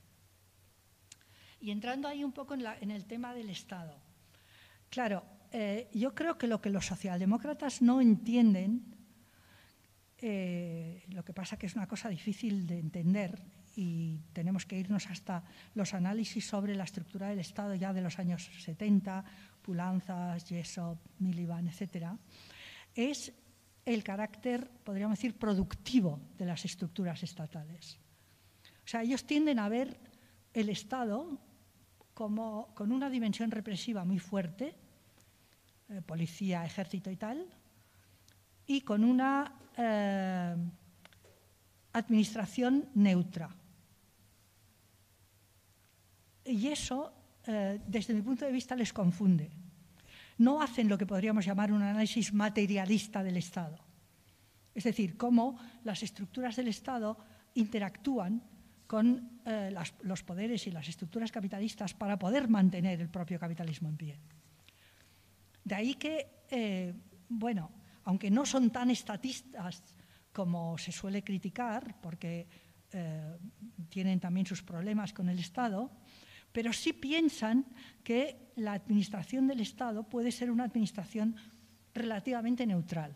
Y 1.61 1.71
entrando 1.71 2.09
ahí 2.09 2.25
un 2.25 2.33
poco 2.33 2.55
en, 2.55 2.91
el 2.91 3.07
tema 3.07 3.35
del 3.35 3.51
Estado. 3.51 3.99
Claro, 4.91 5.25
eh, 5.57 5.89
yo 5.95 6.17
creo 6.17 6.37
que 6.37 6.49
lo 6.49 6.61
que 6.61 6.69
los 6.69 6.85
socialdemócratas 6.85 7.81
no 7.81 8.01
entienden, 8.01 8.93
eh, 10.19 11.05
lo 11.11 11.25
que 11.25 11.33
pasa 11.33 11.57
que 11.57 11.67
es 11.67 11.77
una 11.77 11.87
cosa 11.87 12.09
difícil 12.09 12.67
de 12.67 12.81
entender 12.81 13.41
y 13.77 14.19
tenemos 14.33 14.67
que 14.67 14.77
irnos 14.77 15.07
hasta 15.07 15.45
los 15.75 15.95
análisis 15.95 16.45
sobre 16.45 16.75
la 16.75 16.83
estructura 16.83 17.29
del 17.29 17.39
Estado 17.39 17.77
ya 17.77 17.93
de 17.93 18.03
los 18.03 18.19
años 18.19 18.51
70, 18.65 19.25
Pulanzas, 19.63 20.45
Jessop, 20.45 20.99
Miliband, 21.21 21.69
etcétera, 21.69 22.19
es 22.93 23.33
el 23.85 24.03
carácter, 24.03 24.69
podríamos 24.83 25.19
decir, 25.19 25.39
productivo 25.39 26.21
de 26.37 26.47
las 26.47 26.65
estructuras 26.65 27.23
estatales. 27.23 28.01
O 28.85 28.89
sea, 28.89 29.03
ellos 29.03 29.25
tienden 29.25 29.61
a 29.61 29.69
ver 29.69 30.01
el 30.53 30.69
Estado 30.69 31.39
como, 32.13 32.75
con 32.75 32.91
una 32.91 33.09
dimensión 33.09 33.53
represiva 33.53 34.05
muy 34.05 34.19
fuerte, 34.19 34.83
eh, 35.91 36.01
policía, 36.01 36.65
ejército 36.65 37.11
y 37.11 37.17
tal, 37.17 37.45
y 38.67 38.81
con 38.81 39.05
una 39.05 39.53
eh, 39.77 40.57
administración 41.93 42.89
neutra. 42.95 43.55
Y 46.47 46.69
eso, 46.69 47.13
eh, 47.47 47.81
desde 47.87 48.15
mi 48.15 48.23
punto 48.23 48.47
de 48.47 48.53
vista, 48.53 48.75
les 48.75 48.95
confunde. 48.95 49.51
No 50.39 50.63
hacen 50.63 50.89
lo 50.89 50.97
que 50.97 51.05
podríamos 51.05 51.45
llamar 51.45 51.71
un 51.71 51.83
análisis 51.83 52.33
materialista 52.33 53.23
del 53.23 53.37
Estado. 53.37 53.79
Es 54.75 54.85
decir, 54.85 55.19
cómo 55.19 55.59
las 55.85 56.03
estructuras 56.03 56.57
del 56.57 56.69
Estado 56.69 57.19
interactúan 57.55 58.43
con 58.87 59.41
los 60.03 60.23
poderes 60.23 60.67
y 60.67 60.71
las 60.71 60.89
estructuras 60.89 61.31
capitalistas 61.31 61.93
para 61.95 62.19
poder 62.19 62.49
mantener 62.49 63.01
el 63.01 63.11
propio 63.11 63.39
capitalismo 63.39 63.89
en 63.89 63.97
pie. 63.97 64.19
De 65.65 65.75
ahí 65.75 65.95
que, 65.95 66.45
eh, 66.51 66.95
bueno, 67.29 67.73
aunque 68.05 68.31
no 68.31 68.45
son 68.47 68.71
tan 68.71 68.91
estatistas 68.91 69.83
como 70.33 70.77
se 70.79 70.93
suele 70.93 71.25
criticar, 71.25 72.01
porque 72.01 72.47
tienen 73.89 74.21
también 74.21 74.47
sus 74.47 74.63
problemas 74.63 75.13
con 75.13 75.29
el 75.29 75.41
Estado, 75.41 75.91
pero 76.53 76.73
sí 76.73 76.93
piensan 76.93 77.67
que 78.05 78.53
la 78.55 78.75
administración 78.75 79.49
del 79.49 79.61
Estado 79.61 80.05
puede 80.05 80.31
ser 80.31 80.53
una 80.53 80.63
administración 80.63 81.35
relativamente 81.93 82.65
neutral, 82.67 83.15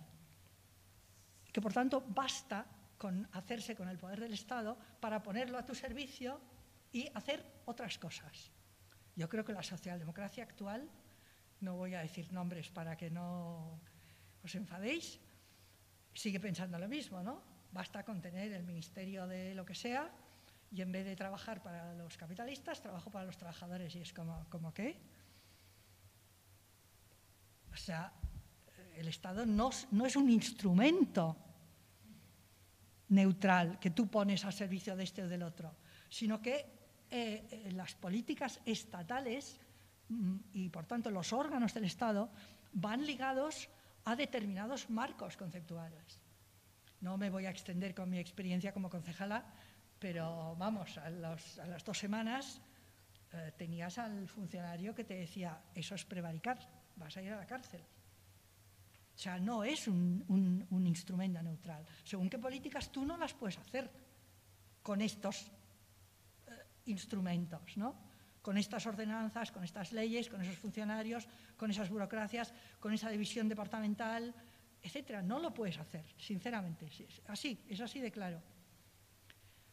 que 1.53 1.61
por 1.61 1.73
tanto 1.73 2.05
basta 2.09 2.66
con 2.99 3.29
hacerse 3.33 3.77
con 3.77 3.89
el 3.89 3.99
poder 3.99 4.19
del 4.19 4.35
Estado 4.35 4.77
para 4.99 5.23
ponerlo 5.23 5.57
a 5.57 5.65
tu 5.65 5.75
servicio 5.75 6.41
y 6.91 7.09
hacer 7.15 7.62
otras 7.66 7.97
cosas. 7.99 8.51
Yo 9.15 9.29
creo 9.29 9.45
que 9.45 9.53
la 9.53 9.62
socialdemocracia 9.62 10.43
actual, 10.43 10.91
no 11.60 11.76
voy 11.76 11.94
a 11.94 12.01
decir 12.01 12.32
nombres 12.32 12.70
para 12.70 12.97
que 12.97 13.10
no 13.10 13.80
os 14.43 14.55
enfadéis, 14.55 15.20
sigue 16.14 16.40
pensando 16.40 16.78
lo 16.78 16.89
mismo, 16.89 17.22
¿no? 17.22 17.43
Basta 17.72 18.05
con 18.05 18.20
tener 18.20 18.52
el 18.52 18.64
ministerio 18.64 19.26
de 19.26 19.55
lo 19.55 19.64
que 19.64 19.74
sea 19.74 20.10
y 20.70 20.82
en 20.82 20.93
vez 20.93 21.05
de 21.05 21.16
trabajar 21.16 21.62
para 21.62 21.94
los 21.94 22.16
capitalistas, 22.16 22.80
trabajo 22.80 23.10
para 23.10 23.24
los 23.24 23.36
trabajadores. 23.36 23.94
Y 23.97 24.01
es 24.01 24.12
como, 24.12 24.47
¿como 24.51 24.72
qué? 24.72 25.01
O 27.72 27.76
sea, 27.76 28.12
el 28.97 29.09
Estado 29.09 29.47
no, 29.47 29.70
es 29.70 30.16
un 30.16 30.30
instrumento 30.30 31.36
neutral 33.09 33.78
que 33.78 33.90
tú 33.90 34.09
pones 34.09 34.44
al 34.44 34.52
servicio 34.52 34.97
de 34.97 35.05
este 35.05 35.22
o 35.22 35.28
del 35.28 35.43
otro, 35.43 35.76
sino 36.10 36.43
que 36.43 36.66
eh, 37.10 37.47
eh, 37.51 37.72
las 37.72 37.94
políticas 37.94 38.60
estatales 38.66 39.60
y 40.52 40.68
por 40.70 40.86
tanto 40.86 41.10
los 41.10 41.32
órganos 41.32 41.74
del 41.74 41.85
Estado 41.85 42.30
van 42.72 43.05
ligados 43.05 43.68
a 44.05 44.16
determinados 44.16 44.89
marcos 44.90 45.36
conceptuales. 45.36 46.20
No 47.01 47.16
me 47.16 47.30
voy 47.30 47.47
a 47.47 47.51
extender 47.51 47.94
con 47.94 48.10
mi 48.10 48.18
experiencia 48.18 48.72
como 48.72 48.90
concejala, 48.90 49.44
pero 49.98 50.56
vamos, 50.56 50.97
a, 50.98 51.10
las 51.10 51.85
dos 51.85 51.98
semanas 51.98 52.60
eh, 53.32 53.52
tenías 53.56 53.98
al 53.98 54.26
funcionario 54.28 54.94
que 54.94 55.05
te 55.05 55.14
decía, 55.14 55.60
eso 55.74 55.94
es 55.94 56.05
prevaricar, 56.05 56.59
vas 56.97 57.16
a 57.16 57.22
ir 57.22 57.32
a 57.32 57.36
la 57.36 57.47
cárcel. 57.47 57.82
O 59.18 59.20
sea, 59.20 59.39
no 59.39 59.64
es 59.64 59.89
un, 59.89 60.66
instrumento 60.86 61.43
neutral. 61.43 61.85
Según 62.05 62.30
qué 62.30 62.39
políticas 62.39 62.90
tú 62.90 63.05
no 63.05 63.16
las 63.16 63.35
puedes 63.35 63.59
hacer 63.59 63.90
con 64.80 65.01
estos 65.01 65.51
eh, 66.47 66.52
instrumentos, 66.86 67.76
¿no? 67.76 68.07
Con 68.43 68.56
estas 68.56 68.86
ordenanzas, 68.86 69.51
con 69.51 69.65
estas 69.65 69.93
leyes, 69.93 70.28
con 70.28 70.40
esos 70.40 70.56
funcionarios, 70.56 71.27
con 71.56 71.70
esas 71.70 71.90
burocracias, 71.90 72.52
con 72.81 72.93
esa 72.93 73.10
división 73.10 73.48
departamental, 73.48 74.35
etcétera. 74.82 75.23
No 75.23 75.39
lo 75.39 75.52
puedes 75.52 75.78
hacer, 75.78 76.05
sinceramente. 76.19 76.89
Así, 77.27 77.65
es 77.69 77.81
así 77.81 78.01
de 78.01 78.10
claro. 78.10 78.40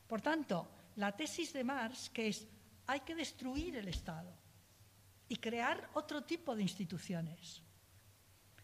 Por 0.08 0.22
tanto, 0.22 0.68
la 0.98 1.12
tesis 1.12 1.54
de 1.54 1.64
Marx, 1.64 2.10
que 2.10 2.28
es 2.28 2.48
hay 2.88 3.00
que 3.02 3.16
destruir 3.16 3.76
el 3.78 3.88
Estado 3.88 4.32
y 5.28 5.38
crear 5.38 5.90
otro 5.94 6.24
tipo 6.24 6.56
de 6.56 6.62
instituciones 6.62 7.62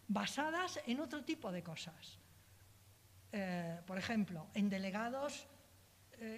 basadas 0.06 0.78
en 0.86 1.00
otro 1.00 1.24
tipo 1.24 1.50
de 1.50 1.62
cosas. 1.62 2.18
Eh, 3.32 3.80
por 3.86 3.98
ejemplo, 3.98 4.46
en 4.54 4.68
delegados 4.68 5.46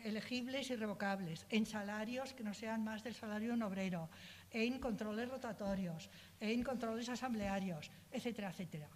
elegibles 0.05 0.71
y 0.71 0.77
revocables, 0.77 1.47
en 1.51 1.67
salarios 1.67 2.33
que 2.33 2.43
no 2.43 2.55
sean 2.55 2.83
más 2.85 3.05
del 3.05 3.15
salario 3.15 3.49
de 3.49 3.55
un 3.55 3.63
obrero, 3.63 4.09
en 4.51 4.79
controles 4.79 5.29
rotatorios, 5.29 6.09
en 6.41 6.63
controles 6.63 7.09
asamblearios, 7.09 7.91
etcétera, 8.11 8.51
etcétera. 8.51 8.89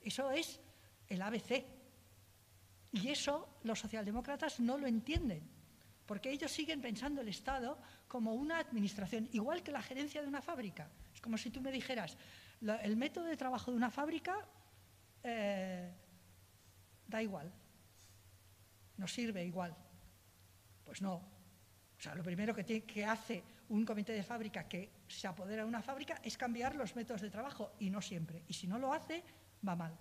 Eso 0.00 0.30
es 0.30 0.60
el 1.08 1.22
ABC 1.22 1.64
y 2.92 3.08
eso 3.08 3.48
los 3.62 3.78
socialdemócratas 3.78 4.60
no 4.60 4.76
lo 4.76 4.86
entienden, 4.86 5.48
porque 6.06 6.30
ellos 6.30 6.50
siguen 6.50 6.80
pensando 6.80 7.20
el 7.20 7.28
Estado 7.28 7.78
como 8.08 8.34
una 8.34 8.58
administración, 8.58 9.28
igual 9.32 9.62
que 9.62 9.70
la 9.70 9.82
gerencia 9.82 10.20
de 10.20 10.28
una 10.28 10.42
fábrica. 10.42 10.90
Es 11.14 11.20
como 11.20 11.38
si 11.38 11.50
tú 11.50 11.60
me 11.60 11.70
dijeras, 11.70 12.16
el 12.82 12.96
método 12.96 13.24
de 13.24 13.36
trabajo 13.36 13.70
de 13.70 13.76
una 13.76 13.90
fábrica 13.90 14.46
eh, 15.22 15.92
da 17.06 17.22
igual, 17.22 17.52
no 18.96 19.06
sirve 19.06 19.44
igual. 19.44 19.76
Pues 20.84 21.02
no. 21.02 21.14
O 21.14 22.00
sea, 22.02 22.14
lo 22.14 22.22
primero 22.22 22.54
que, 22.54 23.04
hace 23.04 23.44
un 23.68 23.84
comité 23.84 24.12
de 24.12 24.24
fábrica 24.24 24.68
que 24.68 24.90
se 25.06 25.28
apodera 25.28 25.62
de 25.62 25.68
una 25.68 25.82
fábrica 25.82 26.20
es 26.22 26.36
cambiar 26.36 26.74
los 26.74 26.96
métodos 26.96 27.20
de 27.20 27.30
trabajo, 27.30 27.74
y 27.78 27.90
no 27.90 28.02
siempre. 28.02 28.42
Y 28.48 28.54
si 28.54 28.66
no 28.66 28.78
lo 28.78 28.92
hace, 28.92 29.22
va 29.66 29.76
mal. 29.76 29.96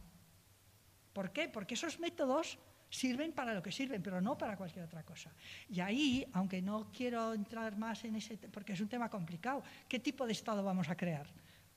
¿Por 1.14 1.32
qué? 1.32 1.48
Porque 1.48 1.76
esos 1.76 2.00
métodos 2.00 2.58
sirven 2.90 3.32
para 3.34 3.54
lo 3.54 3.62
que 3.62 3.72
sirven, 3.72 4.02
pero 4.02 4.20
no 4.20 4.38
para 4.38 4.58
cualquier 4.58 4.86
otra 4.86 5.04
cosa. 5.04 5.32
Y 5.70 5.80
ahí, 5.80 6.28
aunque 6.34 6.62
no 6.62 6.92
quiero 6.92 7.34
entrar 7.34 7.78
más 7.78 8.04
en 8.04 8.16
ese, 8.16 8.38
porque 8.38 8.74
es 8.74 8.82
un 8.82 8.90
tema 8.90 9.10
complicado, 9.10 9.64
¿qué 9.88 10.00
tipo 10.00 10.26
de 10.26 10.34
Estado 10.34 10.64
vamos 10.64 10.90
a 10.90 10.98
crear? 10.98 11.28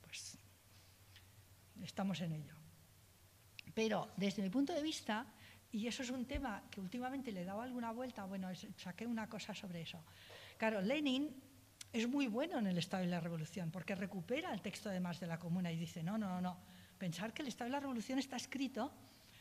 Pues 0.00 0.38
estamos 1.82 2.20
en 2.22 2.32
ello. 2.32 2.54
Pero 3.74 4.10
desde 4.16 4.42
mi 4.42 4.50
punto 4.50 4.72
de 4.72 4.82
vista, 4.82 5.26
y 5.74 5.88
eso 5.88 6.04
es 6.04 6.10
un 6.10 6.24
tema 6.24 6.62
que 6.70 6.80
últimamente 6.80 7.32
le 7.32 7.42
he 7.42 7.44
dado 7.44 7.60
alguna 7.60 7.90
vuelta, 7.90 8.24
bueno, 8.24 8.48
saqué 8.76 9.08
una 9.08 9.28
cosa 9.28 9.52
sobre 9.52 9.82
eso. 9.82 9.98
Claro, 10.56 10.80
Lenin 10.80 11.34
es 11.92 12.06
muy 12.06 12.28
bueno 12.28 12.60
en 12.60 12.68
el 12.68 12.78
Estado 12.78 13.02
y 13.02 13.08
la 13.08 13.18
Revolución, 13.18 13.72
porque 13.72 13.96
recupera 13.96 14.54
el 14.54 14.62
texto 14.62 14.88
de 14.88 15.00
Marx 15.00 15.18
de 15.18 15.26
la 15.26 15.36
Comuna 15.36 15.72
y 15.72 15.76
dice, 15.76 16.00
no, 16.00 16.16
no, 16.16 16.28
no, 16.28 16.40
no, 16.40 16.56
pensar 16.96 17.34
que 17.34 17.42
el 17.42 17.48
Estado 17.48 17.68
y 17.68 17.72
la 17.72 17.80
Revolución 17.80 18.20
está 18.20 18.36
escrito 18.36 18.92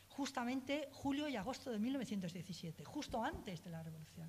justamente 0.08 0.88
julio 0.90 1.28
y 1.28 1.36
agosto 1.36 1.70
de 1.70 1.78
1917, 1.78 2.84
justo 2.84 3.22
antes 3.22 3.62
de 3.62 3.70
la 3.70 3.84
revolución. 3.84 4.28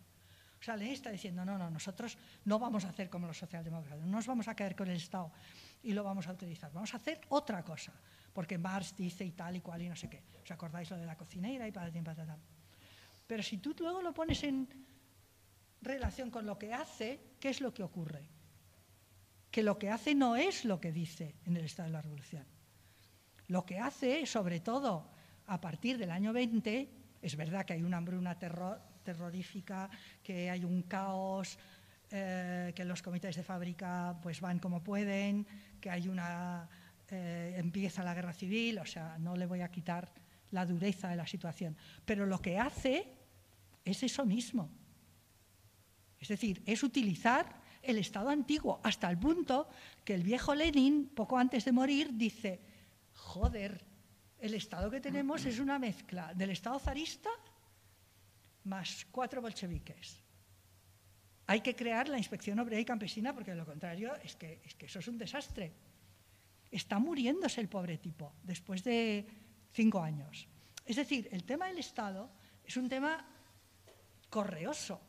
O 0.60 0.64
sea, 0.64 0.76
Lenin 0.76 0.94
está 0.94 1.10
diciendo, 1.10 1.44
no, 1.44 1.58
no, 1.58 1.72
nosotros 1.72 2.20
no 2.44 2.60
vamos 2.60 2.86
a 2.86 2.90
hacer 2.90 3.10
como 3.10 3.26
los 3.26 3.38
socialdemócratas, 3.38 4.06
no 4.06 4.18
nos 4.18 4.28
vamos 4.28 4.48
a 4.48 4.56
caer 4.56 4.76
con 4.76 4.90
el 4.90 4.98
Estado 4.98 5.32
y 5.82 5.94
lo 5.94 6.04
vamos 6.04 6.28
a 6.28 6.34
utilizar, 6.34 6.72
vamos 6.72 6.94
a 6.94 6.98
hacer 6.98 7.22
otra 7.30 7.64
cosa, 7.64 7.94
porque 8.36 8.58
Marx 8.58 8.94
dice 8.98 9.24
y 9.24 9.32
tal 9.32 9.56
y 9.56 9.62
cual 9.62 9.82
y 9.82 9.88
no 9.88 9.96
sé 9.96 10.10
qué. 10.10 10.22
¿Os 10.44 10.52
acordáis 10.52 10.92
lo 10.92 10.98
de 10.98 11.06
la 11.06 11.16
cocinera 11.16 11.66
y 11.70 11.72
para 11.72 11.90
tal? 11.90 12.38
Pero 13.26 13.42
si 13.42 13.60
tú 13.60 13.74
luego 13.80 14.02
lo 14.02 14.14
pones 14.14 14.44
en 14.44 14.68
relación 15.82 16.30
con 16.30 16.46
lo 16.46 16.60
que 16.60 16.74
hace, 16.74 17.22
¿qué 17.40 17.48
es 17.48 17.62
lo 17.62 17.74
que 17.74 17.82
ocurre? 17.82 18.28
Que 19.50 19.64
lo 19.64 19.80
que 19.80 19.90
hace 19.90 20.14
no 20.14 20.36
es 20.36 20.66
lo 20.66 20.82
que 20.82 20.92
dice 20.92 21.36
en 21.46 21.56
el 21.56 21.64
Estado 21.64 21.88
de 21.88 21.94
la 21.94 22.02
Revolución. 22.02 22.46
Lo 23.48 23.66
que 23.66 23.80
hace, 23.80 24.26
sobre 24.26 24.60
todo, 24.60 25.10
a 25.48 25.62
partir 25.62 25.98
del 25.98 26.12
año 26.12 26.34
20, 26.34 26.90
es 27.22 27.36
verdad 27.38 27.66
que 27.66 27.72
hay 27.72 27.84
una 27.84 27.98
hambruna 27.98 28.38
terrorífica, 28.38 29.90
que 30.22 30.50
hay 30.50 30.66
un 30.66 30.84
caos, 30.84 31.58
eh, 32.12 32.74
que 32.76 32.84
los 32.84 33.02
comités 33.02 33.38
de 33.38 33.44
fábrica 33.44 34.20
pues 34.22 34.42
van 34.42 34.60
como 34.60 34.84
pueden, 34.84 35.48
que 35.80 35.90
hay 35.90 36.10
una 36.10 36.68
eh, 37.10 37.56
empieza 37.58 38.04
la 38.04 38.14
guerra 38.14 38.34
civil, 38.34 38.80
o 38.80 38.86
sea, 38.86 39.18
no 39.20 39.36
le 39.36 39.46
voy 39.46 39.62
a 39.62 39.70
quitar 39.70 40.12
la 40.52 40.66
dureza 40.66 41.10
de 41.10 41.16
la 41.16 41.28
situación. 41.28 41.78
Pero 42.06 42.26
lo 42.26 42.42
que 42.42 42.58
hace 42.58 43.14
es 43.84 44.04
eso 44.04 44.26
mismo. 44.26 44.70
Es 46.20 46.30
decir, 46.30 46.64
es 46.66 46.82
utilizar 46.84 47.62
el 47.82 47.98
Estado 48.00 48.30
antiguo 48.30 48.82
hasta 48.84 49.10
el 49.10 49.18
punto 49.18 49.70
que 50.04 50.16
el 50.16 50.24
viejo 50.24 50.56
Lenin, 50.56 51.10
poco 51.10 51.38
antes 51.38 51.66
de 51.66 51.72
morir, 51.72 52.10
dice, 52.14 52.60
joder, 53.14 53.86
el 54.40 54.54
Estado 54.54 54.90
que 54.90 55.02
tenemos 55.02 55.46
es 55.46 55.60
una 55.60 55.78
mezcla 55.78 56.34
del 56.34 56.50
Estado 56.50 56.80
zarista 56.80 57.30
más 58.64 59.06
cuatro 59.12 59.42
bolcheviques. 59.42 60.22
Hay 61.48 61.62
que 61.62 61.76
crear 61.76 62.10
la 62.10 62.18
inspección 62.18 62.60
obrera 62.60 62.82
y 62.82 62.86
campesina 62.86 63.34
porque 63.34 63.52
de 63.52 63.58
lo 63.58 63.66
contrario 63.66 64.16
es 64.24 64.36
que, 64.36 64.62
es 64.66 64.74
que 64.74 64.88
eso 64.88 65.00
es 65.00 65.08
un 65.08 65.18
desastre. 65.18 65.74
Está 66.76 67.00
muriéndose 67.00 67.62
el 67.62 67.70
pobre 67.70 67.98
tipo 67.98 68.36
después 68.44 68.84
de 68.84 69.26
cinco 69.72 70.02
años. 70.04 70.46
Es 70.84 70.98
decir, 70.98 71.30
el 71.32 71.46
tema 71.46 71.68
del 71.68 71.80
Estado 71.80 72.30
es 72.66 72.76
un 72.76 72.90
tema 72.90 73.26
correoso. 74.30 75.00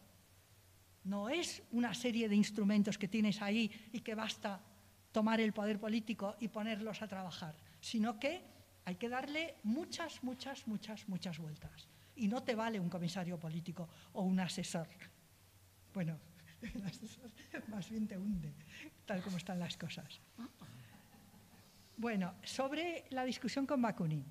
No 1.02 1.28
es 1.28 1.64
una 1.72 1.92
serie 1.92 2.28
de 2.28 2.36
instrumentos 2.36 2.96
que 2.98 3.08
tienes 3.08 3.42
ahí 3.42 3.90
y 3.92 3.98
que 3.98 4.14
basta 4.14 4.62
tomar 5.10 5.40
el 5.40 5.52
poder 5.52 5.80
político 5.80 6.36
y 6.38 6.46
ponerlos 6.46 7.02
a 7.02 7.08
trabajar, 7.08 7.56
sino 7.80 8.20
que 8.20 8.44
hay 8.84 8.94
que 8.94 9.08
darle 9.08 9.56
muchas, 9.64 10.22
muchas, 10.22 10.68
muchas, 10.68 11.08
muchas 11.08 11.36
vueltas. 11.36 11.88
Y 12.14 12.28
no 12.28 12.44
te 12.44 12.54
vale 12.54 12.78
un 12.78 12.88
comisario 12.88 13.40
político 13.40 13.88
o 14.12 14.22
un 14.22 14.38
asesor. 14.38 14.86
Bueno, 15.92 16.16
el 16.62 16.84
asesor 16.84 17.28
más 17.66 17.90
bien 17.90 18.06
te 18.06 18.16
hunde, 18.16 18.54
tal 19.04 19.20
como 19.20 19.36
están 19.38 19.58
las 19.58 19.76
cosas. 19.76 20.20
Bueno, 21.96 22.34
sobre 22.42 23.04
la 23.10 23.24
discusión 23.24 23.66
con 23.66 23.80
Bakunin. 23.80 24.24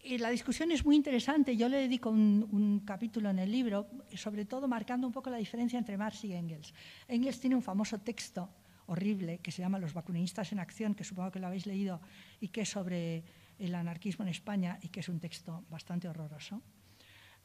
Y 0.00 0.18
la 0.18 0.30
discusión 0.30 0.70
es 0.70 0.84
muy 0.84 0.94
interesante. 0.94 1.56
Yo 1.56 1.68
le 1.68 1.78
dedico 1.78 2.08
un, 2.10 2.48
un, 2.52 2.80
capítulo 2.80 3.28
en 3.30 3.40
el 3.40 3.50
libro, 3.50 3.88
sobre 4.14 4.44
todo 4.44 4.68
marcando 4.68 5.08
un 5.08 5.12
poco 5.12 5.28
la 5.28 5.38
diferencia 5.38 5.78
entre 5.78 5.98
Marx 5.98 6.24
y 6.24 6.34
Engels. 6.34 6.72
Engels 7.08 7.40
tiene 7.40 7.56
un 7.56 7.62
famoso 7.62 7.98
texto 7.98 8.48
horrible 8.86 9.38
que 9.38 9.50
se 9.50 9.60
llama 9.60 9.80
Los 9.80 9.92
vacunistas 9.92 10.52
en 10.52 10.60
acción, 10.60 10.94
que 10.94 11.04
supongo 11.04 11.32
que 11.32 11.40
lo 11.40 11.48
habéis 11.48 11.66
leído, 11.66 12.00
y 12.40 12.48
que 12.48 12.62
es 12.62 12.68
sobre 12.68 13.24
el 13.58 13.74
anarquismo 13.74 14.24
en 14.24 14.30
España 14.30 14.78
y 14.82 14.88
que 14.88 15.00
es 15.00 15.08
un 15.08 15.18
texto 15.18 15.64
bastante 15.68 16.08
horroroso. 16.08 16.62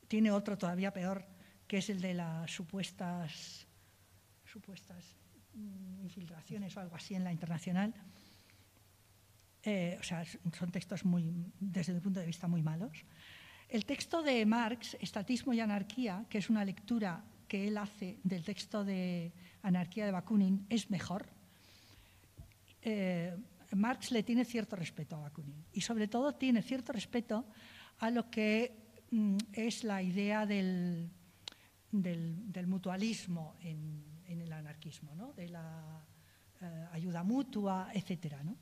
Tiene 0.07 0.31
otro 0.31 0.57
todavía 0.57 0.93
peor, 0.93 1.25
que 1.67 1.77
es 1.77 1.89
el 1.89 1.99
de 1.99 2.13
las 2.13 2.51
supuestas, 2.51 3.65
supuestas 4.45 5.22
infiltraciones 6.03 6.75
o 6.77 6.79
algo 6.79 6.95
así 6.95 7.15
en 7.15 7.23
la 7.23 7.31
internacional. 7.31 7.93
Eh, 9.63 9.97
o 9.99 10.03
sea, 10.03 10.25
son 10.25 10.71
textos 10.71 11.05
muy, 11.05 11.33
desde 11.59 11.93
mi 11.93 12.01
punto 12.01 12.19
de 12.19 12.25
vista 12.25 12.47
muy 12.47 12.61
malos. 12.61 13.05
El 13.69 13.85
texto 13.85 14.21
de 14.21 14.45
Marx, 14.45 14.97
Estatismo 14.99 15.53
y 15.53 15.59
Anarquía, 15.61 16.25
que 16.29 16.37
es 16.37 16.49
una 16.49 16.65
lectura 16.65 17.23
que 17.47 17.67
él 17.67 17.77
hace 17.77 18.19
del 18.23 18.43
texto 18.43 18.83
de 18.83 19.31
Anarquía 19.61 20.05
de 20.05 20.11
Bakunin, 20.11 20.65
es 20.69 20.89
mejor. 20.89 21.29
Eh, 22.81 23.35
Marx 23.71 24.11
le 24.11 24.23
tiene 24.23 24.43
cierto 24.43 24.75
respeto 24.75 25.15
a 25.15 25.21
Bakunin 25.21 25.65
y 25.71 25.81
sobre 25.81 26.07
todo 26.07 26.35
tiene 26.35 26.61
cierto 26.61 26.91
respeto 26.91 27.45
a 27.99 28.11
lo 28.11 28.29
que 28.29 28.75
mm, 29.11 29.37
es 29.53 29.83
la 29.83 30.03
idea 30.03 30.45
del, 30.45 31.09
del 31.89 32.67
mutualismo 32.67 33.55
en, 33.61 34.12
en, 34.27 34.41
el 34.41 34.51
anarquismo, 34.51 35.15
¿no? 35.15 35.33
de 35.33 35.49
la 35.49 36.01
eh, 36.61 36.87
ayuda 36.91 37.23
mutua, 37.23 37.89
etcétera, 37.93 38.43
¿no? 38.43 38.55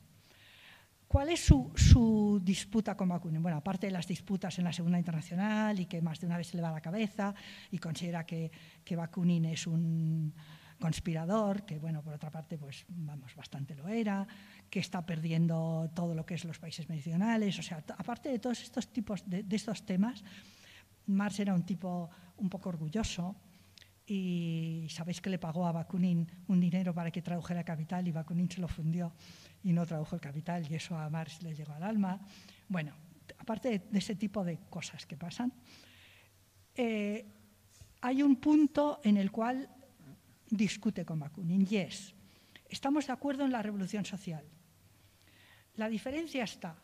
¿Cuál 1.08 1.28
es 1.28 1.44
su, 1.44 1.74
su, 1.76 2.40
disputa 2.42 2.96
con 2.96 3.10
Bakunin? 3.10 3.44
Bueno, 3.44 3.58
aparte 3.58 3.88
de 3.88 3.92
las 3.92 4.08
disputas 4.08 4.58
en 4.60 4.64
la 4.64 4.72
Segunda 4.72 4.98
Internacional 4.98 5.78
y 5.78 5.86
que 5.86 6.02
más 6.02 6.22
de 6.22 6.28
una 6.28 6.38
vez 6.38 6.48
se 6.48 6.56
le 6.56 6.64
va 6.64 6.72
la 6.72 6.80
cabeza 6.80 7.36
y 7.70 7.80
considera 7.80 8.26
que, 8.26 8.50
que 8.82 8.96
Bakunin 8.96 9.44
es 9.44 9.68
un 9.68 10.34
conspirador, 10.80 11.66
que 11.66 11.80
bueno, 11.80 12.02
por 12.02 12.14
otra 12.14 12.32
parte, 12.32 12.58
pues 12.58 12.86
vamos, 12.88 13.36
bastante 13.36 13.76
lo 13.76 13.90
era, 13.90 14.26
que 14.70 14.80
está 14.80 15.06
perdiendo 15.06 15.92
todo 15.94 16.16
lo 16.16 16.26
que 16.26 16.36
es 16.36 16.46
los 16.46 16.60
países 16.60 16.88
meridionales, 16.88 17.60
o 17.60 17.62
sea, 17.62 17.84
aparte 17.98 18.30
de 18.30 18.40
todos 18.40 18.62
estos 18.62 18.88
tipos 18.88 19.30
de, 19.30 19.44
de 19.44 19.56
estos 19.58 19.86
temas, 19.86 20.24
Marx 21.08 21.42
era 21.42 21.54
un 21.54 21.64
tipo 21.64 22.10
un 22.38 22.50
poco 22.50 22.70
orgulloso, 22.70 23.36
y 24.14 24.90
sabéis 24.90 25.22
que 25.22 25.30
le 25.30 25.40
pagó 25.40 25.66
a 25.66 25.72
Bakunin 25.72 26.28
un 26.50 26.60
dinero 26.60 26.94
para 26.94 27.10
que 27.12 27.22
tradujera 27.22 27.64
Capital 27.64 28.06
y 28.06 28.12
Bakunin 28.12 28.52
se 28.52 28.60
lo 28.60 28.68
fundió 28.68 29.14
y 29.64 29.72
no 29.72 29.86
tradujo 29.86 30.16
el 30.16 30.22
Capital 30.22 30.70
y 30.70 30.76
eso 30.76 30.98
a 30.98 31.10
Marx 31.10 31.42
le 31.42 31.56
llegó 31.56 31.72
al 31.72 31.84
alma. 31.84 32.20
Bueno, 32.68 32.94
aparte 33.38 33.80
de, 33.80 33.98
ese 33.98 34.18
tipo 34.18 34.44
de 34.44 34.60
cosas 34.70 35.06
que 35.06 35.16
pasan, 35.16 35.54
eh, 36.76 37.26
hay 38.02 38.22
un 38.22 38.36
punto 38.36 39.00
en 39.02 39.16
el 39.16 39.32
cual 39.32 39.70
discute 40.50 41.06
con 41.06 41.20
Bakunin 41.20 41.66
y 41.70 41.78
es, 41.78 42.14
estamos 42.68 43.08
de 43.08 43.14
acuerdo 43.14 43.46
en 43.46 43.54
la 43.54 43.62
revolución 43.62 44.04
social. 44.04 44.44
La 45.76 45.88
diferencia 45.88 46.44
está 46.44 46.76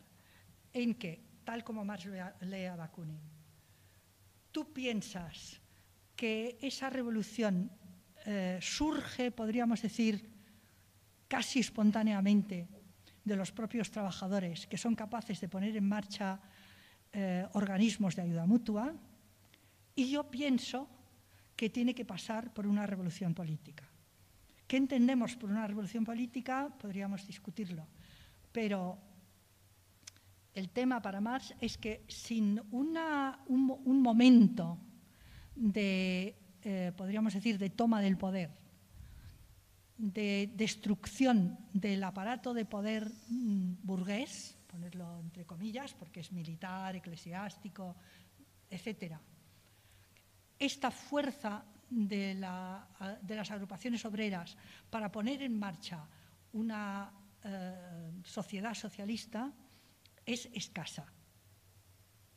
en 0.72 0.94
que, 0.94 1.20
tal 1.44 1.62
como 1.62 1.84
Marx 1.84 2.06
lee 2.40 2.64
a 2.64 2.76
Bakunin, 2.76 3.20
tú 4.50 4.72
piensas 4.72 5.60
que 6.18 6.58
esa 6.58 6.90
revolución 6.90 7.70
eh, 8.26 8.58
surge, 8.58 9.30
podríamos 9.30 9.78
decir, 9.78 10.18
casi 11.30 11.62
espontáneamente 11.62 12.66
de 13.22 13.36
los 13.38 13.54
propios 13.54 13.94
trabajadores 13.94 14.66
que 14.66 14.74
son 14.74 14.98
capaces 14.98 15.38
de 15.38 15.46
poner 15.46 15.78
en 15.78 15.86
marcha 15.86 16.42
eh, 17.14 17.46
organismos 17.54 18.18
de 18.18 18.22
ayuda 18.26 18.50
mutua 18.50 18.90
y 19.94 20.10
yo 20.10 20.26
pienso 20.26 20.90
que 21.54 21.70
tiene 21.70 21.94
que 21.94 22.04
pasar 22.04 22.52
por 22.52 22.66
una 22.66 22.82
revolución 22.84 23.32
política. 23.32 23.86
¿Qué 24.66 24.76
entendemos 24.76 25.36
por 25.36 25.50
una 25.50 25.66
revolución 25.68 26.04
política? 26.04 26.66
Podríamos 26.66 27.26
discutirlo, 27.28 27.86
pero 28.50 28.98
el 30.52 30.70
tema 30.70 31.00
para 31.00 31.20
Marx 31.20 31.54
es 31.60 31.78
que 31.78 32.02
sin 32.08 32.60
un 32.70 34.02
momento 34.02 34.87
de, 35.58 36.36
eh, 36.62 36.92
podríamos 36.96 37.34
decir, 37.34 37.58
de 37.58 37.70
toma 37.70 38.00
del 38.00 38.16
poder, 38.16 38.50
de 39.98 40.50
destrucción 40.54 41.58
del 41.72 42.02
aparato 42.04 42.54
de 42.54 42.64
poder 42.64 43.10
mm, 43.28 43.82
burgués, 43.82 44.56
ponerlo 44.68 45.18
entre 45.20 45.44
comillas, 45.44 45.94
porque 45.94 46.20
es 46.20 46.30
militar, 46.30 46.94
eclesiástico, 46.94 47.96
etc. 48.70 49.16
Esta 50.58 50.90
fuerza 50.90 51.64
de, 51.90 52.34
la, 52.34 53.18
de, 53.22 53.34
las 53.34 53.50
agrupaciones 53.50 54.04
obreras 54.04 54.56
para 54.88 55.10
poner 55.10 55.42
en 55.42 55.58
marcha 55.58 56.06
una 56.52 57.10
eh, 57.42 58.12
sociedad 58.22 58.74
socialista 58.74 59.52
es 60.24 60.48
escasa 60.52 61.06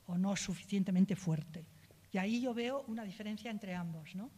o 0.07 0.17
no 0.17 0.35
suficientemente 0.35 1.15
fuerte. 1.15 1.80
Y 2.11 2.17
ahí 2.17 2.41
yo 2.41 2.53
veo 2.53 2.83
una 2.87 3.03
diferencia 3.03 3.49
entre 3.49 3.73
ambos. 3.73 4.15
¿no? 4.15 4.29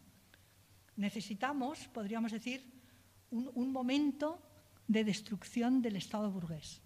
Necesitamos, 0.95 1.87
podríamos 1.87 2.31
decir, 2.31 2.71
un, 3.31 3.71
momento 3.71 4.39
de 4.87 5.03
destrucción 5.03 5.81
del 5.81 5.95
Estado 5.95 6.29
burgués, 6.29 6.81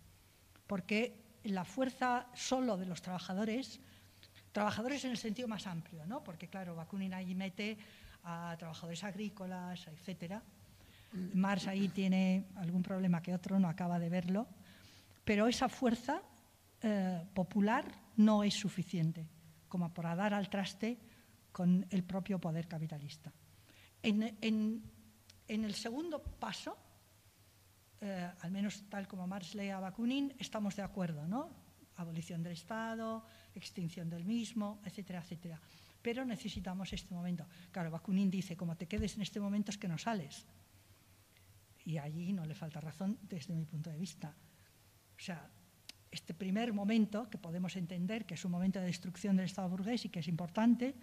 porque 0.66 1.40
la 1.44 1.66
fuerza 1.66 2.28
solo 2.34 2.78
de 2.78 2.86
los 2.86 3.02
trabajadores, 3.02 3.82
trabajadores 4.54 5.04
en 5.04 5.12
el 5.12 5.18
sentido 5.18 5.48
más 5.50 5.68
amplio, 5.68 6.06
¿no? 6.06 6.24
porque 6.24 6.48
claro, 6.48 6.76
Bakunin 6.76 7.14
ahí 7.14 7.36
mete 7.36 7.78
a 8.24 8.56
trabajadores 8.58 9.04
agrícolas, 9.04 9.88
etcétera. 9.88 10.42
Marx 11.34 11.68
ahí 11.68 11.90
tiene 11.90 12.46
algún 12.56 12.84
problema 12.84 13.22
que 13.22 13.34
otro 13.34 13.60
no 13.60 13.68
acaba 13.68 14.00
de 14.00 14.10
verlo, 14.10 14.48
pero 15.26 15.48
esa 15.48 15.68
fuerza 15.68 16.22
eh, 16.82 17.24
popular 17.34 17.86
no 18.16 18.44
es 18.44 18.54
suficiente 18.54 19.28
como 19.68 19.94
para 19.94 20.16
dar 20.16 20.34
al 20.34 20.50
traste 20.50 20.98
con 21.52 21.86
el 21.90 22.04
propio 22.04 22.40
poder 22.40 22.68
capitalista. 22.68 23.34
En, 24.02 24.84
el 25.48 25.74
segundo 25.74 26.22
paso, 26.22 26.78
eh, 28.00 28.30
al 28.42 28.52
menos 28.52 28.84
tal 28.90 29.08
como 29.08 29.26
Marx 29.26 29.56
lee 29.56 29.70
a 29.70 29.80
Bakunin, 29.80 30.36
estamos 30.38 30.76
de 30.76 30.84
acuerdo, 30.84 31.28
¿no? 31.28 31.50
Abolición 31.96 32.44
del 32.44 32.54
Estado, 32.54 33.26
extinción 33.56 34.10
del 34.10 34.24
mismo, 34.24 34.80
etcétera, 34.86 35.20
etcétera. 35.20 35.60
Pero 36.02 36.24
necesitamos 36.24 36.94
este 36.94 37.14
momento. 37.14 37.48
Claro, 37.72 37.90
Bakunin 37.90 38.30
dice, 38.30 38.56
como 38.56 38.78
te 38.78 38.88
quedes 38.88 39.16
en 39.16 39.24
este 39.24 39.40
momento 39.40 39.72
es 39.72 39.78
que 39.78 39.88
no 39.88 39.98
sales. 39.98 40.46
Y 41.86 41.98
allí 41.98 42.34
no 42.34 42.46
le 42.46 42.54
falta 42.54 42.80
razón 42.80 43.18
desde 43.24 43.56
mi 43.56 43.66
punto 43.66 43.90
de 43.90 43.98
vista. 43.98 44.36
O 45.18 45.20
sea, 45.20 45.50
este 46.18 46.34
primer 46.34 46.74
momento, 46.74 47.30
que 47.30 47.38
podemos 47.38 47.76
entender 47.76 48.26
que 48.26 48.34
es 48.34 48.44
un 48.44 48.52
momento 48.52 48.80
de 48.80 48.88
destrucción 48.88 49.38
del 49.38 49.46
Estado 49.46 49.70
burgués 49.70 50.06
y 50.06 50.10
que 50.10 50.20
es 50.20 50.28
importante, 50.28 50.96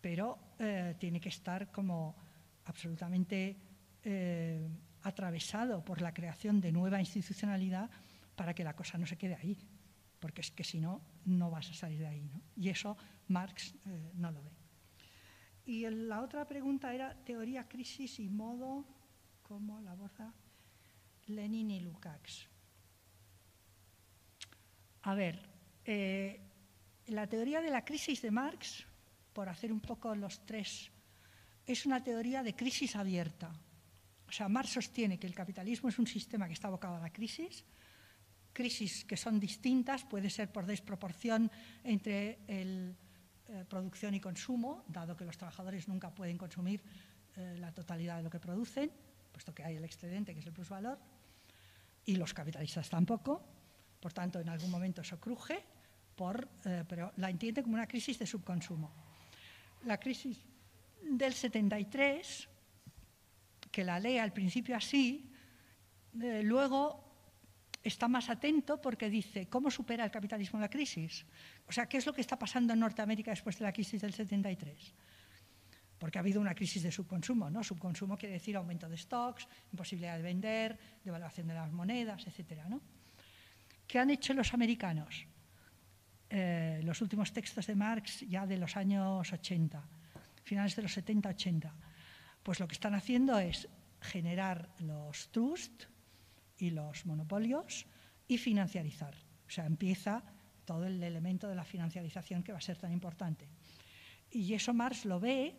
pero 0.00 0.56
eh, 0.58 0.96
tiene 0.98 1.20
que 1.20 1.28
estar 1.28 1.70
como 1.70 2.16
absolutamente 2.64 3.56
eh, 4.02 4.66
atravesado 5.02 5.84
por 5.84 6.00
la 6.00 6.12
creación 6.12 6.60
de 6.60 6.72
nueva 6.72 7.00
institucionalidad 7.00 7.90
para 8.34 8.54
que 8.54 8.64
la 8.64 8.74
cosa 8.74 8.96
no 8.96 9.06
se 9.06 9.16
quede 9.16 9.36
ahí. 9.36 9.56
porque 10.20 10.42
es 10.42 10.50
que 10.50 10.64
si 10.64 10.80
no, 10.80 11.00
no 11.24 11.50
vas 11.50 11.70
a 11.70 11.74
salir 11.74 11.98
de 11.98 12.06
ahí. 12.06 12.28
¿no? 12.28 12.42
Y 12.54 12.68
eso 12.68 12.94
Marx 13.28 13.74
eh, 13.86 14.12
no 14.14 14.30
lo 14.30 14.42
ve. 14.42 14.52
Y 15.64 15.88
la 15.88 16.20
otra 16.20 16.46
pregunta 16.46 16.92
era 16.92 17.14
teoría, 17.24 17.66
crisis 17.68 18.20
y 18.20 18.28
modo, 18.28 18.84
¿cómo 19.42 19.80
la 19.80 19.92
aborda 19.92 20.34
Lenin 21.26 21.70
y 21.70 21.80
Lukács? 21.80 22.49
A 25.02 25.14
ver, 25.14 25.40
eh, 25.84 26.40
la 27.06 27.26
teoría 27.26 27.60
de 27.60 27.70
la 27.70 27.84
crisis 27.84 28.22
de 28.22 28.30
Marx, 28.30 28.86
por 29.32 29.48
hacer 29.48 29.72
un 29.72 29.80
poco 29.80 30.14
los 30.14 30.44
tres, 30.44 30.90
es 31.66 31.86
una 31.86 32.02
teoría 32.02 32.42
de 32.42 32.54
crisis 32.54 32.96
abierta. 32.96 33.50
O 34.28 34.32
sea, 34.32 34.48
Marx 34.48 34.70
sostiene 34.70 35.18
que 35.18 35.26
el 35.26 35.34
capitalismo 35.34 35.88
es 35.88 35.98
un 35.98 36.06
sistema 36.06 36.46
que 36.46 36.54
está 36.54 36.68
abocado 36.68 36.96
a 36.96 37.00
la 37.00 37.10
crisis, 37.10 37.64
crisis 38.52 39.04
que 39.04 39.16
son 39.16 39.40
distintas, 39.40 40.04
puede 40.04 40.30
ser 40.30 40.52
por 40.52 40.66
desproporción 40.66 41.50
entre 41.82 42.38
eh, 42.46 42.94
producción 43.68 44.14
y 44.14 44.20
consumo, 44.20 44.84
dado 44.88 45.16
que 45.16 45.24
los 45.24 45.36
trabajadores 45.36 45.88
nunca 45.88 46.14
pueden 46.14 46.38
consumir 46.38 46.82
eh, 47.36 47.56
la 47.58 47.72
totalidad 47.72 48.18
de 48.18 48.22
lo 48.22 48.30
que 48.30 48.38
producen, 48.38 48.90
puesto 49.32 49.54
que 49.54 49.64
hay 49.64 49.76
el 49.76 49.84
excedente, 49.84 50.34
que 50.34 50.40
es 50.40 50.46
el 50.46 50.52
plusvalor, 50.52 50.98
y 52.04 52.16
los 52.16 52.34
capitalistas 52.34 52.88
tampoco. 52.88 53.59
Por 54.00 54.12
tanto, 54.12 54.40
en 54.40 54.48
algún 54.48 54.70
momento 54.70 55.02
eso 55.02 55.20
cruje, 55.20 55.62
por, 56.16 56.48
eh, 56.64 56.84
pero 56.88 57.12
la 57.16 57.30
entiende 57.30 57.62
como 57.62 57.74
una 57.74 57.86
crisis 57.86 58.18
de 58.18 58.26
subconsumo. 58.26 58.90
La 59.84 59.98
crisis 59.98 60.38
del 61.02 61.32
73, 61.32 62.48
que 63.70 63.84
la 63.84 64.00
lee 64.00 64.18
al 64.18 64.32
principio 64.32 64.76
así, 64.76 65.30
luego 66.12 67.10
está 67.82 68.08
más 68.08 68.28
atento 68.28 68.80
porque 68.80 69.08
dice, 69.08 69.48
¿cómo 69.48 69.70
supera 69.70 70.04
el 70.04 70.10
capitalismo 70.10 70.60
la 70.60 70.68
crisis? 70.68 71.24
O 71.66 71.72
sea, 71.72 71.86
¿qué 71.86 71.98
es 71.98 72.06
lo 72.06 72.12
que 72.12 72.20
está 72.20 72.38
pasando 72.38 72.72
en 72.72 72.80
Norteamérica 72.80 73.30
después 73.30 73.58
de 73.58 73.64
la 73.64 73.72
crisis 73.72 74.00
del 74.02 74.12
73? 74.12 74.94
Porque 75.98 76.18
ha 76.18 76.20
habido 76.20 76.40
una 76.40 76.54
crisis 76.54 76.82
de 76.82 76.92
subconsumo, 76.92 77.50
¿no? 77.50 77.62
Subconsumo 77.62 78.16
quiere 78.16 78.34
decir 78.34 78.56
aumento 78.56 78.88
de 78.88 78.96
stocks, 78.96 79.46
imposibilidad 79.72 80.16
de 80.16 80.22
vender, 80.22 80.78
devaluación 81.04 81.46
de 81.46 81.54
las 81.54 81.72
monedas, 81.72 82.26
etcétera, 82.26 82.68
¿no? 82.68 82.80
¿Qué 83.90 83.98
han 83.98 84.10
hecho 84.10 84.34
los 84.34 84.54
americanos? 84.54 85.26
Eh, 86.28 86.80
los 86.84 87.02
últimos 87.02 87.32
textos 87.32 87.66
de 87.66 87.74
Marx 87.74 88.20
ya 88.20 88.46
de 88.46 88.56
los 88.56 88.76
años 88.76 89.32
80, 89.32 89.82
finales 90.44 90.76
de 90.76 90.82
los 90.82 90.96
70-80, 90.96 91.72
pues 92.40 92.60
lo 92.60 92.68
que 92.68 92.74
están 92.74 92.94
haciendo 92.94 93.36
es 93.40 93.68
generar 94.00 94.68
los 94.78 95.32
trusts, 95.32 95.88
y 96.60 96.70
los 96.70 97.04
monopolios 97.04 97.86
y 98.28 98.38
financiarizar. 98.38 99.16
O 99.46 99.50
sea, 99.50 99.66
empieza 99.66 100.22
todo 100.64 100.86
el 100.86 101.02
elemento 101.02 101.48
de 101.48 101.56
la 101.56 101.64
financiarización 101.64 102.44
que 102.44 102.52
va 102.52 102.58
a 102.58 102.62
ser 102.62 102.78
tan 102.78 102.92
importante. 102.92 103.48
Y 104.30 104.54
eso 104.54 104.72
Marx 104.72 105.04
lo 105.04 105.18
ve 105.18 105.56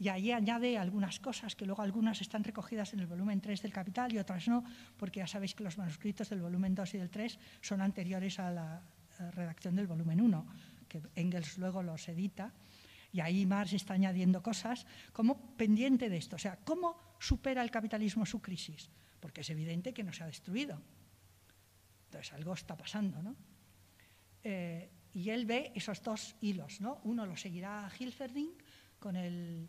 y 0.00 0.08
ahí 0.08 0.32
añade 0.32 0.78
algunas 0.78 1.20
cosas 1.20 1.54
que 1.54 1.66
luego 1.66 1.82
algunas 1.82 2.20
están 2.20 2.42
recogidas 2.42 2.92
en 2.94 3.00
el 3.00 3.06
volumen 3.06 3.40
3 3.40 3.62
del 3.62 3.72
Capital 3.72 4.12
y 4.12 4.18
otras 4.18 4.48
no, 4.48 4.64
porque 4.96 5.20
ya 5.20 5.28
sabéis 5.28 5.54
que 5.54 5.62
los 5.62 5.78
manuscritos 5.78 6.30
del 6.30 6.40
volumen 6.40 6.74
2 6.74 6.94
y 6.94 6.98
del 6.98 7.10
3 7.10 7.38
son 7.60 7.82
anteriores 7.82 8.40
a 8.40 8.50
la 8.50 8.82
redacción 9.32 9.76
del 9.76 9.86
volumen 9.86 10.20
1, 10.20 10.46
que 10.88 11.02
Engels 11.14 11.58
luego 11.58 11.82
los 11.82 12.08
edita. 12.08 12.52
Y 13.12 13.20
ahí 13.20 13.44
Marx 13.44 13.74
está 13.74 13.94
añadiendo 13.94 14.42
cosas 14.42 14.86
como 15.12 15.54
pendiente 15.56 16.08
de 16.08 16.16
esto. 16.16 16.36
O 16.36 16.38
sea, 16.38 16.56
¿cómo 16.64 16.96
supera 17.18 17.62
el 17.62 17.70
capitalismo 17.70 18.24
su 18.24 18.40
crisis? 18.40 18.90
porque 19.20 19.42
es 19.42 19.50
evidente 19.50 19.92
que 19.92 20.02
no 20.02 20.12
se 20.12 20.24
ha 20.24 20.26
destruido. 20.26 20.80
Entonces 22.06 22.32
algo 22.32 22.54
está 22.54 22.76
pasando, 22.76 23.22
¿no? 23.22 23.36
Eh, 24.42 24.90
y 25.12 25.30
él 25.30 25.44
ve 25.46 25.72
esos 25.74 26.02
dos 26.02 26.36
hilos, 26.40 26.80
¿no? 26.80 27.00
Uno 27.04 27.26
lo 27.26 27.36
seguirá 27.36 27.90
Hilferding 27.98 28.50
con 28.98 29.16
el, 29.16 29.68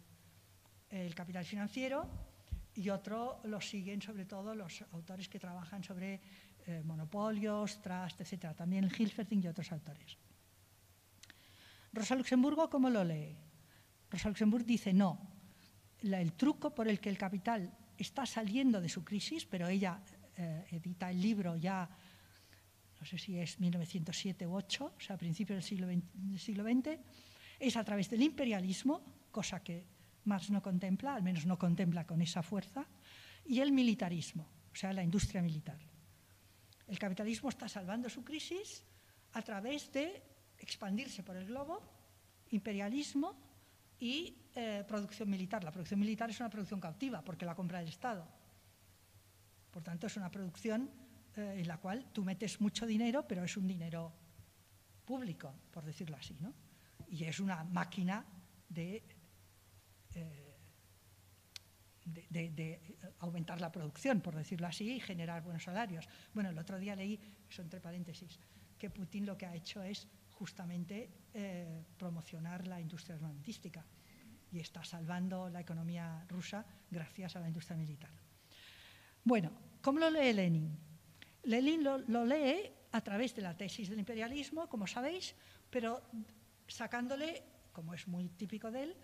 capital 1.16 1.46
financiero 1.46 2.08
y 2.76 2.90
otro 2.90 3.40
lo 3.44 3.60
siguen 3.60 4.02
sobre 4.02 4.26
todo 4.26 4.56
los 4.56 4.84
autores 4.92 5.28
que 5.28 5.40
trabajan 5.40 5.84
sobre 5.84 6.22
eh, 6.66 6.82
monopolios, 6.84 7.82
trust, 7.82 8.22
etc. 8.22 8.56
También 8.56 8.90
Hilferding 8.90 9.44
y 9.44 9.48
otros 9.48 9.72
autores. 9.72 10.18
Rosa 11.94 12.16
Luxemburgo, 12.16 12.70
¿cómo 12.70 12.90
lo 12.90 13.04
lee? 13.04 13.36
Rosa 14.10 14.30
Luxemburgo 14.30 14.66
dice 14.66 14.94
no. 14.94 15.20
el 16.02 16.34
truco 16.34 16.74
por 16.74 16.88
el 16.88 17.00
que 17.00 17.10
el 17.10 17.18
capital 17.18 17.72
está 17.98 18.26
saliendo 18.26 18.80
de 18.80 18.90
su 18.90 19.04
crisis, 19.04 19.46
pero 19.46 19.68
ella 19.68 20.00
eh, 20.38 20.66
edita 20.72 21.12
el 21.12 21.22
libro 21.22 21.56
ya, 21.58 21.90
no 23.00 23.06
sé 23.06 23.18
si 23.18 23.38
es 23.38 23.60
1907 23.60 24.48
u 24.48 24.56
8, 24.56 24.94
o 24.98 25.02
sea, 25.02 25.16
a 25.16 25.20
principios 25.20 25.58
del 25.58 25.64
siglo, 25.64 25.88
del 25.88 26.40
siglo 26.40 26.64
XX, 26.64 27.00
es 27.60 27.76
a 27.76 27.84
través 27.84 28.10
del 28.10 28.22
imperialismo, 28.22 29.04
cosa 29.32 29.62
que 29.62 29.86
Marx 30.26 30.50
no 30.50 30.62
contempla, 30.62 31.16
al 31.16 31.24
menos 31.24 31.46
no 31.46 31.58
contempla 31.58 32.06
con 32.06 32.22
esa 32.22 32.44
fuerza, 32.44 32.86
y 33.46 33.60
el 33.60 33.72
militarismo, 33.72 34.48
o 34.72 34.76
sea, 34.76 34.94
la 34.94 35.04
industria 35.04 35.42
militar. 35.42 35.80
El 36.88 37.00
capitalismo 37.00 37.50
está 37.50 37.68
salvando 37.68 38.10
su 38.10 38.24
crisis 38.24 38.84
a 39.34 39.42
través 39.42 39.92
de 39.92 40.22
expandirse 40.58 41.24
por 41.24 41.36
el 41.36 41.46
globo, 41.46 41.82
imperialismo 42.50 43.36
y 44.00 44.36
eh, 44.54 44.84
producción 44.88 45.30
militar. 45.30 45.64
La 45.64 45.72
producción 45.72 46.00
militar 46.00 46.30
es 46.30 46.40
una 46.40 46.50
producción 46.50 46.80
cautiva 46.80 47.24
porque 47.24 47.46
la 47.46 47.56
compra 47.56 47.82
el 47.82 47.88
Estado. 47.88 48.28
Por 49.72 49.82
tanto, 49.82 50.08
es 50.08 50.18
una 50.18 50.30
producción 50.30 50.90
eh, 51.36 51.56
en 51.60 51.68
la 51.68 51.78
cual 51.78 52.12
tú 52.12 52.24
metes 52.24 52.60
mucho 52.60 52.86
dinero, 52.86 53.26
pero 53.26 53.44
es 53.44 53.56
un 53.56 53.68
dinero 53.68 54.12
público, 55.06 55.54
por 55.72 55.86
decirlo 55.86 56.18
así. 56.18 56.36
¿no? 56.42 56.54
Y 57.08 57.24
es 57.24 57.40
una 57.40 57.64
máquina 57.64 58.26
de, 58.68 59.04
eh, 60.16 60.58
de, 62.06 62.82
aumentar 63.20 63.62
la 63.62 63.72
producción, 63.72 64.22
por 64.22 64.36
decirlo 64.36 64.68
así, 64.68 64.96
y 64.96 65.00
generar 65.00 65.44
buenos 65.44 65.64
salarios. 65.64 66.08
Bueno, 66.34 66.50
el 66.50 66.58
otro 66.58 66.80
día 66.80 66.96
leí, 66.96 67.20
eso 67.50 67.62
entre 67.62 67.80
paréntesis, 67.80 68.40
que 68.78 68.90
Putin 68.90 69.26
lo 69.26 69.38
que 69.38 69.46
ha 69.46 69.56
hecho 69.56 69.84
es 69.84 70.08
justamente 70.32 71.10
promocionar 71.98 72.68
la 72.68 72.82
industria 72.82 73.16
armamentística 73.16 73.86
y 74.52 74.60
está 74.60 74.84
salvando 74.84 75.50
la 75.50 75.62
economía 75.62 76.26
rusa 76.28 76.66
gracias 76.90 77.36
a 77.36 77.40
la 77.40 77.48
industria 77.48 77.78
militar. 77.78 78.12
Bueno, 79.24 79.52
¿cómo 79.82 80.00
lo 80.00 80.10
lee 80.10 80.34
Lenin? 80.34 80.78
Lenin 81.44 81.84
lo, 81.84 82.26
lee 82.26 82.72
a 82.92 83.02
través 83.02 83.34
de 83.36 83.42
la 83.42 83.56
tesis 83.56 83.90
del 83.90 84.00
imperialismo, 84.00 84.68
como 84.68 84.86
sabéis, 84.86 85.36
pero 85.70 86.02
sacándole, 86.68 87.44
como 87.72 87.94
es 87.94 88.08
muy 88.08 88.30
típico 88.30 88.70
de 88.72 88.84
él, 88.84 88.98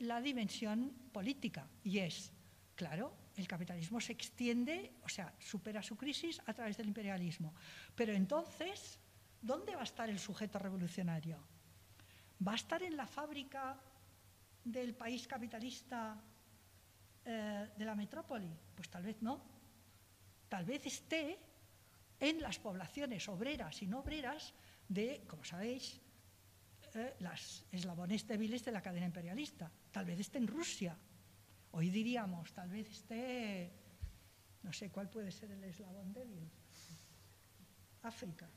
la 0.00 0.20
dimensión 0.20 0.92
política. 1.12 1.68
Y 1.82 1.98
es, 1.98 2.32
claro, 2.74 3.14
el 3.36 3.48
capitalismo 3.48 4.00
se 4.00 4.12
extiende, 4.12 4.94
o 5.04 5.08
sea, 5.08 5.34
supera 5.38 5.82
su 5.82 5.96
crisis 5.96 6.40
a 6.46 6.52
través 6.52 6.76
del 6.76 6.88
imperialismo. 6.88 7.54
Pero 7.94 8.12
entonces, 8.12 8.98
¿dónde 9.40 9.74
va 9.74 9.82
a 9.82 9.84
estar 9.84 10.08
el 10.08 10.18
sujeto 10.18 10.58
revolucionario? 10.58 11.38
¿Va 12.46 12.52
a 12.52 12.56
estar 12.56 12.82
en 12.82 12.96
la 12.96 13.06
fábrica 13.06 13.80
del 14.64 14.94
país 14.94 15.26
capitalista 15.26 16.20
eh, 17.24 17.68
de 17.76 17.84
la 17.84 17.94
metrópoli? 17.94 18.50
Pues 18.74 18.88
tal 18.88 19.02
vez 19.02 19.20
no. 19.22 19.42
Tal 20.48 20.64
vez 20.64 20.86
esté 20.86 21.38
en 22.20 22.40
las 22.40 22.58
poblaciones 22.58 23.28
obreras 23.28 23.82
y 23.82 23.86
no 23.86 24.00
obreras 24.00 24.54
de, 24.88 25.24
como 25.26 25.44
sabéis, 25.44 26.00
eh, 26.94 27.16
las 27.20 27.66
eslabones 27.72 28.26
débiles 28.26 28.64
de 28.64 28.72
la 28.72 28.80
cadena 28.80 29.06
imperialista. 29.06 29.70
Tal 29.90 30.04
vez 30.04 30.20
esté 30.20 30.38
en 30.38 30.46
Rusia. 30.46 30.96
Hoy 31.72 31.90
diríamos, 31.90 32.52
tal 32.52 32.70
vez 32.70 32.88
esté, 32.88 33.72
no 34.62 34.72
sé 34.72 34.90
cuál 34.90 35.10
puede 35.10 35.32
ser 35.32 35.50
el 35.50 35.64
eslabón 35.64 36.12
débil. 36.12 36.48
África. 38.02 38.48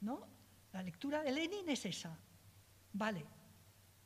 ¿No? 0.00 0.28
La 0.72 0.82
lectura 0.82 1.22
de 1.22 1.32
Lenin 1.32 1.68
es 1.68 1.84
esa. 1.86 2.16
Vale, 2.92 3.24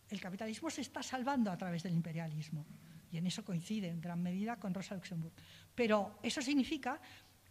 el 0.09 0.21
capitalismo 0.21 0.71
se 0.71 0.81
está 0.81 1.03
salvando 1.03 1.51
a 1.51 1.57
través 1.57 1.83
del 1.83 1.93
imperialismo. 1.93 2.67
Y 3.11 3.19
en 3.19 3.27
eso 3.27 3.45
coincide 3.45 3.89
en 3.89 4.01
gran 4.01 4.23
medida 4.23 4.59
con 4.59 4.73
Rosa 4.73 4.95
Luxemburg. 4.95 5.35
Pero 5.75 6.19
eso 6.23 6.41
significa 6.41 6.99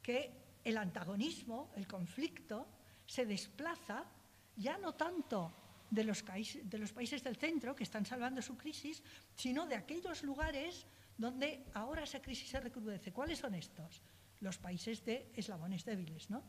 que 0.02 0.58
el 0.64 0.78
antagonismo, 0.78 1.72
el 1.76 1.88
conflicto, 1.88 2.68
se 3.06 3.26
desplaza 3.26 4.06
ya 4.56 4.78
no 4.78 4.94
tanto 4.94 5.53
de 5.91 6.03
los, 6.06 6.23
países 6.23 7.23
del 7.23 7.36
centro 7.36 7.76
que 7.76 7.84
están 7.84 8.06
salvando 8.06 8.41
su 8.41 8.57
crisis, 8.57 9.03
sino 9.36 9.68
de 9.68 9.76
aquellos 9.76 10.23
lugares 10.23 10.86
donde 11.18 11.65
ahora 11.73 12.03
esa 12.03 12.22
crisis 12.22 12.49
se 12.49 12.60
recrudece. 12.60 13.11
¿Cuáles 13.11 13.40
son 13.40 13.53
estos? 13.56 14.02
Los 14.40 14.57
países 14.57 15.03
de 15.03 15.32
eslabones 15.36 15.84
débiles, 15.84 16.30
¿no? 16.30 16.44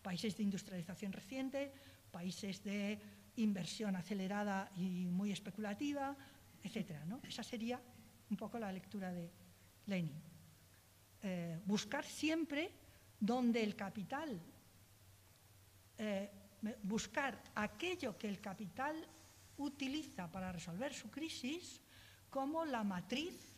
Países 0.00 0.36
de 0.36 0.44
industrialización 0.44 1.12
reciente, 1.12 1.72
países 2.10 2.62
de 2.62 3.00
inversión 3.36 3.96
acelerada 3.96 4.70
y 4.76 5.06
muy 5.06 5.32
especulativa, 5.32 6.16
etc. 6.62 7.02
Esa 7.26 7.42
sería 7.42 7.80
un 8.30 8.36
poco 8.36 8.58
la 8.58 8.70
lectura 8.70 9.12
de 9.12 9.30
Lenin. 9.86 10.22
Eh, 11.22 11.58
buscar 11.64 12.04
siempre 12.04 12.70
donde 13.18 13.62
el 13.62 13.74
capital 13.74 14.40
eh, 15.98 16.30
buscar 16.82 17.42
aquello 17.54 18.16
que 18.18 18.28
el 18.28 18.40
capital 18.40 18.96
utiliza 19.56 20.30
para 20.30 20.52
resolver 20.52 20.92
su 20.92 21.10
crisis 21.10 21.80
como 22.30 22.64
la 22.64 22.82
matriz 22.82 23.54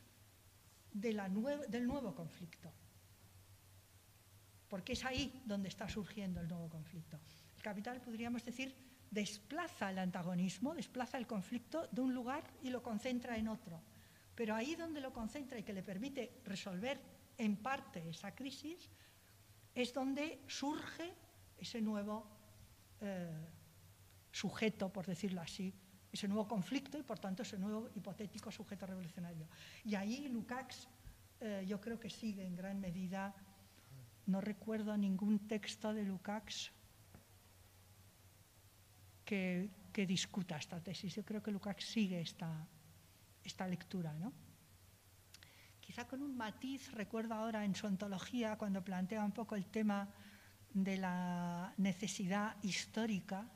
del 0.92 1.86
nuevo 1.86 2.14
conflicto. 2.14 2.72
Porque 4.68 4.94
es 4.94 5.04
ahí 5.04 5.42
donde 5.44 5.68
está 5.68 5.88
surgiendo 5.88 6.40
el 6.40 6.48
nuevo 6.48 6.68
conflicto. 6.68 7.18
El 7.56 7.62
capital, 7.62 8.00
podríamos 8.00 8.44
decir, 8.44 8.74
desplaza 9.10 9.90
el 9.90 9.98
antagonismo, 9.98 10.74
desplaza 10.74 11.18
el 11.18 11.26
conflicto 11.26 11.86
de 11.88 12.00
un 12.00 12.12
lugar 12.12 12.44
y 12.62 12.70
lo 12.70 12.82
concentra 12.82 13.36
en 13.36 13.48
otro. 13.48 13.80
Pero 14.34 14.54
ahí 14.54 14.74
donde 14.74 15.00
lo 15.00 15.12
concentra 15.12 15.58
y 15.58 15.62
que 15.62 15.72
le 15.72 15.82
permite 15.82 16.40
resolver 16.44 17.00
en 17.38 17.56
parte 17.56 18.08
esa 18.08 18.34
crisis, 18.34 18.90
es 19.74 19.92
donde 19.92 20.42
surge 20.48 21.14
ese 21.58 21.80
nuevo 21.80 22.35
eh, 23.00 23.46
sujeto, 24.30 24.92
por 24.92 25.06
decirlo 25.06 25.40
así, 25.40 25.74
ese 26.12 26.28
nuevo 26.28 26.46
conflicto 26.48 26.98
y 26.98 27.02
por 27.02 27.18
tanto 27.18 27.42
ese 27.42 27.58
nuevo 27.58 27.90
hipotético 27.94 28.50
sujeto 28.50 28.86
revolucionario. 28.86 29.48
Y 29.84 29.94
ahí 29.94 30.28
Lukács 30.28 30.88
eh, 31.40 31.64
yo 31.68 31.80
creo 31.80 32.00
que 32.00 32.08
sigue 32.08 32.46
en 32.46 32.56
gran 32.56 32.80
medida, 32.80 33.34
no 34.26 34.40
recuerdo 34.40 34.96
ningún 34.96 35.46
texto 35.46 35.92
de 35.92 36.04
Lukács 36.04 36.72
que, 39.24 39.70
discuta 40.06 40.58
esta 40.58 40.78
tesis. 40.82 41.14
Yo 41.14 41.24
creo 41.24 41.42
que 41.42 41.50
Lukács 41.50 41.84
sigue 41.84 42.20
esta, 42.20 42.66
esta 43.42 43.66
lectura. 43.66 44.12
¿no? 44.12 44.32
Quizá 45.80 46.06
con 46.06 46.22
un 46.22 46.36
matiz, 46.36 46.92
recuerdo 46.92 47.34
ahora 47.34 47.64
en 47.64 47.74
su 47.74 47.86
ontología, 47.86 48.58
cuando 48.58 48.84
plantea 48.84 49.24
un 49.24 49.32
poco 49.32 49.56
el 49.56 49.66
tema 49.66 50.08
de 50.76 50.98
la 50.98 51.72
necesidad 51.78 52.56
histórica, 52.62 53.48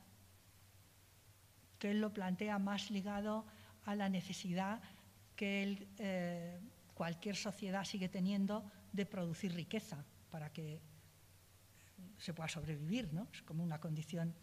que 1.77 1.91
él 1.91 2.01
lo 2.01 2.11
plantea 2.11 2.57
más 2.57 2.89
ligado 2.89 3.45
a 3.85 3.93
la 3.93 4.09
necesidad 4.09 4.81
que 5.35 5.87
eh, 5.99 6.59
cualquier 6.95 7.35
sociedad 7.35 7.85
sigue 7.85 8.09
teniendo 8.09 8.63
de 8.91 9.05
producir 9.05 9.53
riqueza 9.53 10.03
para 10.31 10.51
que 10.51 10.81
se 12.17 12.33
pueda 12.33 12.49
sobrevivir, 12.49 13.13
¿no? 13.13 13.27
Es 13.31 13.43
como 13.43 13.63
una 13.63 13.79
condición 13.79 14.33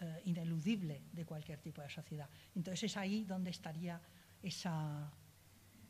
eh, 0.00 0.22
ineludible 0.24 1.02
de 1.12 1.24
cualquier 1.24 1.60
tipo 1.60 1.80
de 1.80 1.90
sociedad. 1.90 2.28
Entonces 2.56 2.90
es 2.90 2.96
ahí 2.96 3.24
donde 3.24 3.50
estaría 3.50 4.00
esa 4.42 5.12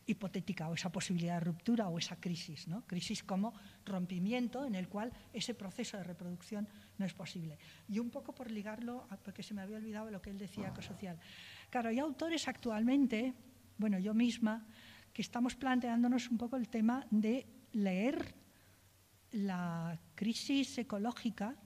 hipotética 0.06 0.68
o 0.68 0.74
esa 0.74 0.90
posibilidad 0.90 1.34
de 1.34 1.50
ruptura 1.50 1.88
o 1.88 1.98
esa 1.98 2.16
crisis, 2.16 2.68
¿no? 2.68 2.86
crisis 2.86 3.22
como 3.22 3.52
rompimiento 3.84 4.64
en 4.64 4.74
el 4.74 4.88
cual 4.88 5.12
ese 5.32 5.54
proceso 5.54 5.96
de 5.96 6.04
reproducción 6.04 6.68
no 6.98 7.04
es 7.04 7.12
posible. 7.12 7.58
Y 7.88 7.98
un 7.98 8.10
poco 8.10 8.32
por 8.32 8.50
ligarlo, 8.50 9.08
porque 9.24 9.42
se 9.42 9.52
me 9.52 9.62
había 9.62 9.76
olvidado 9.76 10.10
lo 10.10 10.22
que 10.22 10.30
él 10.30 10.38
decía 10.38 10.68
ecosocial. 10.68 11.18
Claro, 11.70 11.88
hay 11.88 11.98
autores 11.98 12.46
actualmente, 12.46 13.34
bueno, 13.78 13.98
yo 13.98 14.14
misma, 14.14 14.66
que 15.12 15.22
estamos 15.22 15.56
planteándonos 15.56 16.30
un 16.30 16.38
poco 16.38 16.56
el 16.56 16.68
tema 16.68 17.04
de 17.10 17.46
leer 17.72 18.34
la 19.32 19.98
crisis 20.14 20.78
ecológica 20.78 21.56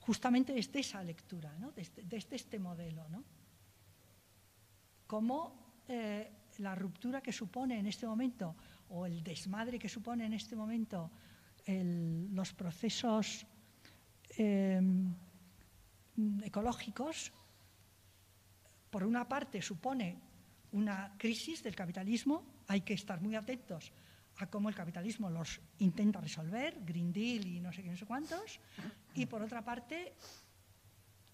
justamente 0.00 0.54
desde 0.54 0.80
esa 0.80 1.02
lectura, 1.02 1.54
¿no? 1.58 1.72
desde, 1.72 2.34
este 2.34 2.58
modelo. 2.58 3.06
¿no? 3.08 3.24
Cómo 5.06 5.82
eh, 5.86 6.37
la 6.58 6.74
ruptura 6.74 7.20
que 7.20 7.32
supone 7.32 7.78
en 7.78 7.86
este 7.86 8.06
momento, 8.06 8.54
o 8.90 9.06
el 9.06 9.22
desmadre 9.22 9.78
que 9.78 9.88
supone 9.88 10.26
en 10.26 10.32
este 10.34 10.56
momento 10.56 11.10
los 11.66 12.52
procesos 12.54 13.46
em, 14.36 15.12
ecológicos, 16.42 17.32
por 18.90 19.04
una 19.04 19.28
parte 19.28 19.60
supone 19.60 20.16
una 20.72 21.14
crisis 21.18 21.62
del 21.62 21.76
capitalismo, 21.76 22.64
hay 22.68 22.80
que 22.80 22.94
estar 22.94 23.20
muy 23.20 23.36
atentos 23.36 23.92
a 24.38 24.46
cómo 24.46 24.68
el 24.68 24.74
capitalismo 24.74 25.28
los 25.28 25.60
intenta 25.78 26.20
resolver, 26.20 26.80
Green 26.84 27.12
Deal 27.12 27.46
y 27.46 27.60
no 27.60 27.72
sé 27.72 27.82
qué, 27.82 27.90
no 27.90 27.96
sé 27.96 28.06
cuántos, 28.06 28.60
y 29.14 29.26
por 29.26 29.42
otra 29.42 29.62
parte, 29.62 30.14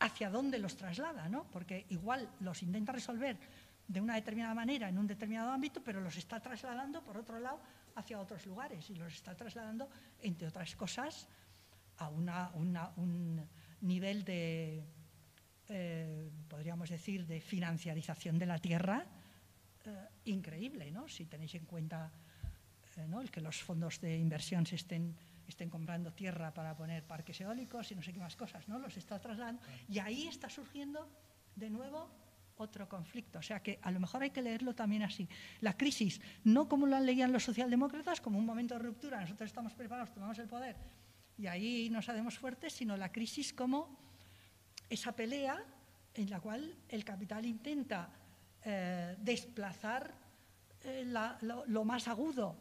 hacia 0.00 0.30
dónde 0.30 0.58
los 0.58 0.76
traslada, 0.76 1.28
¿no? 1.28 1.44
Porque 1.50 1.86
igual 1.90 2.28
los 2.40 2.62
intenta 2.62 2.92
resolver 2.92 3.38
de 3.86 4.00
una 4.00 4.14
determinada 4.14 4.54
manera 4.54 4.88
en 4.88 4.98
un 4.98 5.06
determinado 5.06 5.50
ámbito, 5.50 5.82
pero 5.82 6.00
los 6.00 6.16
está 6.16 6.40
trasladando, 6.40 7.02
por 7.02 7.16
otro 7.16 7.38
lado, 7.38 7.60
hacia 7.94 8.20
otros 8.20 8.46
lugares 8.46 8.88
y 8.90 8.94
los 8.94 9.12
está 9.12 9.36
trasladando, 9.36 9.88
entre 10.20 10.48
otras 10.48 10.74
cosas, 10.76 11.28
a 11.98 12.08
un 12.08 13.46
nivel 13.80 14.24
de, 14.24 14.84
eh, 15.68 16.30
podríamos 16.48 16.90
decir, 16.90 17.26
de 17.26 17.40
financiarización 17.40 18.38
de 18.38 18.46
la 18.46 18.58
tierra 18.58 19.06
eh, 19.84 20.08
increíble, 20.26 20.90
¿no? 20.90 21.08
Si 21.08 21.24
tenéis 21.24 21.54
en 21.54 21.64
cuenta 21.64 22.12
eh, 22.96 23.06
el 23.20 23.30
que 23.30 23.40
los 23.40 23.62
fondos 23.62 24.00
de 24.00 24.18
inversión 24.18 24.66
se 24.66 24.76
estén, 24.76 25.16
estén 25.48 25.70
comprando 25.70 26.12
tierra 26.12 26.52
para 26.52 26.76
poner 26.76 27.04
parques 27.04 27.40
eólicos 27.40 27.90
y 27.90 27.94
no 27.94 28.02
sé 28.02 28.12
qué 28.12 28.20
más 28.20 28.36
cosas, 28.36 28.68
¿no? 28.68 28.78
Los 28.78 28.96
está 28.96 29.18
trasladando. 29.18 29.62
Y 29.88 29.98
ahí 29.98 30.28
está 30.28 30.50
surgiendo 30.50 31.08
de 31.56 31.70
nuevo 31.70 32.10
otro 32.56 32.88
conflicto. 32.88 33.38
O 33.38 33.42
sea 33.42 33.60
que 33.60 33.78
a 33.82 33.90
lo 33.90 34.00
mejor 34.00 34.22
hay 34.22 34.30
que 34.30 34.42
leerlo 34.42 34.74
también 34.74 35.02
así. 35.02 35.28
La 35.60 35.76
crisis, 35.76 36.20
no 36.44 36.68
como 36.68 36.86
la 36.86 37.00
leían 37.00 37.32
los 37.32 37.44
socialdemócratas, 37.44 38.20
como 38.20 38.38
un 38.38 38.46
momento 38.46 38.74
de 38.74 38.80
ruptura, 38.80 39.20
nosotros 39.20 39.48
estamos 39.48 39.74
preparados, 39.74 40.12
tomamos 40.12 40.38
el 40.38 40.48
poder 40.48 40.76
y 41.36 41.46
ahí 41.46 41.90
nos 41.90 42.08
hacemos 42.08 42.38
fuertes, 42.38 42.72
sino 42.72 42.96
la 42.96 43.10
crisis 43.10 43.52
como 43.52 43.98
esa 44.88 45.12
pelea 45.12 45.62
en 46.14 46.30
la 46.30 46.40
cual 46.40 46.76
el 46.88 47.04
capital 47.04 47.44
intenta 47.44 48.08
eh, 48.64 49.16
desplazar 49.18 50.14
eh, 50.84 51.04
lo, 51.66 51.84
más 51.84 52.08
agudo 52.08 52.56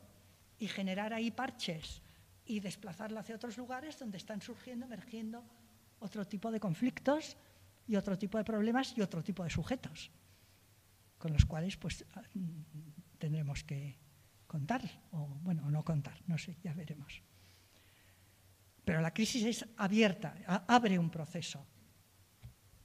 y 0.57 0.67
generar 0.67 1.13
ahí 1.13 1.29
parches 1.29 2.01
y 2.45 2.59
desplazarlo 2.59 3.19
hacia 3.19 3.35
otros 3.35 3.57
lugares 3.57 3.99
donde 3.99 4.17
están 4.17 4.41
surgiendo, 4.41 4.85
emergiendo 4.85 5.43
otro 5.99 6.25
tipo 6.25 6.51
de 6.51 6.59
conflictos 6.59 7.37
y 7.87 7.95
otro 7.95 8.17
tipo 8.17 8.37
de 8.37 8.43
problemas 8.43 8.97
y 8.97 9.01
otro 9.01 9.23
tipo 9.23 9.43
de 9.43 9.49
sujetos, 9.49 10.11
con 11.17 11.33
los 11.33 11.45
cuales 11.45 11.77
pues 11.77 12.05
ah, 12.15 12.23
tendremos 13.17 13.63
que 13.63 13.97
contar, 14.47 14.81
o 15.11 15.27
bueno, 15.41 15.69
no 15.69 15.83
contar, 15.83 16.21
no 16.27 16.37
sé, 16.37 16.57
ya 16.63 16.73
veremos. 16.73 17.21
Pero 18.85 19.01
la 19.01 19.13
crisis 19.13 19.43
es 19.45 19.65
abierta, 19.77 20.35
abre 20.67 20.99
un 20.99 21.09
proceso, 21.09 21.65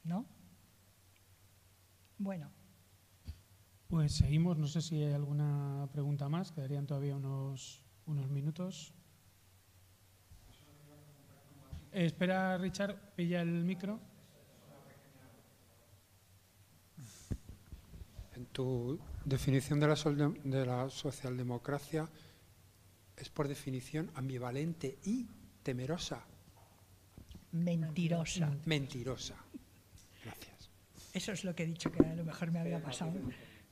¿no? 0.05 0.27
Bueno. 2.19 2.51
Pues 3.89 4.12
seguimos, 4.12 4.59
no 4.59 4.66
sé 4.66 4.83
si 4.83 5.03
hay 5.03 5.12
alguna 5.12 5.89
pregunta 5.93 6.29
más, 6.29 6.53
quedarían 6.53 6.87
todavía 6.87 7.16
unos, 7.16 7.83
unos 8.07 8.29
minutos. 8.29 8.93
Eh, 11.93 12.05
espera, 12.05 12.59
Richard, 12.59 13.15
pilla 13.15 13.41
el 13.41 13.65
micro. 13.65 13.99
En 18.39 18.47
tu 18.47 19.01
definición 19.24 19.81
de 19.81 19.89
la, 19.89 19.97
de 20.44 20.65
la 20.65 20.89
socialdemocracia 20.90 22.09
es 23.16 23.28
por 23.31 23.48
definición 23.48 24.12
ambivalente 24.15 24.97
y 25.06 25.27
temerosa. 25.65 26.24
Mentirosa. 27.51 28.56
Mentirosa. 28.65 29.35
Gracias. 30.24 30.70
Eso 31.12 31.32
es 31.32 31.43
lo 31.43 31.52
que 31.52 31.65
he 31.65 31.66
dicho 31.66 31.90
que 31.90 32.06
a 32.06 32.15
lo 32.15 32.24
mejor 32.24 32.52
me 32.52 32.60
había 32.60 32.81
pasado 32.81 33.12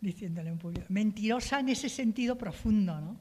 diciéndole 0.01 0.51
un 0.51 0.59
público. 0.59 0.87
Mentirosa 0.89 1.61
en 1.61 1.69
ese 1.69 1.89
sentido 1.89 2.37
profundo, 2.37 3.01
¿no? 3.01 3.21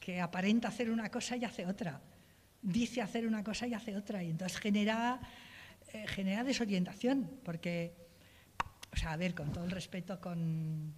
Que 0.00 0.20
aparenta 0.20 0.66
hacer 0.66 0.90
una 0.90 1.08
cosa 1.08 1.36
y 1.36 1.44
hace 1.44 1.66
otra. 1.66 2.02
Dice 2.60 3.00
hacer 3.00 3.28
una 3.28 3.44
cosa 3.44 3.68
y 3.68 3.74
hace 3.74 3.96
otra. 3.96 4.24
Y 4.24 4.30
entonces 4.30 4.58
genera, 4.58 5.20
eh, 5.92 6.04
genera 6.08 6.42
desorientación, 6.42 7.30
porque, 7.44 8.01
o 8.92 8.96
sea, 8.96 9.12
a 9.12 9.16
ver, 9.16 9.34
con 9.34 9.50
todo 9.52 9.64
el 9.64 9.70
respeto 9.70 10.20
con 10.20 10.92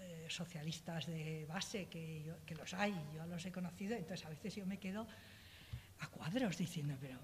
eh, 0.00 0.26
socialistas 0.28 1.06
de 1.06 1.44
base, 1.46 1.86
que, 1.86 2.34
que 2.46 2.54
los 2.54 2.72
hay, 2.74 2.94
yo 3.14 3.26
los 3.26 3.44
he 3.44 3.52
conocido, 3.52 3.94
entonces 3.94 4.24
a 4.26 4.30
veces 4.30 4.54
yo 4.54 4.66
me 4.66 4.78
quedo 4.78 5.06
a 6.00 6.08
cuadros 6.08 6.56
diciendo, 6.56 6.96
pero, 7.00 7.18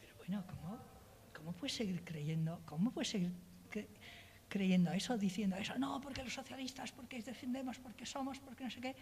pero 0.00 0.16
bueno, 0.18 0.44
¿cómo, 0.46 0.78
¿cómo 1.34 1.52
puedes 1.52 1.74
seguir 1.74 2.04
creyendo? 2.04 2.60
¿Cómo 2.66 2.92
puedes 2.92 3.08
seguir 3.08 3.32
creyendo 4.48 4.92
eso, 4.92 5.16
diciendo 5.16 5.56
eso? 5.56 5.78
No, 5.78 6.00
porque 6.00 6.22
los 6.22 6.34
socialistas, 6.34 6.92
porque 6.92 7.22
defendemos, 7.22 7.78
porque 7.78 8.06
somos, 8.06 8.38
porque 8.38 8.64
no 8.64 8.70
sé 8.70 8.80
qué. 8.80 8.96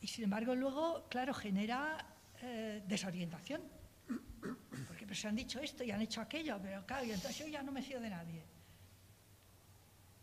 Y 0.00 0.06
sin 0.06 0.24
embargo 0.24 0.54
luego, 0.54 1.06
claro, 1.08 1.34
genera 1.34 2.06
eh, 2.40 2.82
desorientación. 2.86 3.60
Pues, 5.08 5.20
se 5.20 5.26
han 5.26 5.34
dicho 5.36 5.58
esto 5.58 5.82
y 5.82 5.90
han 5.90 6.02
hecho 6.02 6.20
aquello, 6.20 6.60
pero 6.62 6.84
claro, 6.84 7.06
y 7.06 7.12
entonces 7.12 7.38
yo 7.38 7.48
ya 7.48 7.62
no 7.62 7.72
me 7.72 7.80
fío 7.80 7.98
de 7.98 8.10
nadie. 8.10 8.44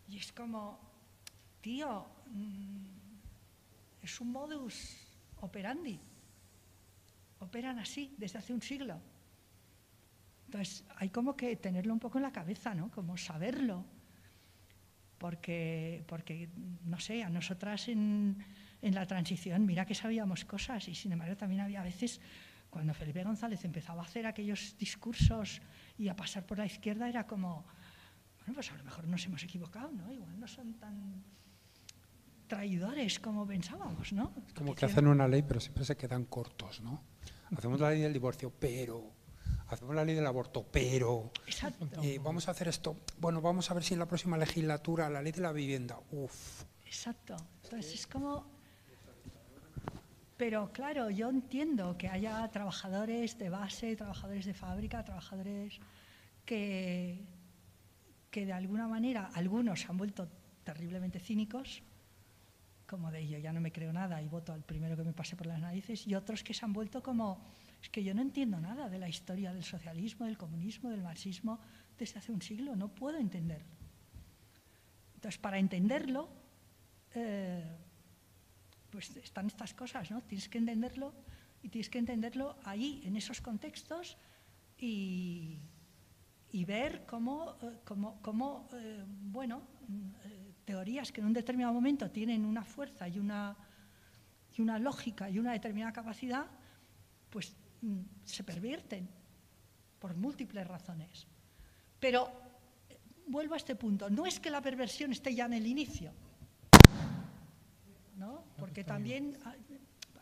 Y 0.07 0.17
es 0.17 0.31
como, 0.31 0.79
tío, 1.59 2.05
mm, 2.27 2.85
es 4.03 4.21
un 4.21 4.31
modus 4.31 4.95
operandi. 5.41 5.99
operan 7.39 7.79
así 7.79 8.13
desde 8.17 8.37
hace 8.37 8.53
un 8.53 8.61
siglo. 8.61 9.01
Entonces, 10.45 10.85
hay 10.97 11.09
como 11.09 11.35
que 11.35 11.55
tenerlo 11.55 11.91
un 11.91 11.99
poco 11.99 12.19
en 12.19 12.23
la 12.23 12.31
cabeza, 12.31 12.75
¿no? 12.75 12.91
Como 12.91 13.17
saberlo. 13.17 13.83
Porque, 15.17 16.03
porque 16.07 16.49
no 16.85 16.99
sé, 16.99 17.23
a 17.23 17.29
nosotras 17.29 17.87
en, 17.87 18.37
en 18.83 18.93
la 18.93 19.07
transición, 19.07 19.65
mira 19.65 19.85
que 19.85 19.95
sabíamos 19.95 20.45
cosas 20.45 20.87
y 20.87 20.93
sin 20.93 21.11
embargo 21.11 21.35
también 21.35 21.61
había 21.61 21.81
veces 21.81 22.21
cuando 22.75 22.93
Felipe 22.93 23.23
González 23.23 23.63
empezaba 23.63 24.01
a 24.01 24.05
hacer 24.05 24.25
aquellos 24.25 24.75
discursos 24.77 25.61
y 25.97 26.09
a 26.09 26.13
pasar 26.13 26.45
por 26.45 26.57
la 26.57 26.65
izquierda, 26.65 27.07
era 27.07 27.25
como, 27.25 27.65
bueno, 28.39 28.53
pues 28.53 28.69
a 28.69 28.75
lo 28.75 28.83
mejor 28.83 29.07
nos 29.07 29.25
hemos 29.25 29.41
equivocado, 29.45 29.93
¿no? 29.93 30.11
Igual 30.11 30.37
no 30.37 30.45
son 30.45 30.73
tan 30.73 31.23
traidores 32.47 33.21
como 33.21 33.47
pensábamos, 33.47 34.11
¿no? 34.11 34.33
Como 34.53 34.75
que 34.75 34.83
hacen 34.83 35.07
una 35.07 35.25
ley, 35.25 35.41
pero 35.41 35.61
siempre 35.61 35.85
se 35.85 35.95
quedan 35.95 36.25
cortos, 36.25 36.81
¿no? 36.81 37.01
Hacemos 37.55 37.79
la 37.79 37.91
ley 37.91 38.01
del 38.01 38.11
divorcio, 38.11 38.51
pero 38.51 39.09
hacemos 39.67 39.95
la 39.95 40.03
ley 40.03 40.13
del 40.13 40.27
aborto, 40.27 40.67
pero 40.69 41.31
eh, 42.03 42.19
vamos 42.21 42.49
a 42.49 42.51
hacer 42.51 42.67
esto. 42.67 42.97
Bueno, 43.21 43.39
vamos 43.39 43.71
a 43.71 43.73
ver 43.73 43.85
si 43.85 43.93
en 43.93 44.01
la 44.01 44.05
próxima 44.05 44.37
legislatura 44.37 45.09
la 45.09 45.21
ley 45.21 45.31
de 45.31 45.39
la 45.39 45.53
vivienda. 45.53 45.97
Uf. 46.11 46.65
Exacto. 46.85 47.37
Entonces 47.63 47.93
es 47.93 48.05
como. 48.05 48.53
Pero 50.37 50.71
claro, 50.73 51.09
yo 51.09 51.29
entiendo 51.29 51.97
que 51.97 52.09
haya 52.09 52.47
trabajadores 52.51 53.37
de 53.37 53.49
base, 53.49 53.95
trabajadores 53.95 54.45
de 54.45 54.53
fábrica, 54.53 55.03
trabajadores 55.03 55.79
que, 56.43 57.23
que 58.29 58.45
de 58.45 58.53
alguna 58.53 58.87
manera 58.87 59.31
algunos 59.33 59.81
se 59.81 59.87
han 59.87 59.97
vuelto 59.97 60.27
terriblemente 60.63 61.19
cínicos 61.19 61.83
como 62.85 63.11
de 63.11 63.27
yo 63.27 63.37
ya 63.37 63.51
no 63.51 63.61
me 63.61 63.71
creo 63.71 63.91
nada 63.91 64.21
y 64.21 64.27
voto 64.27 64.53
al 64.53 64.63
primero 64.63 64.95
que 64.95 65.03
me 65.03 65.13
pase 65.13 65.35
por 65.35 65.47
las 65.47 65.59
narices, 65.59 66.05
y 66.07 66.15
otros 66.15 66.43
que 66.43 66.53
se 66.53 66.63
han 66.65 66.73
vuelto 66.73 67.01
como, 67.01 67.41
es 67.81 67.89
que 67.89 68.03
yo 68.03 68.13
no 68.13 68.21
entiendo 68.21 68.59
nada 68.59 68.89
de 68.89 68.99
la 68.99 69.09
historia 69.09 69.53
del 69.53 69.63
socialismo, 69.63 70.25
del 70.25 70.37
comunismo, 70.37 70.89
del 70.89 71.01
marxismo 71.01 71.59
desde 71.97 72.19
hace 72.19 72.31
un 72.31 72.41
siglo, 72.41 72.75
no 72.75 72.89
puedo 72.89 73.17
entenderlo. 73.17 73.73
Entonces, 75.15 75.39
para 75.39 75.57
entenderlo, 75.57 76.29
eh, 77.15 77.63
pues 78.95 79.11
están 79.17 79.47
estas 79.47 79.73
cosas, 79.73 80.09
¿no? 80.09 80.21
Tienes 80.21 80.47
que 80.47 80.57
entenderlo 80.57 81.13
y 81.61 81.67
tienes 81.67 81.89
que 81.89 81.99
entenderlo 81.99 82.55
ahí, 82.63 83.01
en 83.03 83.17
esos 83.17 83.41
contextos, 83.41 84.15
y, 84.77 85.59
ver 86.65 87.05
cómo, 87.05 87.57
eh, 87.61 87.81
cómo, 88.21 88.69
eh, 88.71 89.03
bueno, 89.05 89.63
teorías 90.63 91.11
que 91.11 91.19
en 91.19 91.27
un 91.27 91.33
determinado 91.33 91.73
momento 91.73 92.09
tienen 92.09 92.45
una 92.45 92.63
fuerza 92.63 93.09
y 93.09 93.19
una, 93.19 93.57
y 94.55 94.61
una 94.61 94.79
lógica 94.79 95.29
y 95.29 95.39
una 95.39 95.51
determinada 95.51 95.91
capacidad, 95.91 96.45
pues 97.29 97.53
mm, 97.81 97.99
se 98.23 98.45
pervierten 98.45 99.09
por 99.99 100.15
múltiples 100.15 100.65
razones. 100.65 101.27
Pero 101.99 102.31
eh, 102.87 102.97
vuelvo 103.27 103.55
a 103.55 103.57
este 103.57 103.75
punto, 103.75 104.09
no 104.09 104.25
es 104.25 104.39
que 104.39 104.49
la 104.49 104.61
perversión 104.61 105.11
esté 105.11 105.35
ya 105.35 105.47
en 105.47 105.53
el 105.53 105.67
inicio, 105.67 106.13
¿no? 108.15 108.44
Porque 108.57 108.83
también 108.83 109.37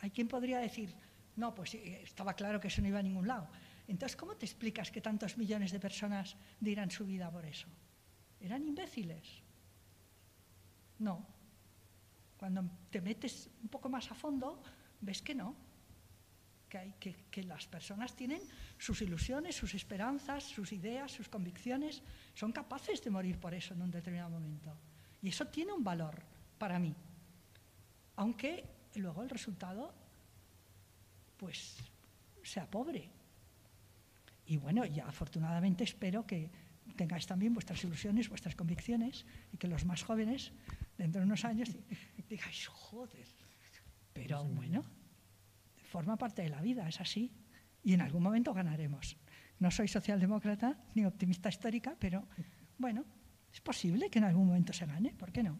hay, 0.02 0.10
quien 0.12 0.28
podría 0.28 0.60
decir, 0.60 0.96
no, 1.36 1.54
pues 1.54 1.76
eh, 1.76 2.02
estaba 2.04 2.34
claro 2.34 2.60
que 2.60 2.68
eso 2.68 2.82
no 2.82 2.88
iba 2.88 3.00
a 3.00 3.04
ningún 3.04 3.28
lado. 3.28 3.48
Entonces, 3.88 4.16
¿cómo 4.16 4.36
te 4.36 4.46
explicas 4.46 4.92
que 4.92 5.02
tantos 5.02 5.38
millones 5.38 5.72
de 5.72 5.80
personas 5.80 6.36
dirán 6.60 6.90
su 6.90 7.06
vida 7.06 7.30
por 7.32 7.46
eso? 7.46 7.68
Eran 8.40 8.66
imbéciles. 8.66 9.42
No. 11.00 11.26
Cuando 12.38 12.64
te 12.90 13.02
metes 13.02 13.50
un 13.62 13.70
poco 13.70 13.90
más 13.90 14.10
a 14.12 14.16
fondo, 14.16 14.62
ves 15.02 15.22
que 15.22 15.36
no. 15.36 15.56
Que, 16.70 16.78
hay, 16.78 16.94
que, 17.00 17.44
las 17.44 17.68
personas 17.68 18.16
tienen 18.16 18.42
sus 18.80 19.02
ilusiones, 19.02 19.56
sus 19.56 19.76
esperanzas, 19.76 20.44
sus 20.44 20.72
ideas, 20.72 21.12
sus 21.12 21.30
convicciones. 21.30 22.02
Son 22.34 22.52
capaces 22.52 23.04
de 23.04 23.12
morir 23.12 23.40
por 23.40 23.54
eso 23.54 23.76
en 23.76 23.82
un 23.82 23.92
determinado 23.92 24.32
momento. 24.32 24.76
Y 25.22 25.30
eso 25.30 25.46
tiene 25.48 25.72
un 25.72 25.84
valor 25.84 26.24
para 26.58 26.80
mí. 26.80 26.96
Aunque 28.16 28.66
luego 28.96 29.24
el 29.24 29.30
resultado, 29.30 29.94
pues, 31.38 31.78
sea 32.44 32.70
pobre. 32.70 33.10
Y 34.46 34.58
bueno, 34.58 34.86
ya 34.86 35.08
afortunadamente 35.08 35.84
espero 35.84 36.26
que 36.26 36.52
tengáis 36.96 37.26
también 37.26 37.54
vuestras 37.54 37.84
ilusiones, 37.84 38.30
vuestras 38.30 38.56
convicciones 38.56 39.26
y 39.52 39.58
que 39.58 39.68
los 39.68 39.86
más 39.86 40.04
jóvenes 40.04 40.52
dentro 40.98 41.22
de 41.22 41.26
unos 41.26 41.46
años 41.46 41.70
digáis, 42.30 42.68
joder, 42.68 43.26
pero 44.14 44.44
bueno, 44.44 44.84
forma 45.76 46.18
parte 46.18 46.44
de 46.44 46.50
la 46.50 46.62
vida, 46.62 46.88
es 46.88 47.00
así, 47.00 47.32
y 47.84 47.94
en 47.94 48.02
algún 48.02 48.24
momento 48.24 48.54
ganaremos. 48.54 49.18
No 49.60 49.72
soy 49.72 49.88
socialdemócrata 49.88 50.78
ni 50.96 51.06
optimista 51.06 51.50
histórica, 51.50 51.96
pero 52.00 52.28
bueno, 52.78 53.06
es 53.52 53.62
posible 53.62 54.10
que 54.10 54.20
en 54.20 54.26
algún 54.26 54.48
momento 54.48 54.74
se 54.74 54.86
gane, 54.86 55.14
¿por 55.14 55.32
qué 55.32 55.44
no? 55.44 55.60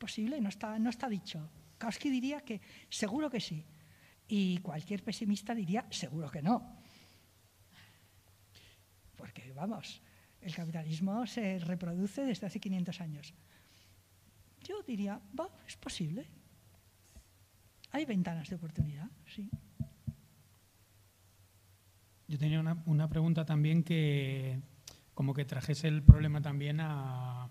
Posible, 0.00 0.40
no 0.40 0.48
está, 0.48 0.78
no 0.78 0.88
está 0.88 1.10
dicho. 1.10 1.50
Kautsky 1.76 2.08
diría 2.08 2.40
que 2.40 2.62
seguro 2.88 3.28
que 3.28 3.38
sí, 3.38 3.62
y 4.26 4.56
cualquier 4.58 5.04
pesimista 5.04 5.54
diría 5.54 5.84
seguro 5.90 6.30
que 6.30 6.40
no. 6.40 6.78
Porque, 9.14 9.52
vamos, 9.52 10.00
el 10.40 10.54
capitalismo 10.54 11.26
se 11.26 11.58
reproduce 11.58 12.24
desde 12.24 12.46
hace 12.46 12.60
500 12.60 13.00
años. 13.02 13.34
Yo 14.66 14.82
diría, 14.84 15.20
va, 15.38 15.50
es 15.68 15.76
posible. 15.76 16.26
Hay 17.90 18.06
ventanas 18.06 18.48
de 18.48 18.56
oportunidad, 18.56 19.10
sí. 19.26 19.50
Yo 22.26 22.38
tenía 22.38 22.60
una, 22.86 23.08
pregunta 23.10 23.44
también 23.44 23.82
que 23.82 24.62
como 25.12 25.34
que 25.34 25.44
trajese 25.44 25.88
el 25.88 26.02
problema 26.02 26.40
también 26.40 26.80
a, 26.80 27.50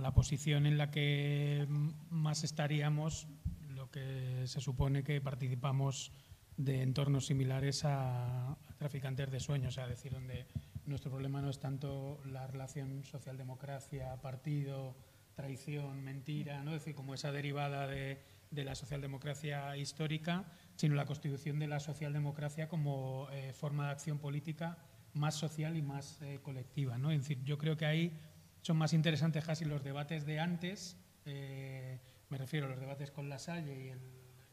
la 0.00 0.12
posición 0.12 0.66
en 0.66 0.78
la 0.78 0.90
que 0.90 1.66
más 2.10 2.44
estaríamos, 2.44 3.26
lo 3.68 3.90
que 3.90 4.42
se 4.46 4.60
supone 4.60 5.02
que 5.02 5.20
participamos 5.20 6.12
de 6.56 6.82
entornos 6.82 7.26
similares 7.26 7.84
a, 7.84 8.52
a 8.52 8.74
traficantes 8.78 9.30
de 9.30 9.40
sueños, 9.40 9.68
o 9.68 9.74
sea, 9.74 9.86
decir, 9.86 10.12
donde 10.12 10.46
nuestro 10.86 11.10
problema 11.10 11.42
no 11.42 11.50
es 11.50 11.58
tanto 11.58 12.20
la 12.24 12.46
relación 12.46 13.04
socialdemocracia-partido, 13.04 14.96
traición, 15.36 16.02
mentira, 16.02 16.62
¿no? 16.62 16.74
es 16.74 16.80
decir, 16.80 16.94
como 16.94 17.14
esa 17.14 17.30
derivada 17.30 17.86
de, 17.86 18.18
la 18.50 18.74
socialdemocracia 18.74 19.76
histórica, 19.76 20.44
sino 20.76 20.94
la 20.94 21.04
constitución 21.04 21.58
de 21.58 21.66
la 21.66 21.78
socialdemocracia 21.78 22.68
como 22.68 23.28
eh, 23.30 23.52
forma 23.52 23.86
de 23.86 23.92
acción 23.92 24.18
política 24.18 24.78
más 25.12 25.34
social 25.34 25.76
y 25.76 25.82
más 25.82 26.22
eh, 26.22 26.40
colectiva. 26.42 26.96
¿no? 26.96 27.10
Es 27.10 27.18
decir, 27.20 27.44
yo 27.44 27.58
creo 27.58 27.76
que 27.76 27.84
ahí 27.84 28.18
son 28.66 28.78
más 28.78 28.92
interesantes 28.92 29.44
casi 29.44 29.64
los 29.64 29.84
debates 29.84 30.26
de 30.26 30.40
antes, 30.40 30.96
eh, 31.24 32.00
me 32.30 32.36
refiero 32.36 32.66
a 32.66 32.70
los 32.70 32.80
debates 32.80 33.12
con 33.12 33.28
La 33.28 33.38
Salle 33.38 33.96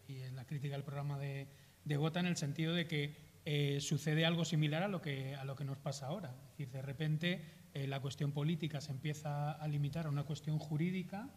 y, 0.08 0.22
en 0.22 0.36
la 0.36 0.46
crítica 0.46 0.76
al 0.76 0.84
programa 0.84 1.18
de, 1.18 1.48
de, 1.84 1.98
Gota, 1.98 2.20
en 2.20 2.28
el 2.28 2.38
sentido 2.38 2.76
de 2.76 2.86
que 2.86 3.80
sucede 3.82 4.28
algo 4.28 4.46
similar 4.46 4.84
a 4.84 4.88
lo 4.88 5.02
que, 5.02 5.34
a 5.34 5.44
lo 5.46 5.56
que 5.56 5.66
nos 5.66 5.80
pasa 5.80 6.06
ahora. 6.06 6.36
Es 6.44 6.50
decir, 6.52 6.70
de 6.70 6.84
repente 6.84 7.42
eh, 7.74 7.88
la 7.88 8.02
cuestión 8.02 8.34
política 8.34 8.82
se 8.82 8.92
empieza 8.92 9.52
a 9.52 9.68
limitar 9.68 10.06
a 10.06 10.10
una 10.10 10.26
cuestión 10.26 10.60
jurídica 10.60 11.32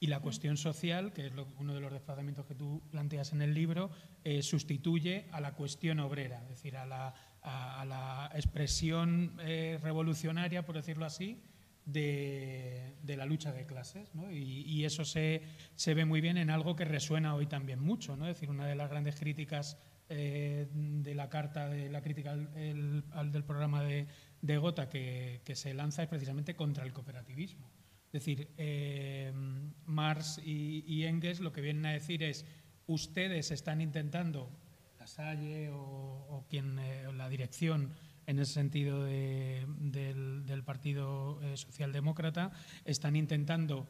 y 0.00 0.08
la 0.08 0.18
cuestión 0.18 0.56
social, 0.56 1.12
que 1.12 1.26
es 1.26 1.32
uno 1.58 1.74
de 1.74 1.80
los 1.80 1.92
desplazamientos 1.92 2.44
que 2.46 2.56
tú 2.56 2.82
planteas 2.90 3.32
en 3.32 3.40
el 3.40 3.54
libro, 3.54 3.90
eh, 4.24 4.42
sustituye 4.42 5.28
a 5.30 5.40
la 5.40 5.54
cuestión 5.54 6.00
obrera, 6.00 6.42
es 6.42 6.48
decir, 6.48 6.76
a 6.76 6.86
la, 6.86 8.32
expresión 8.34 9.36
eh, 9.38 9.78
revolucionaria, 9.80 10.66
por 10.66 10.74
decirlo 10.74 11.06
así, 11.06 11.40
de, 11.86 12.94
la 13.06 13.24
lucha 13.24 13.52
de 13.52 13.64
clases. 13.64 14.10
Y, 14.30 14.84
eso 14.84 15.04
se, 15.04 15.40
ve 15.86 16.04
muy 16.04 16.20
bien 16.20 16.36
en 16.36 16.50
algo 16.50 16.76
que 16.76 16.84
resuena 16.84 17.34
hoy 17.34 17.46
también 17.46 17.80
mucho. 17.80 18.14
Es 18.14 18.20
decir, 18.20 18.50
una 18.50 18.66
de 18.66 18.74
las 18.74 18.90
grandes 18.90 19.16
críticas 19.16 19.78
de 20.08 21.12
la 21.14 21.28
carta, 21.28 21.68
de 21.68 21.88
la 21.88 22.02
crítica 22.02 22.36
del 22.36 23.44
programa 23.44 23.82
de, 23.82 24.06
de 24.42 24.58
Gota 24.58 24.88
que, 24.88 25.40
se 25.54 25.74
lanza 25.74 26.02
es 26.02 26.08
precisamente 26.08 26.54
contra 26.54 26.84
el 26.84 26.92
cooperativismo. 26.92 27.70
Es 28.06 28.12
decir, 28.12 28.48
eh, 28.56 29.32
Marx 29.84 30.40
y, 30.44 31.04
Engels 31.04 31.40
lo 31.40 31.52
que 31.52 31.60
vienen 31.60 31.86
a 31.86 31.92
decir 31.92 32.22
es, 32.22 32.46
ustedes 32.86 33.50
están 33.50 33.80
intentando, 33.80 34.50
la 34.98 35.06
Salle 35.06 35.70
o, 35.72 36.46
quien, 36.48 36.78
eh, 36.78 37.12
la 37.12 37.28
dirección 37.28 37.92
en 38.26 38.38
ese 38.38 38.52
sentido 38.52 39.04
del, 39.04 40.62
Partido 40.64 41.40
eh, 41.42 41.56
Socialdemócrata, 41.56 42.52
están 42.84 43.16
intentando 43.16 43.88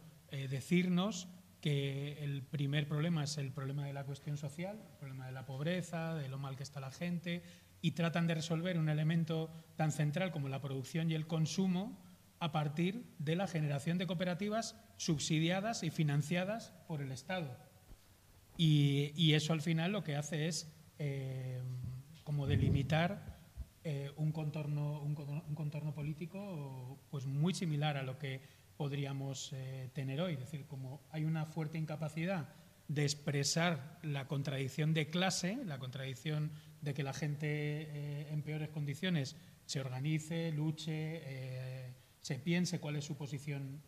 decirnos 0.51 1.29
que 1.61 2.23
el 2.23 2.43
primer 2.43 2.87
problema 2.87 3.25
es 3.25 3.39
el 3.39 3.53
problema 3.53 3.87
de 3.87 3.93
la 3.93 4.05
cuestión 4.05 4.37
social, 4.37 4.79
el 4.79 4.99
problema 4.99 5.27
de 5.27 5.33
la 5.33 5.47
pobreza, 5.47 6.15
de 6.15 6.29
lo 6.29 6.39
mal 6.39 6.57
que 6.57 6.63
está 6.63 6.81
la 6.81 6.91
gente, 6.91 7.43
y 7.81 7.93
tratan 7.93 8.27
de 8.27 8.35
resolver 8.35 8.79
un 8.79 8.89
elemento 8.89 9.51
tan 9.77 9.93
central 9.93 10.31
como 10.33 10.49
la 10.49 10.61
producción 10.61 11.11
y 11.11 11.15
el 11.15 11.27
consumo 11.27 11.99
a 12.39 12.53
partir 12.53 13.05
de 13.19 13.37
la 13.37 13.47
generación 13.47 13.99
de 13.99 14.07
cooperativas 14.07 14.77
subsidiadas 14.97 15.83
y 15.83 15.91
financiadas 15.91 16.73
por 16.87 17.01
el 17.01 17.13
Estado. 17.13 17.57
Y, 18.59 19.33
eso 19.35 19.53
al 19.53 19.61
final 19.61 19.93
lo 19.93 20.03
que 20.03 20.17
hace 20.17 20.49
es 20.49 20.73
eh, 20.99 21.61
como 22.25 22.47
delimitar 22.47 23.36
eh, 23.89 24.11
un, 24.17 24.33
contorno, 24.33 25.01
un, 25.01 25.15
contorno 25.55 25.95
político 25.95 26.99
pues 27.09 27.27
muy 27.27 27.55
similar 27.55 27.97
a 27.97 28.03
lo 28.03 28.19
que 28.19 28.41
podríamos 28.77 29.55
tener 29.95 30.21
hoy. 30.21 30.35
Es 30.35 30.41
decir, 30.41 30.67
como 30.67 31.07
hay 31.11 31.25
una 31.25 31.47
fuerte 31.47 31.79
incapacidad 31.79 32.49
de 32.89 33.05
expresar 33.05 33.99
la 34.03 34.27
contradicción 34.27 34.93
de 34.93 35.09
clase, 35.09 35.59
la 35.65 35.79
contradicción 35.79 36.51
de 36.83 36.93
que 36.93 37.03
la 37.03 37.15
gente 37.15 38.31
en 38.31 38.43
peores 38.43 38.69
condiciones 38.69 39.37
se 39.65 39.81
organice, 39.81 40.53
luche, 40.53 41.95
se 42.21 42.39
piense 42.39 42.79
cuál 42.79 42.97
es 42.97 43.05
su 43.05 43.17
posición 43.17 43.83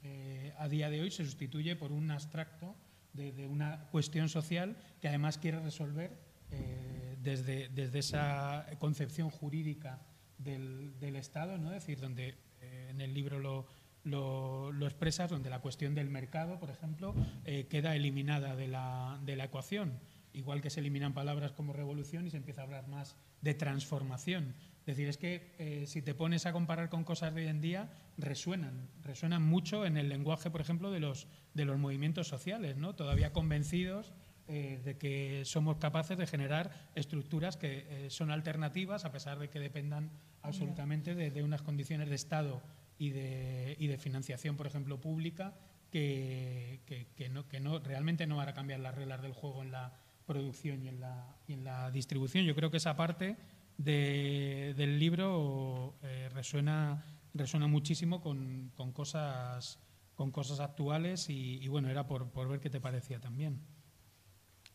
a 0.56 0.68
día 0.68 0.88
de 0.88 1.02
hoy, 1.02 1.10
se 1.10 1.24
sustituye 1.24 1.76
por 1.76 1.92
un 1.92 2.10
abstracto 2.10 2.74
de, 3.12 3.46
una 3.46 3.88
cuestión 3.90 4.28
social 4.28 4.76
que 5.00 5.08
además 5.08 5.38
quiere 5.38 5.60
resolver 5.60 6.16
eh, 6.50 7.07
desde, 7.22 7.68
desde, 7.68 7.98
esa 7.98 8.66
concepción 8.78 9.30
jurídica 9.30 10.00
del, 10.38 11.16
Estado, 11.16 11.58
¿no? 11.58 11.70
decir, 11.70 12.00
donde 12.00 12.34
eh, 12.60 12.88
en 12.90 13.00
el 13.00 13.12
libro 13.12 13.38
lo, 13.38 13.66
lo, 14.04 14.86
expresas, 14.86 15.30
donde 15.30 15.50
la 15.50 15.60
cuestión 15.60 15.94
del 15.94 16.08
mercado, 16.08 16.58
por 16.58 16.70
ejemplo, 16.70 17.14
eh, 17.44 17.66
queda 17.68 17.94
eliminada 17.96 18.56
de 18.56 18.68
la, 18.68 19.18
de 19.24 19.36
la 19.36 19.44
ecuación, 19.44 19.98
igual 20.32 20.60
que 20.60 20.70
se 20.70 20.80
eliminan 20.80 21.14
palabras 21.14 21.52
como 21.52 21.72
revolución 21.72 22.26
y 22.26 22.30
se 22.30 22.36
empieza 22.36 22.62
a 22.62 22.64
hablar 22.64 22.88
más 22.88 23.16
de 23.40 23.54
transformación. 23.54 24.54
Es 24.80 24.96
decir, 24.96 25.08
es 25.08 25.18
que 25.18 25.54
eh, 25.58 25.84
si 25.86 26.00
te 26.00 26.14
pones 26.14 26.46
a 26.46 26.52
comparar 26.52 26.88
con 26.88 27.04
cosas 27.04 27.34
de 27.34 27.42
hoy 27.42 27.48
en 27.48 27.60
día, 27.60 27.90
resuenan, 28.16 28.88
resuenan 29.02 29.42
mucho 29.42 29.84
en 29.84 29.96
el 29.96 30.08
lenguaje, 30.08 30.50
por 30.50 30.60
ejemplo, 30.60 30.90
de 30.90 31.00
los, 31.00 31.26
de 31.54 31.66
los 31.66 31.78
movimientos 31.78 32.28
sociales, 32.28 32.76
¿no? 32.76 32.94
todavía 32.94 33.32
convencidos 33.32 34.12
eh, 34.48 34.80
de 34.84 34.96
que 34.96 35.42
somos 35.44 35.76
capaces 35.76 36.16
de 36.16 36.26
generar 36.26 36.90
estructuras 36.94 37.56
que 37.56 37.86
eh, 37.88 38.10
son 38.10 38.30
alternativas, 38.30 39.04
a 39.04 39.12
pesar 39.12 39.38
de 39.38 39.48
que 39.48 39.60
dependan 39.60 40.10
absolutamente 40.42 41.14
de, 41.14 41.42
unas 41.42 41.62
condiciones 41.62 42.08
de 42.08 42.14
Estado 42.14 42.62
y 42.98 43.10
de, 43.10 43.76
y 43.78 43.86
de 43.88 43.98
financiación, 43.98 44.56
por 44.56 44.66
ejemplo, 44.66 45.00
pública, 45.00 45.54
que, 45.90 46.80
que, 47.16 47.28
no, 47.28 47.48
que 47.48 47.60
no, 47.60 47.78
realmente 47.78 48.26
no 48.26 48.36
van 48.36 48.48
a 48.48 48.54
cambiar 48.54 48.80
las 48.80 48.94
reglas 48.94 49.22
del 49.22 49.32
juego 49.32 49.62
en 49.62 49.72
la 49.72 49.92
producción 50.26 50.82
y 50.84 50.88
en 50.88 51.00
la, 51.00 51.36
y 51.46 51.54
en 51.54 51.64
la 51.64 51.90
distribución. 51.90 52.44
Yo 52.44 52.54
creo 52.54 52.70
que 52.70 52.76
esa 52.76 52.96
parte 52.96 53.36
del 53.78 54.98
libro 54.98 55.94
eh, 56.02 56.28
resuena, 56.32 57.04
resuena 57.32 57.66
muchísimo 57.68 58.20
con, 58.20 58.70
con, 58.76 58.92
cosas, 58.92 59.78
con 60.14 60.30
cosas 60.30 60.60
actuales 60.60 61.30
y, 61.30 61.66
bueno, 61.68 61.88
era 61.88 62.06
por, 62.06 62.30
por, 62.30 62.48
ver 62.48 62.60
qué 62.60 62.70
te 62.70 62.80
parecía 62.80 63.20
también. 63.20 63.60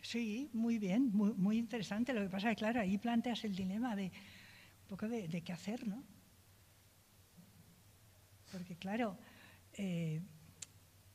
Sí, 0.04 0.50
muy 0.54 0.78
bien, 0.78 1.12
muy, 1.14 1.34
muy, 1.34 1.58
interesante. 1.58 2.14
Lo 2.14 2.22
que 2.22 2.30
pasa 2.30 2.52
es 2.52 2.56
que, 2.56 2.60
claro, 2.60 2.82
ahí 2.82 2.98
planteas 2.98 3.44
el 3.46 3.56
dilema 3.56 3.96
de 3.96 4.12
un 4.84 4.88
poco 4.90 5.08
de, 5.08 5.42
qué 5.42 5.54
hacer, 5.54 5.88
¿no? 5.88 6.04
Porque, 8.52 8.76
claro, 8.76 9.18
eh, 9.74 10.22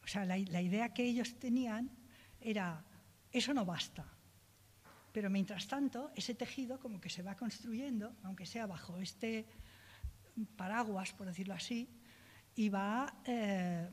o 0.03 0.07
sea, 0.07 0.25
la, 0.25 0.39
idea 0.39 0.93
que 0.95 1.05
ellos 1.05 1.39
tenían 1.39 1.91
era, 2.41 2.83
eso 3.31 3.55
no 3.55 3.65
basta 3.65 4.07
pero 5.13 5.31
mientras 5.31 5.67
tanto, 5.67 6.13
ese 6.15 6.35
tejido 6.35 6.79
como 6.79 7.01
que 7.01 7.11
se 7.11 7.23
va 7.23 7.35
construyendo, 7.35 8.15
aunque 8.23 8.47
sea 8.47 8.67
bajo 8.67 8.99
este 8.99 9.47
paraguas, 10.57 11.13
por 11.13 11.27
decirlo 11.27 11.55
así, 11.55 11.89
y 12.55 12.69
va 12.69 13.13
eh, 13.25 13.89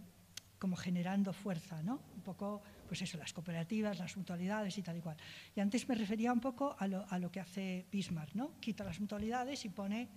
como 0.59 0.75
generando 0.75 1.33
fuerza, 1.33 1.81
¿no? 1.81 2.01
Un 2.13 2.21
poco, 2.21 2.61
pues 2.87 3.01
eso, 3.01 3.17
las 3.17 3.33
cooperativas, 3.33 3.99
las 3.99 4.15
mutualidades 4.17 4.77
y 4.77 4.81
tal 4.81 4.97
y 4.97 5.01
cual. 5.01 5.17
Y 5.55 5.59
antes 5.59 5.87
me 5.87 5.95
refería 5.95 6.31
un 6.31 6.39
poco 6.39 6.75
a 6.77 6.87
lo, 6.87 7.31
que 7.31 7.39
hace 7.39 7.85
Bismarck, 7.91 8.35
¿no? 8.35 8.59
Quita 8.59 8.83
las 8.83 8.99
mutualidades 8.99 9.65
y 9.65 9.69
pone 9.69 10.09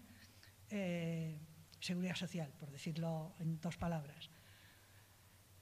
eh, 0.71 1.39
seguridad 1.81 2.15
social, 2.15 2.53
por 2.59 2.71
decirlo 2.71 3.35
en 3.39 3.61
dos 3.61 3.77
palabras. 3.77 4.31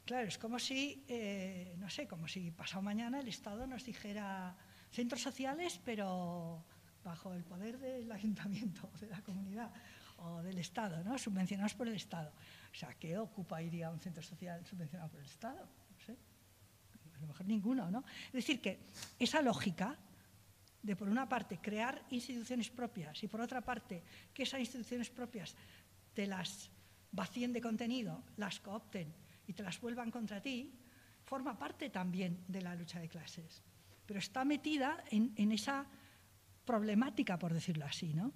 Claro, 0.04 0.28
es 0.28 0.38
como 0.38 0.58
si, 0.58 1.04
eh, 1.08 1.74
no 1.78 1.90
sé, 1.90 2.06
como 2.06 2.28
si 2.28 2.52
pasado 2.52 2.82
mañana 2.82 3.18
el 3.18 3.28
Estado 3.28 3.66
nos 3.66 3.84
dijera 3.84 4.56
centros 4.92 5.20
sociales, 5.20 5.80
pero 5.84 6.64
bajo 7.02 7.32
el 7.34 7.44
poder 7.44 7.78
del 7.78 8.10
ayuntamiento, 8.10 8.90
de 9.00 9.08
la 9.08 9.20
comunidad 9.22 9.72
o 10.18 10.42
del 10.42 10.58
Estado, 10.58 11.02
¿no? 11.04 11.18
subvencionados 11.18 11.74
por 11.74 11.88
el 11.88 11.94
Estado. 11.94 12.32
O 12.72 12.74
sea, 12.74 12.94
¿qué 12.94 13.18
ocupa 13.18 13.60
iría 13.62 13.90
un 13.90 14.00
centro 14.00 14.22
social 14.22 14.64
subvencionado 14.64 15.10
por 15.10 15.20
el 15.20 15.26
Estado? 15.26 15.68
A 17.16 17.20
lo 17.20 17.26
mejor 17.28 17.46
ninguno, 17.46 17.90
¿no? 17.90 18.04
Es 18.26 18.32
decir, 18.32 18.60
que 18.60 18.80
esa 19.18 19.42
lógica 19.42 19.96
de, 20.82 20.96
por 20.96 21.08
una 21.08 21.28
parte, 21.28 21.58
crear 21.58 22.04
instituciones 22.10 22.70
propias 22.70 23.22
y, 23.22 23.28
por 23.28 23.40
otra 23.40 23.60
parte, 23.60 24.02
que 24.32 24.44
esas 24.44 24.60
instituciones 24.60 25.10
propias 25.10 25.54
te 26.14 26.26
las 26.26 26.70
vacíen 27.12 27.52
de 27.52 27.60
contenido, 27.60 28.22
las 28.36 28.60
coopten 28.60 29.12
y 29.46 29.52
te 29.52 29.62
las 29.62 29.80
vuelvan 29.80 30.10
contra 30.10 30.40
ti, 30.40 30.72
forma 31.24 31.58
parte 31.58 31.90
también 31.90 32.44
de 32.46 32.62
la 32.62 32.74
lucha 32.74 33.00
de 33.00 33.08
clases 33.08 33.62
pero 34.06 34.20
está 34.20 34.44
metida 34.44 35.04
en, 35.10 35.52
esa 35.52 35.84
problemática, 36.64 37.38
por 37.38 37.52
decirlo 37.52 37.84
así. 37.84 38.14
¿no? 38.14 38.32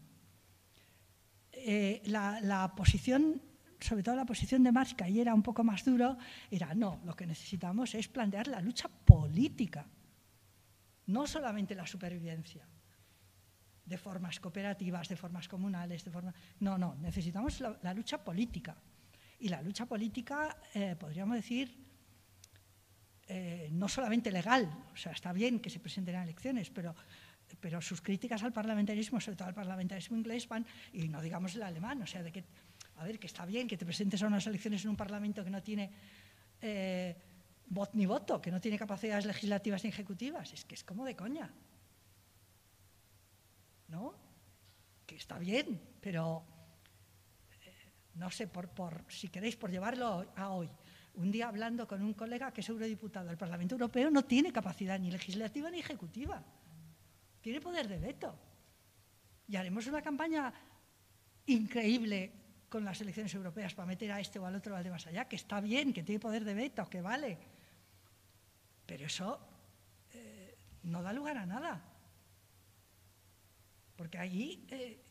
Eh, 1.52 2.02
la, 2.06 2.74
posición, 2.76 3.40
sobre 3.80 4.02
todo 4.02 4.14
la 4.14 4.24
posición 4.24 4.62
de 4.62 4.72
Marx, 4.72 4.94
que 4.94 5.04
ahí 5.04 5.20
era 5.20 5.34
un 5.34 5.42
poco 5.42 5.64
más 5.64 5.84
duro, 5.84 6.16
era 6.50 6.74
no, 6.74 7.00
lo 7.04 7.14
que 7.16 7.26
necesitamos 7.26 7.94
es 7.94 8.08
plantear 8.08 8.48
la 8.48 8.60
lucha 8.60 8.88
política, 8.88 9.86
no 11.06 11.26
solamente 11.26 11.74
la 11.74 11.86
supervivencia 11.86 12.66
de 13.84 13.98
formas 13.98 14.38
cooperativas, 14.38 15.08
de 15.08 15.16
formas 15.16 15.48
comunales, 15.48 16.04
de 16.04 16.10
forma... 16.12 16.32
No, 16.60 16.78
no, 16.78 16.94
necesitamos 16.94 17.60
la, 17.60 17.92
lucha 17.92 18.22
política. 18.22 18.76
Y 19.40 19.48
la 19.48 19.60
lucha 19.62 19.84
política, 19.86 20.56
eh, 20.74 20.94
podríamos 20.94 21.34
decir, 21.34 21.74
eh, 23.26 23.68
no 23.72 23.88
solamente 23.88 24.30
legal, 24.30 24.70
o 24.92 24.96
sea, 24.96 25.10
está 25.10 25.32
bien 25.32 25.58
que 25.58 25.70
se 25.70 25.80
presenten 25.80 26.14
a 26.14 26.22
elecciones, 26.22 26.70
pero, 26.70 26.94
pero 27.58 27.80
sus 27.80 28.00
críticas 28.00 28.44
al 28.44 28.52
parlamentarismo, 28.52 29.20
sobre 29.20 29.36
todo 29.36 29.48
al 29.48 29.54
parlamentarismo 29.54 30.16
inglés, 30.16 30.46
van, 30.46 30.64
y 30.92 31.08
no 31.08 31.20
digamos 31.20 31.56
el 31.56 31.64
alemán, 31.64 32.00
o 32.02 32.06
sea, 32.06 32.22
de 32.22 32.30
que, 32.30 32.44
a 33.00 33.04
ver, 33.04 33.18
que 33.18 33.26
está 33.26 33.46
bien 33.46 33.66
que 33.66 33.78
te 33.78 33.86
presentes 33.86 34.22
a 34.22 34.26
unas 34.26 34.46
elecciones 34.46 34.84
en 34.84 34.90
un 34.90 34.96
parlamento 34.96 35.42
que 35.42 35.48
no 35.48 35.62
tiene 35.62 35.90
eh, 36.60 37.16
voz 37.66 37.94
ni 37.94 38.04
voto, 38.04 38.42
que 38.42 38.50
no 38.50 38.60
tiene 38.60 38.78
capacidades 38.78 39.24
legislativas 39.24 39.82
ni 39.84 39.88
ejecutivas, 39.88 40.52
es 40.52 40.66
que 40.66 40.74
es 40.74 40.84
como 40.84 41.06
de 41.06 41.16
coña. 41.16 41.50
¿No? 43.88 44.14
Que 45.06 45.16
está 45.16 45.38
bien, 45.38 45.80
pero 45.98 46.44
eh, 47.64 47.92
no 48.16 48.30
sé, 48.30 48.46
por, 48.48 48.68
por, 48.68 49.06
si 49.08 49.28
queréis, 49.28 49.56
por 49.56 49.70
llevarlo 49.70 50.30
a 50.36 50.50
hoy 50.50 50.68
un 51.14 51.30
día 51.30 51.48
hablando 51.48 51.88
con 51.88 52.02
un 52.02 52.12
colega 52.12 52.52
que 52.52 52.60
es 52.60 52.68
eurodiputado 52.68 53.28
del 53.28 53.38
Parlamento 53.38 53.76
Europeo, 53.76 54.10
no 54.10 54.26
tiene 54.26 54.52
capacidad 54.52 54.98
ni 54.98 55.10
legislativa 55.10 55.70
ni 55.70 55.80
ejecutiva. 55.80 56.44
Tiene 57.40 57.62
poder 57.62 57.88
de 57.88 57.98
veto. 57.98 58.38
Y 59.48 59.56
haremos 59.56 59.86
una 59.86 60.02
campaña 60.02 60.52
increíble 61.46 62.40
con 62.70 62.84
las 62.84 63.00
elecciones 63.02 63.34
europeas 63.34 63.74
para 63.74 63.86
meter 63.86 64.10
a 64.12 64.20
este 64.20 64.38
o 64.38 64.46
al 64.46 64.54
otro 64.54 64.74
al 64.74 64.82
de 64.82 64.90
más 64.90 65.06
allá, 65.06 65.28
que 65.28 65.36
está 65.36 65.60
bien, 65.60 65.92
que 65.92 66.02
tiene 66.02 66.18
poder 66.18 66.44
de 66.44 66.54
veto, 66.54 66.88
que 66.88 67.02
vale. 67.02 67.36
Pero 68.86 69.04
eso 69.04 69.38
eh, 70.14 70.56
no 70.84 71.02
da 71.02 71.12
lugar 71.12 71.36
a 71.36 71.44
nada. 71.44 71.84
Porque 73.96 74.16
allí 74.16 74.64
eh, 74.70 75.04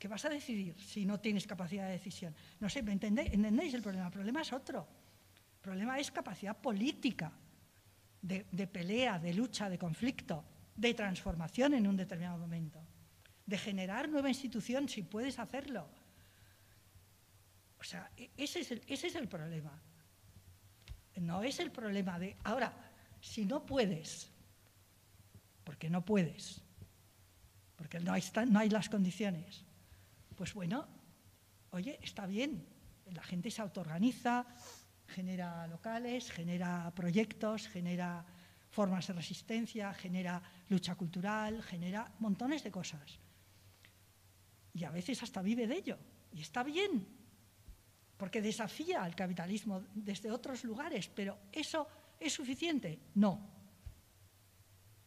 ¿Qué 0.00 0.08
vas 0.08 0.24
a 0.24 0.30
decidir 0.30 0.74
si 0.80 1.04
no 1.04 1.20
tienes 1.20 1.46
capacidad 1.46 1.84
de 1.84 1.92
decisión? 1.92 2.34
No 2.58 2.70
sé, 2.70 2.82
¿me 2.82 2.92
entendéis? 2.92 3.34
¿Entendéis 3.34 3.74
el 3.74 3.82
problema? 3.82 4.06
El 4.06 4.12
problema 4.12 4.40
es 4.40 4.50
otro. 4.50 4.88
El 5.56 5.60
problema 5.60 5.98
es 5.98 6.10
capacidad 6.10 6.56
política, 6.56 7.30
de, 8.22 8.66
pelea, 8.66 9.18
de 9.18 9.34
lucha, 9.34 9.68
de 9.68 9.76
conflicto, 9.76 10.42
de 10.74 10.94
transformación 10.94 11.74
en 11.74 11.86
un 11.86 11.98
determinado 11.98 12.38
momento, 12.38 12.80
de 13.50 13.58
generar 13.58 14.08
nueva 14.08 14.28
institución 14.28 14.88
si 14.88 15.02
puedes 15.02 15.40
hacerlo. 15.40 15.88
O 17.80 17.84
sea, 17.84 18.08
e, 18.16 18.30
ese 18.36 18.60
es 18.60 18.70
el, 18.70 18.80
ese 18.86 19.08
es 19.08 19.16
el 19.16 19.26
problema. 19.26 19.74
No 21.16 21.42
es 21.42 21.58
el 21.58 21.72
problema 21.72 22.18
de, 22.18 22.36
ahora, 22.44 22.72
si 23.20 23.44
no 23.44 23.66
puedes, 23.66 24.30
porque 25.64 25.90
no 25.90 26.04
puedes, 26.04 26.62
porque 27.76 27.98
no 27.98 28.12
hay, 28.12 28.22
no 28.48 28.60
hay 28.60 28.70
las 28.70 28.88
condiciones, 28.88 29.64
pues 30.36 30.54
bueno, 30.54 30.86
oye, 31.72 31.98
está 32.02 32.26
bien, 32.26 32.64
la 33.12 33.22
gente 33.22 33.50
se 33.50 33.60
autoorganiza, 33.60 34.46
genera 35.08 35.66
locales, 35.66 36.30
genera 36.30 36.92
proyectos, 36.94 37.66
genera 37.66 38.24
formas 38.70 39.08
de 39.08 39.14
resistencia, 39.14 39.92
genera 39.92 40.40
lucha 40.68 40.94
cultural, 40.94 41.62
genera 41.64 42.12
montones 42.20 42.62
de 42.62 42.70
cosas. 42.70 43.18
Y 44.74 44.84
a 44.84 44.90
veces 44.90 45.22
hasta 45.22 45.42
vive 45.42 45.66
de 45.66 45.76
ello. 45.76 45.98
Y 46.32 46.40
está 46.40 46.62
bien, 46.62 47.06
porque 48.16 48.42
desafía 48.42 49.02
al 49.02 49.14
capitalismo 49.14 49.82
desde 49.94 50.30
otros 50.30 50.64
lugares, 50.64 51.08
pero 51.08 51.38
¿eso 51.50 51.86
es 52.18 52.32
suficiente? 52.32 52.98
No, 53.14 53.40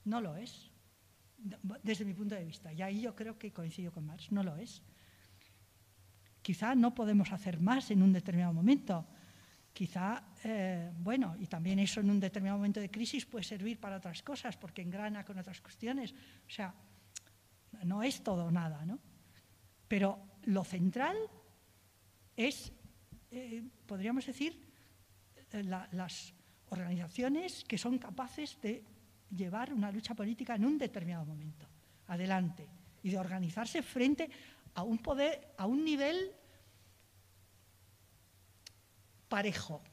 no 0.06 0.20
lo 0.20 0.36
es. 0.36 0.70
desde 1.84 2.06
mi 2.06 2.14
punto 2.14 2.36
de 2.36 2.46
vista. 2.46 2.72
Y 2.74 2.82
ahí 2.82 3.02
yo 3.02 3.16
creo 3.16 3.38
que 3.38 3.52
coincido 3.52 3.92
con 3.92 4.06
Marx, 4.06 4.32
no 4.32 4.44
lo 4.44 4.56
es. 4.58 4.82
Quizá 6.42 6.76
no 6.76 6.94
podemos 6.94 7.32
hacer 7.32 7.60
más 7.60 7.92
en 7.92 8.02
un 8.02 8.12
determinado 8.12 8.54
momento. 8.54 9.06
Quizá, 9.74 10.24
eh, 10.44 10.92
bueno, 11.00 11.36
y 11.40 11.48
también 11.48 11.80
eso 11.80 12.00
en 12.00 12.10
un 12.10 12.20
determinado 12.20 12.58
momento 12.58 12.80
de 12.80 12.90
crisis 12.90 13.26
puede 13.26 13.44
servir 13.44 13.80
para 13.80 13.98
otras 13.98 14.22
cosas, 14.24 14.58
porque 14.58 14.82
engrana 14.82 15.24
con 15.24 15.38
otras 15.38 15.62
cuestiones. 15.62 16.14
O 16.48 16.50
sea, 16.50 16.74
no 17.84 18.04
es 18.04 18.24
todo 18.24 18.52
nada, 18.52 18.86
¿no? 18.86 19.00
Pero 19.94 20.18
lo 20.46 20.64
central 20.64 21.16
es, 22.36 22.74
eh, 23.30 23.62
podríamos 23.86 24.26
decir, 24.26 24.58
eh, 25.52 25.64
las 25.64 26.34
organizaciones 26.70 27.64
que 27.66 27.78
son 27.78 28.00
capaces 28.00 28.60
de 28.60 28.84
llevar 29.30 29.72
una 29.72 29.92
lucha 29.92 30.16
política 30.16 30.56
en 30.56 30.66
un 30.66 30.80
determinado 30.80 31.26
momento, 31.26 31.70
adelante, 32.08 32.68
y 33.04 33.12
de 33.12 33.20
organizarse 33.20 33.84
frente 33.84 34.32
a 34.74 34.82
un 34.82 34.98
poder, 34.98 35.54
a 35.60 35.68
un 35.68 35.86
nivel 35.86 36.34
parejo. 39.30 39.84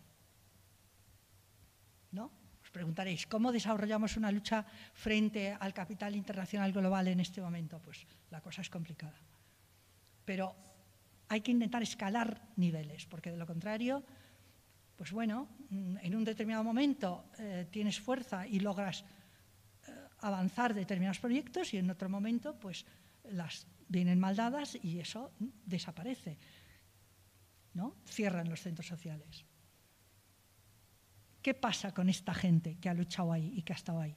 ¿No? 2.13 2.33
Os 2.63 2.71
preguntaréis, 2.71 3.27
¿cómo 3.27 3.53
desarrollamos 3.53 4.17
una 4.17 4.33
lucha 4.33 4.65
frente 4.95 5.53
al 5.61 5.75
capital 5.75 6.17
internacional 6.17 6.73
global 6.73 7.09
en 7.09 7.21
este 7.21 7.43
momento? 7.43 7.79
Pues 7.85 8.07
la 8.31 8.41
cosa 8.41 8.63
es 8.63 8.71
complicada. 8.71 9.21
Pero 10.25 10.55
hay 11.29 11.41
que 11.41 11.51
intentar 11.51 11.83
escalar 11.83 12.49
niveles, 12.57 13.07
porque 13.07 13.31
de 13.31 13.37
lo 13.37 13.47
contrario, 13.47 14.05
pues 14.97 15.13
bueno, 15.13 15.49
mm, 15.71 15.99
en 16.03 16.15
un 16.15 16.25
determinado 16.25 16.65
momento 16.65 17.31
eh, 17.39 17.67
tienes 17.71 18.01
fuerza 18.01 18.47
y 18.47 18.61
logras 18.61 19.05
eh, 19.87 19.93
avanzar 20.19 20.75
determinados 20.75 21.21
proyectos 21.21 21.73
y 21.73 21.79
en 21.79 21.91
otro 21.91 22.09
momento, 22.09 22.59
pues 22.59 22.85
las 23.25 23.67
vienen 23.89 24.21
mal 24.21 24.37
dadas 24.37 24.79
y 24.83 24.99
eso 24.99 25.33
desaparece. 25.39 26.39
¿no? 27.75 27.97
Cierran 28.07 28.49
los 28.49 28.61
centros 28.61 28.87
sociales. 28.87 29.45
¿Qué 31.43 31.55
pasa 31.55 31.95
con 31.95 32.09
esta 32.09 32.35
gente 32.35 32.77
que 32.79 32.89
ha 32.89 32.95
luchado 32.95 33.33
ahí 33.33 33.53
y 33.57 33.63
que 33.63 33.73
ha 33.73 33.77
estado 33.77 34.01
ahí? 34.01 34.17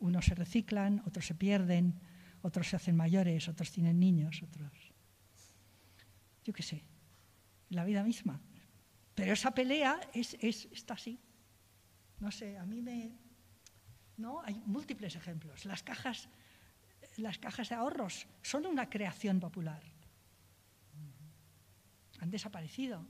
Unos 0.00 0.26
se 0.26 0.34
reciclan, 0.34 1.02
otros 1.06 1.26
se 1.26 1.34
pierden, 1.34 2.00
otros 2.42 2.68
se 2.68 2.76
hacen 2.76 2.96
mayores, 2.96 3.48
otros 3.48 3.70
tienen 3.70 3.98
niños, 3.98 4.42
otros... 4.42 4.72
Yo 6.44 6.52
qué 6.52 6.62
sé, 6.62 6.82
la 7.70 7.84
vida 7.84 8.02
misma. 8.02 8.40
Pero 9.14 9.32
esa 9.32 9.52
pelea 9.52 10.00
es, 10.12 10.34
está 10.34 10.94
así. 10.94 11.18
No 12.18 12.30
sé, 12.30 12.58
a 12.58 12.64
mí 12.64 12.82
me... 12.82 13.12
¿no? 14.16 14.40
Hay 14.42 14.60
múltiples 14.66 15.14
ejemplos. 15.16 15.64
Las 15.64 15.82
cajas, 15.82 16.28
las 17.16 17.38
cajas 17.38 17.68
de 17.68 17.76
ahorros 17.76 18.26
son 18.42 18.66
una 18.66 18.88
creación 18.90 19.38
popular. 19.38 19.82
Han 22.20 22.30
desaparecido. 22.30 23.06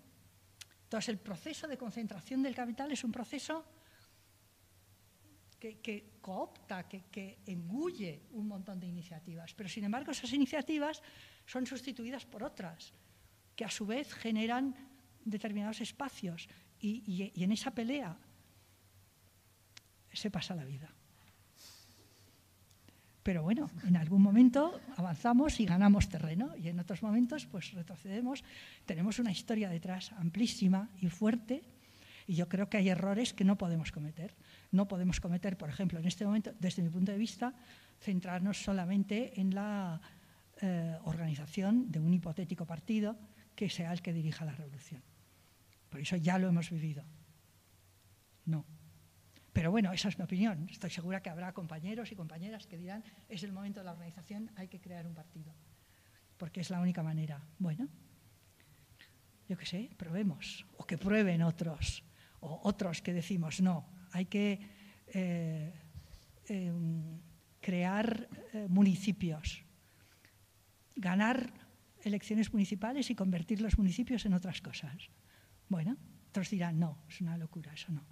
Entonces, 0.85 1.09
el 1.09 1.19
proceso 1.19 1.67
de 1.69 1.79
concentración 1.79 2.43
del 2.43 2.55
capital 2.55 2.93
es 2.93 3.03
un 3.05 3.13
proceso 3.13 3.65
que, 5.63 6.19
coopta, 6.21 6.89
que, 6.89 7.39
engulle 7.47 8.27
un 8.33 8.49
montón 8.49 8.81
de 8.81 8.87
iniciativas. 8.87 9.55
Pero, 9.55 9.69
sin 9.69 9.85
embargo, 9.85 10.11
esas 10.11 10.33
iniciativas 10.33 11.03
son 11.47 11.67
sustituidas 11.67 12.27
por 12.27 12.43
otras, 12.43 12.93
que 13.55 13.65
a 13.65 13.71
su 13.71 13.87
vez 13.87 14.13
generan 14.13 14.75
determinados 15.25 15.81
espacios. 15.81 16.49
Y, 16.81 17.31
y 17.35 17.45
en 17.45 17.53
esa 17.53 17.71
pelea 17.71 18.19
se 20.13 20.31
pasa 20.31 20.57
la 20.57 20.65
vida. 20.65 20.91
Pero 23.23 23.43
bueno, 23.45 23.71
en 23.87 23.97
algún 23.97 24.21
momento 24.21 24.81
avanzamos 24.97 25.61
y 25.61 25.65
ganamos 25.65 26.09
terreno 26.09 26.57
y 26.57 26.69
en 26.69 26.81
otros 26.81 27.03
momentos 27.03 27.47
pues 27.47 27.73
retrocedemos. 27.73 28.43
Tenemos 28.85 29.21
una 29.21 29.31
historia 29.31 29.71
detrás 29.71 30.11
amplísima 30.13 30.91
y 31.01 31.09
fuerte 31.09 31.63
y 32.27 32.35
yo 32.35 32.49
creo 32.49 32.69
que 32.69 32.79
hay 32.79 32.89
errores 32.89 33.33
que 33.33 33.45
no 33.45 33.57
podemos 33.57 33.93
cometer. 33.93 34.35
No 34.73 34.89
podemos 34.89 35.21
cometer, 35.21 35.57
por 35.57 35.69
ejemplo, 35.69 35.99
en 35.99 36.07
este 36.07 36.25
momento, 36.25 36.53
desde 36.59 36.83
mi 36.83 36.89
punto 36.89 37.13
de 37.13 37.19
vista, 37.19 37.55
centrarnos 38.01 38.63
solamente 38.63 39.39
en 39.41 39.55
la 39.55 40.01
eh, 40.61 40.97
organización 41.05 41.91
de 41.93 42.01
un 42.01 42.13
hipotético 42.13 42.67
partido 42.67 43.17
que 43.55 43.69
sea 43.69 43.93
el 43.93 44.01
que 44.01 44.13
dirija 44.13 44.45
la 44.45 44.53
revolución. 44.53 45.03
Por 45.91 46.01
eso 46.01 46.17
ya 46.17 46.39
lo 46.39 46.49
hemos 46.49 46.71
vivido. 46.71 47.05
No. 48.47 48.65
Pero 49.53 49.71
bueno, 49.71 49.93
esa 49.93 50.09
es 50.09 50.19
mi 50.19 50.25
opinión. 50.25 50.67
Estoy 50.71 50.89
segura 50.89 51.21
que 51.21 51.29
habrá 51.29 51.53
compañeros 51.53 52.11
y 52.11 52.17
compañeras 52.17 52.67
que 52.67 52.79
dirán, 52.79 53.05
es 53.29 53.43
el 53.43 53.53
momento 53.53 53.81
de 53.81 53.85
la 53.85 53.93
organización, 53.93 54.51
hay 54.57 54.69
que 54.69 54.81
crear 54.81 55.07
un 55.07 55.15
partido, 55.15 55.55
porque 56.39 56.61
es 56.63 56.71
la 56.71 56.81
única 56.81 57.03
manera. 57.03 57.45
Bueno, 57.59 57.89
yo 59.49 59.59
qué 59.59 59.67
sé, 59.67 59.91
probemos, 59.99 60.65
o 60.79 60.87
que 60.87 60.97
prueben 60.97 61.43
otros, 61.43 62.03
o 62.41 62.61
otros 62.65 63.03
que 63.03 63.13
decimos, 63.13 63.61
no, 63.61 63.85
hay 64.13 64.27
que 64.27 64.61
eh, 65.09 65.73
em, 66.47 67.21
crear 67.61 68.29
eh, 68.53 68.67
municipios, 68.69 69.65
ganar 70.97 71.53
elecciones 72.03 72.53
municipales 72.53 73.11
y 73.11 73.15
convertir 73.15 73.61
los 73.61 73.79
municipios 73.79 74.27
en 74.27 74.35
otras 74.35 74.61
cosas. 74.61 75.11
Bueno, 75.69 75.97
otros 76.29 76.51
dirán, 76.51 76.79
no, 76.79 76.99
es 77.09 77.21
una 77.21 77.37
locura, 77.37 77.73
eso 77.73 77.93
no. 77.93 78.05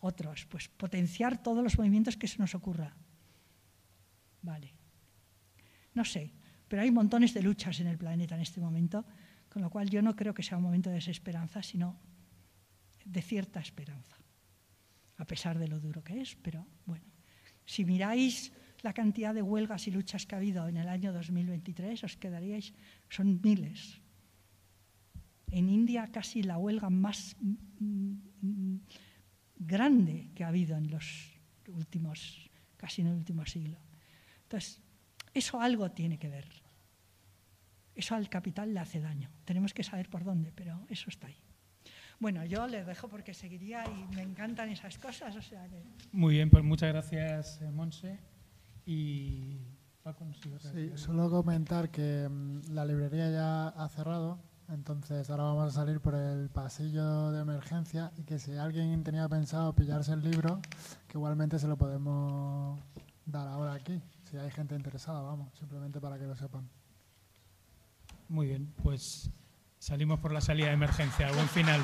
Otros, 0.00 0.46
pues 0.46 0.68
potenciar 0.68 1.42
todos 1.42 1.62
los 1.62 1.78
movimientos 1.78 2.16
que 2.16 2.28
se 2.28 2.38
nos 2.38 2.54
ocurra. 2.54 2.96
Vale. 4.42 4.74
No 5.94 6.04
sé, 6.04 6.32
pero 6.68 6.82
hay 6.82 6.90
montones 6.90 7.32
de 7.32 7.42
luchas 7.42 7.80
en 7.80 7.86
el 7.86 7.96
planeta 7.98 8.34
en 8.34 8.42
este 8.42 8.60
momento, 8.60 9.04
con 9.48 9.62
lo 9.62 9.70
cual 9.70 9.88
yo 9.88 10.02
no 10.02 10.14
creo 10.14 10.34
que 10.34 10.42
sea 10.42 10.58
un 10.58 10.64
momento 10.64 10.90
de 10.90 10.96
desesperanza, 10.96 11.62
sino 11.62 11.98
de 13.04 13.22
cierta 13.22 13.60
esperanza, 13.60 14.16
a 15.16 15.24
pesar 15.24 15.58
de 15.58 15.68
lo 15.68 15.80
duro 15.80 16.02
que 16.02 16.20
es, 16.20 16.36
pero 16.36 16.66
bueno. 16.84 17.04
Si 17.64 17.84
miráis 17.84 18.52
la 18.82 18.92
cantidad 18.92 19.34
de 19.34 19.42
huelgas 19.42 19.88
y 19.88 19.90
luchas 19.90 20.26
que 20.26 20.34
ha 20.34 20.38
habido 20.38 20.68
en 20.68 20.76
el 20.76 20.88
año 20.88 21.12
2023, 21.12 22.04
os 22.04 22.16
quedaríais, 22.16 22.74
son 23.08 23.40
miles. 23.42 24.00
En 25.50 25.68
India 25.68 26.06
casi 26.12 26.42
la 26.42 26.58
huelga 26.58 26.90
más 26.90 27.36
grande 29.56 30.30
que 30.34 30.44
ha 30.44 30.48
habido 30.48 30.76
en 30.76 30.90
los 30.90 31.40
últimos, 31.68 32.50
casi 32.76 33.02
en 33.02 33.08
el 33.08 33.14
último 33.14 33.46
siglo. 33.46 33.78
Entonces, 34.42 34.82
eso 35.34 35.60
algo 35.60 35.90
tiene 35.90 36.18
que 36.18 36.28
ver. 36.28 36.46
Eso 37.94 38.14
al 38.14 38.28
capital 38.28 38.74
le 38.74 38.80
hace 38.80 39.00
daño. 39.00 39.30
Tenemos 39.44 39.72
que 39.72 39.82
saber 39.82 40.08
por 40.08 40.22
dónde, 40.22 40.52
pero 40.52 40.86
eso 40.90 41.08
está 41.08 41.26
ahí. 41.28 41.45
Bueno, 42.18 42.44
yo 42.44 42.66
le 42.66 42.84
dejo 42.84 43.08
porque 43.08 43.34
seguiría 43.34 43.84
y 43.86 44.14
me 44.14 44.22
encantan 44.22 44.70
esas 44.70 44.98
cosas. 44.98 45.36
O 45.36 45.42
sea 45.42 45.66
Muy 46.12 46.34
bien, 46.34 46.50
pues 46.50 46.64
muchas 46.64 46.92
gracias, 46.92 47.60
eh, 47.60 47.70
Monse. 47.70 48.18
Y 48.86 49.58
sí, 50.72 50.92
solo 50.94 51.28
comentar 51.28 51.90
que 51.90 52.28
mm, 52.28 52.72
la 52.72 52.84
librería 52.84 53.30
ya 53.30 53.68
ha 53.68 53.88
cerrado 53.88 54.38
entonces 54.68 55.30
ahora 55.30 55.44
vamos 55.44 55.68
a 55.68 55.70
salir 55.70 56.00
por 56.00 56.14
el 56.16 56.48
pasillo 56.48 57.30
de 57.30 57.40
emergencia 57.40 58.12
y 58.16 58.24
que 58.24 58.38
si 58.38 58.56
alguien 58.56 59.04
tenía 59.04 59.28
pensado 59.28 59.72
pillarse 59.74 60.12
el 60.12 60.22
libro, 60.22 60.60
que 61.06 61.18
igualmente 61.18 61.58
se 61.58 61.68
lo 61.68 61.76
podemos 61.76 62.80
dar 63.24 63.46
ahora 63.46 63.74
aquí, 63.74 64.02
si 64.28 64.36
hay 64.36 64.50
gente 64.50 64.74
interesada, 64.74 65.20
vamos, 65.20 65.56
simplemente 65.56 66.00
para 66.00 66.18
que 66.18 66.26
lo 66.26 66.34
sepan. 66.34 66.68
Muy 68.28 68.48
bien, 68.48 68.72
pues 68.82 69.30
salimos 69.86 70.18
por 70.18 70.32
la 70.32 70.40
salida 70.40 70.66
de 70.66 70.72
emergencia. 70.72 71.30
Buen 71.30 71.48
final. 71.48 71.80